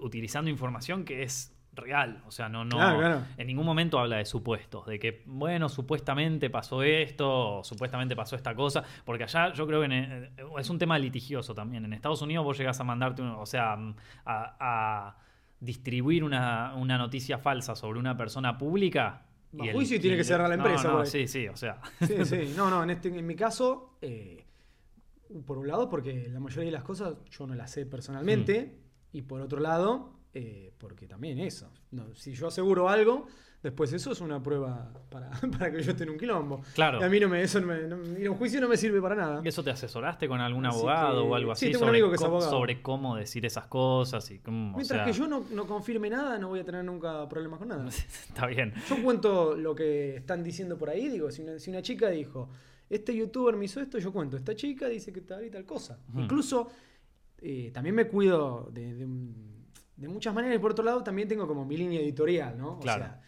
utilizando 0.00 0.50
información 0.50 1.04
que 1.04 1.22
es 1.22 1.52
real. 1.78 2.22
O 2.26 2.30
sea, 2.30 2.48
no, 2.48 2.64
no 2.64 3.24
en 3.36 3.46
ningún 3.46 3.64
momento 3.64 3.98
habla 3.98 4.16
de 4.16 4.24
supuestos, 4.24 4.86
de 4.86 4.98
que, 4.98 5.22
bueno, 5.26 5.68
supuestamente 5.68 6.50
pasó 6.50 6.82
esto, 6.82 7.58
o 7.58 7.64
supuestamente 7.64 8.14
pasó 8.14 8.36
esta 8.36 8.54
cosa, 8.54 8.84
porque 9.04 9.24
allá 9.24 9.52
yo 9.52 9.66
creo 9.66 9.80
que 9.80 9.88
eh, 9.90 10.30
es 10.58 10.70
un 10.70 10.78
tema 10.78 10.98
litigioso 10.98 11.54
también. 11.54 11.84
En 11.84 11.92
Estados 11.92 12.20
Unidos 12.22 12.44
vos 12.44 12.58
llegás 12.58 12.78
a 12.80 12.84
mandarte, 12.84 13.22
o 13.22 13.46
sea, 13.46 13.78
a, 14.26 15.16
distribuir 15.60 16.22
una, 16.22 16.72
noticia 16.98 17.38
falsa 17.38 17.74
sobre 17.74 17.98
una 17.98 18.16
persona 18.16 18.58
pública. 18.58 19.22
y 19.52 19.70
juicio 19.70 20.00
tiene 20.00 20.16
que 20.16 20.24
cerrar 20.24 20.48
la 20.48 20.56
empresa. 20.56 21.04
sí, 21.06 21.26
sí, 21.26 21.48
o 21.48 21.56
sea. 21.56 21.80
Sí, 22.06 22.24
sí. 22.24 22.52
No, 22.56 22.70
no, 22.70 22.82
en, 22.82 22.90
este, 22.90 23.08
en 23.08 23.26
mi 23.26 23.34
caso, 23.34 23.96
eh, 24.02 24.44
por 25.46 25.58
un 25.58 25.68
lado, 25.68 25.88
porque 25.88 26.28
la 26.28 26.40
mayoría 26.40 26.66
de 26.66 26.72
las 26.72 26.84
cosas 26.84 27.14
yo 27.30 27.46
no 27.46 27.54
las 27.54 27.70
sé 27.70 27.86
personalmente, 27.86 28.78
mm. 29.12 29.16
y 29.16 29.22
por 29.22 29.40
otro 29.40 29.60
lado, 29.60 30.18
eh, 30.34 30.72
porque 30.78 31.06
también 31.06 31.38
eso. 31.38 31.70
si 32.14 32.34
yo 32.34 32.48
aseguro 32.48 32.88
algo, 32.88 33.26
después 33.62 33.92
eso 33.92 34.12
es 34.12 34.20
una 34.20 34.42
prueba 34.42 34.92
para, 35.10 35.30
para 35.58 35.70
que 35.72 35.82
yo 35.82 35.90
esté 35.90 36.04
en 36.04 36.10
un 36.10 36.18
quilombo. 36.18 36.62
Claro. 36.74 37.00
Y 37.00 37.04
a 37.04 37.08
mí 37.08 37.18
no 37.20 37.28
me, 37.28 37.42
eso 37.42 37.58
ir 37.58 38.26
a 38.26 38.30
un 38.30 38.36
juicio 38.36 38.60
no 38.60 38.68
me 38.68 38.76
sirve 38.76 39.00
para 39.00 39.14
nada. 39.14 39.40
¿Y 39.44 39.48
eso 39.48 39.62
te 39.62 39.70
asesoraste 39.70 40.28
con 40.28 40.40
algún 40.40 40.64
abogado 40.66 41.26
o 41.26 41.34
algo 41.34 41.52
así? 41.52 41.66
Sí, 41.66 41.72
tengo 41.72 41.80
sobre, 41.80 41.90
un 41.90 41.94
amigo 41.96 42.10
que 42.10 42.16
es 42.16 42.22
abogado. 42.22 42.50
sobre 42.50 42.82
cómo 42.82 43.16
decir 43.16 43.44
esas 43.44 43.66
cosas 43.66 44.30
y 44.30 44.38
cómo. 44.38 44.76
Mientras 44.76 45.06
que 45.06 45.12
yo 45.12 45.26
no, 45.26 45.44
no, 45.50 45.66
confirme 45.66 46.08
nada, 46.08 46.38
no 46.38 46.48
voy 46.48 46.60
a 46.60 46.64
tener 46.64 46.84
nunca 46.84 47.28
problemas 47.28 47.58
con 47.58 47.68
nada. 47.68 47.88
Está 48.28 48.46
bien. 48.46 48.74
Yo 48.88 49.02
cuento 49.02 49.54
lo 49.56 49.74
que 49.74 50.16
están 50.16 50.42
diciendo 50.42 50.78
por 50.78 50.90
ahí, 50.90 51.08
digo, 51.08 51.30
si 51.30 51.44
si 51.58 51.70
una 51.70 51.82
chica 51.82 52.08
dijo 52.08 52.48
este 52.90 53.14
youtuber 53.14 53.56
me 53.56 53.66
hizo 53.66 53.80
esto, 53.80 53.98
yo 53.98 54.12
cuento, 54.12 54.36
esta 54.36 54.54
chica 54.54 54.88
dice 54.88 55.12
que 55.12 55.20
tal 55.20 55.44
y 55.44 55.50
tal 55.50 55.64
cosa. 55.64 55.98
Incluso 56.14 56.70
eh, 57.40 57.70
también 57.72 57.94
me 57.94 58.06
cuido 58.06 58.68
de, 58.72 59.06
muchas 60.08 60.34
maneras 60.34 60.56
y 60.56 60.58
por 60.58 60.72
otro 60.72 60.84
lado 60.84 61.02
también 61.02 61.28
tengo 61.28 61.46
como 61.46 61.64
mi 61.64 61.76
línea 61.76 62.00
editorial, 62.00 62.56
¿no? 62.56 62.78
Claro. 62.78 63.02
O 63.02 63.06
sea, 63.06 63.20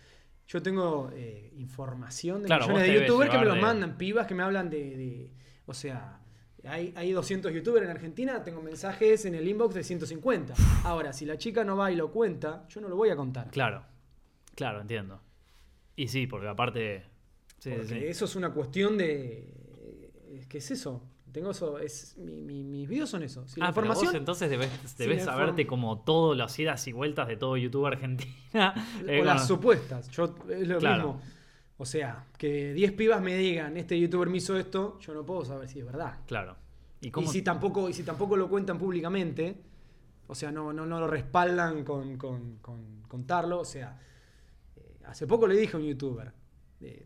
yo 0.47 0.63
tengo 0.63 1.11
eh, 1.13 1.53
información 1.57 2.43
de 2.43 2.49
millones 2.49 2.83
de 2.83 3.01
youtubers 3.01 3.31
que 3.31 3.39
me 3.39 3.45
los 3.45 3.61
mandan, 3.61 3.97
pibas 3.97 4.27
que 4.27 4.35
me 4.35 4.43
hablan 4.43 4.71
de... 4.71 5.33
o 5.67 5.75
sea, 5.75 6.21
hay, 6.65 6.93
hay 6.97 7.13
200 7.13 7.53
youtubers 7.53 7.85
en 7.85 7.91
Argentina, 7.91 8.43
tengo 8.43 8.61
mensajes 8.61 9.25
en 9.25 9.35
el 9.35 9.47
inbox 9.49 9.75
de 9.75 9.85
150. 9.85 10.55
Ahora, 10.85 11.13
si 11.13 11.25
la 11.25 11.39
chica 11.39 11.65
no 11.65 11.77
va 11.77 11.91
y 11.93 11.97
lo 11.97 12.11
cuenta, 12.11 12.67
yo 12.69 12.81
no 12.81 12.89
lo 12.89 12.97
voy 12.97 13.11
a 13.11 13.17
contar. 13.17 13.51
Claro, 13.51 13.85
claro, 14.55 14.81
entiendo. 14.81 15.23
Y 15.97 16.09
sí, 16.09 16.27
porque 16.27 16.49
aparte 16.49 17.10
eso 17.65 18.25
es 18.25 18.37
una 18.37 18.53
cuestión 18.53 18.97
de. 18.99 19.55
¿Qué 20.49 20.59
es 20.59 20.71
eso? 20.71 21.03
Tengo 21.33 21.53
eso, 21.53 21.79
es, 21.79 22.17
mis 22.19 22.89
videos 22.89 23.11
son 23.11 23.23
eso. 23.23 23.45
ah, 23.61 23.69
información, 23.69 24.07
vos 24.07 24.15
entonces 24.15 24.51
debes, 24.51 25.25
saberte 25.25 25.65
como 25.67 26.01
todo 26.01 26.35
las 26.35 26.59
idas 26.59 26.87
y 26.89 26.93
vueltas 26.93 27.29
de 27.29 27.37
todo 27.37 27.57
YouTube 27.57 27.87
Argentina. 27.87 28.75
o 29.03 29.25
las 29.25 29.47
supuestas. 29.47 30.11
Yo, 30.11 30.35
es 30.49 30.67
lo 30.67 30.81
mismo. 30.81 31.21
O 31.81 31.87
sea, 31.87 32.27
que 32.37 32.75
10 32.75 32.93
pibas 32.93 33.23
me 33.23 33.37
digan, 33.37 33.77
este 33.79 33.99
youtuber 33.99 34.29
me 34.29 34.37
hizo 34.37 34.59
esto, 34.59 34.99
yo 35.01 35.15
no 35.15 35.25
puedo 35.25 35.47
saber 35.47 35.67
si 35.67 35.79
es 35.79 35.87
verdad. 35.87 36.19
Claro. 36.27 36.57
¿Y, 37.01 37.11
si 37.29 37.41
tampoco, 37.41 37.89
y 37.89 37.95
si 37.95 38.03
tampoco 38.03 38.37
lo 38.37 38.51
cuentan 38.51 38.79
públicamente, 38.79 39.57
O 40.27 40.35
sea, 40.35 40.53
no, 40.53 40.73
no, 40.73 40.85
no 40.85 41.01
lo 41.01 41.07
respaldan 41.07 41.83
con, 41.83 42.19
contarlo. 43.09 43.61
O 43.61 43.65
sea, 43.65 43.99
eh, 44.77 44.99
hace 45.07 45.27
poco 45.27 45.47
le 45.47 45.57
dije 45.57 45.77
a 45.77 45.81
un 45.81 45.87
youtuber, 45.87 46.33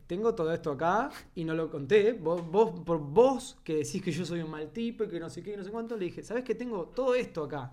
tengo 0.06 0.34
todo 0.34 0.52
esto 0.52 0.72
acá 0.72 1.10
y 1.34 1.44
no 1.44 1.54
lo 1.54 1.70
conté. 1.70 2.12
Vos, 2.12 2.46
vos, 2.50 2.80
por 2.80 2.98
vos 2.98 3.56
que 3.64 3.76
decís 3.76 4.02
que 4.02 4.12
yo 4.12 4.24
soy 4.24 4.40
un 4.40 4.50
mal 4.50 4.70
tipo 4.70 5.04
y 5.04 5.08
que 5.08 5.20
no 5.20 5.28
sé 5.30 5.42
qué 5.42 5.54
y 5.54 5.56
no 5.56 5.64
sé 5.64 5.70
cuánto, 5.70 5.96
le 5.96 6.06
dije, 6.06 6.22
¿sabes 6.22 6.44
que 6.44 6.54
tengo 6.54 6.86
todo 6.94 7.14
esto 7.14 7.44
acá? 7.44 7.72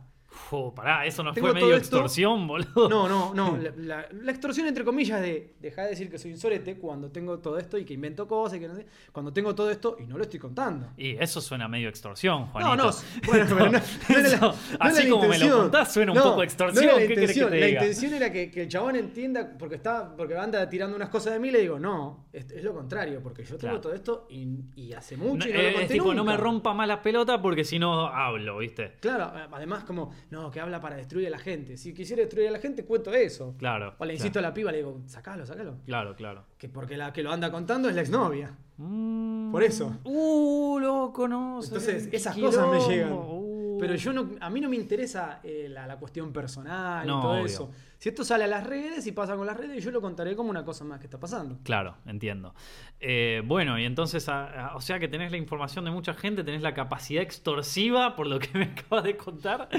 Oh, 0.51 0.73
pará, 0.73 1.05
eso 1.05 1.23
no 1.23 1.33
fue 1.33 1.53
medio 1.53 1.75
extorsión, 1.75 2.47
boludo. 2.47 2.89
No, 2.89 3.07
no, 3.07 3.33
no. 3.33 3.57
La, 3.77 4.05
extorsión, 4.27 4.67
entre 4.67 4.83
comillas, 4.83 5.21
de 5.21 5.55
dejar 5.59 5.85
de 5.85 5.91
decir 5.91 6.09
que 6.09 6.17
soy 6.17 6.31
un 6.31 6.37
sorete 6.37 6.77
cuando 6.77 7.09
tengo 7.09 7.39
todo 7.39 7.57
esto 7.57 7.77
y 7.77 7.85
que 7.85 7.93
invento 7.93 8.27
cosas 8.27 8.57
y 8.57 8.61
que 8.61 8.67
no 8.67 8.75
sé. 8.75 8.85
Cuando 9.11 9.33
tengo 9.33 9.53
todo 9.55 9.69
esto 9.69 9.97
y 9.99 10.05
no 10.05 10.17
lo 10.17 10.23
estoy 10.23 10.39
contando. 10.39 10.91
Y 10.97 11.11
eso 11.11 11.41
suena 11.41 11.67
medio 11.67 11.89
extorsión, 11.89 12.47
Juanito. 12.47 12.75
No, 12.75 12.83
no. 12.83 12.91
Bueno, 13.25 13.45
pero 13.47 13.71
no, 13.71 13.77
eso, 14.27 14.55
así 14.79 15.09
como 15.09 15.27
me 15.27 15.37
lo 15.37 15.57
contás, 15.57 15.93
suena 15.93 16.11
un 16.11 16.17
poco 16.17 16.43
extorsión. 16.43 16.85
la, 16.85 17.03
intención, 17.03 17.49
que 17.49 17.55
te 17.55 17.61
la 17.61 17.69
intención 17.69 18.13
era 18.13 18.31
que, 18.31 18.51
que, 18.51 18.63
el 18.63 18.67
chabón 18.67 18.95
entienda, 18.95 19.57
porque 19.57 19.75
está, 19.75 20.15
porque 20.15 20.37
anda 20.37 20.67
tirando 20.69 20.95
unas 20.95 21.09
cosas 21.09 21.33
de 21.33 21.39
mí, 21.39 21.51
le 21.51 21.59
digo, 21.59 21.79
no, 21.79 22.25
es, 22.33 22.63
lo 22.63 22.73
contrario, 22.73 23.21
porque 23.21 23.43
yo 23.43 23.57
tengo 23.57 23.79
todo 23.79 23.93
esto 23.93 24.27
y, 24.29 24.47
y, 24.75 24.93
hace 24.93 25.17
mucho 25.17 25.47
y 25.47 25.53
no 25.53 25.61
lo 25.61 25.67
conté 25.69 25.83
es 25.83 25.91
tipo, 25.91 26.13
no 26.13 26.23
me 26.23 26.35
rompa 26.35 26.73
más 26.73 26.87
la 26.87 27.01
pelota 27.01 27.41
porque 27.41 27.63
si 27.63 27.79
no 27.79 28.07
hablo, 28.07 28.57
¿viste? 28.57 28.97
Claro, 28.99 29.31
además 29.51 29.83
como, 29.83 30.11
no, 30.29 30.51
que 30.51 30.59
habla 30.59 30.79
para 30.79 30.95
destruye 30.95 31.27
a 31.27 31.29
la 31.29 31.39
gente. 31.39 31.77
Si 31.77 31.93
quisiera 31.93 32.21
destruir 32.21 32.47
a 32.47 32.51
la 32.51 32.59
gente, 32.59 32.85
cuento 32.85 33.13
eso. 33.13 33.55
Claro. 33.57 33.95
O 33.97 34.05
le 34.05 34.13
insisto 34.13 34.39
a 34.39 34.41
la 34.41 34.53
piba, 34.53 34.71
le 34.71 34.77
digo, 34.77 35.01
sacalo, 35.05 35.45
sacalo. 35.45 35.77
Claro, 35.85 36.15
claro. 36.15 36.45
Que 36.57 36.69
porque 36.69 36.97
la 36.97 37.11
que 37.11 37.23
lo 37.23 37.31
anda 37.31 37.51
contando 37.51 37.89
es 37.89 37.95
la 37.95 38.01
exnovia. 38.01 38.55
Mm. 38.77 39.51
Por 39.51 39.63
eso. 39.63 39.97
Uh, 40.03 40.79
loco, 40.79 41.27
no. 41.27 41.59
Entonces, 41.63 42.09
esas 42.11 42.37
cosas 42.37 42.67
me 42.69 42.79
llegan. 42.87 43.13
Uh. 43.13 43.50
Pero 43.81 43.95
yo 43.95 44.13
no, 44.13 44.29
a 44.39 44.49
mí 44.51 44.61
no 44.61 44.69
me 44.69 44.75
interesa 44.75 45.39
eh, 45.43 45.67
la, 45.67 45.97
cuestión 45.97 46.31
personal 46.31 47.03
y 47.03 47.09
todo 47.09 47.43
eso. 47.43 47.71
Si 47.97 48.09
esto 48.09 48.23
sale 48.23 48.43
a 48.43 48.47
las 48.47 48.65
redes 48.65 49.07
y 49.07 49.11
pasa 49.11 49.35
con 49.35 49.47
las 49.47 49.57
redes, 49.57 49.83
yo 49.83 49.89
lo 49.89 50.01
contaré 50.01 50.35
como 50.35 50.51
una 50.51 50.63
cosa 50.63 50.83
más 50.83 50.99
que 50.99 51.07
está 51.07 51.19
pasando. 51.19 51.57
Claro, 51.63 51.97
entiendo. 52.05 52.53
Eh, 52.99 53.41
bueno, 53.45 53.79
y 53.79 53.85
entonces, 53.85 54.27
o 54.75 54.81
sea 54.81 54.99
que 54.99 55.07
tenés 55.07 55.31
la 55.31 55.37
información 55.37 55.83
de 55.85 55.91
mucha 55.91 56.13
gente, 56.13 56.43
tenés 56.43 56.61
la 56.61 56.75
capacidad 56.75 57.23
extorsiva, 57.23 58.15
por 58.15 58.27
lo 58.27 58.37
que 58.37 58.49
me 58.53 58.65
acabas 58.77 59.03
de 59.03 59.17
contar. 59.17 59.69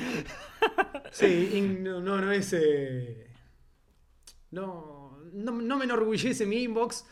sí, 1.12 1.78
no, 1.80 2.00
no, 2.00 2.32
es... 2.32 2.52
Eh, 2.54 3.28
no, 4.50 5.18
no, 5.32 5.76
me 5.76 5.84
enorgullece 5.84 6.44
mi 6.44 6.62
inbox. 6.62 7.06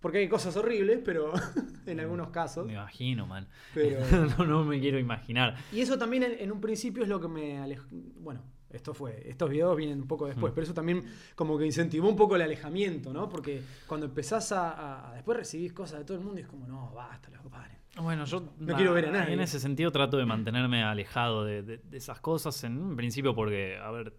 Porque 0.00 0.18
hay 0.18 0.28
cosas 0.28 0.56
horribles, 0.56 1.00
pero 1.04 1.32
en 1.86 2.00
algunos 2.00 2.30
casos. 2.30 2.66
Me 2.66 2.72
imagino, 2.72 3.26
man. 3.26 3.46
no, 4.38 4.64
me 4.64 4.80
quiero 4.80 4.98
imaginar. 4.98 5.56
Y 5.72 5.80
eso 5.80 5.98
también 5.98 6.24
en, 6.38 6.50
un 6.50 6.60
principio 6.60 7.02
es 7.02 7.08
lo 7.08 7.20
que 7.20 7.28
me 7.28 7.58
alejó. 7.58 7.86
Bueno, 7.90 8.42
esto 8.70 8.94
fue, 8.94 9.28
estos 9.28 9.50
videos 9.50 9.76
vienen 9.76 10.00
un 10.00 10.08
poco 10.08 10.26
después, 10.26 10.52
mm. 10.52 10.54
pero 10.54 10.64
eso 10.64 10.74
también 10.74 11.04
como 11.34 11.58
que 11.58 11.66
incentivó 11.66 12.08
un 12.08 12.16
poco 12.16 12.36
el 12.36 12.42
alejamiento, 12.42 13.12
¿no? 13.12 13.28
Porque 13.28 13.62
cuando 13.86 14.06
empezás 14.06 14.52
a, 14.52 15.12
después 15.14 15.36
recibís 15.36 15.72
cosas 15.72 15.98
de 15.98 16.04
todo 16.04 16.16
el 16.16 16.24
mundo 16.24 16.38
y 16.38 16.42
es 16.42 16.48
como, 16.48 16.66
no, 16.66 16.92
basta, 16.92 17.28
los 17.30 17.42
paren. 17.50 17.76
Bueno, 17.96 18.24
yo 18.24 18.54
no 18.58 18.76
quiero 18.76 18.94
ver 18.94 19.06
a 19.06 19.10
nadie. 19.10 19.34
En 19.34 19.40
ese 19.40 19.58
sentido 19.58 19.90
trato 19.90 20.16
de 20.16 20.24
mantenerme 20.24 20.82
alejado 20.82 21.44
de, 21.44 21.80
esas 21.92 22.20
cosas, 22.20 22.62
en 22.64 22.96
principio 22.96 23.34
porque, 23.34 23.76
a 23.76 23.90
ver, 23.90 24.14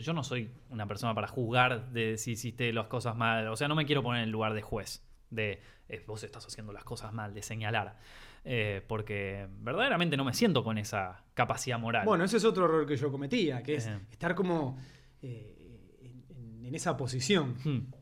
yo 0.00 0.12
no 0.12 0.24
soy 0.24 0.50
una 0.70 0.86
persona 0.86 1.14
para 1.14 1.28
juzgar 1.28 1.90
de 1.90 2.18
si 2.18 2.32
hiciste 2.32 2.72
las 2.72 2.86
cosas 2.86 3.16
mal, 3.16 3.48
o 3.48 3.56
sea, 3.56 3.68
no 3.68 3.74
me 3.74 3.86
quiero 3.86 4.02
poner 4.02 4.22
en 4.22 4.28
el 4.28 4.32
lugar 4.32 4.54
de 4.54 4.62
juez, 4.62 5.04
de 5.30 5.60
eh, 5.88 6.04
vos 6.06 6.22
estás 6.22 6.46
haciendo 6.46 6.72
las 6.72 6.84
cosas 6.84 7.12
mal, 7.12 7.34
de 7.34 7.42
señalar. 7.42 7.96
Eh, 8.44 8.82
porque 8.86 9.46
verdaderamente 9.60 10.16
no 10.16 10.24
me 10.24 10.32
siento 10.32 10.64
con 10.64 10.78
esa 10.78 11.24
capacidad 11.34 11.78
moral. 11.78 12.06
Bueno, 12.06 12.24
ese 12.24 12.38
es 12.38 12.44
otro 12.44 12.64
error 12.64 12.86
que 12.86 12.96
yo 12.96 13.10
cometía, 13.10 13.62
que 13.62 13.74
es 13.74 13.86
eh. 13.86 14.00
estar 14.10 14.34
como 14.34 14.78
eh, 15.20 16.24
en, 16.64 16.74
esa 16.74 16.96
posición. 16.96 17.56
Hmm. 17.64 17.92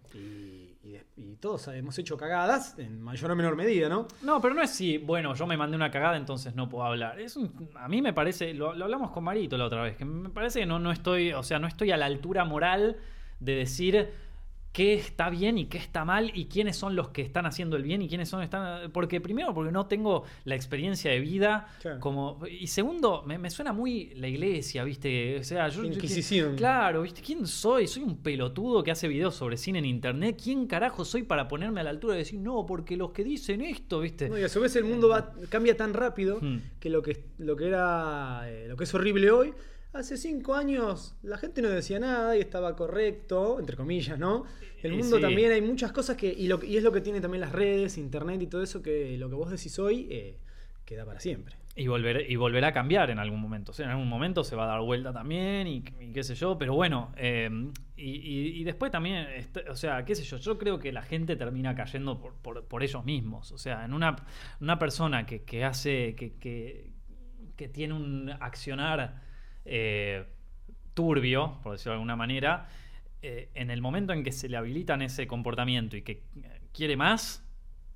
Y, 1.16 1.36
todos 1.36 1.68
hemos 1.68 1.98
hecho 1.98 2.16
cagadas, 2.16 2.78
en 2.78 3.00
mayor 3.00 3.30
o 3.30 3.36
menor 3.36 3.56
medida, 3.56 3.88
¿no? 3.88 4.06
No, 4.22 4.40
pero 4.40 4.54
no 4.54 4.62
es 4.62 4.70
si, 4.70 4.98
bueno, 4.98 5.34
yo 5.34 5.46
me 5.46 5.56
mandé 5.56 5.76
una 5.76 5.90
cagada, 5.90 6.16
entonces 6.16 6.54
no 6.54 6.68
puedo 6.68 6.84
hablar. 6.84 7.18
Es 7.18 7.38
a 7.76 7.88
mí 7.88 8.02
me 8.02 8.12
parece, 8.12 8.52
lo, 8.52 8.74
lo, 8.74 8.84
hablamos 8.84 9.10
con 9.10 9.24
Marito 9.24 9.56
la 9.56 9.64
otra 9.64 9.82
vez, 9.82 9.96
que 9.96 10.04
me 10.04 10.28
parece 10.28 10.60
que 10.60 10.66
no, 10.66 10.78
no 10.78 10.92
estoy, 10.92 11.32
o 11.32 11.42
sea, 11.42 11.58
no 11.58 11.66
estoy 11.66 11.90
a 11.90 11.96
la 11.96 12.06
altura 12.06 12.44
moral 12.44 12.96
de 13.40 13.54
decir 13.54 14.10
qué 14.76 14.92
está 14.92 15.30
bien 15.30 15.56
y 15.56 15.68
qué 15.68 15.78
está 15.78 16.04
mal 16.04 16.30
y 16.34 16.48
quiénes 16.48 16.76
son 16.76 16.94
los 16.94 17.08
que 17.08 17.22
están 17.22 17.46
haciendo 17.46 17.78
el 17.78 17.82
bien 17.82 18.02
y 18.02 18.10
quiénes 18.10 18.28
son 18.28 18.42
están 18.42 18.92
porque 18.92 19.22
primero 19.22 19.54
porque 19.54 19.72
no 19.72 19.86
tengo 19.86 20.24
la 20.44 20.54
experiencia 20.54 21.10
de 21.10 21.18
vida 21.18 21.66
como 21.98 22.40
y 22.46 22.66
segundo 22.66 23.22
me, 23.22 23.48
suena 23.48 23.72
muy 23.72 24.12
la 24.16 24.28
iglesia 24.28 24.84
viste 24.84 25.38
o 25.38 25.44
sea 25.44 25.70
yo 25.70 25.82
Inquisición. 25.82 26.56
claro 26.56 27.00
viste 27.00 27.22
quién 27.22 27.46
soy 27.46 27.86
soy 27.86 28.02
un 28.02 28.18
pelotudo 28.18 28.82
que 28.82 28.90
hace 28.90 29.08
videos 29.08 29.34
sobre 29.34 29.56
cine 29.56 29.78
en 29.78 29.86
internet 29.86 30.38
quién 30.44 30.66
carajo 30.66 31.06
soy 31.06 31.22
para 31.22 31.48
ponerme 31.48 31.80
a 31.80 31.84
la 31.84 31.88
altura 31.88 32.12
de 32.12 32.18
decir 32.18 32.38
no 32.38 32.66
porque 32.66 32.98
los 32.98 33.12
que 33.12 33.24
dicen 33.24 33.62
esto 33.62 34.00
viste 34.00 34.28
no, 34.28 34.38
y 34.38 34.42
a 34.42 34.48
su 34.50 34.60
vez 34.60 34.76
el 34.76 34.84
mundo 34.84 35.08
va, 35.08 35.32
cambia 35.48 35.74
tan 35.78 35.94
rápido 35.94 36.38
hmm. 36.38 36.58
que 36.78 36.90
lo 36.90 37.00
que 37.00 37.24
lo 37.38 37.56
que 37.56 37.68
era 37.68 38.42
eh, 38.44 38.66
lo 38.68 38.76
que 38.76 38.84
es 38.84 38.92
horrible 38.92 39.30
hoy 39.30 39.54
Hace 39.96 40.18
cinco 40.18 40.54
años 40.54 41.16
la 41.22 41.38
gente 41.38 41.62
no 41.62 41.70
decía 41.70 41.98
nada 41.98 42.36
y 42.36 42.40
estaba 42.40 42.76
correcto, 42.76 43.58
entre 43.58 43.76
comillas, 43.76 44.18
¿no? 44.18 44.44
El 44.82 44.92
mundo 44.92 45.18
también 45.18 45.50
hay 45.52 45.62
muchas 45.62 45.90
cosas 45.90 46.18
que 46.18 46.26
y, 46.26 46.48
lo, 46.48 46.62
y, 46.62 46.76
es 46.76 46.82
lo 46.82 46.92
que 46.92 47.00
tiene 47.00 47.18
también 47.22 47.40
las 47.40 47.52
redes, 47.52 47.96
internet 47.96 48.42
y 48.42 48.46
todo 48.46 48.62
eso, 48.62 48.82
que 48.82 49.16
lo 49.16 49.30
que 49.30 49.34
vos 49.34 49.50
decís 49.50 49.78
hoy 49.78 50.06
eh, 50.10 50.38
queda 50.84 51.06
para 51.06 51.18
siempre. 51.18 51.56
Y, 51.74 51.86
volver, 51.86 52.30
y 52.30 52.36
volverá 52.36 52.68
a 52.68 52.72
cambiar 52.72 53.08
en 53.08 53.18
algún 53.18 53.40
momento. 53.40 53.70
O 53.70 53.74
sea, 53.74 53.86
en 53.86 53.92
algún 53.92 54.08
momento 54.08 54.44
se 54.44 54.54
va 54.54 54.64
a 54.64 54.66
dar 54.66 54.80
vuelta 54.82 55.14
también 55.14 55.66
y, 55.66 55.82
qué 55.82 56.22
sé 56.22 56.34
yo, 56.34 56.58
pero 56.58 56.74
bueno, 56.74 57.12
eh, 57.16 57.48
y, 57.96 58.62
después 58.64 58.92
también, 58.92 59.26
este, 59.34 59.68
o 59.70 59.76
sea, 59.76 60.04
qué 60.04 60.14
sé 60.14 60.24
yo, 60.24 60.36
yo 60.36 60.58
creo 60.58 60.78
que 60.78 60.92
la 60.92 61.02
gente 61.02 61.36
termina 61.36 61.74
cayendo 61.74 62.20
por, 62.20 62.82
ellos 62.82 63.02
mismos. 63.06 63.50
O 63.50 63.56
sea, 63.56 63.86
en 63.86 63.94
una, 63.94 64.14
una 64.60 64.78
persona 64.78 65.24
que, 65.24 65.42
que 65.42 65.64
hace, 65.64 66.14
que, 66.14 66.34
que, 66.34 66.90
que 67.56 67.68
tiene 67.68 67.94
un 67.94 68.30
accionar 68.40 69.25
eh, 69.66 70.24
turbio, 70.94 71.58
por 71.62 71.72
decirlo 71.72 71.92
de 71.92 71.96
alguna 71.96 72.16
manera, 72.16 72.68
eh, 73.22 73.50
en 73.54 73.70
el 73.70 73.80
momento 73.80 74.12
en 74.12 74.22
que 74.22 74.32
se 74.32 74.48
le 74.48 74.56
habilitan 74.56 75.02
ese 75.02 75.26
comportamiento 75.26 75.96
y 75.96 76.02
que 76.02 76.12
eh, 76.12 76.60
quiere 76.72 76.96
más, 76.96 77.44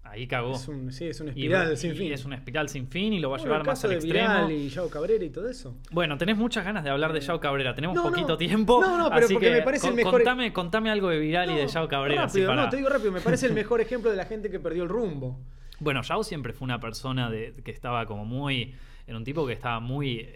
ahí 0.02 0.26
cagó. 0.26 0.54
Es 0.54 0.66
un, 0.68 0.92
sí, 0.92 1.06
es 1.06 1.20
una 1.20 1.30
espiral 1.30 1.76
sin 1.76 1.94
fin. 1.94 2.12
Es 2.12 2.24
una 2.24 2.36
espiral 2.36 2.68
sin 2.68 2.88
fin 2.88 3.12
y 3.12 3.20
lo 3.20 3.30
va 3.30 3.36
a 3.36 3.40
llevar 3.40 3.64
más 3.64 3.84
al 3.84 3.92
extremo. 3.92 4.50
y 4.50 4.68
Yao 4.68 4.90
Cabrera 4.90 5.24
y 5.24 5.30
todo 5.30 5.48
eso. 5.48 5.76
Bueno, 5.90 6.18
tenés 6.18 6.36
muchas 6.36 6.64
ganas 6.64 6.84
de 6.84 6.90
hablar 6.90 7.12
de 7.12 7.20
Yao 7.20 7.38
Cabrera. 7.38 7.74
Tenemos 7.74 7.98
poquito 7.98 8.36
tiempo. 8.36 8.80
No, 8.80 8.98
no, 8.98 9.10
pero 9.10 9.28
porque 9.28 9.50
me 9.50 9.62
parece 9.62 9.88
el 9.88 9.94
mejor. 9.94 10.12
Contame, 10.12 10.52
contame 10.52 10.90
algo 10.90 11.08
de 11.08 11.18
Viral 11.18 11.50
y 11.50 11.54
de 11.54 11.68
Yao 11.68 11.88
Cabrera. 11.88 12.26
Rápido, 12.26 12.54
no, 12.54 12.68
te 12.68 12.76
digo 12.76 12.88
rápido. 12.88 13.12
Me 13.12 13.20
parece 13.20 13.46
el 13.46 13.52
mejor 13.54 13.80
ejemplo 13.80 14.10
de 14.10 14.16
la 14.16 14.24
gente 14.24 14.50
que 14.50 14.58
perdió 14.58 14.82
el 14.82 14.88
rumbo. 14.88 15.38
Bueno, 15.78 16.02
Yao 16.02 16.24
siempre 16.24 16.52
fue 16.52 16.66
una 16.66 16.80
persona 16.80 17.30
de, 17.30 17.54
que 17.64 17.70
estaba 17.70 18.04
como 18.06 18.24
muy. 18.24 18.74
Era 19.06 19.16
un 19.16 19.24
tipo 19.24 19.46
que 19.46 19.52
estaba 19.52 19.80
muy 19.80 20.28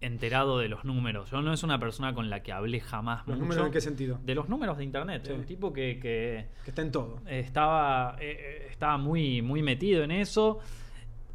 enterado 0.00 0.58
de 0.58 0.68
los 0.68 0.84
números. 0.84 1.30
Yo 1.30 1.42
no 1.42 1.52
es 1.52 1.62
una 1.62 1.78
persona 1.78 2.14
con 2.14 2.30
la 2.30 2.42
que 2.42 2.52
hablé 2.52 2.80
jamás 2.80 3.26
¿Los 3.26 3.38
números 3.38 3.66
en 3.66 3.72
qué 3.72 3.80
sentido? 3.80 4.20
De 4.24 4.34
los 4.34 4.48
números 4.48 4.78
de 4.78 4.84
internet. 4.84 5.28
Un 5.34 5.44
tipo 5.44 5.72
que, 5.72 5.98
que, 6.00 6.46
está 6.66 6.82
en 6.82 6.92
todo. 6.92 7.20
Estaba, 7.26 8.16
eh, 8.20 8.36
eh, 8.38 8.66
estaba 8.70 8.96
muy, 8.96 9.42
muy 9.42 9.62
metido 9.62 10.02
en 10.02 10.10
eso. 10.10 10.60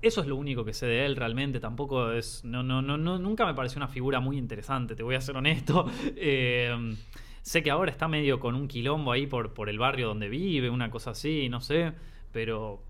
Eso 0.02 0.22
es 0.22 0.28
lo 0.28 0.36
único 0.36 0.66
que 0.66 0.74
sé 0.74 0.86
de 0.86 1.06
él 1.06 1.16
realmente. 1.16 1.60
Tampoco 1.60 2.12
es. 2.12 2.44
No, 2.44 2.64
no, 2.64 2.82
no, 2.82 2.98
nunca 2.98 3.46
me 3.46 3.54
pareció 3.54 3.80
una 3.80 3.88
figura 3.88 4.20
muy 4.20 4.38
interesante, 4.38 4.96
te 4.96 5.04
voy 5.04 5.16
a 5.16 5.22
ser 5.22 5.36
honesto. 5.38 5.86
Eh, 6.16 6.96
sé 7.42 7.62
que 7.62 7.72
ahora 7.72 7.92
está 7.92 8.08
medio 8.08 8.40
con 8.40 8.56
un 8.56 8.68
quilombo 8.68 9.12
ahí 9.12 9.28
por, 9.28 9.54
por 9.54 9.68
el 9.68 9.78
barrio 9.78 10.08
donde 10.08 10.30
vive, 10.30 10.70
una 10.70 10.90
cosa 10.90 11.12
así, 11.12 11.50
no 11.50 11.60
sé. 11.60 11.92
Pero 12.32 12.82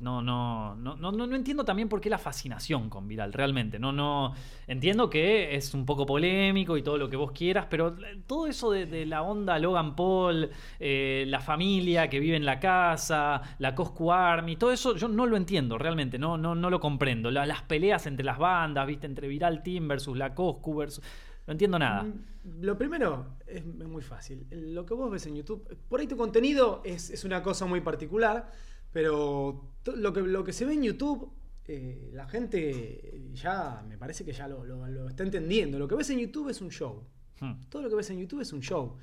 no, 0.00 0.22
no, 0.22 0.74
no, 0.76 0.96
no, 0.96 1.12
no 1.12 1.36
entiendo 1.36 1.64
también 1.64 1.88
por 1.88 2.00
qué 2.00 2.10
la 2.10 2.18
fascinación 2.18 2.88
con 2.88 3.06
Viral, 3.06 3.32
realmente. 3.32 3.78
No, 3.78 3.92
no. 3.92 4.34
Entiendo 4.66 5.10
que 5.10 5.54
es 5.54 5.74
un 5.74 5.84
poco 5.84 6.06
polémico 6.06 6.76
y 6.76 6.82
todo 6.82 6.96
lo 6.96 7.08
que 7.08 7.16
vos 7.16 7.32
quieras, 7.32 7.66
pero 7.68 7.96
todo 8.26 8.46
eso 8.46 8.70
de, 8.70 9.06
la 9.06 9.22
onda 9.22 9.58
Logan 9.58 9.96
Paul, 9.96 10.50
eh, 10.78 11.24
la 11.28 11.40
familia 11.40 12.08
que 12.08 12.20
vive 12.20 12.36
en 12.36 12.44
la 12.44 12.58
casa, 12.60 13.42
la 13.58 13.74
Coscu 13.74 14.12
Army, 14.12 14.56
todo 14.56 14.72
eso 14.72 14.96
yo 14.96 15.08
no 15.08 15.26
lo 15.26 15.36
entiendo 15.36 15.78
realmente, 15.78 16.18
no, 16.18 16.36
no, 16.36 16.54
no 16.54 16.70
lo 16.70 16.80
comprendo. 16.80 17.30
las 17.30 17.62
peleas 17.62 18.06
entre 18.06 18.24
las 18.24 18.38
bandas, 18.38 18.86
viste, 18.86 19.06
entre 19.06 19.28
Viral 19.28 19.62
Team 19.62 19.88
versus 19.88 20.16
la 20.16 20.34
Coscu 20.34 20.76
versus. 20.76 21.04
No 21.46 21.52
entiendo 21.52 21.78
nada. 21.78 22.04
Mm, 22.04 22.62
lo 22.62 22.78
primero 22.78 23.38
es 23.46 23.64
muy 23.64 24.02
fácil. 24.02 24.46
Lo 24.50 24.86
que 24.86 24.94
vos 24.94 25.10
ves 25.10 25.26
en 25.26 25.36
YouTube, 25.36 25.76
por 25.88 26.00
ahí 26.00 26.06
tu 26.06 26.16
contenido 26.16 26.80
es, 26.84 27.10
es 27.10 27.24
una 27.24 27.42
cosa 27.42 27.66
muy 27.66 27.80
particular 27.80 28.50
pero 28.92 29.74
lo 29.96 30.12
que, 30.12 30.20
lo 30.20 30.44
que 30.44 30.52
se 30.52 30.64
ve 30.64 30.74
en 30.74 30.82
YouTube, 30.82 31.30
eh, 31.66 32.10
la 32.12 32.26
gente 32.26 33.30
ya 33.32 33.84
me 33.88 33.96
parece 33.96 34.24
que 34.24 34.32
ya 34.32 34.48
lo, 34.48 35.08
está 35.08 35.22
entendiendo. 35.22 35.78
Lo 35.78 35.86
que 35.86 35.94
ves 35.94 36.10
en 36.10 36.18
YouTube 36.18 36.48
es 36.48 36.60
un 36.60 36.70
show. 36.70 37.04
Hmm. 37.38 37.52
Todo 37.68 37.82
lo 37.82 37.88
que 37.88 37.94
ves 37.94 38.10
en 38.10 38.18
YouTube 38.18 38.40
es 38.40 38.52
un 38.52 38.60
show. 38.60 38.96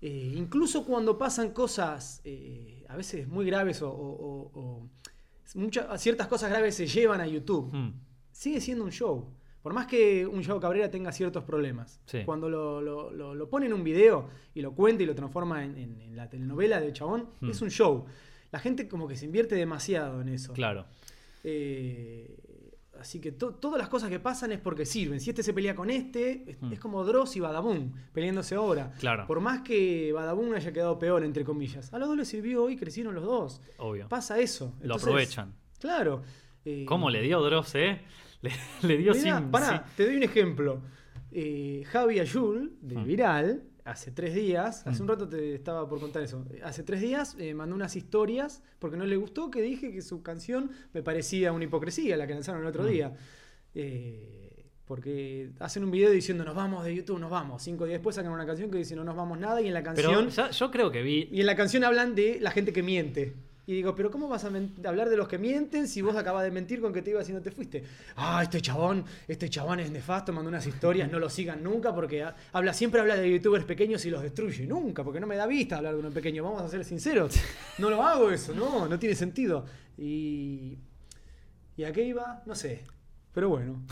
Eh, 0.00 0.34
incluso 0.36 0.84
cuando 0.84 1.18
pasan 1.18 1.50
cosas 1.50 2.22
eh, 2.24 2.86
a 2.88 2.96
veces 2.96 3.28
muy 3.28 3.44
graves 3.44 3.80
o, 3.82 4.88
muchas, 5.54 6.00
ciertas 6.00 6.26
cosas 6.26 6.48
graves 6.48 6.74
se 6.74 6.86
llevan 6.86 7.20
a 7.20 7.26
YouTube, 7.26 7.70
hmm. 7.72 7.92
sigue 8.30 8.60
siendo 8.60 8.84
un 8.84 8.92
show. 8.92 9.34
por 9.60 9.74
más 9.74 9.86
que 9.86 10.26
un 10.26 10.42
Yago 10.42 10.60
Cabrera 10.60 10.90
tenga 10.90 11.12
ciertos 11.12 11.44
problemas, 11.44 12.00
cuando 12.24 12.48
lo, 12.48 13.50
pone 13.50 13.66
en 13.66 13.72
un 13.72 13.84
video 13.84 14.28
y 14.54 14.62
lo 14.62 14.74
cuenta 14.74 15.02
y 15.02 15.06
lo 15.06 15.14
transforma 15.14 15.64
en, 15.64 16.16
la 16.16 16.30
telenovela 16.30 16.80
del 16.80 16.92
chabón, 16.92 17.28
hmm. 17.40 17.50
es 17.50 17.60
un 17.60 17.70
show. 17.70 18.06
La 18.52 18.58
gente 18.58 18.88
como 18.88 19.06
que 19.06 19.16
se 19.16 19.26
invierte 19.26 19.54
demasiado 19.54 20.20
en 20.20 20.28
eso. 20.28 20.52
Claro. 20.52 20.86
Eh, 21.44 22.36
así 22.98 23.20
que 23.20 23.32
todas 23.32 23.78
las 23.78 23.88
cosas 23.88 24.10
que 24.10 24.18
pasan 24.18 24.52
es 24.52 24.58
porque 24.58 24.84
sirven. 24.84 25.20
Si 25.20 25.30
este 25.30 25.42
se 25.42 25.52
pelea 25.52 25.74
con 25.74 25.90
este, 25.90 26.44
es, 26.50 26.60
hmm. 26.60 26.74
como 26.74 27.04
Dross 27.04 27.36
y 27.36 27.40
Badabun 27.40 27.94
peleándose 28.12 28.54
ahora. 28.54 28.92
Claro. 28.98 29.26
Por 29.26 29.40
más 29.40 29.62
que 29.62 30.12
Badabun 30.12 30.54
haya 30.54 30.72
quedado 30.72 30.98
peor, 30.98 31.24
entre 31.24 31.44
comillas. 31.44 31.92
A 31.92 31.98
los 31.98 32.08
dos 32.08 32.16
les 32.16 32.28
sirvió 32.28 32.68
y 32.70 32.76
crecieron 32.76 33.14
los 33.14 33.24
dos. 33.24 33.60
Obvio. 33.78 34.08
Pasa 34.08 34.38
eso. 34.38 34.74
lo 34.82 34.96
aprovechan. 34.96 35.54
Claro. 35.78 36.22
Eh, 36.64 36.84
¿Cómo 36.86 37.08
le 37.10 37.22
dio 37.22 37.40
Dross, 37.40 37.74
eh? 37.76 38.00
Le, 38.82 38.96
dio 38.96 39.12
sin, 39.12 39.50
pará, 39.50 39.84
te 39.96 40.06
doy 40.06 40.16
un 40.16 40.22
ejemplo. 40.22 40.80
Eh, 41.30 41.84
Javi 41.86 42.18
Ayul, 42.20 42.78
de 42.80 42.96
ah. 42.96 43.04
Viral, 43.04 43.62
hace 43.90 44.12
tres 44.12 44.34
días, 44.34 44.86
hace 44.86 44.98
mm. 44.98 45.02
un 45.02 45.08
rato 45.08 45.28
te 45.28 45.54
estaba 45.54 45.88
por 45.88 46.00
contar 46.00 46.22
eso, 46.22 46.44
hace 46.62 46.82
tres 46.82 47.00
días 47.00 47.36
eh, 47.38 47.54
mandó 47.54 47.74
unas 47.74 47.96
historias 47.96 48.62
porque 48.78 48.96
no 48.96 49.04
le 49.04 49.16
gustó 49.16 49.50
que 49.50 49.60
dije 49.60 49.92
que 49.92 50.02
su 50.02 50.22
canción 50.22 50.70
me 50.92 51.02
parecía 51.02 51.52
una 51.52 51.64
hipocresía, 51.64 52.16
la 52.16 52.26
que 52.26 52.34
lanzaron 52.34 52.62
el 52.62 52.68
otro 52.68 52.84
mm. 52.84 52.86
día. 52.86 53.12
Eh, 53.74 54.50
porque 54.84 55.50
hacen 55.60 55.84
un 55.84 55.92
video 55.92 56.10
diciendo 56.10 56.44
nos 56.44 56.56
vamos 56.56 56.84
de 56.84 56.92
YouTube, 56.92 57.20
nos 57.20 57.30
vamos. 57.30 57.62
Cinco 57.62 57.84
días 57.84 57.98
después 57.98 58.16
sacan 58.16 58.32
una 58.32 58.44
canción 58.44 58.72
que 58.72 58.78
dice 58.78 58.96
no 58.96 59.04
nos 59.04 59.14
vamos 59.14 59.38
nada 59.38 59.60
y 59.60 59.68
en 59.68 59.74
la 59.74 59.84
canción... 59.84 60.28
yo 60.30 60.70
creo 60.72 60.90
que 60.90 61.02
vi... 61.02 61.28
Y 61.30 61.40
en 61.40 61.46
la 61.46 61.54
canción 61.54 61.84
hablan 61.84 62.16
de 62.16 62.40
la 62.40 62.50
gente 62.50 62.72
que 62.72 62.82
miente. 62.82 63.34
Y 63.70 63.74
digo, 63.74 63.94
pero 63.94 64.10
¿cómo 64.10 64.26
vas 64.26 64.44
a 64.44 64.48
hablar 64.48 65.08
de 65.08 65.16
los 65.16 65.28
que 65.28 65.38
mienten 65.38 65.86
si 65.86 66.02
vos 66.02 66.16
acabas 66.16 66.42
de 66.42 66.50
mentir 66.50 66.80
con 66.80 66.92
que 66.92 67.02
te 67.02 67.10
ibas 67.10 67.28
y 67.28 67.32
no 67.32 67.40
te 67.40 67.52
fuiste? 67.52 67.84
Ah, 68.16 68.40
este 68.42 68.60
chabón, 68.60 69.04
este 69.28 69.48
chabón 69.48 69.78
es 69.78 69.92
nefasto, 69.92 70.32
manda 70.32 70.48
unas 70.48 70.66
historias, 70.66 71.08
no 71.08 71.20
lo 71.20 71.30
sigan 71.30 71.62
nunca 71.62 71.94
porque 71.94 72.26
habla, 72.52 72.74
siempre 72.74 73.00
habla 73.00 73.14
de 73.14 73.30
youtubers 73.30 73.64
pequeños 73.64 74.04
y 74.06 74.10
los 74.10 74.22
destruye. 74.22 74.66
Nunca, 74.66 75.04
porque 75.04 75.20
no 75.20 75.28
me 75.28 75.36
da 75.36 75.46
vista 75.46 75.76
hablar 75.76 75.94
de 75.94 76.00
uno 76.00 76.10
pequeño, 76.10 76.42
vamos 76.42 76.62
a 76.62 76.68
ser 76.68 76.84
sinceros. 76.84 77.36
No 77.78 77.90
lo 77.90 78.02
hago 78.02 78.32
eso, 78.32 78.52
no, 78.52 78.88
no 78.88 78.98
tiene 78.98 79.14
sentido. 79.14 79.64
Y. 79.96 80.76
¿Y 81.76 81.84
a 81.84 81.92
qué 81.92 82.02
iba? 82.02 82.42
No 82.46 82.56
sé. 82.56 82.82
Pero 83.32 83.50
bueno, 83.50 83.84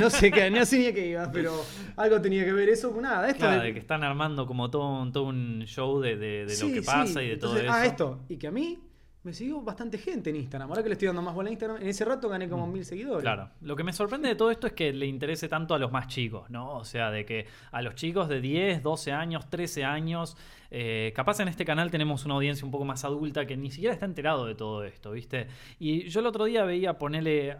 no 0.00 0.08
sé 0.08 0.30
qué, 0.30 0.50
no 0.50 0.64
sé 0.64 0.78
ni 0.78 0.86
a 0.86 0.94
qué 0.94 1.06
iba, 1.08 1.30
pero 1.30 1.52
algo 1.96 2.22
tenía 2.22 2.46
que 2.46 2.54
ver 2.54 2.70
eso 2.70 2.90
con 2.92 3.02
nada. 3.02 3.28
Esto 3.28 3.46
de... 3.50 3.74
que 3.74 3.78
están 3.78 4.02
armando 4.02 4.46
como 4.46 4.70
todo, 4.70 5.12
todo 5.12 5.24
un 5.24 5.64
show 5.66 6.00
de, 6.00 6.46
lo 6.58 6.72
que 6.72 6.80
pasa 6.80 7.22
y 7.22 7.28
de 7.28 7.36
todo 7.36 7.58
eso. 7.58 7.70
Ah, 7.70 7.84
esto. 7.84 8.24
Y 8.30 8.38
que 8.38 8.46
a 8.46 8.50
mí 8.50 8.78
me 9.26 9.32
siguió 9.32 9.60
bastante 9.60 9.98
gente 9.98 10.30
en 10.30 10.36
Instagram. 10.36 10.70
Ahora 10.70 10.84
que 10.84 10.88
le 10.88 10.92
estoy 10.92 11.06
dando 11.06 11.20
más 11.20 11.34
bola 11.34 11.48
a 11.48 11.52
Instagram, 11.52 11.82
en 11.82 11.88
ese 11.88 12.04
rato 12.04 12.28
gané 12.28 12.48
como 12.48 12.64
mm. 12.64 12.72
mil 12.72 12.84
seguidores. 12.84 13.22
Claro. 13.22 13.50
Lo 13.60 13.74
que 13.74 13.82
me 13.82 13.92
sorprende 13.92 14.28
de 14.28 14.36
todo 14.36 14.52
esto 14.52 14.68
es 14.68 14.72
que 14.72 14.92
le 14.92 15.06
interese 15.06 15.48
tanto 15.48 15.74
a 15.74 15.80
los 15.80 15.90
más 15.90 16.06
chicos, 16.06 16.48
¿no? 16.48 16.76
O 16.76 16.84
sea, 16.84 17.10
de 17.10 17.24
que 17.24 17.46
a 17.72 17.82
los 17.82 17.96
chicos 17.96 18.28
de 18.28 18.40
10, 18.40 18.84
12 18.84 19.10
años, 19.10 19.50
13 19.50 19.84
años, 19.84 20.36
eh, 20.70 21.12
capaz 21.16 21.40
en 21.40 21.48
este 21.48 21.64
canal 21.64 21.90
tenemos 21.90 22.24
una 22.24 22.34
audiencia 22.34 22.64
un 22.64 22.70
poco 22.70 22.84
más 22.84 23.04
adulta 23.04 23.46
que 23.46 23.56
ni 23.56 23.72
siquiera 23.72 23.94
está 23.94 24.06
enterado 24.06 24.46
de 24.46 24.54
todo 24.54 24.84
esto, 24.84 25.10
¿viste? 25.10 25.48
Y 25.80 26.08
yo 26.08 26.20
el 26.20 26.26
otro 26.26 26.44
día 26.44 26.64
veía 26.64 26.96
ponerle, 26.96 27.56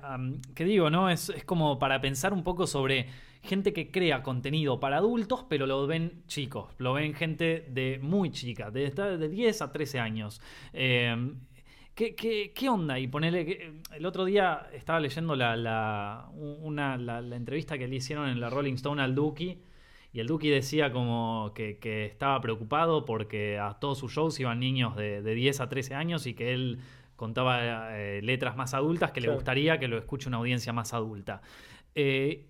¿qué 0.54 0.64
digo, 0.64 0.88
no? 0.88 1.10
Es, 1.10 1.30
es 1.30 1.42
como 1.42 1.80
para 1.80 2.00
pensar 2.00 2.32
un 2.32 2.44
poco 2.44 2.68
sobre 2.68 3.08
gente 3.42 3.72
que 3.72 3.90
crea 3.90 4.22
contenido 4.22 4.78
para 4.78 4.98
adultos, 4.98 5.44
pero 5.48 5.66
lo 5.66 5.84
ven 5.86 6.22
chicos, 6.26 6.72
lo 6.78 6.92
ven 6.92 7.14
gente 7.14 7.66
de 7.70 7.98
muy 8.00 8.30
chica, 8.30 8.70
de, 8.70 8.90
de 8.90 9.28
10 9.28 9.62
a 9.62 9.72
13 9.72 9.98
años. 9.98 10.40
Eh, 10.72 11.34
¿Qué, 11.96 12.68
onda? 12.68 12.98
Y 12.98 13.08
ponele. 13.08 13.72
El 13.90 14.04
otro 14.04 14.26
día 14.26 14.68
estaba 14.74 15.00
leyendo 15.00 15.34
la, 15.34 16.28
una, 16.34 16.98
la, 16.98 17.20
entrevista 17.34 17.78
que 17.78 17.88
le 17.88 17.96
hicieron 17.96 18.28
en 18.28 18.38
la 18.38 18.50
Rolling 18.50 18.74
Stone 18.74 19.00
al 19.00 19.14
Duki. 19.14 19.58
Y 20.12 20.20
el 20.20 20.26
Duki 20.26 20.50
decía 20.50 20.92
como 20.92 21.52
que, 21.54 21.78
estaba 22.04 22.38
preocupado 22.42 23.06
porque 23.06 23.58
a 23.58 23.78
todos 23.80 23.96
sus 23.96 24.12
shows 24.12 24.38
iban 24.38 24.60
niños 24.60 24.94
de, 24.94 25.22
10 25.22 25.60
a 25.60 25.70
13 25.70 25.94
años 25.94 26.26
y 26.26 26.34
que 26.34 26.52
él 26.52 26.80
contaba 27.16 27.96
eh, 27.98 28.20
letras 28.20 28.56
más 28.58 28.74
adultas 28.74 29.12
que 29.12 29.22
le 29.22 29.32
gustaría 29.32 29.78
que 29.78 29.88
lo 29.88 29.96
escuche 29.96 30.28
una 30.28 30.36
audiencia 30.36 30.74
más 30.74 30.92
adulta. 30.92 31.40
Eh, 31.94 32.44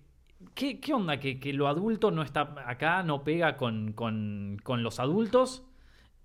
¿qué, 0.55 0.93
onda? 0.93 1.21
¿Que, 1.21 1.39
lo 1.53 1.69
adulto 1.69 2.11
no 2.11 2.21
está 2.21 2.53
acá, 2.67 3.01
no 3.01 3.23
pega 3.23 3.55
con, 3.55 3.93
con, 3.93 4.57
con 4.61 4.83
los 4.83 4.99
adultos? 4.99 5.66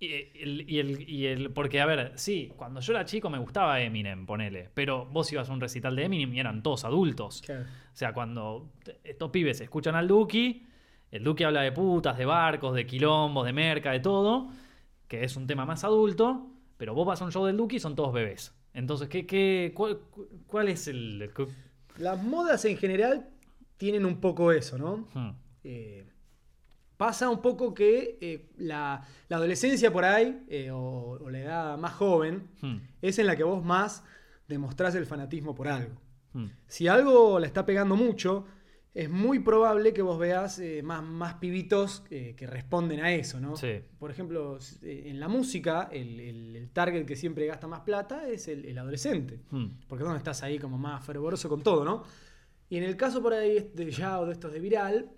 Y 0.03 0.41
el, 0.41 1.09
y, 1.09 1.27
el, 1.27 1.51
porque, 1.51 1.79
a 1.79 1.85
ver, 1.85 2.11
sí, 2.15 2.51
cuando 2.57 2.81
yo 2.81 2.91
era 2.91 3.05
chico 3.05 3.29
me 3.29 3.37
gustaba 3.37 3.79
Eminem, 3.79 4.25
ponele. 4.25 4.69
Pero 4.73 5.05
vos 5.05 5.31
ibas 5.31 5.49
a 5.49 5.53
un 5.53 5.61
recital 5.61 5.95
de 5.95 6.03
Eminem 6.03 6.33
y 6.33 6.39
eran 6.39 6.61
todos 6.61 6.83
adultos. 6.83 7.41
O 7.49 7.95
sea, 7.95 8.13
cuando 8.13 8.71
estos 9.03 9.29
pibes 9.31 9.61
escuchan 9.61 9.95
al 9.95 10.07
Duki, 10.07 10.65
el 11.11 11.23
Duki 11.23 11.45
habla 11.45 11.61
de 11.61 11.71
putas, 11.71 12.17
de 12.17 12.25
barcos, 12.25 12.75
de 12.75 12.85
quilombos, 12.85 13.45
de 13.45 13.53
merca, 13.53 13.91
de 13.91 14.01
todo, 14.01 14.49
que 15.07 15.23
es 15.23 15.37
un 15.37 15.47
tema 15.47 15.65
más 15.65 15.83
adulto. 15.83 16.47
Pero 16.75 16.93
vos 16.93 17.07
vas 17.07 17.21
a 17.21 17.25
un 17.25 17.31
show 17.31 17.45
del 17.45 17.55
Duki 17.55 17.77
y 17.77 17.79
son 17.79 17.95
todos 17.95 18.11
bebés. 18.11 18.53
Entonces, 18.73 19.07
¿qué, 19.07 19.25
qué, 19.25 19.73
cuál, 20.47 20.67
es 20.67 20.87
el. 20.87 21.31
Las 21.97 22.21
modas 22.21 22.65
en 22.65 22.77
general 22.77 23.29
tienen 23.77 24.05
un 24.05 24.19
poco 24.19 24.51
eso, 24.51 24.77
¿no? 24.77 25.07
Hmm. 25.13 25.31
Eh, 25.63 26.05
pasa 27.03 27.29
un 27.29 27.41
poco 27.41 27.73
que 27.73 28.17
eh, 28.21 28.45
la, 28.59 29.05
adolescencia 29.29 29.91
por 29.91 30.05
ahí, 30.05 30.45
eh, 30.47 30.71
o, 30.71 31.19
la 31.29 31.39
edad 31.39 31.77
más 31.77 31.91
joven, 31.95 32.47
hmm. 32.61 32.77
es 33.01 33.19
en 33.19 33.27
la 33.27 33.35
que 33.35 33.43
vos 33.43 33.61
más 33.61 34.05
demostrás 34.47 34.95
el 34.95 35.05
fanatismo 35.05 35.53
por 35.53 35.67
algo. 35.67 35.99
Hmm. 36.31 36.45
Si 36.65 36.87
algo 36.87 37.41
la 37.41 37.47
está 37.47 37.65
pegando 37.65 37.97
mucho, 37.97 38.45
es 38.93 39.09
muy 39.09 39.39
probable 39.39 39.91
que 39.91 40.01
vos 40.01 40.17
veas 40.17 40.59
eh, 40.59 40.81
más, 40.81 41.03
más 41.03 41.33
pibitos 41.33 42.05
que 42.09 42.47
responden 42.47 43.01
a 43.01 43.11
eso, 43.11 43.41
¿no? 43.41 43.55
Por 43.99 44.09
ejemplo, 44.09 44.57
en 44.81 45.19
la 45.19 45.27
música, 45.27 45.89
el, 45.91 46.69
target 46.71 47.05
que 47.05 47.17
siempre 47.17 47.47
gasta 47.47 47.67
más 47.67 47.81
plata 47.81 48.29
es 48.29 48.47
el, 48.47 48.77
adolescente. 48.77 49.41
Hmm. 49.51 49.71
Porque 49.89 50.05
donde 50.05 50.19
estás 50.19 50.41
ahí 50.41 50.57
como 50.57 50.77
más 50.77 51.05
fervoroso 51.05 51.49
con 51.49 51.63
todo, 51.63 51.83
¿no? 51.83 52.03
Y 52.69 52.77
en 52.77 52.83
el 52.83 52.95
caso 52.95 53.21
por 53.21 53.33
ahí 53.33 53.71
de 53.73 53.91
ya 53.91 54.21
o 54.21 54.25
de 54.25 54.31
estos 54.31 54.53
de 54.53 54.61
viral, 54.61 55.11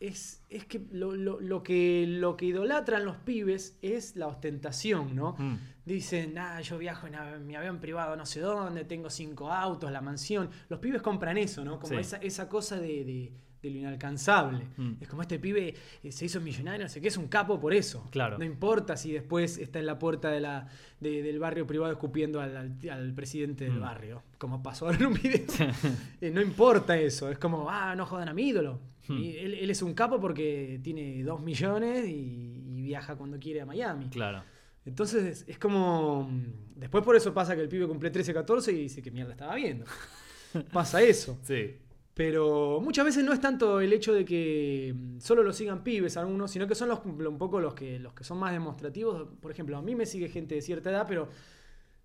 es, 0.00 0.42
que, 0.68 0.82
lo, 0.92 1.62
que 1.62 2.04
lo 2.06 2.36
que 2.36 2.46
idolatran 2.46 3.04
los 3.04 3.16
pibes 3.16 3.78
es 3.82 4.16
la 4.16 4.26
ostentación, 4.26 5.14
¿no? 5.14 5.34
Mm. 5.38 5.58
Dicen, 5.84 6.36
ah, 6.38 6.60
yo 6.60 6.78
viajo 6.78 7.06
en 7.06 7.46
mi 7.46 7.54
avión 7.54 7.78
privado 7.78 8.16
no 8.16 8.26
sé 8.26 8.40
dónde, 8.40 8.84
tengo 8.84 9.08
cinco 9.08 9.52
autos, 9.52 9.90
la 9.90 10.00
mansión. 10.00 10.50
Los 10.68 10.80
pibes 10.80 11.00
compran 11.00 11.38
eso, 11.38 11.64
¿no? 11.64 11.78
Como 11.78 11.98
esa, 11.98 12.16
esa 12.18 12.48
cosa 12.48 12.78
de, 12.78 13.32
lo 13.62 13.78
inalcanzable. 13.78 14.66
Mm. 14.76 14.92
Es 15.00 15.08
como 15.08 15.22
este 15.22 15.38
pibe 15.38 15.74
eh, 16.02 16.12
se 16.12 16.26
hizo 16.26 16.40
millonario, 16.40 16.84
no 16.84 16.88
sé 16.88 17.00
qué, 17.00 17.08
es 17.08 17.16
un 17.16 17.28
capo 17.28 17.58
por 17.58 17.72
eso. 17.72 18.08
Claro. 18.10 18.38
No 18.38 18.44
importa 18.44 18.96
si 18.96 19.12
después 19.12 19.58
está 19.58 19.78
en 19.78 19.86
la 19.86 19.98
puerta 19.98 20.30
de 20.30 20.40
la, 20.40 20.68
del 21.00 21.38
barrio 21.38 21.66
privado 21.66 21.92
escupiendo 21.92 22.40
al, 22.40 23.12
presidente 23.14 23.64
del 23.64 23.74
mm. 23.74 23.80
barrio, 23.80 24.22
como 24.38 24.62
pasó 24.62 24.86
ahora 24.86 24.98
en 24.98 25.06
un 25.06 25.14
video. 25.14 25.46
Eh, 26.20 26.30
no 26.30 26.40
importa 26.40 26.96
eso, 26.96 27.30
es 27.30 27.38
como, 27.38 27.68
ah, 27.70 27.94
no 27.94 28.06
jodan 28.06 28.28
a 28.28 28.34
mi 28.34 28.48
ídolo. 28.48 28.80
Hmm. 29.08 29.22
él, 29.22 29.70
es 29.70 29.82
un 29.82 29.94
capo 29.94 30.20
porque 30.20 30.80
tiene 30.82 31.22
dos 31.22 31.40
millones 31.40 32.06
y, 32.08 32.62
viaja 32.86 33.16
cuando 33.16 33.36
quiere 33.40 33.60
a 33.60 33.66
Miami. 33.66 34.08
Claro. 34.10 34.44
Entonces 34.84 35.44
es 35.48 35.58
como. 35.58 36.30
Después 36.76 37.02
por 37.02 37.16
eso 37.16 37.34
pasa 37.34 37.56
que 37.56 37.62
el 37.62 37.68
pibe 37.68 37.88
cumple 37.88 38.10
13, 38.10 38.32
14 38.32 38.70
y 38.70 38.82
dice 38.82 39.02
que 39.02 39.10
mierda 39.10 39.32
estaba 39.32 39.56
viendo. 39.56 39.84
pasa 40.72 41.02
eso. 41.02 41.36
Sí. 41.42 41.78
Pero 42.14 42.80
muchas 42.80 43.04
veces 43.04 43.24
no 43.24 43.32
es 43.32 43.40
tanto 43.40 43.80
el 43.80 43.92
hecho 43.92 44.14
de 44.14 44.24
que 44.24 44.94
solo 45.18 45.42
lo 45.42 45.52
sigan 45.52 45.82
pibes 45.82 46.16
algunos, 46.16 46.52
sino 46.52 46.68
que 46.68 46.76
son 46.76 46.88
los, 46.88 47.00
un 47.04 47.38
poco 47.38 47.60
los 47.60 47.74
que, 47.74 47.98
los 47.98 48.14
que 48.14 48.22
son 48.22 48.38
más 48.38 48.52
demostrativos. 48.52 49.26
Por 49.40 49.50
ejemplo, 49.50 49.76
a 49.76 49.82
mí 49.82 49.96
me 49.96 50.06
sigue 50.06 50.28
gente 50.28 50.54
de 50.54 50.62
cierta 50.62 50.90
edad, 50.90 51.06
pero 51.08 51.28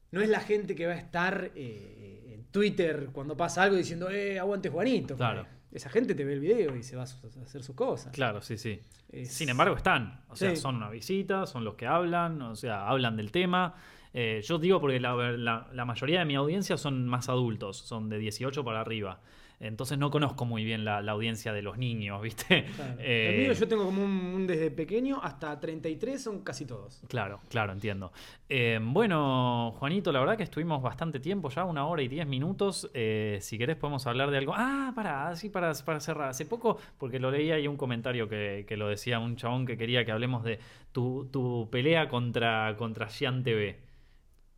no 0.09 0.19
es 0.19 0.29
la 0.29 0.39
gente 0.39 0.73
que 0.73 0.87
va 0.87 0.93
a 0.93 0.97
estar 0.97 1.51
eh, 1.55 2.33
en 2.33 2.45
Twitter 2.45 3.09
cuando 3.13 3.37
pasa 3.37 3.61
algo 3.61 3.75
diciendo, 3.75 4.09
eh, 4.09 4.39
aguante 4.39 4.69
Juanito. 4.69 5.15
Claro 5.15 5.45
esa 5.72 5.89
gente 5.89 6.15
te 6.15 6.26
ve 6.26 6.34
el 6.34 6.39
video 6.39 6.76
y 6.76 6.84
se 6.84 6.95
va 6.95 7.03
a 7.03 7.05
hacer 7.05 7.63
sus 7.63 7.76
cosas. 7.76 8.13
Claro, 8.13 8.41
sí, 8.41 8.57
sí. 8.57 8.82
Sin 9.26 9.49
embargo, 9.49 9.76
están. 9.76 10.22
O 10.30 10.36
sea, 10.36 10.55
son 10.55 10.76
una 10.76 10.89
visita, 10.89 11.45
son 11.45 11.63
los 11.63 11.76
que 11.76 11.86
hablan, 11.86 12.41
o 12.41 12.55
sea, 12.55 12.88
hablan 12.88 13.17
del 13.17 13.32
tema. 13.32 13.76
Eh, 14.13 14.41
yo 14.43 14.59
digo 14.59 14.82
porque 14.82 14.99
la, 14.99 15.15
la, 15.15 15.86
mayoría 15.86 16.19
de 16.19 16.26
mi 16.26 16.36
audiencia 16.36 16.78
son 16.78 17.07
más 17.07 17.30
adultos, 17.30 17.78
son 17.78 18.09
de 18.09 18.17
18 18.19 18.63
para 18.63 18.82
arriba. 18.82 19.19
Entonces 19.62 19.97
no 19.99 20.09
conozco 20.09 20.43
muy 20.43 20.64
bien 20.64 20.84
la, 20.84 20.97
audiencia 21.12 21.53
de 21.53 21.62
los 21.62 21.78
niños, 21.78 22.22
¿viste? 22.22 22.66
Eh, 22.99 23.36
el 23.36 23.41
mío 23.43 23.53
yo 23.53 23.68
tengo 23.68 23.86
como 23.86 24.03
un, 24.03 24.45
desde 24.45 24.70
pequeño 24.70 25.20
hasta 25.22 25.59
33 25.59 26.22
son 26.22 26.41
casi 26.41 26.66
todos. 26.66 27.01
Claro, 27.07 27.39
claro, 27.49 27.74
entiendo. 27.74 28.12
Eh, 28.49 28.80
bueno, 28.82 29.74
Juanito, 29.78 30.12
la 30.12 30.20
verdad 30.20 30.38
que 30.38 30.43
estuvimos 30.43 30.82
bastante 30.82 31.20
tiempo 31.20 31.49
ya, 31.49 31.64
una 31.64 31.86
hora 31.88 32.01
y 32.01 32.07
diez 32.07 32.28
minutos. 32.28 32.89
Eh, 32.93 33.39
si 33.41 33.57
querés 33.57 33.76
podemos 33.78 34.05
hablar 34.07 34.32
de 34.32 34.38
algo. 34.38 34.53
Ah, 34.55 34.91
para, 34.95 35.30
así 35.30 35.49
para, 35.49 35.74
para 35.86 35.99
cerrar. 35.99 36.30
Hace 36.30 36.45
poco, 36.45 36.78
porque 36.97 37.20
lo 37.20 37.32
leía 37.32 37.59
y 37.59 37.68
un 37.68 37.78
comentario 37.78 38.28
que, 38.28 38.66
lo 38.78 38.88
decía 38.88 39.20
un 39.20 39.36
chabón 39.36 39.66
que 39.66 39.78
quería 39.78 40.05
que 40.05 40.12
hablemos 40.12 40.43
de 40.43 40.59
tu, 40.91 41.70
pelea 41.72 42.07
contra, 42.07 42.76
contra 42.78 43.07
Gian 43.07 43.43
TV. 43.43 43.90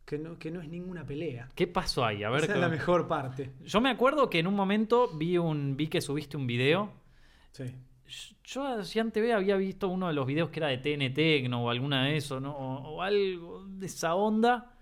Que 0.04 0.18
no, 0.18 0.38
que 0.38 0.50
no 0.50 0.60
es 0.60 0.68
ninguna 0.68 1.04
pelea. 1.04 1.48
¿Qué 1.54 1.66
pasó 1.66 2.04
ahí? 2.04 2.22
A 2.24 2.30
ver. 2.30 2.44
Esa 2.44 2.54
es 2.54 2.60
la 2.60 2.68
mejor 2.68 3.08
parte. 3.08 3.52
Yo 3.64 3.80
me 3.80 3.90
acuerdo 3.90 4.28
que 4.28 4.38
en 4.38 4.46
un 4.46 4.54
momento 4.54 5.08
vi 5.16 5.38
un 5.38 5.76
vi 5.76 5.88
que 5.88 6.00
subiste 6.00 6.36
un 6.36 6.46
video. 6.46 6.92
Sí. 7.52 7.74
Yo 8.44 8.84
si 8.84 8.98
antes 8.98 9.32
había 9.32 9.56
visto 9.56 9.88
uno 9.88 10.08
de 10.08 10.12
los 10.12 10.26
videos 10.26 10.50
que 10.50 10.60
era 10.60 10.68
de 10.68 10.78
TNT 10.78 11.52
o 11.54 11.70
alguna 11.70 12.04
de 12.04 12.16
eso, 12.16 12.38
¿no? 12.38 12.54
O, 12.54 13.02
algo 13.02 13.64
de 13.66 13.86
esa 13.86 14.14
onda. 14.14 14.73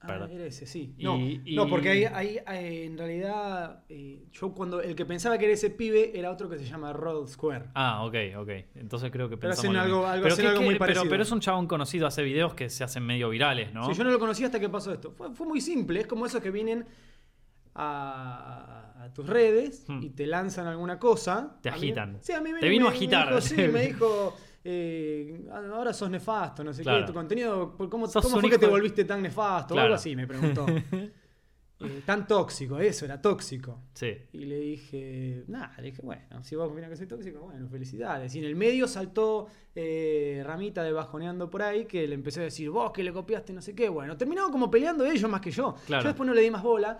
Ah, 0.00 0.28
era 0.30 0.46
ese, 0.46 0.64
sí. 0.64 0.94
No, 0.98 1.18
no 1.18 1.68
porque 1.68 2.06
ahí, 2.06 2.38
en 2.46 2.96
realidad 2.96 3.82
eh, 3.88 4.26
yo 4.30 4.52
cuando 4.52 4.80
el 4.80 4.94
que 4.94 5.04
pensaba 5.04 5.36
que 5.38 5.46
era 5.46 5.54
ese 5.54 5.70
pibe 5.70 6.16
era 6.16 6.30
otro 6.30 6.48
que 6.48 6.56
se 6.56 6.64
llama 6.64 6.92
Rod 6.92 7.26
Square. 7.26 7.70
Ah, 7.74 8.04
ok, 8.04 8.14
ok. 8.36 8.48
Entonces 8.76 9.10
creo 9.10 9.28
que 9.28 9.36
pero 9.36 9.54
hacen 9.54 9.74
algo, 9.74 10.06
algo, 10.06 10.28
algo 10.28 10.62
muy 10.62 10.76
parecido. 10.76 11.08
Pero, 11.08 11.22
es 11.22 11.32
un 11.32 11.40
chabón 11.40 11.66
conocido, 11.66 12.06
hace 12.06 12.22
videos 12.22 12.54
que 12.54 12.70
se 12.70 12.84
hacen 12.84 13.04
medio 13.04 13.28
virales, 13.28 13.72
¿no? 13.74 13.86
Sí, 13.86 13.94
yo 13.98 14.04
no 14.04 14.10
lo 14.10 14.20
conocía 14.20 14.46
hasta 14.46 14.60
que 14.60 14.68
pasó 14.68 14.92
esto. 14.92 15.10
Fue, 15.10 15.32
fue 15.34 15.46
muy 15.46 15.60
simple, 15.60 16.00
es 16.00 16.06
como 16.06 16.26
esos 16.26 16.40
que 16.40 16.52
vienen 16.52 16.86
a, 17.74 19.08
tus 19.14 19.26
redes 19.26 19.84
hmm. 19.88 20.02
y 20.02 20.10
te 20.10 20.26
lanzan 20.26 20.66
alguna 20.66 20.98
cosa. 20.98 21.56
Te 21.62 21.70
agitan. 21.70 22.18
sí, 22.20 22.32
a 22.32 22.40
mí 22.40 22.52
me, 22.52 22.60
te 22.60 22.68
vino 22.68 22.86
a 22.86 22.90
agitar. 22.90 23.40
sí, 23.40 23.56
me 23.56 23.86
dijo, 23.86 24.36
eh, 24.64 25.46
ahora 25.50 25.92
sos 25.92 26.10
nefasto, 26.10 26.64
no 26.64 26.72
sé 26.72 26.82
qué, 26.82 27.04
tu 27.06 27.12
contenido, 27.12 27.76
¿cómo, 27.76 27.88
cómo 27.88 28.40
fue 28.40 28.50
que 28.50 28.58
te 28.58 28.66
volviste 28.66 29.04
tan 29.04 29.22
nefasto? 29.22 29.74
O 29.74 29.78
algo 29.78 29.94
así, 29.94 30.14
me 30.16 30.26
preguntó. 30.26 30.66
Eh, 31.80 32.02
tan 32.04 32.26
tóxico, 32.26 32.80
eso 32.80 33.04
era 33.04 33.22
tóxico. 33.22 33.82
Sí. 33.94 34.12
Y 34.32 34.46
le 34.46 34.58
dije, 34.58 35.44
nada, 35.46 35.74
le 35.76 35.84
dije, 35.84 36.02
bueno, 36.02 36.42
si 36.42 36.56
vos 36.56 36.70
opinas 36.72 36.90
que 36.90 36.96
soy 36.96 37.06
tóxico, 37.06 37.38
bueno, 37.38 37.68
felicidades. 37.68 38.34
Y 38.34 38.40
en 38.40 38.46
el 38.46 38.56
medio 38.56 38.88
saltó 38.88 39.46
eh, 39.76 40.42
Ramita 40.44 40.82
de 40.82 40.92
bajoneando 40.92 41.48
por 41.48 41.62
ahí, 41.62 41.84
que 41.84 42.08
le 42.08 42.16
empecé 42.16 42.40
a 42.40 42.42
decir, 42.44 42.68
vos 42.70 42.90
que 42.90 43.04
le 43.04 43.12
copiaste 43.12 43.52
no 43.52 43.62
sé 43.62 43.76
qué. 43.76 43.88
Bueno, 43.88 44.16
terminaron 44.16 44.50
como 44.50 44.68
peleando 44.68 45.06
ellos 45.06 45.30
más 45.30 45.40
que 45.40 45.52
yo. 45.52 45.76
Yo 45.88 46.02
después 46.02 46.26
no 46.26 46.34
le 46.34 46.42
di 46.42 46.50
más 46.50 46.64
bola. 46.64 46.98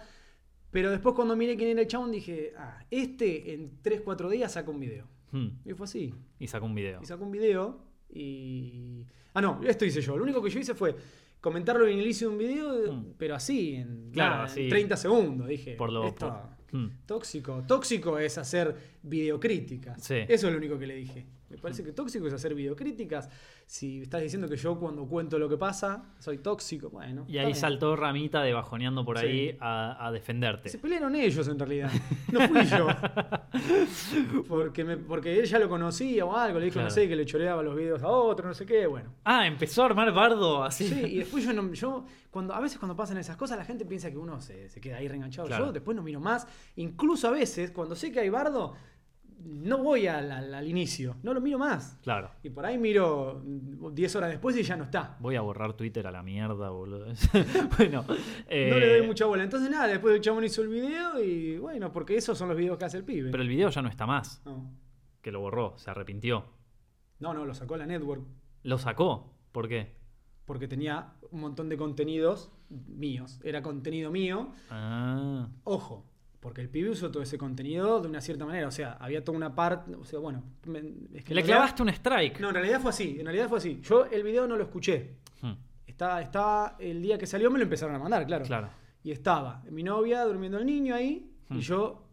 Pero 0.70 0.90
después 0.90 1.14
cuando 1.14 1.34
miré 1.34 1.56
quién 1.56 1.70
era 1.70 1.80
el 1.80 1.88
chabón 1.88 2.12
dije, 2.12 2.52
ah, 2.56 2.84
este 2.90 3.54
en 3.54 3.82
3-4 3.82 4.28
días 4.28 4.52
saca 4.52 4.70
un 4.70 4.78
video. 4.78 5.08
Hmm. 5.30 5.48
Y 5.64 5.74
fue 5.74 5.84
así. 5.84 6.14
Y 6.38 6.46
sacó 6.46 6.66
un 6.66 6.74
video. 6.74 7.00
Y 7.02 7.06
sacó 7.06 7.24
un 7.24 7.32
video 7.32 7.80
y... 8.10 9.04
Ah, 9.34 9.40
no, 9.40 9.60
esto 9.66 9.84
hice 9.84 10.00
yo. 10.00 10.16
Lo 10.16 10.24
único 10.24 10.42
que 10.42 10.50
yo 10.50 10.60
hice 10.60 10.74
fue 10.74 10.96
comentarlo 11.40 11.86
en 11.86 11.98
el 11.98 12.04
inicio 12.04 12.28
de 12.28 12.32
un 12.34 12.38
video, 12.38 12.92
hmm. 12.92 13.14
pero 13.16 13.34
así, 13.34 13.76
en, 13.76 14.10
claro, 14.12 14.52
30 14.52 14.96
segundos. 14.96 15.48
Dije, 15.48 15.74
por 15.74 15.92
lo, 15.92 16.06
esto, 16.06 16.50
hmm. 16.72 16.86
tóxico. 17.06 17.64
Tóxico 17.66 18.18
es 18.18 18.38
hacer 18.38 18.74
videocríticas. 19.02 20.02
Sí. 20.02 20.16
Eso 20.28 20.46
es 20.48 20.52
lo 20.52 20.58
único 20.58 20.78
que 20.78 20.86
le 20.86 20.96
dije. 20.96 21.26
Me 21.50 21.56
parece 21.56 21.82
que 21.82 21.92
tóxico 21.92 22.26
es 22.26 22.32
hacer 22.32 22.54
videocríticas. 22.54 23.28
Si 23.66 24.02
estás 24.02 24.20
diciendo 24.22 24.48
que 24.48 24.56
yo 24.56 24.78
cuando 24.78 25.06
cuento 25.06 25.38
lo 25.38 25.48
que 25.48 25.56
pasa 25.56 26.04
soy 26.18 26.38
tóxico, 26.38 26.90
bueno. 26.90 27.24
Y 27.26 27.38
ahí 27.38 27.54
saltó 27.54 27.96
Ramita 27.96 28.42
de 28.42 28.52
bajoneando 28.52 29.04
por 29.04 29.18
ahí 29.18 29.56
a, 29.60 30.10
defenderte. 30.12 30.68
Se 30.68 30.78
pelearon 30.78 31.14
ellos 31.14 31.46
en 31.48 31.58
realidad. 31.58 31.90
No 32.32 32.46
fui 32.48 32.64
yo. 32.64 32.88
porque, 34.48 34.84
porque 34.96 35.38
él 35.38 35.46
ya 35.46 35.58
lo 35.58 35.68
conocía 35.68 36.24
o 36.24 36.36
algo. 36.36 36.58
Le 36.58 36.66
dijo, 36.66 36.80
no 36.80 36.90
sé, 36.90 37.08
que 37.08 37.16
le 37.16 37.24
choreaba 37.24 37.62
los 37.62 37.74
videos 37.74 38.02
a 38.02 38.08
otro, 38.08 38.46
no 38.46 38.54
sé 38.54 38.66
qué. 38.66 38.86
Bueno. 38.86 39.14
Ah, 39.24 39.46
empezó 39.46 39.82
a 39.82 39.86
armar 39.86 40.12
bardo 40.12 40.62
así. 40.64 40.88
Sí, 40.88 41.00
y 41.06 41.18
después 41.18 41.44
yo 41.44 41.52
no. 41.52 41.72
Yo, 41.78 42.04
cuando, 42.30 42.54
a 42.54 42.60
veces 42.60 42.78
cuando 42.78 42.96
pasan 42.96 43.18
esas 43.18 43.36
cosas, 43.36 43.56
la 43.56 43.64
gente 43.64 43.84
piensa 43.84 44.10
que 44.10 44.18
uno 44.18 44.40
se, 44.40 44.68
queda 44.80 44.96
ahí 44.96 45.06
reenganchado. 45.08 45.48
Yo 45.48 45.72
después 45.72 45.96
no 45.96 46.02
miro 46.02 46.20
más. 46.20 46.46
Incluso 46.76 47.28
a 47.28 47.30
veces, 47.30 47.70
cuando 47.70 47.94
sé 47.94 48.10
que 48.10 48.20
hay 48.20 48.28
bardo 48.28 48.74
no 49.44 49.78
voy 49.78 50.06
al, 50.06 50.66
inicio, 50.66 51.16
no 51.22 51.32
lo 51.32 51.40
miro 51.40 51.58
más. 51.58 51.98
Claro. 52.02 52.30
Y 52.42 52.50
por 52.50 52.66
ahí 52.66 52.78
miro 52.78 53.42
10 53.44 54.16
horas 54.16 54.30
después 54.30 54.56
y 54.56 54.62
ya 54.62 54.76
no 54.76 54.84
está. 54.84 55.16
Voy 55.20 55.36
a 55.36 55.40
borrar 55.40 55.74
Twitter 55.74 56.06
a 56.06 56.10
la 56.10 56.22
mierda, 56.22 56.70
boludo. 56.70 57.06
bueno. 57.78 58.04
No 58.06 58.14
le 58.78 58.88
doy 58.88 59.00
eh, 59.00 59.06
mucha 59.06 59.26
bola. 59.26 59.44
Entonces 59.44 59.70
nada, 59.70 59.86
después 59.86 60.14
el 60.14 60.20
chabón 60.20 60.44
hizo 60.44 60.62
el 60.62 60.68
video 60.68 61.22
y 61.22 61.58
bueno, 61.58 61.92
porque 61.92 62.16
esos 62.16 62.36
son 62.36 62.48
los 62.48 62.56
videos 62.56 62.78
que 62.78 62.84
hace 62.84 62.96
el 62.98 63.04
pibe. 63.04 63.30
Pero 63.30 63.42
el 63.42 63.48
video 63.48 63.70
ya 63.70 63.82
no 63.82 63.88
está 63.88 64.06
más. 64.06 64.42
No. 64.44 64.70
Que 65.22 65.30
lo 65.30 65.40
borró, 65.40 65.74
se 65.78 65.90
arrepintió. 65.90 66.44
No, 67.20 67.34
no, 67.34 67.44
lo 67.44 67.54
sacó 67.54 67.76
la 67.76 67.86
network. 67.86 68.24
¿Lo 68.62 68.78
sacó? 68.78 69.34
¿Por 69.52 69.68
qué? 69.68 69.96
Porque 70.44 70.68
tenía 70.68 71.14
un 71.30 71.40
montón 71.40 71.68
de 71.68 71.76
contenidos 71.76 72.50
míos. 72.70 73.40
Era 73.44 73.62
contenido 73.62 74.10
mío. 74.10 74.52
Ah. 74.70 75.48
Ojo, 75.64 76.07
porque 76.48 76.62
el 76.62 76.70
pibe 76.70 76.88
usó 76.88 77.10
todo 77.10 77.22
ese 77.22 77.36
contenido 77.36 78.00
de 78.00 78.08
una 78.08 78.22
cierta 78.22 78.46
manera. 78.46 78.68
O 78.68 78.70
sea, 78.70 78.92
había 78.92 79.22
toda 79.22 79.36
una 79.36 79.54
parte. 79.54 79.94
O 79.94 80.06
sea, 80.06 80.18
bueno. 80.18 80.42
Le 80.64 81.42
clavaste 81.42 81.82
un 81.82 81.90
strike. 81.90 82.40
No, 82.40 82.48
en 82.48 82.54
realidad 82.54 82.80
fue 82.80 82.88
así. 82.88 83.18
En 83.20 83.26
realidad 83.26 83.50
fue 83.50 83.58
así. 83.58 83.82
Yo 83.82 84.06
el 84.06 84.22
video 84.22 84.46
no 84.46 84.56
lo 84.56 84.62
escuché. 84.62 85.16
Hmm. 85.42 85.52
Estaba, 85.86 86.74
el 86.78 87.02
día 87.02 87.18
que 87.18 87.26
salió, 87.26 87.50
me 87.50 87.58
lo 87.58 87.64
empezaron 87.64 87.94
a 87.94 87.98
mandar, 87.98 88.26
claro. 88.26 88.46
Claro. 88.46 88.70
Y 89.04 89.10
estaba 89.10 89.62
mi 89.70 89.82
novia 89.82 90.24
durmiendo 90.24 90.56
el 90.56 90.64
niño 90.64 90.94
ahí. 90.94 91.30
Y 91.50 91.54
hmm. 91.56 91.58
yo 91.58 92.08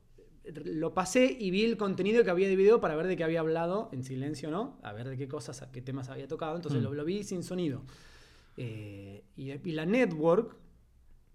lo 0.66 0.94
pasé 0.94 1.34
y 1.40 1.50
vi 1.50 1.64
el 1.64 1.78
contenido 1.78 2.26
que 2.26 2.30
había 2.30 2.50
de 2.50 2.58
video 2.58 2.82
para 2.82 2.98
ver 2.98 3.08
de 3.08 3.16
qué 3.16 3.24
había 3.24 3.40
hablado, 3.40 3.88
en 3.94 4.04
silencio, 4.04 4.52
¿no? 4.52 4.78
A 4.84 4.92
ver 4.92 5.08
de 5.08 5.16
qué 5.16 5.30
cosas, 5.30 5.66
qué 5.72 5.82
temas 5.82 6.10
había 6.10 6.28
tocado. 6.28 6.58
Entonces 6.58 6.82
hmm. 6.82 6.94
lo, 6.94 7.06
vi 7.06 7.24
sin 7.24 7.42
sonido. 7.42 7.84
Eh, 8.58 9.24
y, 9.38 9.52
y 9.52 9.72
la 9.72 9.86
network 9.86 10.58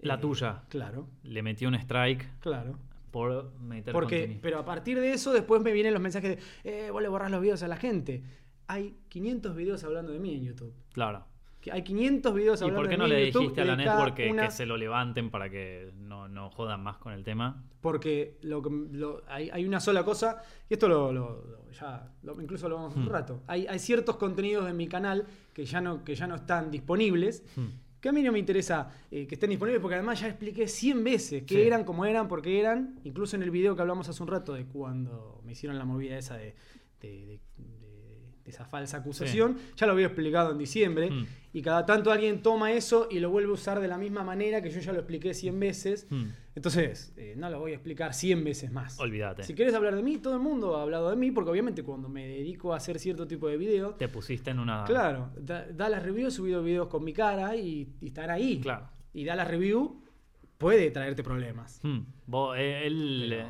la 0.02 0.20
tuya. 0.20 0.62
Claro. 0.68 1.08
Le 1.22 1.42
metió 1.42 1.68
un 1.68 1.74
strike. 1.74 2.40
Claro. 2.40 2.78
Por 3.10 3.52
meter 3.60 3.92
Porque, 3.92 4.38
Pero 4.40 4.58
a 4.58 4.64
partir 4.64 5.00
de 5.00 5.12
eso, 5.12 5.32
después 5.32 5.62
me 5.62 5.72
vienen 5.72 5.92
los 5.92 6.02
mensajes 6.02 6.36
de, 6.36 6.86
eh, 6.86 6.90
vos 6.90 7.02
le 7.02 7.08
borrás 7.08 7.30
los 7.30 7.40
videos 7.40 7.62
a 7.62 7.68
la 7.68 7.76
gente. 7.76 8.22
Hay 8.66 8.96
500 9.08 9.56
videos 9.56 9.82
hablando 9.84 10.12
de 10.12 10.20
mí 10.20 10.34
en 10.34 10.44
YouTube. 10.44 10.72
Claro. 10.92 11.24
Hay 11.70 11.82
500 11.82 12.34
videos 12.34 12.62
hablando 12.62 12.82
de 12.82 12.88
mí. 12.88 12.94
¿Y 12.94 12.96
por 12.96 13.06
qué 13.06 13.12
no 13.12 13.18
le 13.18 13.26
dijiste 13.26 13.60
a 13.60 13.64
la 13.64 13.76
network 13.76 14.14
que, 14.14 14.50
se 14.50 14.64
lo 14.64 14.76
levanten 14.76 15.30
para 15.30 15.50
que 15.50 15.92
no, 15.96 16.28
no, 16.28 16.50
jodan 16.50 16.82
más 16.82 16.96
con 16.98 17.12
el 17.12 17.24
tema? 17.24 17.64
Porque 17.80 18.38
lo, 18.42 18.62
lo, 18.62 19.22
hay, 19.28 19.50
hay, 19.50 19.64
una 19.66 19.80
sola 19.80 20.04
cosa, 20.04 20.42
y 20.68 20.74
esto 20.74 20.88
lo, 20.88 21.68
ya 21.72 22.10
incluso 22.40 22.68
lo 22.68 22.76
vamos 22.76 22.96
un 22.96 23.04
hmm. 23.04 23.08
rato. 23.08 23.42
Hay, 23.46 23.66
hay, 23.66 23.78
ciertos 23.78 24.16
contenidos 24.16 24.64
de 24.64 24.72
mi 24.72 24.88
canal 24.88 25.26
que 25.52 25.66
ya 25.66 25.80
no, 25.80 26.02
que 26.02 26.14
ya 26.14 26.26
no 26.26 26.36
están 26.36 26.70
disponibles. 26.70 27.44
Hmm 27.56 27.89
que 28.00 28.08
a 28.08 28.12
mí 28.12 28.22
no 28.22 28.32
me 28.32 28.38
interesa 28.38 28.90
eh, 29.10 29.26
que 29.26 29.34
estén 29.34 29.50
disponibles 29.50 29.80
porque 29.80 29.96
además 29.96 30.20
ya 30.20 30.28
expliqué 30.28 30.66
100 30.66 31.04
veces 31.04 31.42
qué 31.44 31.66
eran, 31.66 31.84
cómo 31.84 32.04
eran, 32.04 32.28
por 32.28 32.42
qué 32.42 32.58
eran, 32.58 32.98
incluso 33.04 33.36
en 33.36 33.42
el 33.42 33.50
video 33.50 33.76
que 33.76 33.82
hablamos 33.82 34.08
hace 34.08 34.22
un 34.22 34.28
rato 34.28 34.54
de 34.54 34.64
cuando 34.64 35.40
me 35.44 35.52
hicieron 35.52 35.78
la 35.78 35.84
movida 35.84 36.16
esa 36.16 36.36
de 36.36 36.54
esa 38.50 38.64
falsa 38.64 38.98
acusación. 38.98 39.56
Ya 39.76 39.86
lo 39.86 39.92
había 39.92 40.06
explicado 40.06 40.52
en 40.52 40.58
diciembre. 40.58 41.10
Hmm. 41.10 41.26
Y 41.52 41.62
cada 41.62 41.84
tanto 41.84 42.12
alguien 42.12 42.42
toma 42.42 42.72
eso 42.72 43.08
y 43.10 43.18
lo 43.18 43.30
vuelve 43.30 43.50
a 43.50 43.54
usar 43.54 43.80
de 43.80 43.88
la 43.88 43.98
misma 43.98 44.22
manera 44.22 44.62
que 44.62 44.70
yo 44.70 44.80
ya 44.80 44.92
lo 44.92 44.98
expliqué 44.98 45.34
100 45.34 45.58
veces. 45.58 46.06
Hmm. 46.08 46.26
Entonces, 46.54 47.12
eh, 47.16 47.34
no 47.36 47.48
lo 47.48 47.58
voy 47.58 47.72
a 47.72 47.74
explicar 47.74 48.14
100 48.14 48.44
veces 48.44 48.70
más. 48.70 49.00
Olvídate. 49.00 49.44
Si 49.44 49.54
quieres 49.54 49.74
hablar 49.74 49.96
de 49.96 50.02
mí, 50.02 50.18
todo 50.18 50.34
el 50.34 50.40
mundo 50.40 50.76
ha 50.76 50.82
hablado 50.82 51.10
de 51.10 51.16
mí, 51.16 51.30
porque 51.30 51.50
obviamente 51.50 51.82
cuando 51.82 52.08
me 52.08 52.26
dedico 52.26 52.74
a 52.74 52.76
hacer 52.76 52.98
cierto 52.98 53.26
tipo 53.26 53.48
de 53.48 53.56
video. 53.56 53.94
Te 53.94 54.08
pusiste 54.08 54.50
en 54.50 54.58
una. 54.58 54.84
Claro, 54.84 55.30
da, 55.40 55.88
las 55.88 56.02
reviews, 56.02 56.34
he 56.34 56.36
subido 56.36 56.62
videos 56.62 56.88
con 56.88 57.02
mi 57.02 57.12
cara 57.12 57.56
y, 57.56 57.88
están 58.02 58.30
ahí. 58.30 58.60
Claro. 58.60 58.88
Y 59.12 59.24
da 59.24 59.34
la 59.34 59.44
review 59.44 60.02
puede 60.58 60.90
traerte 60.90 61.22
problemas. 61.22 61.80
Hmm. 61.82 62.00
Vos, 62.26 62.56
eh, 62.58 62.86
él. 62.86 63.44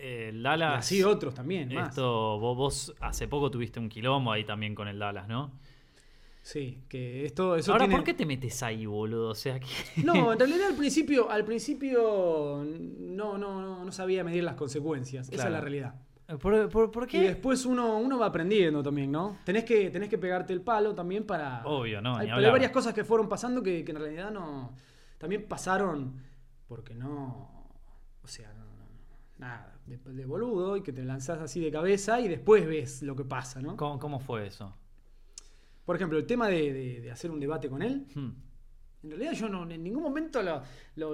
El 0.00 0.42
Dallas. 0.42 0.78
así 0.78 1.02
otros 1.02 1.34
también. 1.34 1.70
Esto, 1.72 2.38
vos, 2.38 2.94
hace 3.00 3.28
poco 3.28 3.50
tuviste 3.50 3.78
un 3.78 3.88
quilombo 3.88 4.32
ahí 4.32 4.44
también 4.44 4.74
con 4.74 4.88
el 4.88 4.98
Dallas, 4.98 5.28
¿no? 5.28 5.52
Sí, 6.42 6.82
que 6.88 7.26
esto. 7.26 7.56
Eso 7.56 7.72
Ahora, 7.72 7.86
¿por 7.86 8.02
qué 8.02 8.14
te 8.14 8.24
metes 8.24 8.62
ahí, 8.62 8.86
boludo? 8.86 9.30
O 9.30 9.34
sea, 9.34 9.60
que... 9.60 9.66
No, 10.04 10.32
en 10.32 10.38
realidad 10.38 10.68
al 10.68 10.74
principio, 10.76 11.30
al 11.30 11.44
principio 11.44 12.64
no, 12.64 13.36
no, 13.36 13.84
no 13.84 13.92
sabía 13.92 14.24
medir 14.24 14.44
las 14.44 14.54
consecuencias. 14.54 15.28
Esa 15.30 15.46
es 15.46 15.52
la 15.52 15.60
realidad. 15.60 15.94
¿Por, 16.38 17.06
qué? 17.08 17.16
Y 17.16 17.20
después 17.22 17.66
uno, 17.66 17.98
uno 17.98 18.18
va 18.18 18.26
aprendiendo 18.26 18.82
también, 18.82 19.10
¿no? 19.10 19.38
Tenés 19.44 19.64
que, 19.64 19.90
tenés 19.90 20.08
que 20.08 20.16
pegarte 20.16 20.52
el 20.52 20.60
palo 20.60 20.94
también 20.94 21.24
para. 21.24 21.62
Obvio, 21.64 22.00
¿no? 22.00 22.16
Hay, 22.16 22.30
hay 22.30 22.50
varias 22.50 22.70
cosas 22.70 22.94
que 22.94 23.04
fueron 23.04 23.28
pasando 23.28 23.62
que, 23.62 23.84
que 23.84 23.90
en 23.90 23.98
realidad 23.98 24.30
no. 24.30 24.72
También 25.18 25.46
pasaron 25.48 26.22
porque 26.68 26.94
no. 26.94 27.68
O 28.22 28.28
sea, 28.28 28.52
no, 28.54 28.64
nada 29.38 29.79
de, 29.86 30.24
boludo 30.24 30.76
y 30.76 30.82
que 30.82 30.92
te 30.92 31.02
lanzás 31.02 31.40
así 31.40 31.60
de 31.60 31.70
cabeza 31.70 32.20
y 32.20 32.28
después 32.28 32.66
ves 32.66 33.02
lo 33.02 33.16
que 33.16 33.24
pasa, 33.24 33.60
¿no? 33.60 33.76
¿Cómo, 33.76 34.20
fue 34.20 34.46
eso? 34.46 34.76
Por 35.84 35.96
ejemplo, 35.96 36.18
el 36.18 36.26
tema 36.26 36.48
de, 36.48 37.08
hacer 37.12 37.30
un 37.30 37.40
debate 37.40 37.68
con 37.68 37.82
él. 37.82 38.06
Hmm. 38.14 38.30
En 39.02 39.10
realidad 39.10 39.32
yo 39.32 39.48
no, 39.48 39.68
en 39.68 39.82
ningún 39.82 40.02
momento 40.02 40.42
lo, 40.42 40.62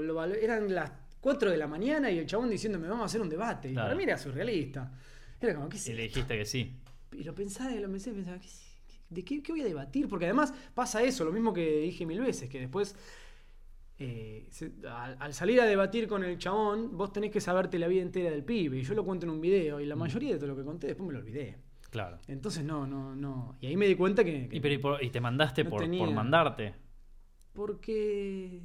lo, 0.03 0.25
eran 0.25 0.75
las 0.75 0.93
4 1.21 1.51
de 1.51 1.57
la 1.57 1.67
mañana 1.67 2.11
y 2.11 2.19
el 2.19 2.27
chabón 2.27 2.51
diciéndome 2.51 2.89
vamos 2.89 3.03
a 3.03 3.07
hacer 3.07 3.21
un 3.21 3.29
debate. 3.29 3.71
Y 3.71 3.75
para 3.75 3.95
mí 3.95 4.03
era 4.03 4.19
surrealista. 4.19 4.93
Era 5.41 5.55
como, 5.55 5.69
¿qué 5.69 5.79
Y 5.87 5.93
le 5.93 6.03
dijiste 6.05 6.37
que 6.37 6.45
sí. 6.45 6.81
Y 7.13 7.25
lo 7.25 7.35
pensaba 7.35 7.73
y 7.73 7.79
lo 7.79 7.91
pensé, 7.91 8.13
pensaba, 8.13 8.39
¿de 9.09 9.25
qué, 9.25 9.43
qué 9.43 9.53
voy 9.53 9.61
a 9.61 9.65
debatir? 9.65 10.09
Porque 10.09 10.27
además 10.27 10.53
pasa 10.75 11.03
eso, 11.03 11.25
lo 11.25 11.33
mismo 11.33 11.53
que 11.53 11.81
dije 11.81 12.05
mil 12.05 12.21
veces, 12.21 12.49
que 12.49 12.61
después 12.61 12.97
eh, 13.99 14.49
al, 15.19 15.33
salir 15.33 15.61
a 15.61 15.65
debatir 15.65 16.07
con 16.07 16.23
el 16.23 16.37
chabón, 16.39 16.97
vos 16.97 17.13
tenés 17.13 17.31
que 17.31 17.41
saberte 17.41 17.79
la 17.79 17.89
vida 17.89 18.03
entera 18.03 18.31
del 18.31 18.45
pibe. 18.45 18.79
Y 18.79 18.83
yo 18.83 18.95
lo 18.95 19.05
cuento 19.05 19.27
en 19.27 19.31
un 19.31 19.41
video, 19.41 19.81
y 19.81 19.87
la 19.87 19.97
mayoría 19.97 20.33
de 20.33 20.39
todo 20.39 20.49
lo 20.49 20.57
que 20.57 20.65
conté 20.65 20.89
después 20.89 21.07
me 21.07 21.15
lo 21.15 21.21
olvidé. 21.21 21.57
Claro. 21.91 22.19
Entonces 22.29 22.65
no, 22.65 22.87
no, 22.87 23.15
no. 23.15 23.57
Y 23.61 23.69
ahí 23.69 23.77
me 23.77 23.87
di 23.87 23.95
cuenta 23.95 24.23
que. 24.25 24.49
¿Y, 24.51 25.11
te 25.11 25.21
mandaste 25.21 25.65
por, 25.65 25.89
mandarte? 25.89 26.75
Porque. 27.53 28.61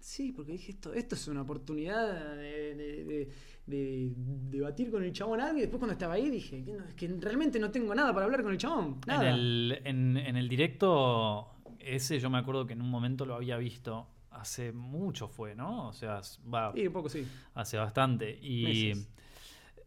Sí, 0.00 0.32
porque 0.32 0.52
dije 0.52 0.72
esto, 0.72 0.92
esto 0.92 1.14
es 1.14 1.28
una 1.28 1.42
oportunidad 1.42 2.36
de, 2.36 3.28
debatir 3.64 4.90
con 4.90 5.04
el 5.04 5.12
chabón 5.12 5.40
algo 5.40 5.58
y 5.58 5.60
después 5.60 5.78
cuando 5.78 5.92
estaba 5.92 6.14
ahí 6.14 6.28
dije 6.28 6.64
que, 6.64 6.76
que 6.96 7.14
realmente 7.20 7.60
no 7.60 7.70
tengo 7.70 7.94
nada 7.94 8.12
para 8.12 8.26
hablar 8.26 8.42
con 8.42 8.50
el 8.50 8.58
chabón. 8.58 8.98
En, 9.06 9.22
el, 9.22 9.80
en, 9.84 10.36
el, 10.36 10.48
directo 10.48 11.52
ese 11.78 12.18
yo 12.18 12.30
me 12.30 12.38
acuerdo 12.38 12.66
que 12.66 12.72
en 12.72 12.82
un 12.82 12.90
momento 12.90 13.24
lo 13.24 13.36
había 13.36 13.56
visto. 13.58 14.08
Hace 14.32 14.72
mucho 14.72 15.28
fue, 15.28 15.54
¿no? 15.54 15.88
O 15.88 15.92
sea, 15.92 16.20
va. 16.52 16.72
Sí, 16.72 16.86
un 16.86 16.92
poco 16.92 17.08
sí. 17.08 17.26
Hace 17.54 17.76
bastante. 17.76 18.30
Y. 18.30 18.92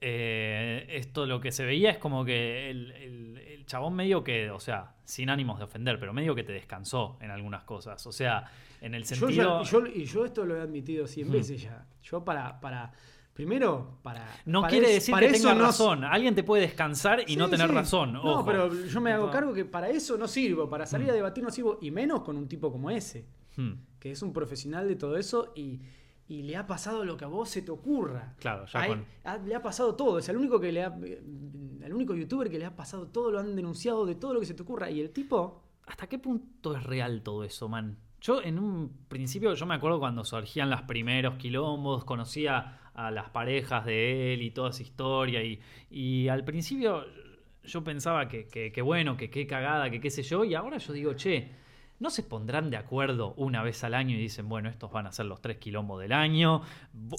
Eh, 0.02 0.86
esto 0.90 1.26
lo 1.26 1.40
que 1.40 1.52
se 1.52 1.66
veía 1.66 1.90
es 1.90 1.98
como 1.98 2.26
que 2.26 2.70
el, 2.70 3.64
chabón 3.66 3.96
medio 3.96 4.24
que, 4.24 4.52
o 4.52 4.60
sea, 4.60 4.94
sin 5.04 5.30
ánimos 5.30 5.58
de 5.58 5.64
ofender, 5.64 6.00
pero 6.00 6.14
medio 6.14 6.36
que 6.36 6.44
te 6.44 6.54
descansó 6.54 7.18
en 7.22 7.32
algunas 7.32 7.64
cosas. 7.64 8.06
O 8.06 8.12
sea, 8.12 8.46
en 8.82 8.94
el 8.94 9.06
sentido... 9.06 9.64
y 9.94 10.06
yo 10.06 10.26
esto 10.26 10.46
lo 10.46 10.58
he 10.58 10.62
admitido 10.62 11.08
cien 11.08 11.32
veces 11.32 11.64
ya. 11.64 11.88
Yo 12.04 12.24
para... 12.24 12.60
para 12.60 12.94
Primero, 13.36 14.00
para. 14.02 14.26
No 14.46 14.64
quiere 14.64 14.94
decir 14.94 15.14
que 15.14 15.28
tenga 15.28 15.54
razón. 15.56 16.06
Alguien 16.06 16.34
te 16.34 16.44
puede 16.44 16.62
descansar 16.62 17.22
y 17.28 17.36
no 17.36 17.50
tener 17.50 17.70
razón. 17.70 18.14
No, 18.14 18.46
pero 18.46 18.74
yo 18.74 19.02
me 19.02 19.12
hago 19.12 19.30
cargo 19.30 19.54
que 19.54 19.66
para 19.66 19.90
eso 19.90 20.18
no 20.18 20.26
sirvo. 20.26 20.70
Para 20.70 20.86
salir 20.86 21.10
a 21.10 21.12
mm. 21.12 21.16
debatir 21.16 21.44
no 21.44 21.52
sirvo. 21.52 21.78
Y 21.82 21.92
menos 21.92 22.22
con 22.22 22.38
un 22.38 22.48
tipo 22.48 22.72
como 22.72 22.90
ese. 22.90 23.26
Hmm. 23.58 23.74
Que 24.06 24.12
es 24.12 24.22
un 24.22 24.34
profesional 24.34 24.88
de 24.88 24.96
todo 24.96 25.18
eso 25.18 25.52
y 25.56 25.82
y 26.28 26.44
le 26.44 26.56
ha 26.58 26.66
pasado 26.66 27.06
lo 27.06 27.18
que 27.18 27.26
a 27.26 27.28
vos 27.28 27.50
se 27.50 27.64
te 27.64 27.72
ocurra. 27.72 28.36
Claro, 28.40 28.66
ya 28.66 29.04
le 29.46 29.56
ha 29.56 29.62
pasado 29.62 29.96
todo. 29.96 30.18
Es 30.18 30.28
el 30.30 30.38
único 30.38 30.60
que 30.60 30.72
le 30.72 30.84
ha, 30.84 30.96
el 30.96 31.94
único 31.94 32.16
youtuber 32.16 32.50
que 32.50 32.58
le 32.58 32.66
ha 32.66 32.76
pasado 32.76 33.08
todo, 33.08 33.32
lo 33.32 33.40
han 33.40 33.56
denunciado 33.56 34.06
de 34.06 34.16
todo 34.16 34.34
lo 34.34 34.40
que 34.40 34.46
se 34.46 34.54
te 34.54 34.64
ocurra. 34.64 34.90
Y 34.90 35.02
el 35.02 35.12
tipo. 35.12 35.64
¿Hasta 35.86 36.08
qué 36.08 36.18
punto 36.18 36.76
es 36.76 36.84
real 36.84 37.22
todo 37.22 37.44
eso, 37.44 37.70
man? 37.70 38.00
Yo 38.22 38.42
en 38.42 38.58
un 38.58 39.06
principio, 39.08 39.54
yo 39.54 39.66
me 39.68 39.76
acuerdo 39.76 40.00
cuando 40.00 40.24
surgían 40.24 40.72
los 40.72 40.82
primeros 40.84 41.36
quilombos, 41.36 42.06
conocía 42.06 42.80
a 42.96 43.12
las 43.12 43.30
parejas 43.30 43.86
de 43.86 44.34
él 44.34 44.42
y 44.42 44.50
toda 44.50 44.72
esa 44.72 44.82
historia. 44.82 45.44
Y, 45.44 45.60
y 45.92 46.28
al 46.28 46.44
principio 46.44 47.06
yo 47.64 47.84
pensaba 47.84 48.28
que, 48.28 48.48
que, 48.48 48.72
que 48.72 48.82
bueno, 48.82 49.16
que 49.16 49.30
qué 49.30 49.46
cagada, 49.46 49.92
que 49.92 50.02
qué 50.02 50.10
sé 50.10 50.24
yo. 50.24 50.44
Y 50.44 50.56
ahora 50.56 50.80
yo 50.80 50.92
digo, 50.92 51.14
che 51.14 51.65
¿No 51.98 52.10
se 52.10 52.24
pondrán 52.24 52.70
de 52.70 52.76
acuerdo 52.76 53.34
una 53.38 53.64
vez 53.64 53.84
al 53.86 53.94
año 53.94 54.18
y 54.18 54.20
dicen, 54.20 54.50
bueno, 54.50 54.68
estos 54.68 54.92
van 54.92 55.08
a 55.08 55.14
ser 55.14 55.28
los 55.28 55.42
tres 55.42 55.58
quilombos 55.58 56.02
del 56.02 56.12
año, 56.12 56.62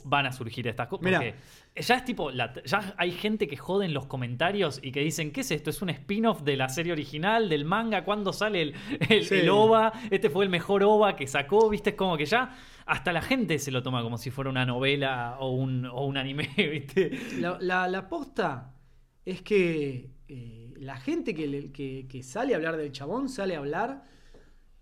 van 0.05 0.27
a 0.27 0.33
surgir 0.33 0.69
estas 0.69 0.89
cosas? 0.89 1.03
Porque 1.03 1.35
ya 1.75 1.95
es 1.95 2.05
tipo, 2.05 2.31
ya 2.31 2.95
hay 2.99 3.13
gente 3.13 3.49
que 3.49 3.57
jode 3.57 3.87
en 3.87 3.95
los 3.95 4.05
comentarios 4.05 4.79
y 4.83 4.93
que 4.93 5.01
dicen, 5.01 5.33
¿qué 5.33 5.41
es 5.41 5.51
esto? 5.51 5.71
¿Es 5.71 5.81
un 5.81 5.89
spin-off 5.89 6.43
de 6.43 6.59
la 6.59 6.69
serie 6.69 6.93
original, 6.93 7.49
del 7.49 7.65
manga? 7.65 8.05
¿Cuándo 8.05 8.35
sale 8.35 8.61
el, 8.61 8.75
el, 9.09 9.49
OVA? 9.49 9.95
Este 10.11 10.29
fue 10.29 10.45
el 10.45 10.51
mejor 10.51 10.83
OVA 10.83 11.17
que 11.17 11.27
sacó, 11.27 11.71
¿viste? 11.71 11.91
Es 11.91 11.97
como 11.97 12.19
que 12.19 12.27
ya 12.27 12.55
hasta 12.85 13.15
la 13.15 13.23
gente 13.23 13.59
se 13.59 13.71
lo 13.71 13.83
toma 13.83 14.03
como 14.03 14.19
si 14.19 14.31
fuera 14.31 14.51
una 14.51 14.67
novela 14.67 15.37
o 15.41 15.53
un, 15.53 15.87
o 15.87 16.05
un 16.05 16.19
anime, 16.19 16.51
¿viste? 16.57 17.19
La, 17.39 17.89
la, 17.89 18.09
posta 18.11 18.75
es 19.25 19.41
que 19.41 20.11
eh, 20.29 20.75
la 20.77 20.99
gente 20.99 21.35
que, 21.35 21.73
que, 21.73 22.07
que 22.07 22.23
sale 22.23 22.53
a 22.53 22.57
hablar 22.57 22.77
del 22.77 22.93
chabón 22.93 23.31
sale 23.31 23.55
a 23.55 23.59
hablar 23.59 24.16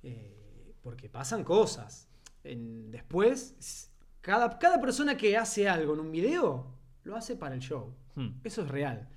eh, 0.05 0.75
porque 0.83 1.09
pasan 1.09 1.45
cosas. 1.45 2.09
después, 2.43 3.91
cada, 4.21 4.59
cada 4.59 4.81
persona 4.81 5.17
que 5.17 5.37
hace 5.37 5.69
algo 5.69 5.95
en 5.95 6.01
un 6.01 6.13
video, 6.13 6.67
lo 7.05 7.17
hace 7.17 7.37
para 7.37 7.55
el 7.55 7.61
show. 7.61 7.95
Hmm. 8.15 8.41
Eso 8.45 8.63
es 8.63 8.69
real. 8.69 9.09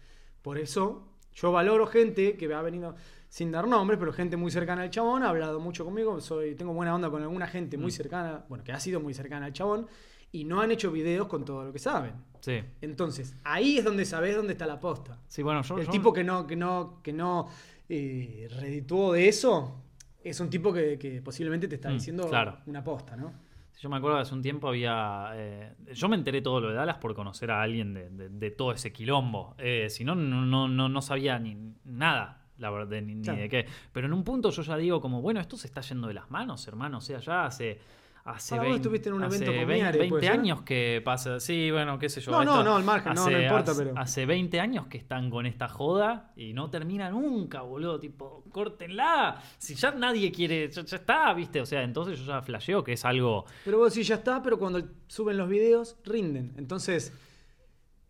Por 0.42 0.58
eso 0.58 1.14
yo 1.34 1.52
valoro 1.52 1.86
gente 1.88 2.38
que 2.38 2.52
ha 2.54 2.62
venido 2.62 2.96
sin 3.30 3.52
dar 3.52 3.68
nombres, 3.68 4.00
pero 4.00 4.14
gente 4.14 4.38
muy 4.38 4.50
cercana 4.50 4.84
al 4.84 4.90
chabón, 4.90 5.24
ha 5.24 5.30
hablado 5.30 5.60
mucho 5.60 5.84
conmigo, 5.84 6.20
soy, 6.22 6.56
tengo 6.56 6.74
buena 6.74 6.96
onda 6.96 7.10
con 7.10 7.22
alguna 7.22 7.48
gente 7.48 7.78
muy 7.78 7.88
hmm. 7.88 7.92
cercana, 7.92 8.46
bueno, 8.48 8.64
que 8.64 8.72
ha 8.72 8.80
sido 8.80 9.02
muy 9.02 9.14
cercana 9.14 9.48
al 9.48 9.54
chabón, 9.54 9.88
y 10.32 10.46
no 10.46 10.62
han 10.62 10.72
hecho 10.72 10.92
videos 10.92 11.28
con 11.28 11.46
todo 11.46 11.66
lo 11.66 11.74
que 11.74 11.80
saben. 11.80 12.14
Sí. 12.40 12.62
Entonces, 12.82 13.36
ahí 13.44 13.78
es 13.78 13.84
donde 13.84 14.06
sabes 14.06 14.36
dónde 14.36 14.54
está 14.54 14.66
la 14.66 14.80
posta. 14.80 15.20
Sí, 15.28 15.42
bueno, 15.42 15.62
El 15.78 15.88
tipo 15.90 16.14
que 16.14 16.24
no, 16.24 16.48
que 16.48 16.56
no, 16.56 17.02
que 17.02 17.14
no 17.14 17.50
eh, 17.90 18.48
redituó 18.60 19.14
de 19.14 19.28
eso, 19.28 19.84
es 20.30 20.40
un 20.40 20.50
tipo 20.50 20.74
que, 20.74 21.22
posiblemente 21.24 21.68
te 21.68 21.76
está 21.76 21.90
mm, 21.90 21.94
diciendo 21.94 22.30
una 22.66 22.84
posta, 22.84 23.16
¿no? 23.16 23.34
Yo 23.80 23.90
me 23.90 23.98
acuerdo 23.98 24.18
que 24.18 24.22
hace 24.24 24.34
un 24.34 24.42
tiempo 24.42 24.68
había. 24.68 25.32
Eh, 25.36 25.74
yo 25.94 26.10
me 26.10 26.16
enteré 26.16 26.42
todo 26.42 26.60
lo 26.60 26.70
de 26.70 26.76
Dallas 26.76 26.98
por 26.98 27.14
conocer 27.14 27.52
a 27.52 27.62
alguien 27.62 27.94
de, 27.94 28.52
todo 28.52 28.72
ese 28.72 28.92
quilombo. 28.92 29.56
Eh, 29.60 29.88
si 29.90 30.04
no, 30.04 30.16
no, 30.16 30.68
no, 30.68 30.90
no 30.90 31.02
sabía 31.02 31.38
ni 31.38 31.56
nada, 31.86 32.42
la 32.58 32.72
verdad, 32.72 33.02
ni, 33.02 33.16
de 33.22 33.48
qué. 33.48 33.68
Pero 33.92 34.08
en 34.08 34.14
un 34.14 34.24
punto 34.24 34.50
yo 34.50 34.64
ya 34.64 34.78
digo, 34.78 35.00
como, 35.00 35.22
bueno, 35.22 35.40
esto 35.40 35.58
se 35.58 35.68
está 35.68 35.82
yendo 35.82 36.08
de 36.08 36.16
las 36.16 36.32
manos, 36.32 36.68
hermano. 36.68 36.98
O 36.98 37.02
sea, 37.02 37.20
ya 37.20 37.46
hace 37.46 37.80
Hace 38.28 38.60
20, 38.60 38.76
estuviste 38.76 39.08
en 39.08 39.16
un 39.16 39.24
evento 39.24 39.56
con 39.56 39.66
20, 39.66 40.28
años 40.28 40.62
que 40.64 41.02
pasa. 41.04 41.40
Sí, 41.40 41.72
bueno, 41.72 41.98
qué 41.98 42.10
sé 42.10 42.20
yo. 42.20 42.32
No, 42.32 42.44
no, 42.44 42.62
no, 42.62 42.76
al 42.76 42.84
margen, 42.84 43.14
no, 43.14 43.30
no 43.30 43.42
importa, 43.42 43.72
hace, 43.72 43.86
pero. 43.86 43.98
Hace 43.98 44.26
20 44.26 44.60
años 44.60 44.88
que 44.88 44.98
están 44.98 45.30
con 45.30 45.46
esta 45.46 45.70
joda 45.70 46.34
y 46.36 46.52
no 46.52 46.70
termina 46.70 47.10
nunca, 47.10 47.62
boludo. 47.62 48.02
Tipo, 48.02 48.44
córtenla. 48.52 49.42
Si 49.58 49.76
ya 49.76 49.92
nadie 49.92 50.30
quiere. 50.34 50.70
Ya, 50.70 50.82
está, 50.82 51.34
¿viste? 51.34 51.62
O 51.62 51.66
sea, 51.66 51.84
entonces 51.84 52.20
yo 52.20 52.26
ya 52.26 52.42
flasheo 52.42 52.84
que 52.84 52.94
es 52.94 53.06
algo. 53.06 53.46
Pero 53.64 53.78
vos 53.78 53.94
sí, 53.94 54.04
ya 54.04 54.16
está, 54.16 54.44
pero 54.44 54.60
cuando 54.60 54.84
suben 55.08 55.38
los 55.38 55.48
videos, 55.48 55.96
rinden. 56.04 56.54
Entonces, 56.58 57.14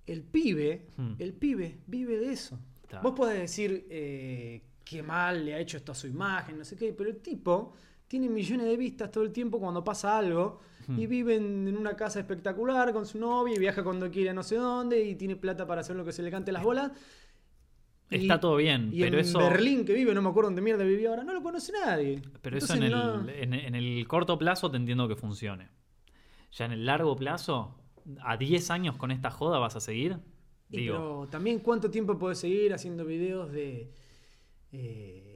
el 0.07 0.23
pibe, 0.23 0.87
hmm. 0.97 1.13
el 1.19 1.33
pibe 1.33 1.77
vive 1.85 2.17
de 2.17 2.33
eso. 2.33 2.57
Vos 3.03 3.13
podés 3.15 3.37
decir 3.37 3.85
eh, 3.91 4.63
qué 4.83 5.03
mal 5.03 5.45
le 5.45 5.53
ha 5.53 5.59
hecho 5.59 5.77
esto 5.77 5.91
a 5.91 5.95
su 5.95 6.07
imagen, 6.07 6.57
no 6.57 6.65
sé 6.65 6.75
qué, 6.75 6.91
pero 6.91 7.11
el 7.11 7.17
tipo 7.17 7.75
tiene 8.07 8.29
millones 8.29 8.67
de 8.67 8.77
vistas 8.77 9.11
todo 9.11 9.23
el 9.23 9.31
tiempo 9.31 9.59
cuando 9.59 9.83
pasa 9.83 10.17
algo. 10.17 10.61
Y 10.97 11.05
vive 11.05 11.35
en 11.35 11.75
una 11.75 11.97
casa 11.97 12.19
espectacular 12.19 12.93
con 12.93 13.05
su 13.05 13.19
novia 13.19 13.53
y 13.53 13.59
viaja 13.59 13.83
cuando 13.83 14.09
quiere 14.09 14.29
a 14.29 14.33
no 14.33 14.41
sé 14.41 14.55
dónde 14.55 15.03
y 15.03 15.15
tiene 15.15 15.35
plata 15.35 15.67
para 15.67 15.81
hacer 15.81 15.97
lo 15.97 16.05
que 16.05 16.13
se 16.13 16.23
le 16.23 16.31
cante 16.31 16.53
las 16.53 16.63
bolas. 16.63 16.93
Está 18.09 18.39
todo 18.39 18.55
bien, 18.55 18.89
y 18.93 19.01
pero 19.01 19.19
en 19.19 19.33
Berlín 19.33 19.83
que 19.83 19.93
vive, 19.93 20.13
no 20.13 20.21
me 20.21 20.29
acuerdo 20.29 20.47
dónde 20.47 20.61
mierda 20.61 20.85
vivía 20.85 21.09
ahora, 21.09 21.25
no 21.25 21.33
lo 21.33 21.43
conoce 21.43 21.73
nadie. 21.73 22.21
Pero 22.41 22.57
eso 22.57 22.73
en 22.75 23.75
el, 23.75 24.07
corto 24.07 24.37
plazo 24.37 24.71
te 24.71 24.77
entiendo 24.77 25.09
que 25.09 25.17
funcione. 25.17 25.67
Ya 26.53 26.65
en 26.65 26.71
el 26.71 26.85
largo 26.85 27.17
plazo, 27.17 27.75
a 28.21 28.37
10 28.37 28.71
años 28.71 28.95
con 28.95 29.11
esta 29.11 29.29
joda 29.29 29.59
vas 29.59 29.75
a 29.75 29.81
seguir. 29.81 30.19
pero 30.71 31.27
también 31.29 31.59
cuánto 31.59 31.91
tiempo 31.91 32.17
puedes 32.17 32.39
seguir 32.39 32.73
haciendo 32.73 33.03
videos 33.03 33.51
de... 33.51 33.91
Eh, 34.71 35.26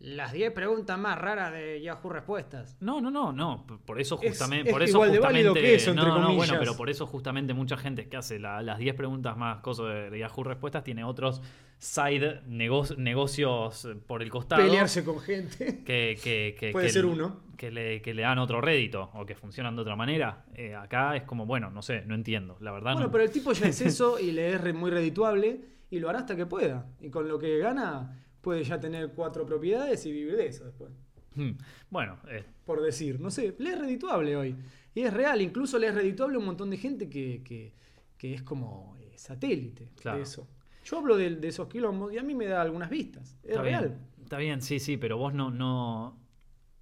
las 0.00 0.32
10 0.32 0.52
preguntas 0.52 0.96
más 0.96 1.18
raras 1.18 1.52
de 1.52 1.80
Yahoo 1.80 2.08
Respuestas. 2.08 2.76
No, 2.80 3.00
no, 3.00 3.10
no, 3.10 3.32
no. 3.32 3.66
Por 3.84 4.00
eso 4.00 4.16
justamente. 4.16 4.70
por 4.70 4.82
eso 4.82 5.00
justamente, 5.00 5.52
que 5.54 5.74
eso, 5.74 5.92
no, 5.92 6.20
no, 6.20 6.34
bueno, 6.34 6.54
pero 6.58 6.76
por 6.76 6.88
eso 6.88 7.06
justamente 7.06 7.52
mucha 7.52 7.76
gente 7.76 8.08
que 8.08 8.16
hace 8.16 8.38
las 8.38 8.78
10 8.78 8.94
preguntas 8.94 9.36
más 9.36 9.60
cosas 9.60 10.10
de, 10.10 10.18
Yahoo 10.18 10.44
Respuestas 10.44 10.84
tiene 10.84 11.02
otros 11.02 11.42
side 11.78 12.42
negocios 12.46 13.88
por 14.06 14.22
el 14.22 14.30
costado. 14.30 14.62
Pelearse 14.62 15.04
con 15.04 15.18
gente. 15.20 15.82
Que, 15.84 16.70
Puede 16.72 16.90
ser 16.90 17.04
uno. 17.04 17.48
Que 17.56 17.72
le, 17.72 18.00
que 18.00 18.14
le, 18.14 18.22
dan 18.22 18.38
otro 18.38 18.60
rédito 18.60 19.10
o 19.14 19.26
que 19.26 19.34
funcionan 19.34 19.74
de 19.74 19.82
otra 19.82 19.96
manera. 19.96 20.44
Eh, 20.54 20.76
acá 20.76 21.16
es 21.16 21.24
como, 21.24 21.44
bueno, 21.44 21.70
no 21.70 21.82
sé, 21.82 22.04
no 22.06 22.14
entiendo. 22.14 22.56
La 22.60 22.70
verdad 22.70 22.92
Bueno, 22.92 23.10
pero 23.10 23.24
el 23.24 23.32
tipo 23.32 23.52
ya 23.52 23.66
es 23.66 23.80
eso 23.80 24.20
y 24.20 24.30
le 24.30 24.54
es 24.54 24.74
muy 24.74 24.92
redituable 24.92 25.60
y 25.90 25.98
lo 25.98 26.08
hará 26.08 26.20
hasta 26.20 26.36
que 26.36 26.46
pueda. 26.46 26.86
Y 27.00 27.10
con 27.10 27.26
lo 27.26 27.38
que 27.40 27.58
gana 27.58 28.27
puede 28.40 28.64
ya 28.64 28.78
tener 28.80 29.12
cuatro 29.12 29.44
propiedades 29.46 30.04
y 30.06 30.12
vivir 30.12 30.36
de 30.36 30.46
eso 30.46 30.64
después. 30.64 30.90
Hmm. 31.34 31.52
Bueno, 31.90 32.18
eh. 32.28 32.44
por 32.64 32.82
decir, 32.82 33.20
no 33.20 33.30
sé, 33.30 33.54
le 33.58 33.70
es 33.70 33.78
redituable 33.78 34.36
hoy. 34.36 34.56
Y 34.94 35.02
es 35.02 35.12
real, 35.12 35.40
incluso 35.40 35.78
le 35.78 35.88
es 35.88 35.94
redituable 35.94 36.36
a 36.36 36.38
un 36.40 36.46
montón 36.46 36.70
de 36.70 36.76
gente 36.76 37.08
que, 37.08 37.72
es 38.20 38.42
como 38.42 38.96
eh, 38.98 39.12
satélite 39.16 39.92
de 40.02 40.20
eso. 40.20 40.48
Yo 40.84 40.98
hablo 40.98 41.16
de, 41.16 41.38
esos 41.46 41.68
quilombos 41.68 42.12
y 42.12 42.18
a 42.18 42.22
mí 42.22 42.34
me 42.34 42.46
da 42.46 42.62
algunas 42.62 42.90
vistas. 42.90 43.36
Es 43.42 43.58
real. 43.58 43.98
Está 44.22 44.38
bien, 44.38 44.60
sí, 44.62 44.80
sí, 44.80 44.96
pero 44.96 45.18
vos 45.18 45.34
no, 45.34 45.50
no. 45.50 46.18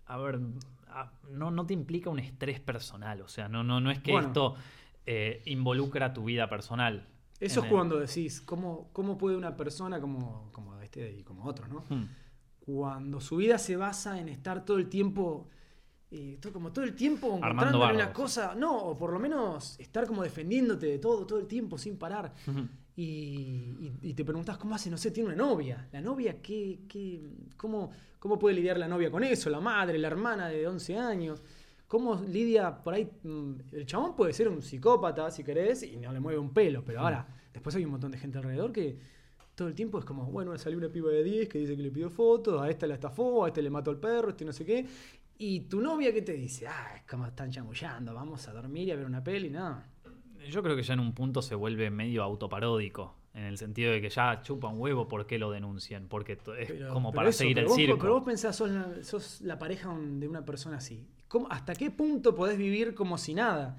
A 0.07 0.17
ver, 0.19 0.41
no, 1.31 1.51
no 1.51 1.67
te 1.67 1.75
implica 1.75 2.09
un 2.09 2.19
estrés 2.19 2.61
personal. 2.61 3.21
O 3.21 3.29
sea, 3.29 3.49
no, 3.49 3.63
no, 3.65 3.81
no 3.81 3.91
es 3.91 3.99
que 3.99 4.17
esto 4.17 4.55
eh, 5.05 5.43
involucra 5.47 6.13
tu 6.13 6.25
vida 6.25 6.49
personal. 6.49 7.07
Eso 7.39 7.61
es 7.61 7.67
cuando 7.67 7.99
decís, 7.99 8.41
¿cómo, 8.41 8.89
¿cómo 8.93 9.19
puede 9.19 9.37
una 9.37 9.57
persona 9.57 10.01
como, 10.01 10.51
como 10.53 10.76
este 10.97 11.19
y 11.19 11.23
como 11.23 11.45
otro, 11.45 11.67
¿no? 11.69 11.85
Hmm. 11.89 12.09
Cuando 12.59 13.21
su 13.21 13.37
vida 13.37 13.59
se 13.59 13.77
basa 13.77 14.19
en 14.19 14.29
estar 14.29 14.65
todo 14.65 14.79
el 14.79 14.89
tiempo, 14.89 15.49
eh, 16.11 16.39
como 16.53 16.73
todo 16.73 16.85
el 16.85 16.95
tiempo 16.95 17.37
encontrándole 17.37 17.95
una 17.95 18.13
cosa, 18.13 18.55
no, 18.55 18.77
o 18.77 18.97
por 18.97 19.13
lo 19.13 19.21
menos 19.21 19.79
estar 19.79 20.07
como 20.07 20.23
defendiéndote 20.23 20.87
de 20.87 20.99
todo, 20.99 21.27
todo 21.27 21.39
el 21.39 21.47
tiempo 21.47 21.79
sin 21.79 21.97
parar. 21.97 22.33
y, 22.97 24.15
te 24.15 24.25
preguntas 24.25 24.57
cómo 24.57 24.75
hace, 24.75 24.91
no 24.91 24.97
sé, 24.97 25.11
tiene 25.11 25.29
una 25.29 25.37
novia. 25.37 25.87
La 25.93 26.01
novia, 26.01 26.41
¿qué, 26.41 26.81
qué, 26.89 27.23
cómo, 27.57 27.91
¿cómo 28.19 28.39
puede 28.39 28.57
lidiar 28.57 28.79
la 28.79 28.89
novia 28.89 29.11
con 29.11 29.23
eso? 29.23 29.51
La 29.51 29.61
madre, 29.61 29.99
la 29.99 30.09
hermana 30.09 30.49
de 30.49 30.67
11 30.67 30.99
años. 30.99 31.43
¿Cómo 31.87 32.17
lidia 32.17 32.83
por 32.83 32.95
ahí? 32.95 33.09
Mm, 33.23 33.53
el 33.73 33.87
chabón 33.87 34.17
puede 34.17 34.33
ser 34.33 34.49
un 34.49 34.61
psicópata, 34.61 35.31
si 35.31 35.45
querés, 35.45 35.85
y 35.85 35.97
no 35.99 36.13
le 36.13 36.19
mueve 36.19 36.39
un 36.41 36.53
pelo, 36.53 36.83
pero 36.85 37.01
ahora, 37.01 37.29
después 37.53 37.77
hay 37.77 37.85
un 37.85 37.93
montón 37.93 38.11
de 38.11 38.19
gente 38.19 38.39
alrededor 38.39 38.73
que 38.73 38.99
todo 39.57 39.69
el 39.69 39.75
tiempo 39.75 39.99
es 39.99 40.05
como, 40.05 40.27
bueno, 40.27 40.57
salió 40.59 40.79
una 40.79 40.91
piba 40.91 41.11
de 41.11 41.25
10 41.25 41.49
que 41.49 41.59
dice 41.59 41.77
que 41.77 41.83
le 41.83 41.91
pidió 41.91 42.11
fotos, 42.11 42.63
a 42.63 42.69
esta 42.69 42.87
la 42.87 42.95
estafó, 42.95 43.47
a 43.47 43.49
este 43.49 43.63
le 43.63 43.71
mató 43.71 43.91
al 43.91 43.99
perro, 43.99 44.29
este 44.29 44.45
no 44.45 44.53
sé 44.53 44.65
qué. 44.65 44.87
Y 45.39 45.61
tu 45.61 45.81
novia 45.81 46.13
que 46.13 46.23
te 46.23 46.35
dice, 46.35 46.67
ah, 46.69 46.93
es 46.97 47.03
como 47.05 47.27
están 47.27 47.51
chamullando, 47.51 48.15
vamos 48.15 48.47
a 48.49 48.53
dormir 48.53 48.89
y 48.89 48.91
a 48.91 48.97
ver 48.97 49.07
una 49.07 49.25
peli, 49.25 49.49
no. 49.49 49.83
Yo 50.49 50.63
creo 50.63 50.77
que 50.77 50.83
ya 50.83 50.95
en 50.95 51.01
un 51.01 51.15
punto 51.15 51.41
se 51.41 51.55
vuelve 51.55 51.91
medio 51.91 52.23
autoparódico. 52.23 53.17
En 53.33 53.45
el 53.45 53.59
sentido 53.59 53.93
de 53.93 54.01
que 54.01 54.09
ya 54.09 54.41
chupa 54.43 54.69
un 54.69 54.81
huevo 54.81 55.09
por 55.09 55.27
qué 55.27 55.39
lo 55.39 55.51
denuncian. 55.51 56.07
Porque 56.09 56.39
es 56.59 56.73
como 56.91 57.13
para 57.13 57.33
seguir 57.33 57.59
el 57.59 57.69
circo. 57.69 57.99
Pero 57.99 58.15
vos 58.15 58.25
pensás, 58.25 58.57
sos 58.57 58.71
la, 58.71 59.03
sos 59.03 59.41
la 59.43 59.59
pareja 59.59 59.95
de 59.95 60.29
una 60.29 60.45
persona 60.45 60.79
así. 60.79 61.07
¿Cómo, 61.29 61.49
¿Hasta 61.51 61.75
qué 61.75 61.91
punto 61.91 62.35
podés 62.35 62.57
vivir 62.57 62.95
como 62.95 63.19
si 63.19 63.35
nada? 63.35 63.77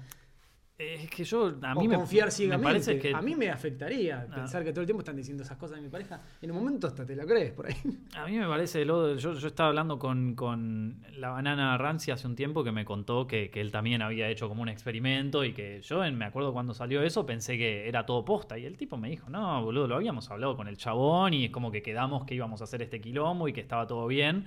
Es 0.78 1.10
que 1.10 1.24
yo, 1.24 1.56
a 1.62 1.74
mí 1.74 1.88
me, 1.88 1.96
confiar 1.96 2.30
ciegamente. 2.30 2.64
Me 2.64 2.72
parece 2.72 2.98
que, 3.00 3.12
a 3.12 3.20
mí 3.20 3.34
me 3.34 3.50
afectaría 3.50 4.28
ah. 4.30 4.34
pensar 4.36 4.62
que 4.62 4.70
todo 4.70 4.82
el 4.82 4.86
tiempo 4.86 5.00
están 5.00 5.16
diciendo 5.16 5.42
esas 5.42 5.56
cosas 5.56 5.78
de 5.78 5.82
mi 5.82 5.88
pareja. 5.88 6.20
En 6.40 6.52
un 6.52 6.58
momento 6.58 6.86
hasta 6.86 7.04
te 7.04 7.16
la 7.16 7.26
crees 7.26 7.50
por 7.50 7.66
ahí. 7.66 7.74
A 8.14 8.26
mí 8.26 8.38
me 8.38 8.46
parece, 8.46 8.86
yo, 8.86 9.16
yo 9.16 9.32
estaba 9.32 9.70
hablando 9.70 9.98
con, 9.98 10.36
con, 10.36 11.04
la 11.16 11.30
banana 11.30 11.76
Rancy 11.78 12.12
hace 12.12 12.28
un 12.28 12.36
tiempo 12.36 12.62
que 12.62 12.70
me 12.70 12.84
contó 12.84 13.26
que, 13.26 13.50
que, 13.50 13.60
él 13.60 13.72
también 13.72 14.02
había 14.02 14.28
hecho 14.28 14.48
como 14.48 14.62
un 14.62 14.68
experimento 14.68 15.44
y 15.44 15.52
que 15.52 15.80
yo 15.82 15.98
me 16.12 16.24
acuerdo 16.24 16.52
cuando 16.52 16.74
salió 16.74 17.02
eso 17.02 17.26
pensé 17.26 17.58
que 17.58 17.88
era 17.88 18.06
todo 18.06 18.24
posta. 18.24 18.56
Y 18.56 18.64
el 18.64 18.76
tipo 18.76 18.96
me 18.96 19.10
dijo, 19.10 19.28
no, 19.28 19.60
boludo, 19.64 19.88
lo 19.88 19.96
habíamos 19.96 20.30
hablado 20.30 20.56
con 20.56 20.68
el 20.68 20.76
chabón 20.76 21.34
y 21.34 21.46
es 21.46 21.50
como 21.50 21.72
que 21.72 21.82
quedamos 21.82 22.24
que 22.24 22.36
íbamos 22.36 22.60
a 22.60 22.64
hacer 22.64 22.82
este 22.82 23.00
quilombo 23.00 23.48
y 23.48 23.52
que 23.52 23.62
estaba 23.62 23.84
todo 23.88 24.06
bien. 24.06 24.44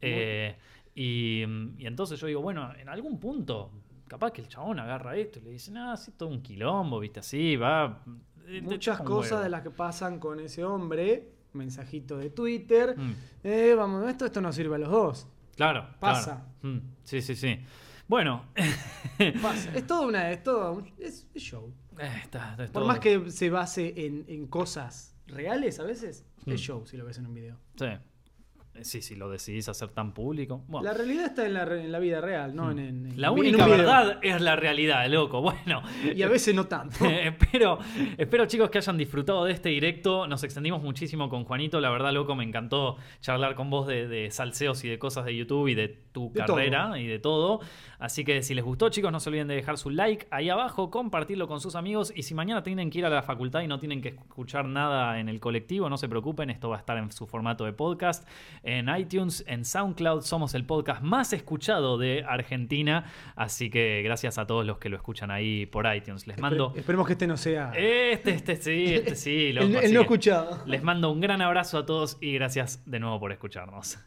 Eh, 0.00 0.56
y, 0.94 1.44
y 1.76 1.86
entonces 1.86 2.18
yo 2.18 2.28
digo, 2.28 2.40
bueno, 2.40 2.72
en 2.78 2.88
algún 2.88 3.20
punto 3.20 3.70
capaz 4.06 4.32
que 4.32 4.42
el 4.42 4.48
chabón 4.48 4.78
agarra 4.78 5.16
esto 5.16 5.38
y 5.38 5.42
le 5.42 5.50
dice, 5.50 5.70
no, 5.70 5.92
así 5.92 6.12
todo 6.12 6.28
un 6.28 6.42
quilombo, 6.42 6.98
viste, 7.00 7.20
así, 7.20 7.56
va. 7.56 8.02
Eh, 8.46 8.62
Muchas 8.62 9.00
cosas 9.00 9.42
de 9.42 9.48
las 9.48 9.62
que 9.62 9.70
pasan 9.70 10.18
con 10.18 10.40
ese 10.40 10.64
hombre, 10.64 11.32
mensajito 11.52 12.16
de 12.18 12.30
Twitter, 12.30 12.96
mm. 12.96 13.14
eh, 13.44 13.74
vamos, 13.76 14.08
esto, 14.08 14.26
esto 14.26 14.40
no 14.40 14.52
sirve 14.52 14.76
a 14.76 14.78
los 14.78 14.90
dos. 14.90 15.28
Claro. 15.56 15.88
Pasa. 15.98 16.46
Mm, 16.62 16.78
sí, 17.02 17.22
sí, 17.22 17.34
sí. 17.34 17.58
Bueno. 18.06 18.44
Pasa. 19.42 19.72
Es 19.74 19.86
todo 19.86 20.06
una, 20.06 20.30
es 20.30 20.42
todo, 20.42 20.84
es, 20.98 21.26
show. 21.34 21.72
Eh, 21.98 22.68
Por 22.72 22.84
más 22.84 23.00
que 23.00 23.30
se 23.30 23.50
base 23.50 24.06
en, 24.06 24.24
en 24.28 24.46
cosas 24.46 25.16
reales 25.26 25.80
a 25.80 25.84
veces, 25.84 26.26
es 26.46 26.46
mm. 26.46 26.56
show 26.56 26.86
si 26.86 26.96
lo 26.96 27.04
ves 27.04 27.18
en 27.18 27.26
un 27.26 27.34
video. 27.34 27.58
Sí. 27.76 27.86
Eh, 28.76 28.84
sí, 28.84 29.02
si 29.02 29.14
lo 29.14 29.30
decidís 29.30 29.68
hacer 29.68 29.88
tan 29.88 30.12
público. 30.12 30.64
La 30.82 30.92
realidad 30.92 31.26
está 31.26 31.46
en 31.46 31.54
la, 31.92 31.98
vida 31.98 32.20
real, 32.20 32.54
no 32.54 32.66
hmm. 32.66 32.78
en, 32.78 33.20
La 33.20 33.30
única 33.30 33.66
verdad 33.66 34.18
es 34.22 34.40
la 34.40 34.56
realidad, 34.56 35.06
loco. 35.08 35.40
Bueno. 35.40 35.82
Y 36.14 36.22
a 36.22 36.28
veces 36.28 36.54
no 36.54 36.66
tanto. 36.66 37.04
espero, 37.04 37.78
espero, 38.16 38.46
chicos, 38.46 38.70
que 38.70 38.78
hayan 38.78 38.96
disfrutado 38.96 39.44
de 39.44 39.52
este 39.52 39.70
directo. 39.70 40.26
Nos 40.26 40.42
extendimos 40.44 40.82
muchísimo 40.82 41.28
con 41.28 41.44
Juanito. 41.44 41.80
La 41.80 41.90
verdad, 41.90 42.12
loco, 42.12 42.34
me 42.34 42.44
encantó 42.44 42.96
charlar 43.20 43.54
con 43.54 43.70
vos 43.70 43.86
de, 43.86 44.28
salseos 44.30 44.84
y 44.84 44.88
de 44.88 44.98
cosas 44.98 45.24
de 45.24 45.36
YouTube 45.36 45.68
y 45.68 45.74
de 45.74 45.88
tu 46.16 46.32
carrera 46.32 46.98
y 46.98 47.06
de 47.06 47.18
todo. 47.18 47.60
Así 47.98 48.24
que 48.24 48.42
si 48.42 48.54
les 48.54 48.64
gustó, 48.64 48.88
chicos, 48.88 49.12
no 49.12 49.20
se 49.20 49.28
olviden 49.28 49.48
de 49.48 49.54
dejar 49.54 49.76
su 49.76 49.90
like 49.90 50.26
ahí 50.30 50.48
abajo, 50.48 50.90
compartirlo 50.90 51.46
con 51.46 51.60
sus 51.60 51.74
amigos. 51.74 52.10
Y 52.16 52.22
si 52.22 52.34
mañana 52.34 52.62
tienen 52.62 52.88
que 52.88 53.00
ir 53.00 53.04
a 53.04 53.10
la 53.10 53.22
facultad 53.22 53.60
y 53.60 53.68
no 53.68 53.78
tienen 53.78 54.00
que 54.00 54.08
escuchar 54.08 54.64
nada 54.64 55.20
en 55.20 55.28
el 55.28 55.40
colectivo, 55.40 55.90
no 55.90 55.98
se 55.98 56.08
preocupen, 56.08 56.48
esto 56.48 56.70
va 56.70 56.76
a 56.76 56.78
estar 56.78 56.96
en 56.96 57.12
su 57.12 57.26
formato 57.26 57.66
de 57.66 57.74
podcast 57.74 58.26
en 58.62 58.88
iTunes, 58.88 59.44
en 59.46 59.66
SoundCloud. 59.66 60.22
Somos 60.22 60.54
el 60.54 60.64
podcast 60.64 61.02
más 61.02 61.34
escuchado 61.34 61.98
de 61.98 62.24
Argentina. 62.26 63.04
Así 63.34 63.68
que 63.68 64.00
gracias 64.02 64.38
a 64.38 64.46
todos 64.46 64.64
los 64.64 64.78
que 64.78 64.88
lo 64.88 64.96
escuchan 64.96 65.30
ahí 65.30 65.66
por 65.66 65.86
iTunes. 65.94 66.26
Les 66.26 66.38
mando. 66.38 66.72
esperemos 66.74 67.06
que 67.06 67.12
este 67.12 67.26
no 67.26 67.36
sea. 67.36 67.72
Este, 67.76 68.30
este 68.30 68.56
sí, 68.56 68.94
este 68.94 69.16
sí. 69.16 69.48
el, 69.54 69.92
no 69.92 70.00
escuchado. 70.00 70.62
Les 70.64 70.82
mando 70.82 71.10
un 71.10 71.20
gran 71.20 71.42
abrazo 71.42 71.76
a 71.76 71.84
todos 71.84 72.16
y 72.22 72.32
gracias 72.32 72.82
de 72.86 73.00
nuevo 73.00 73.20
por 73.20 73.32
escucharnos. 73.32 73.98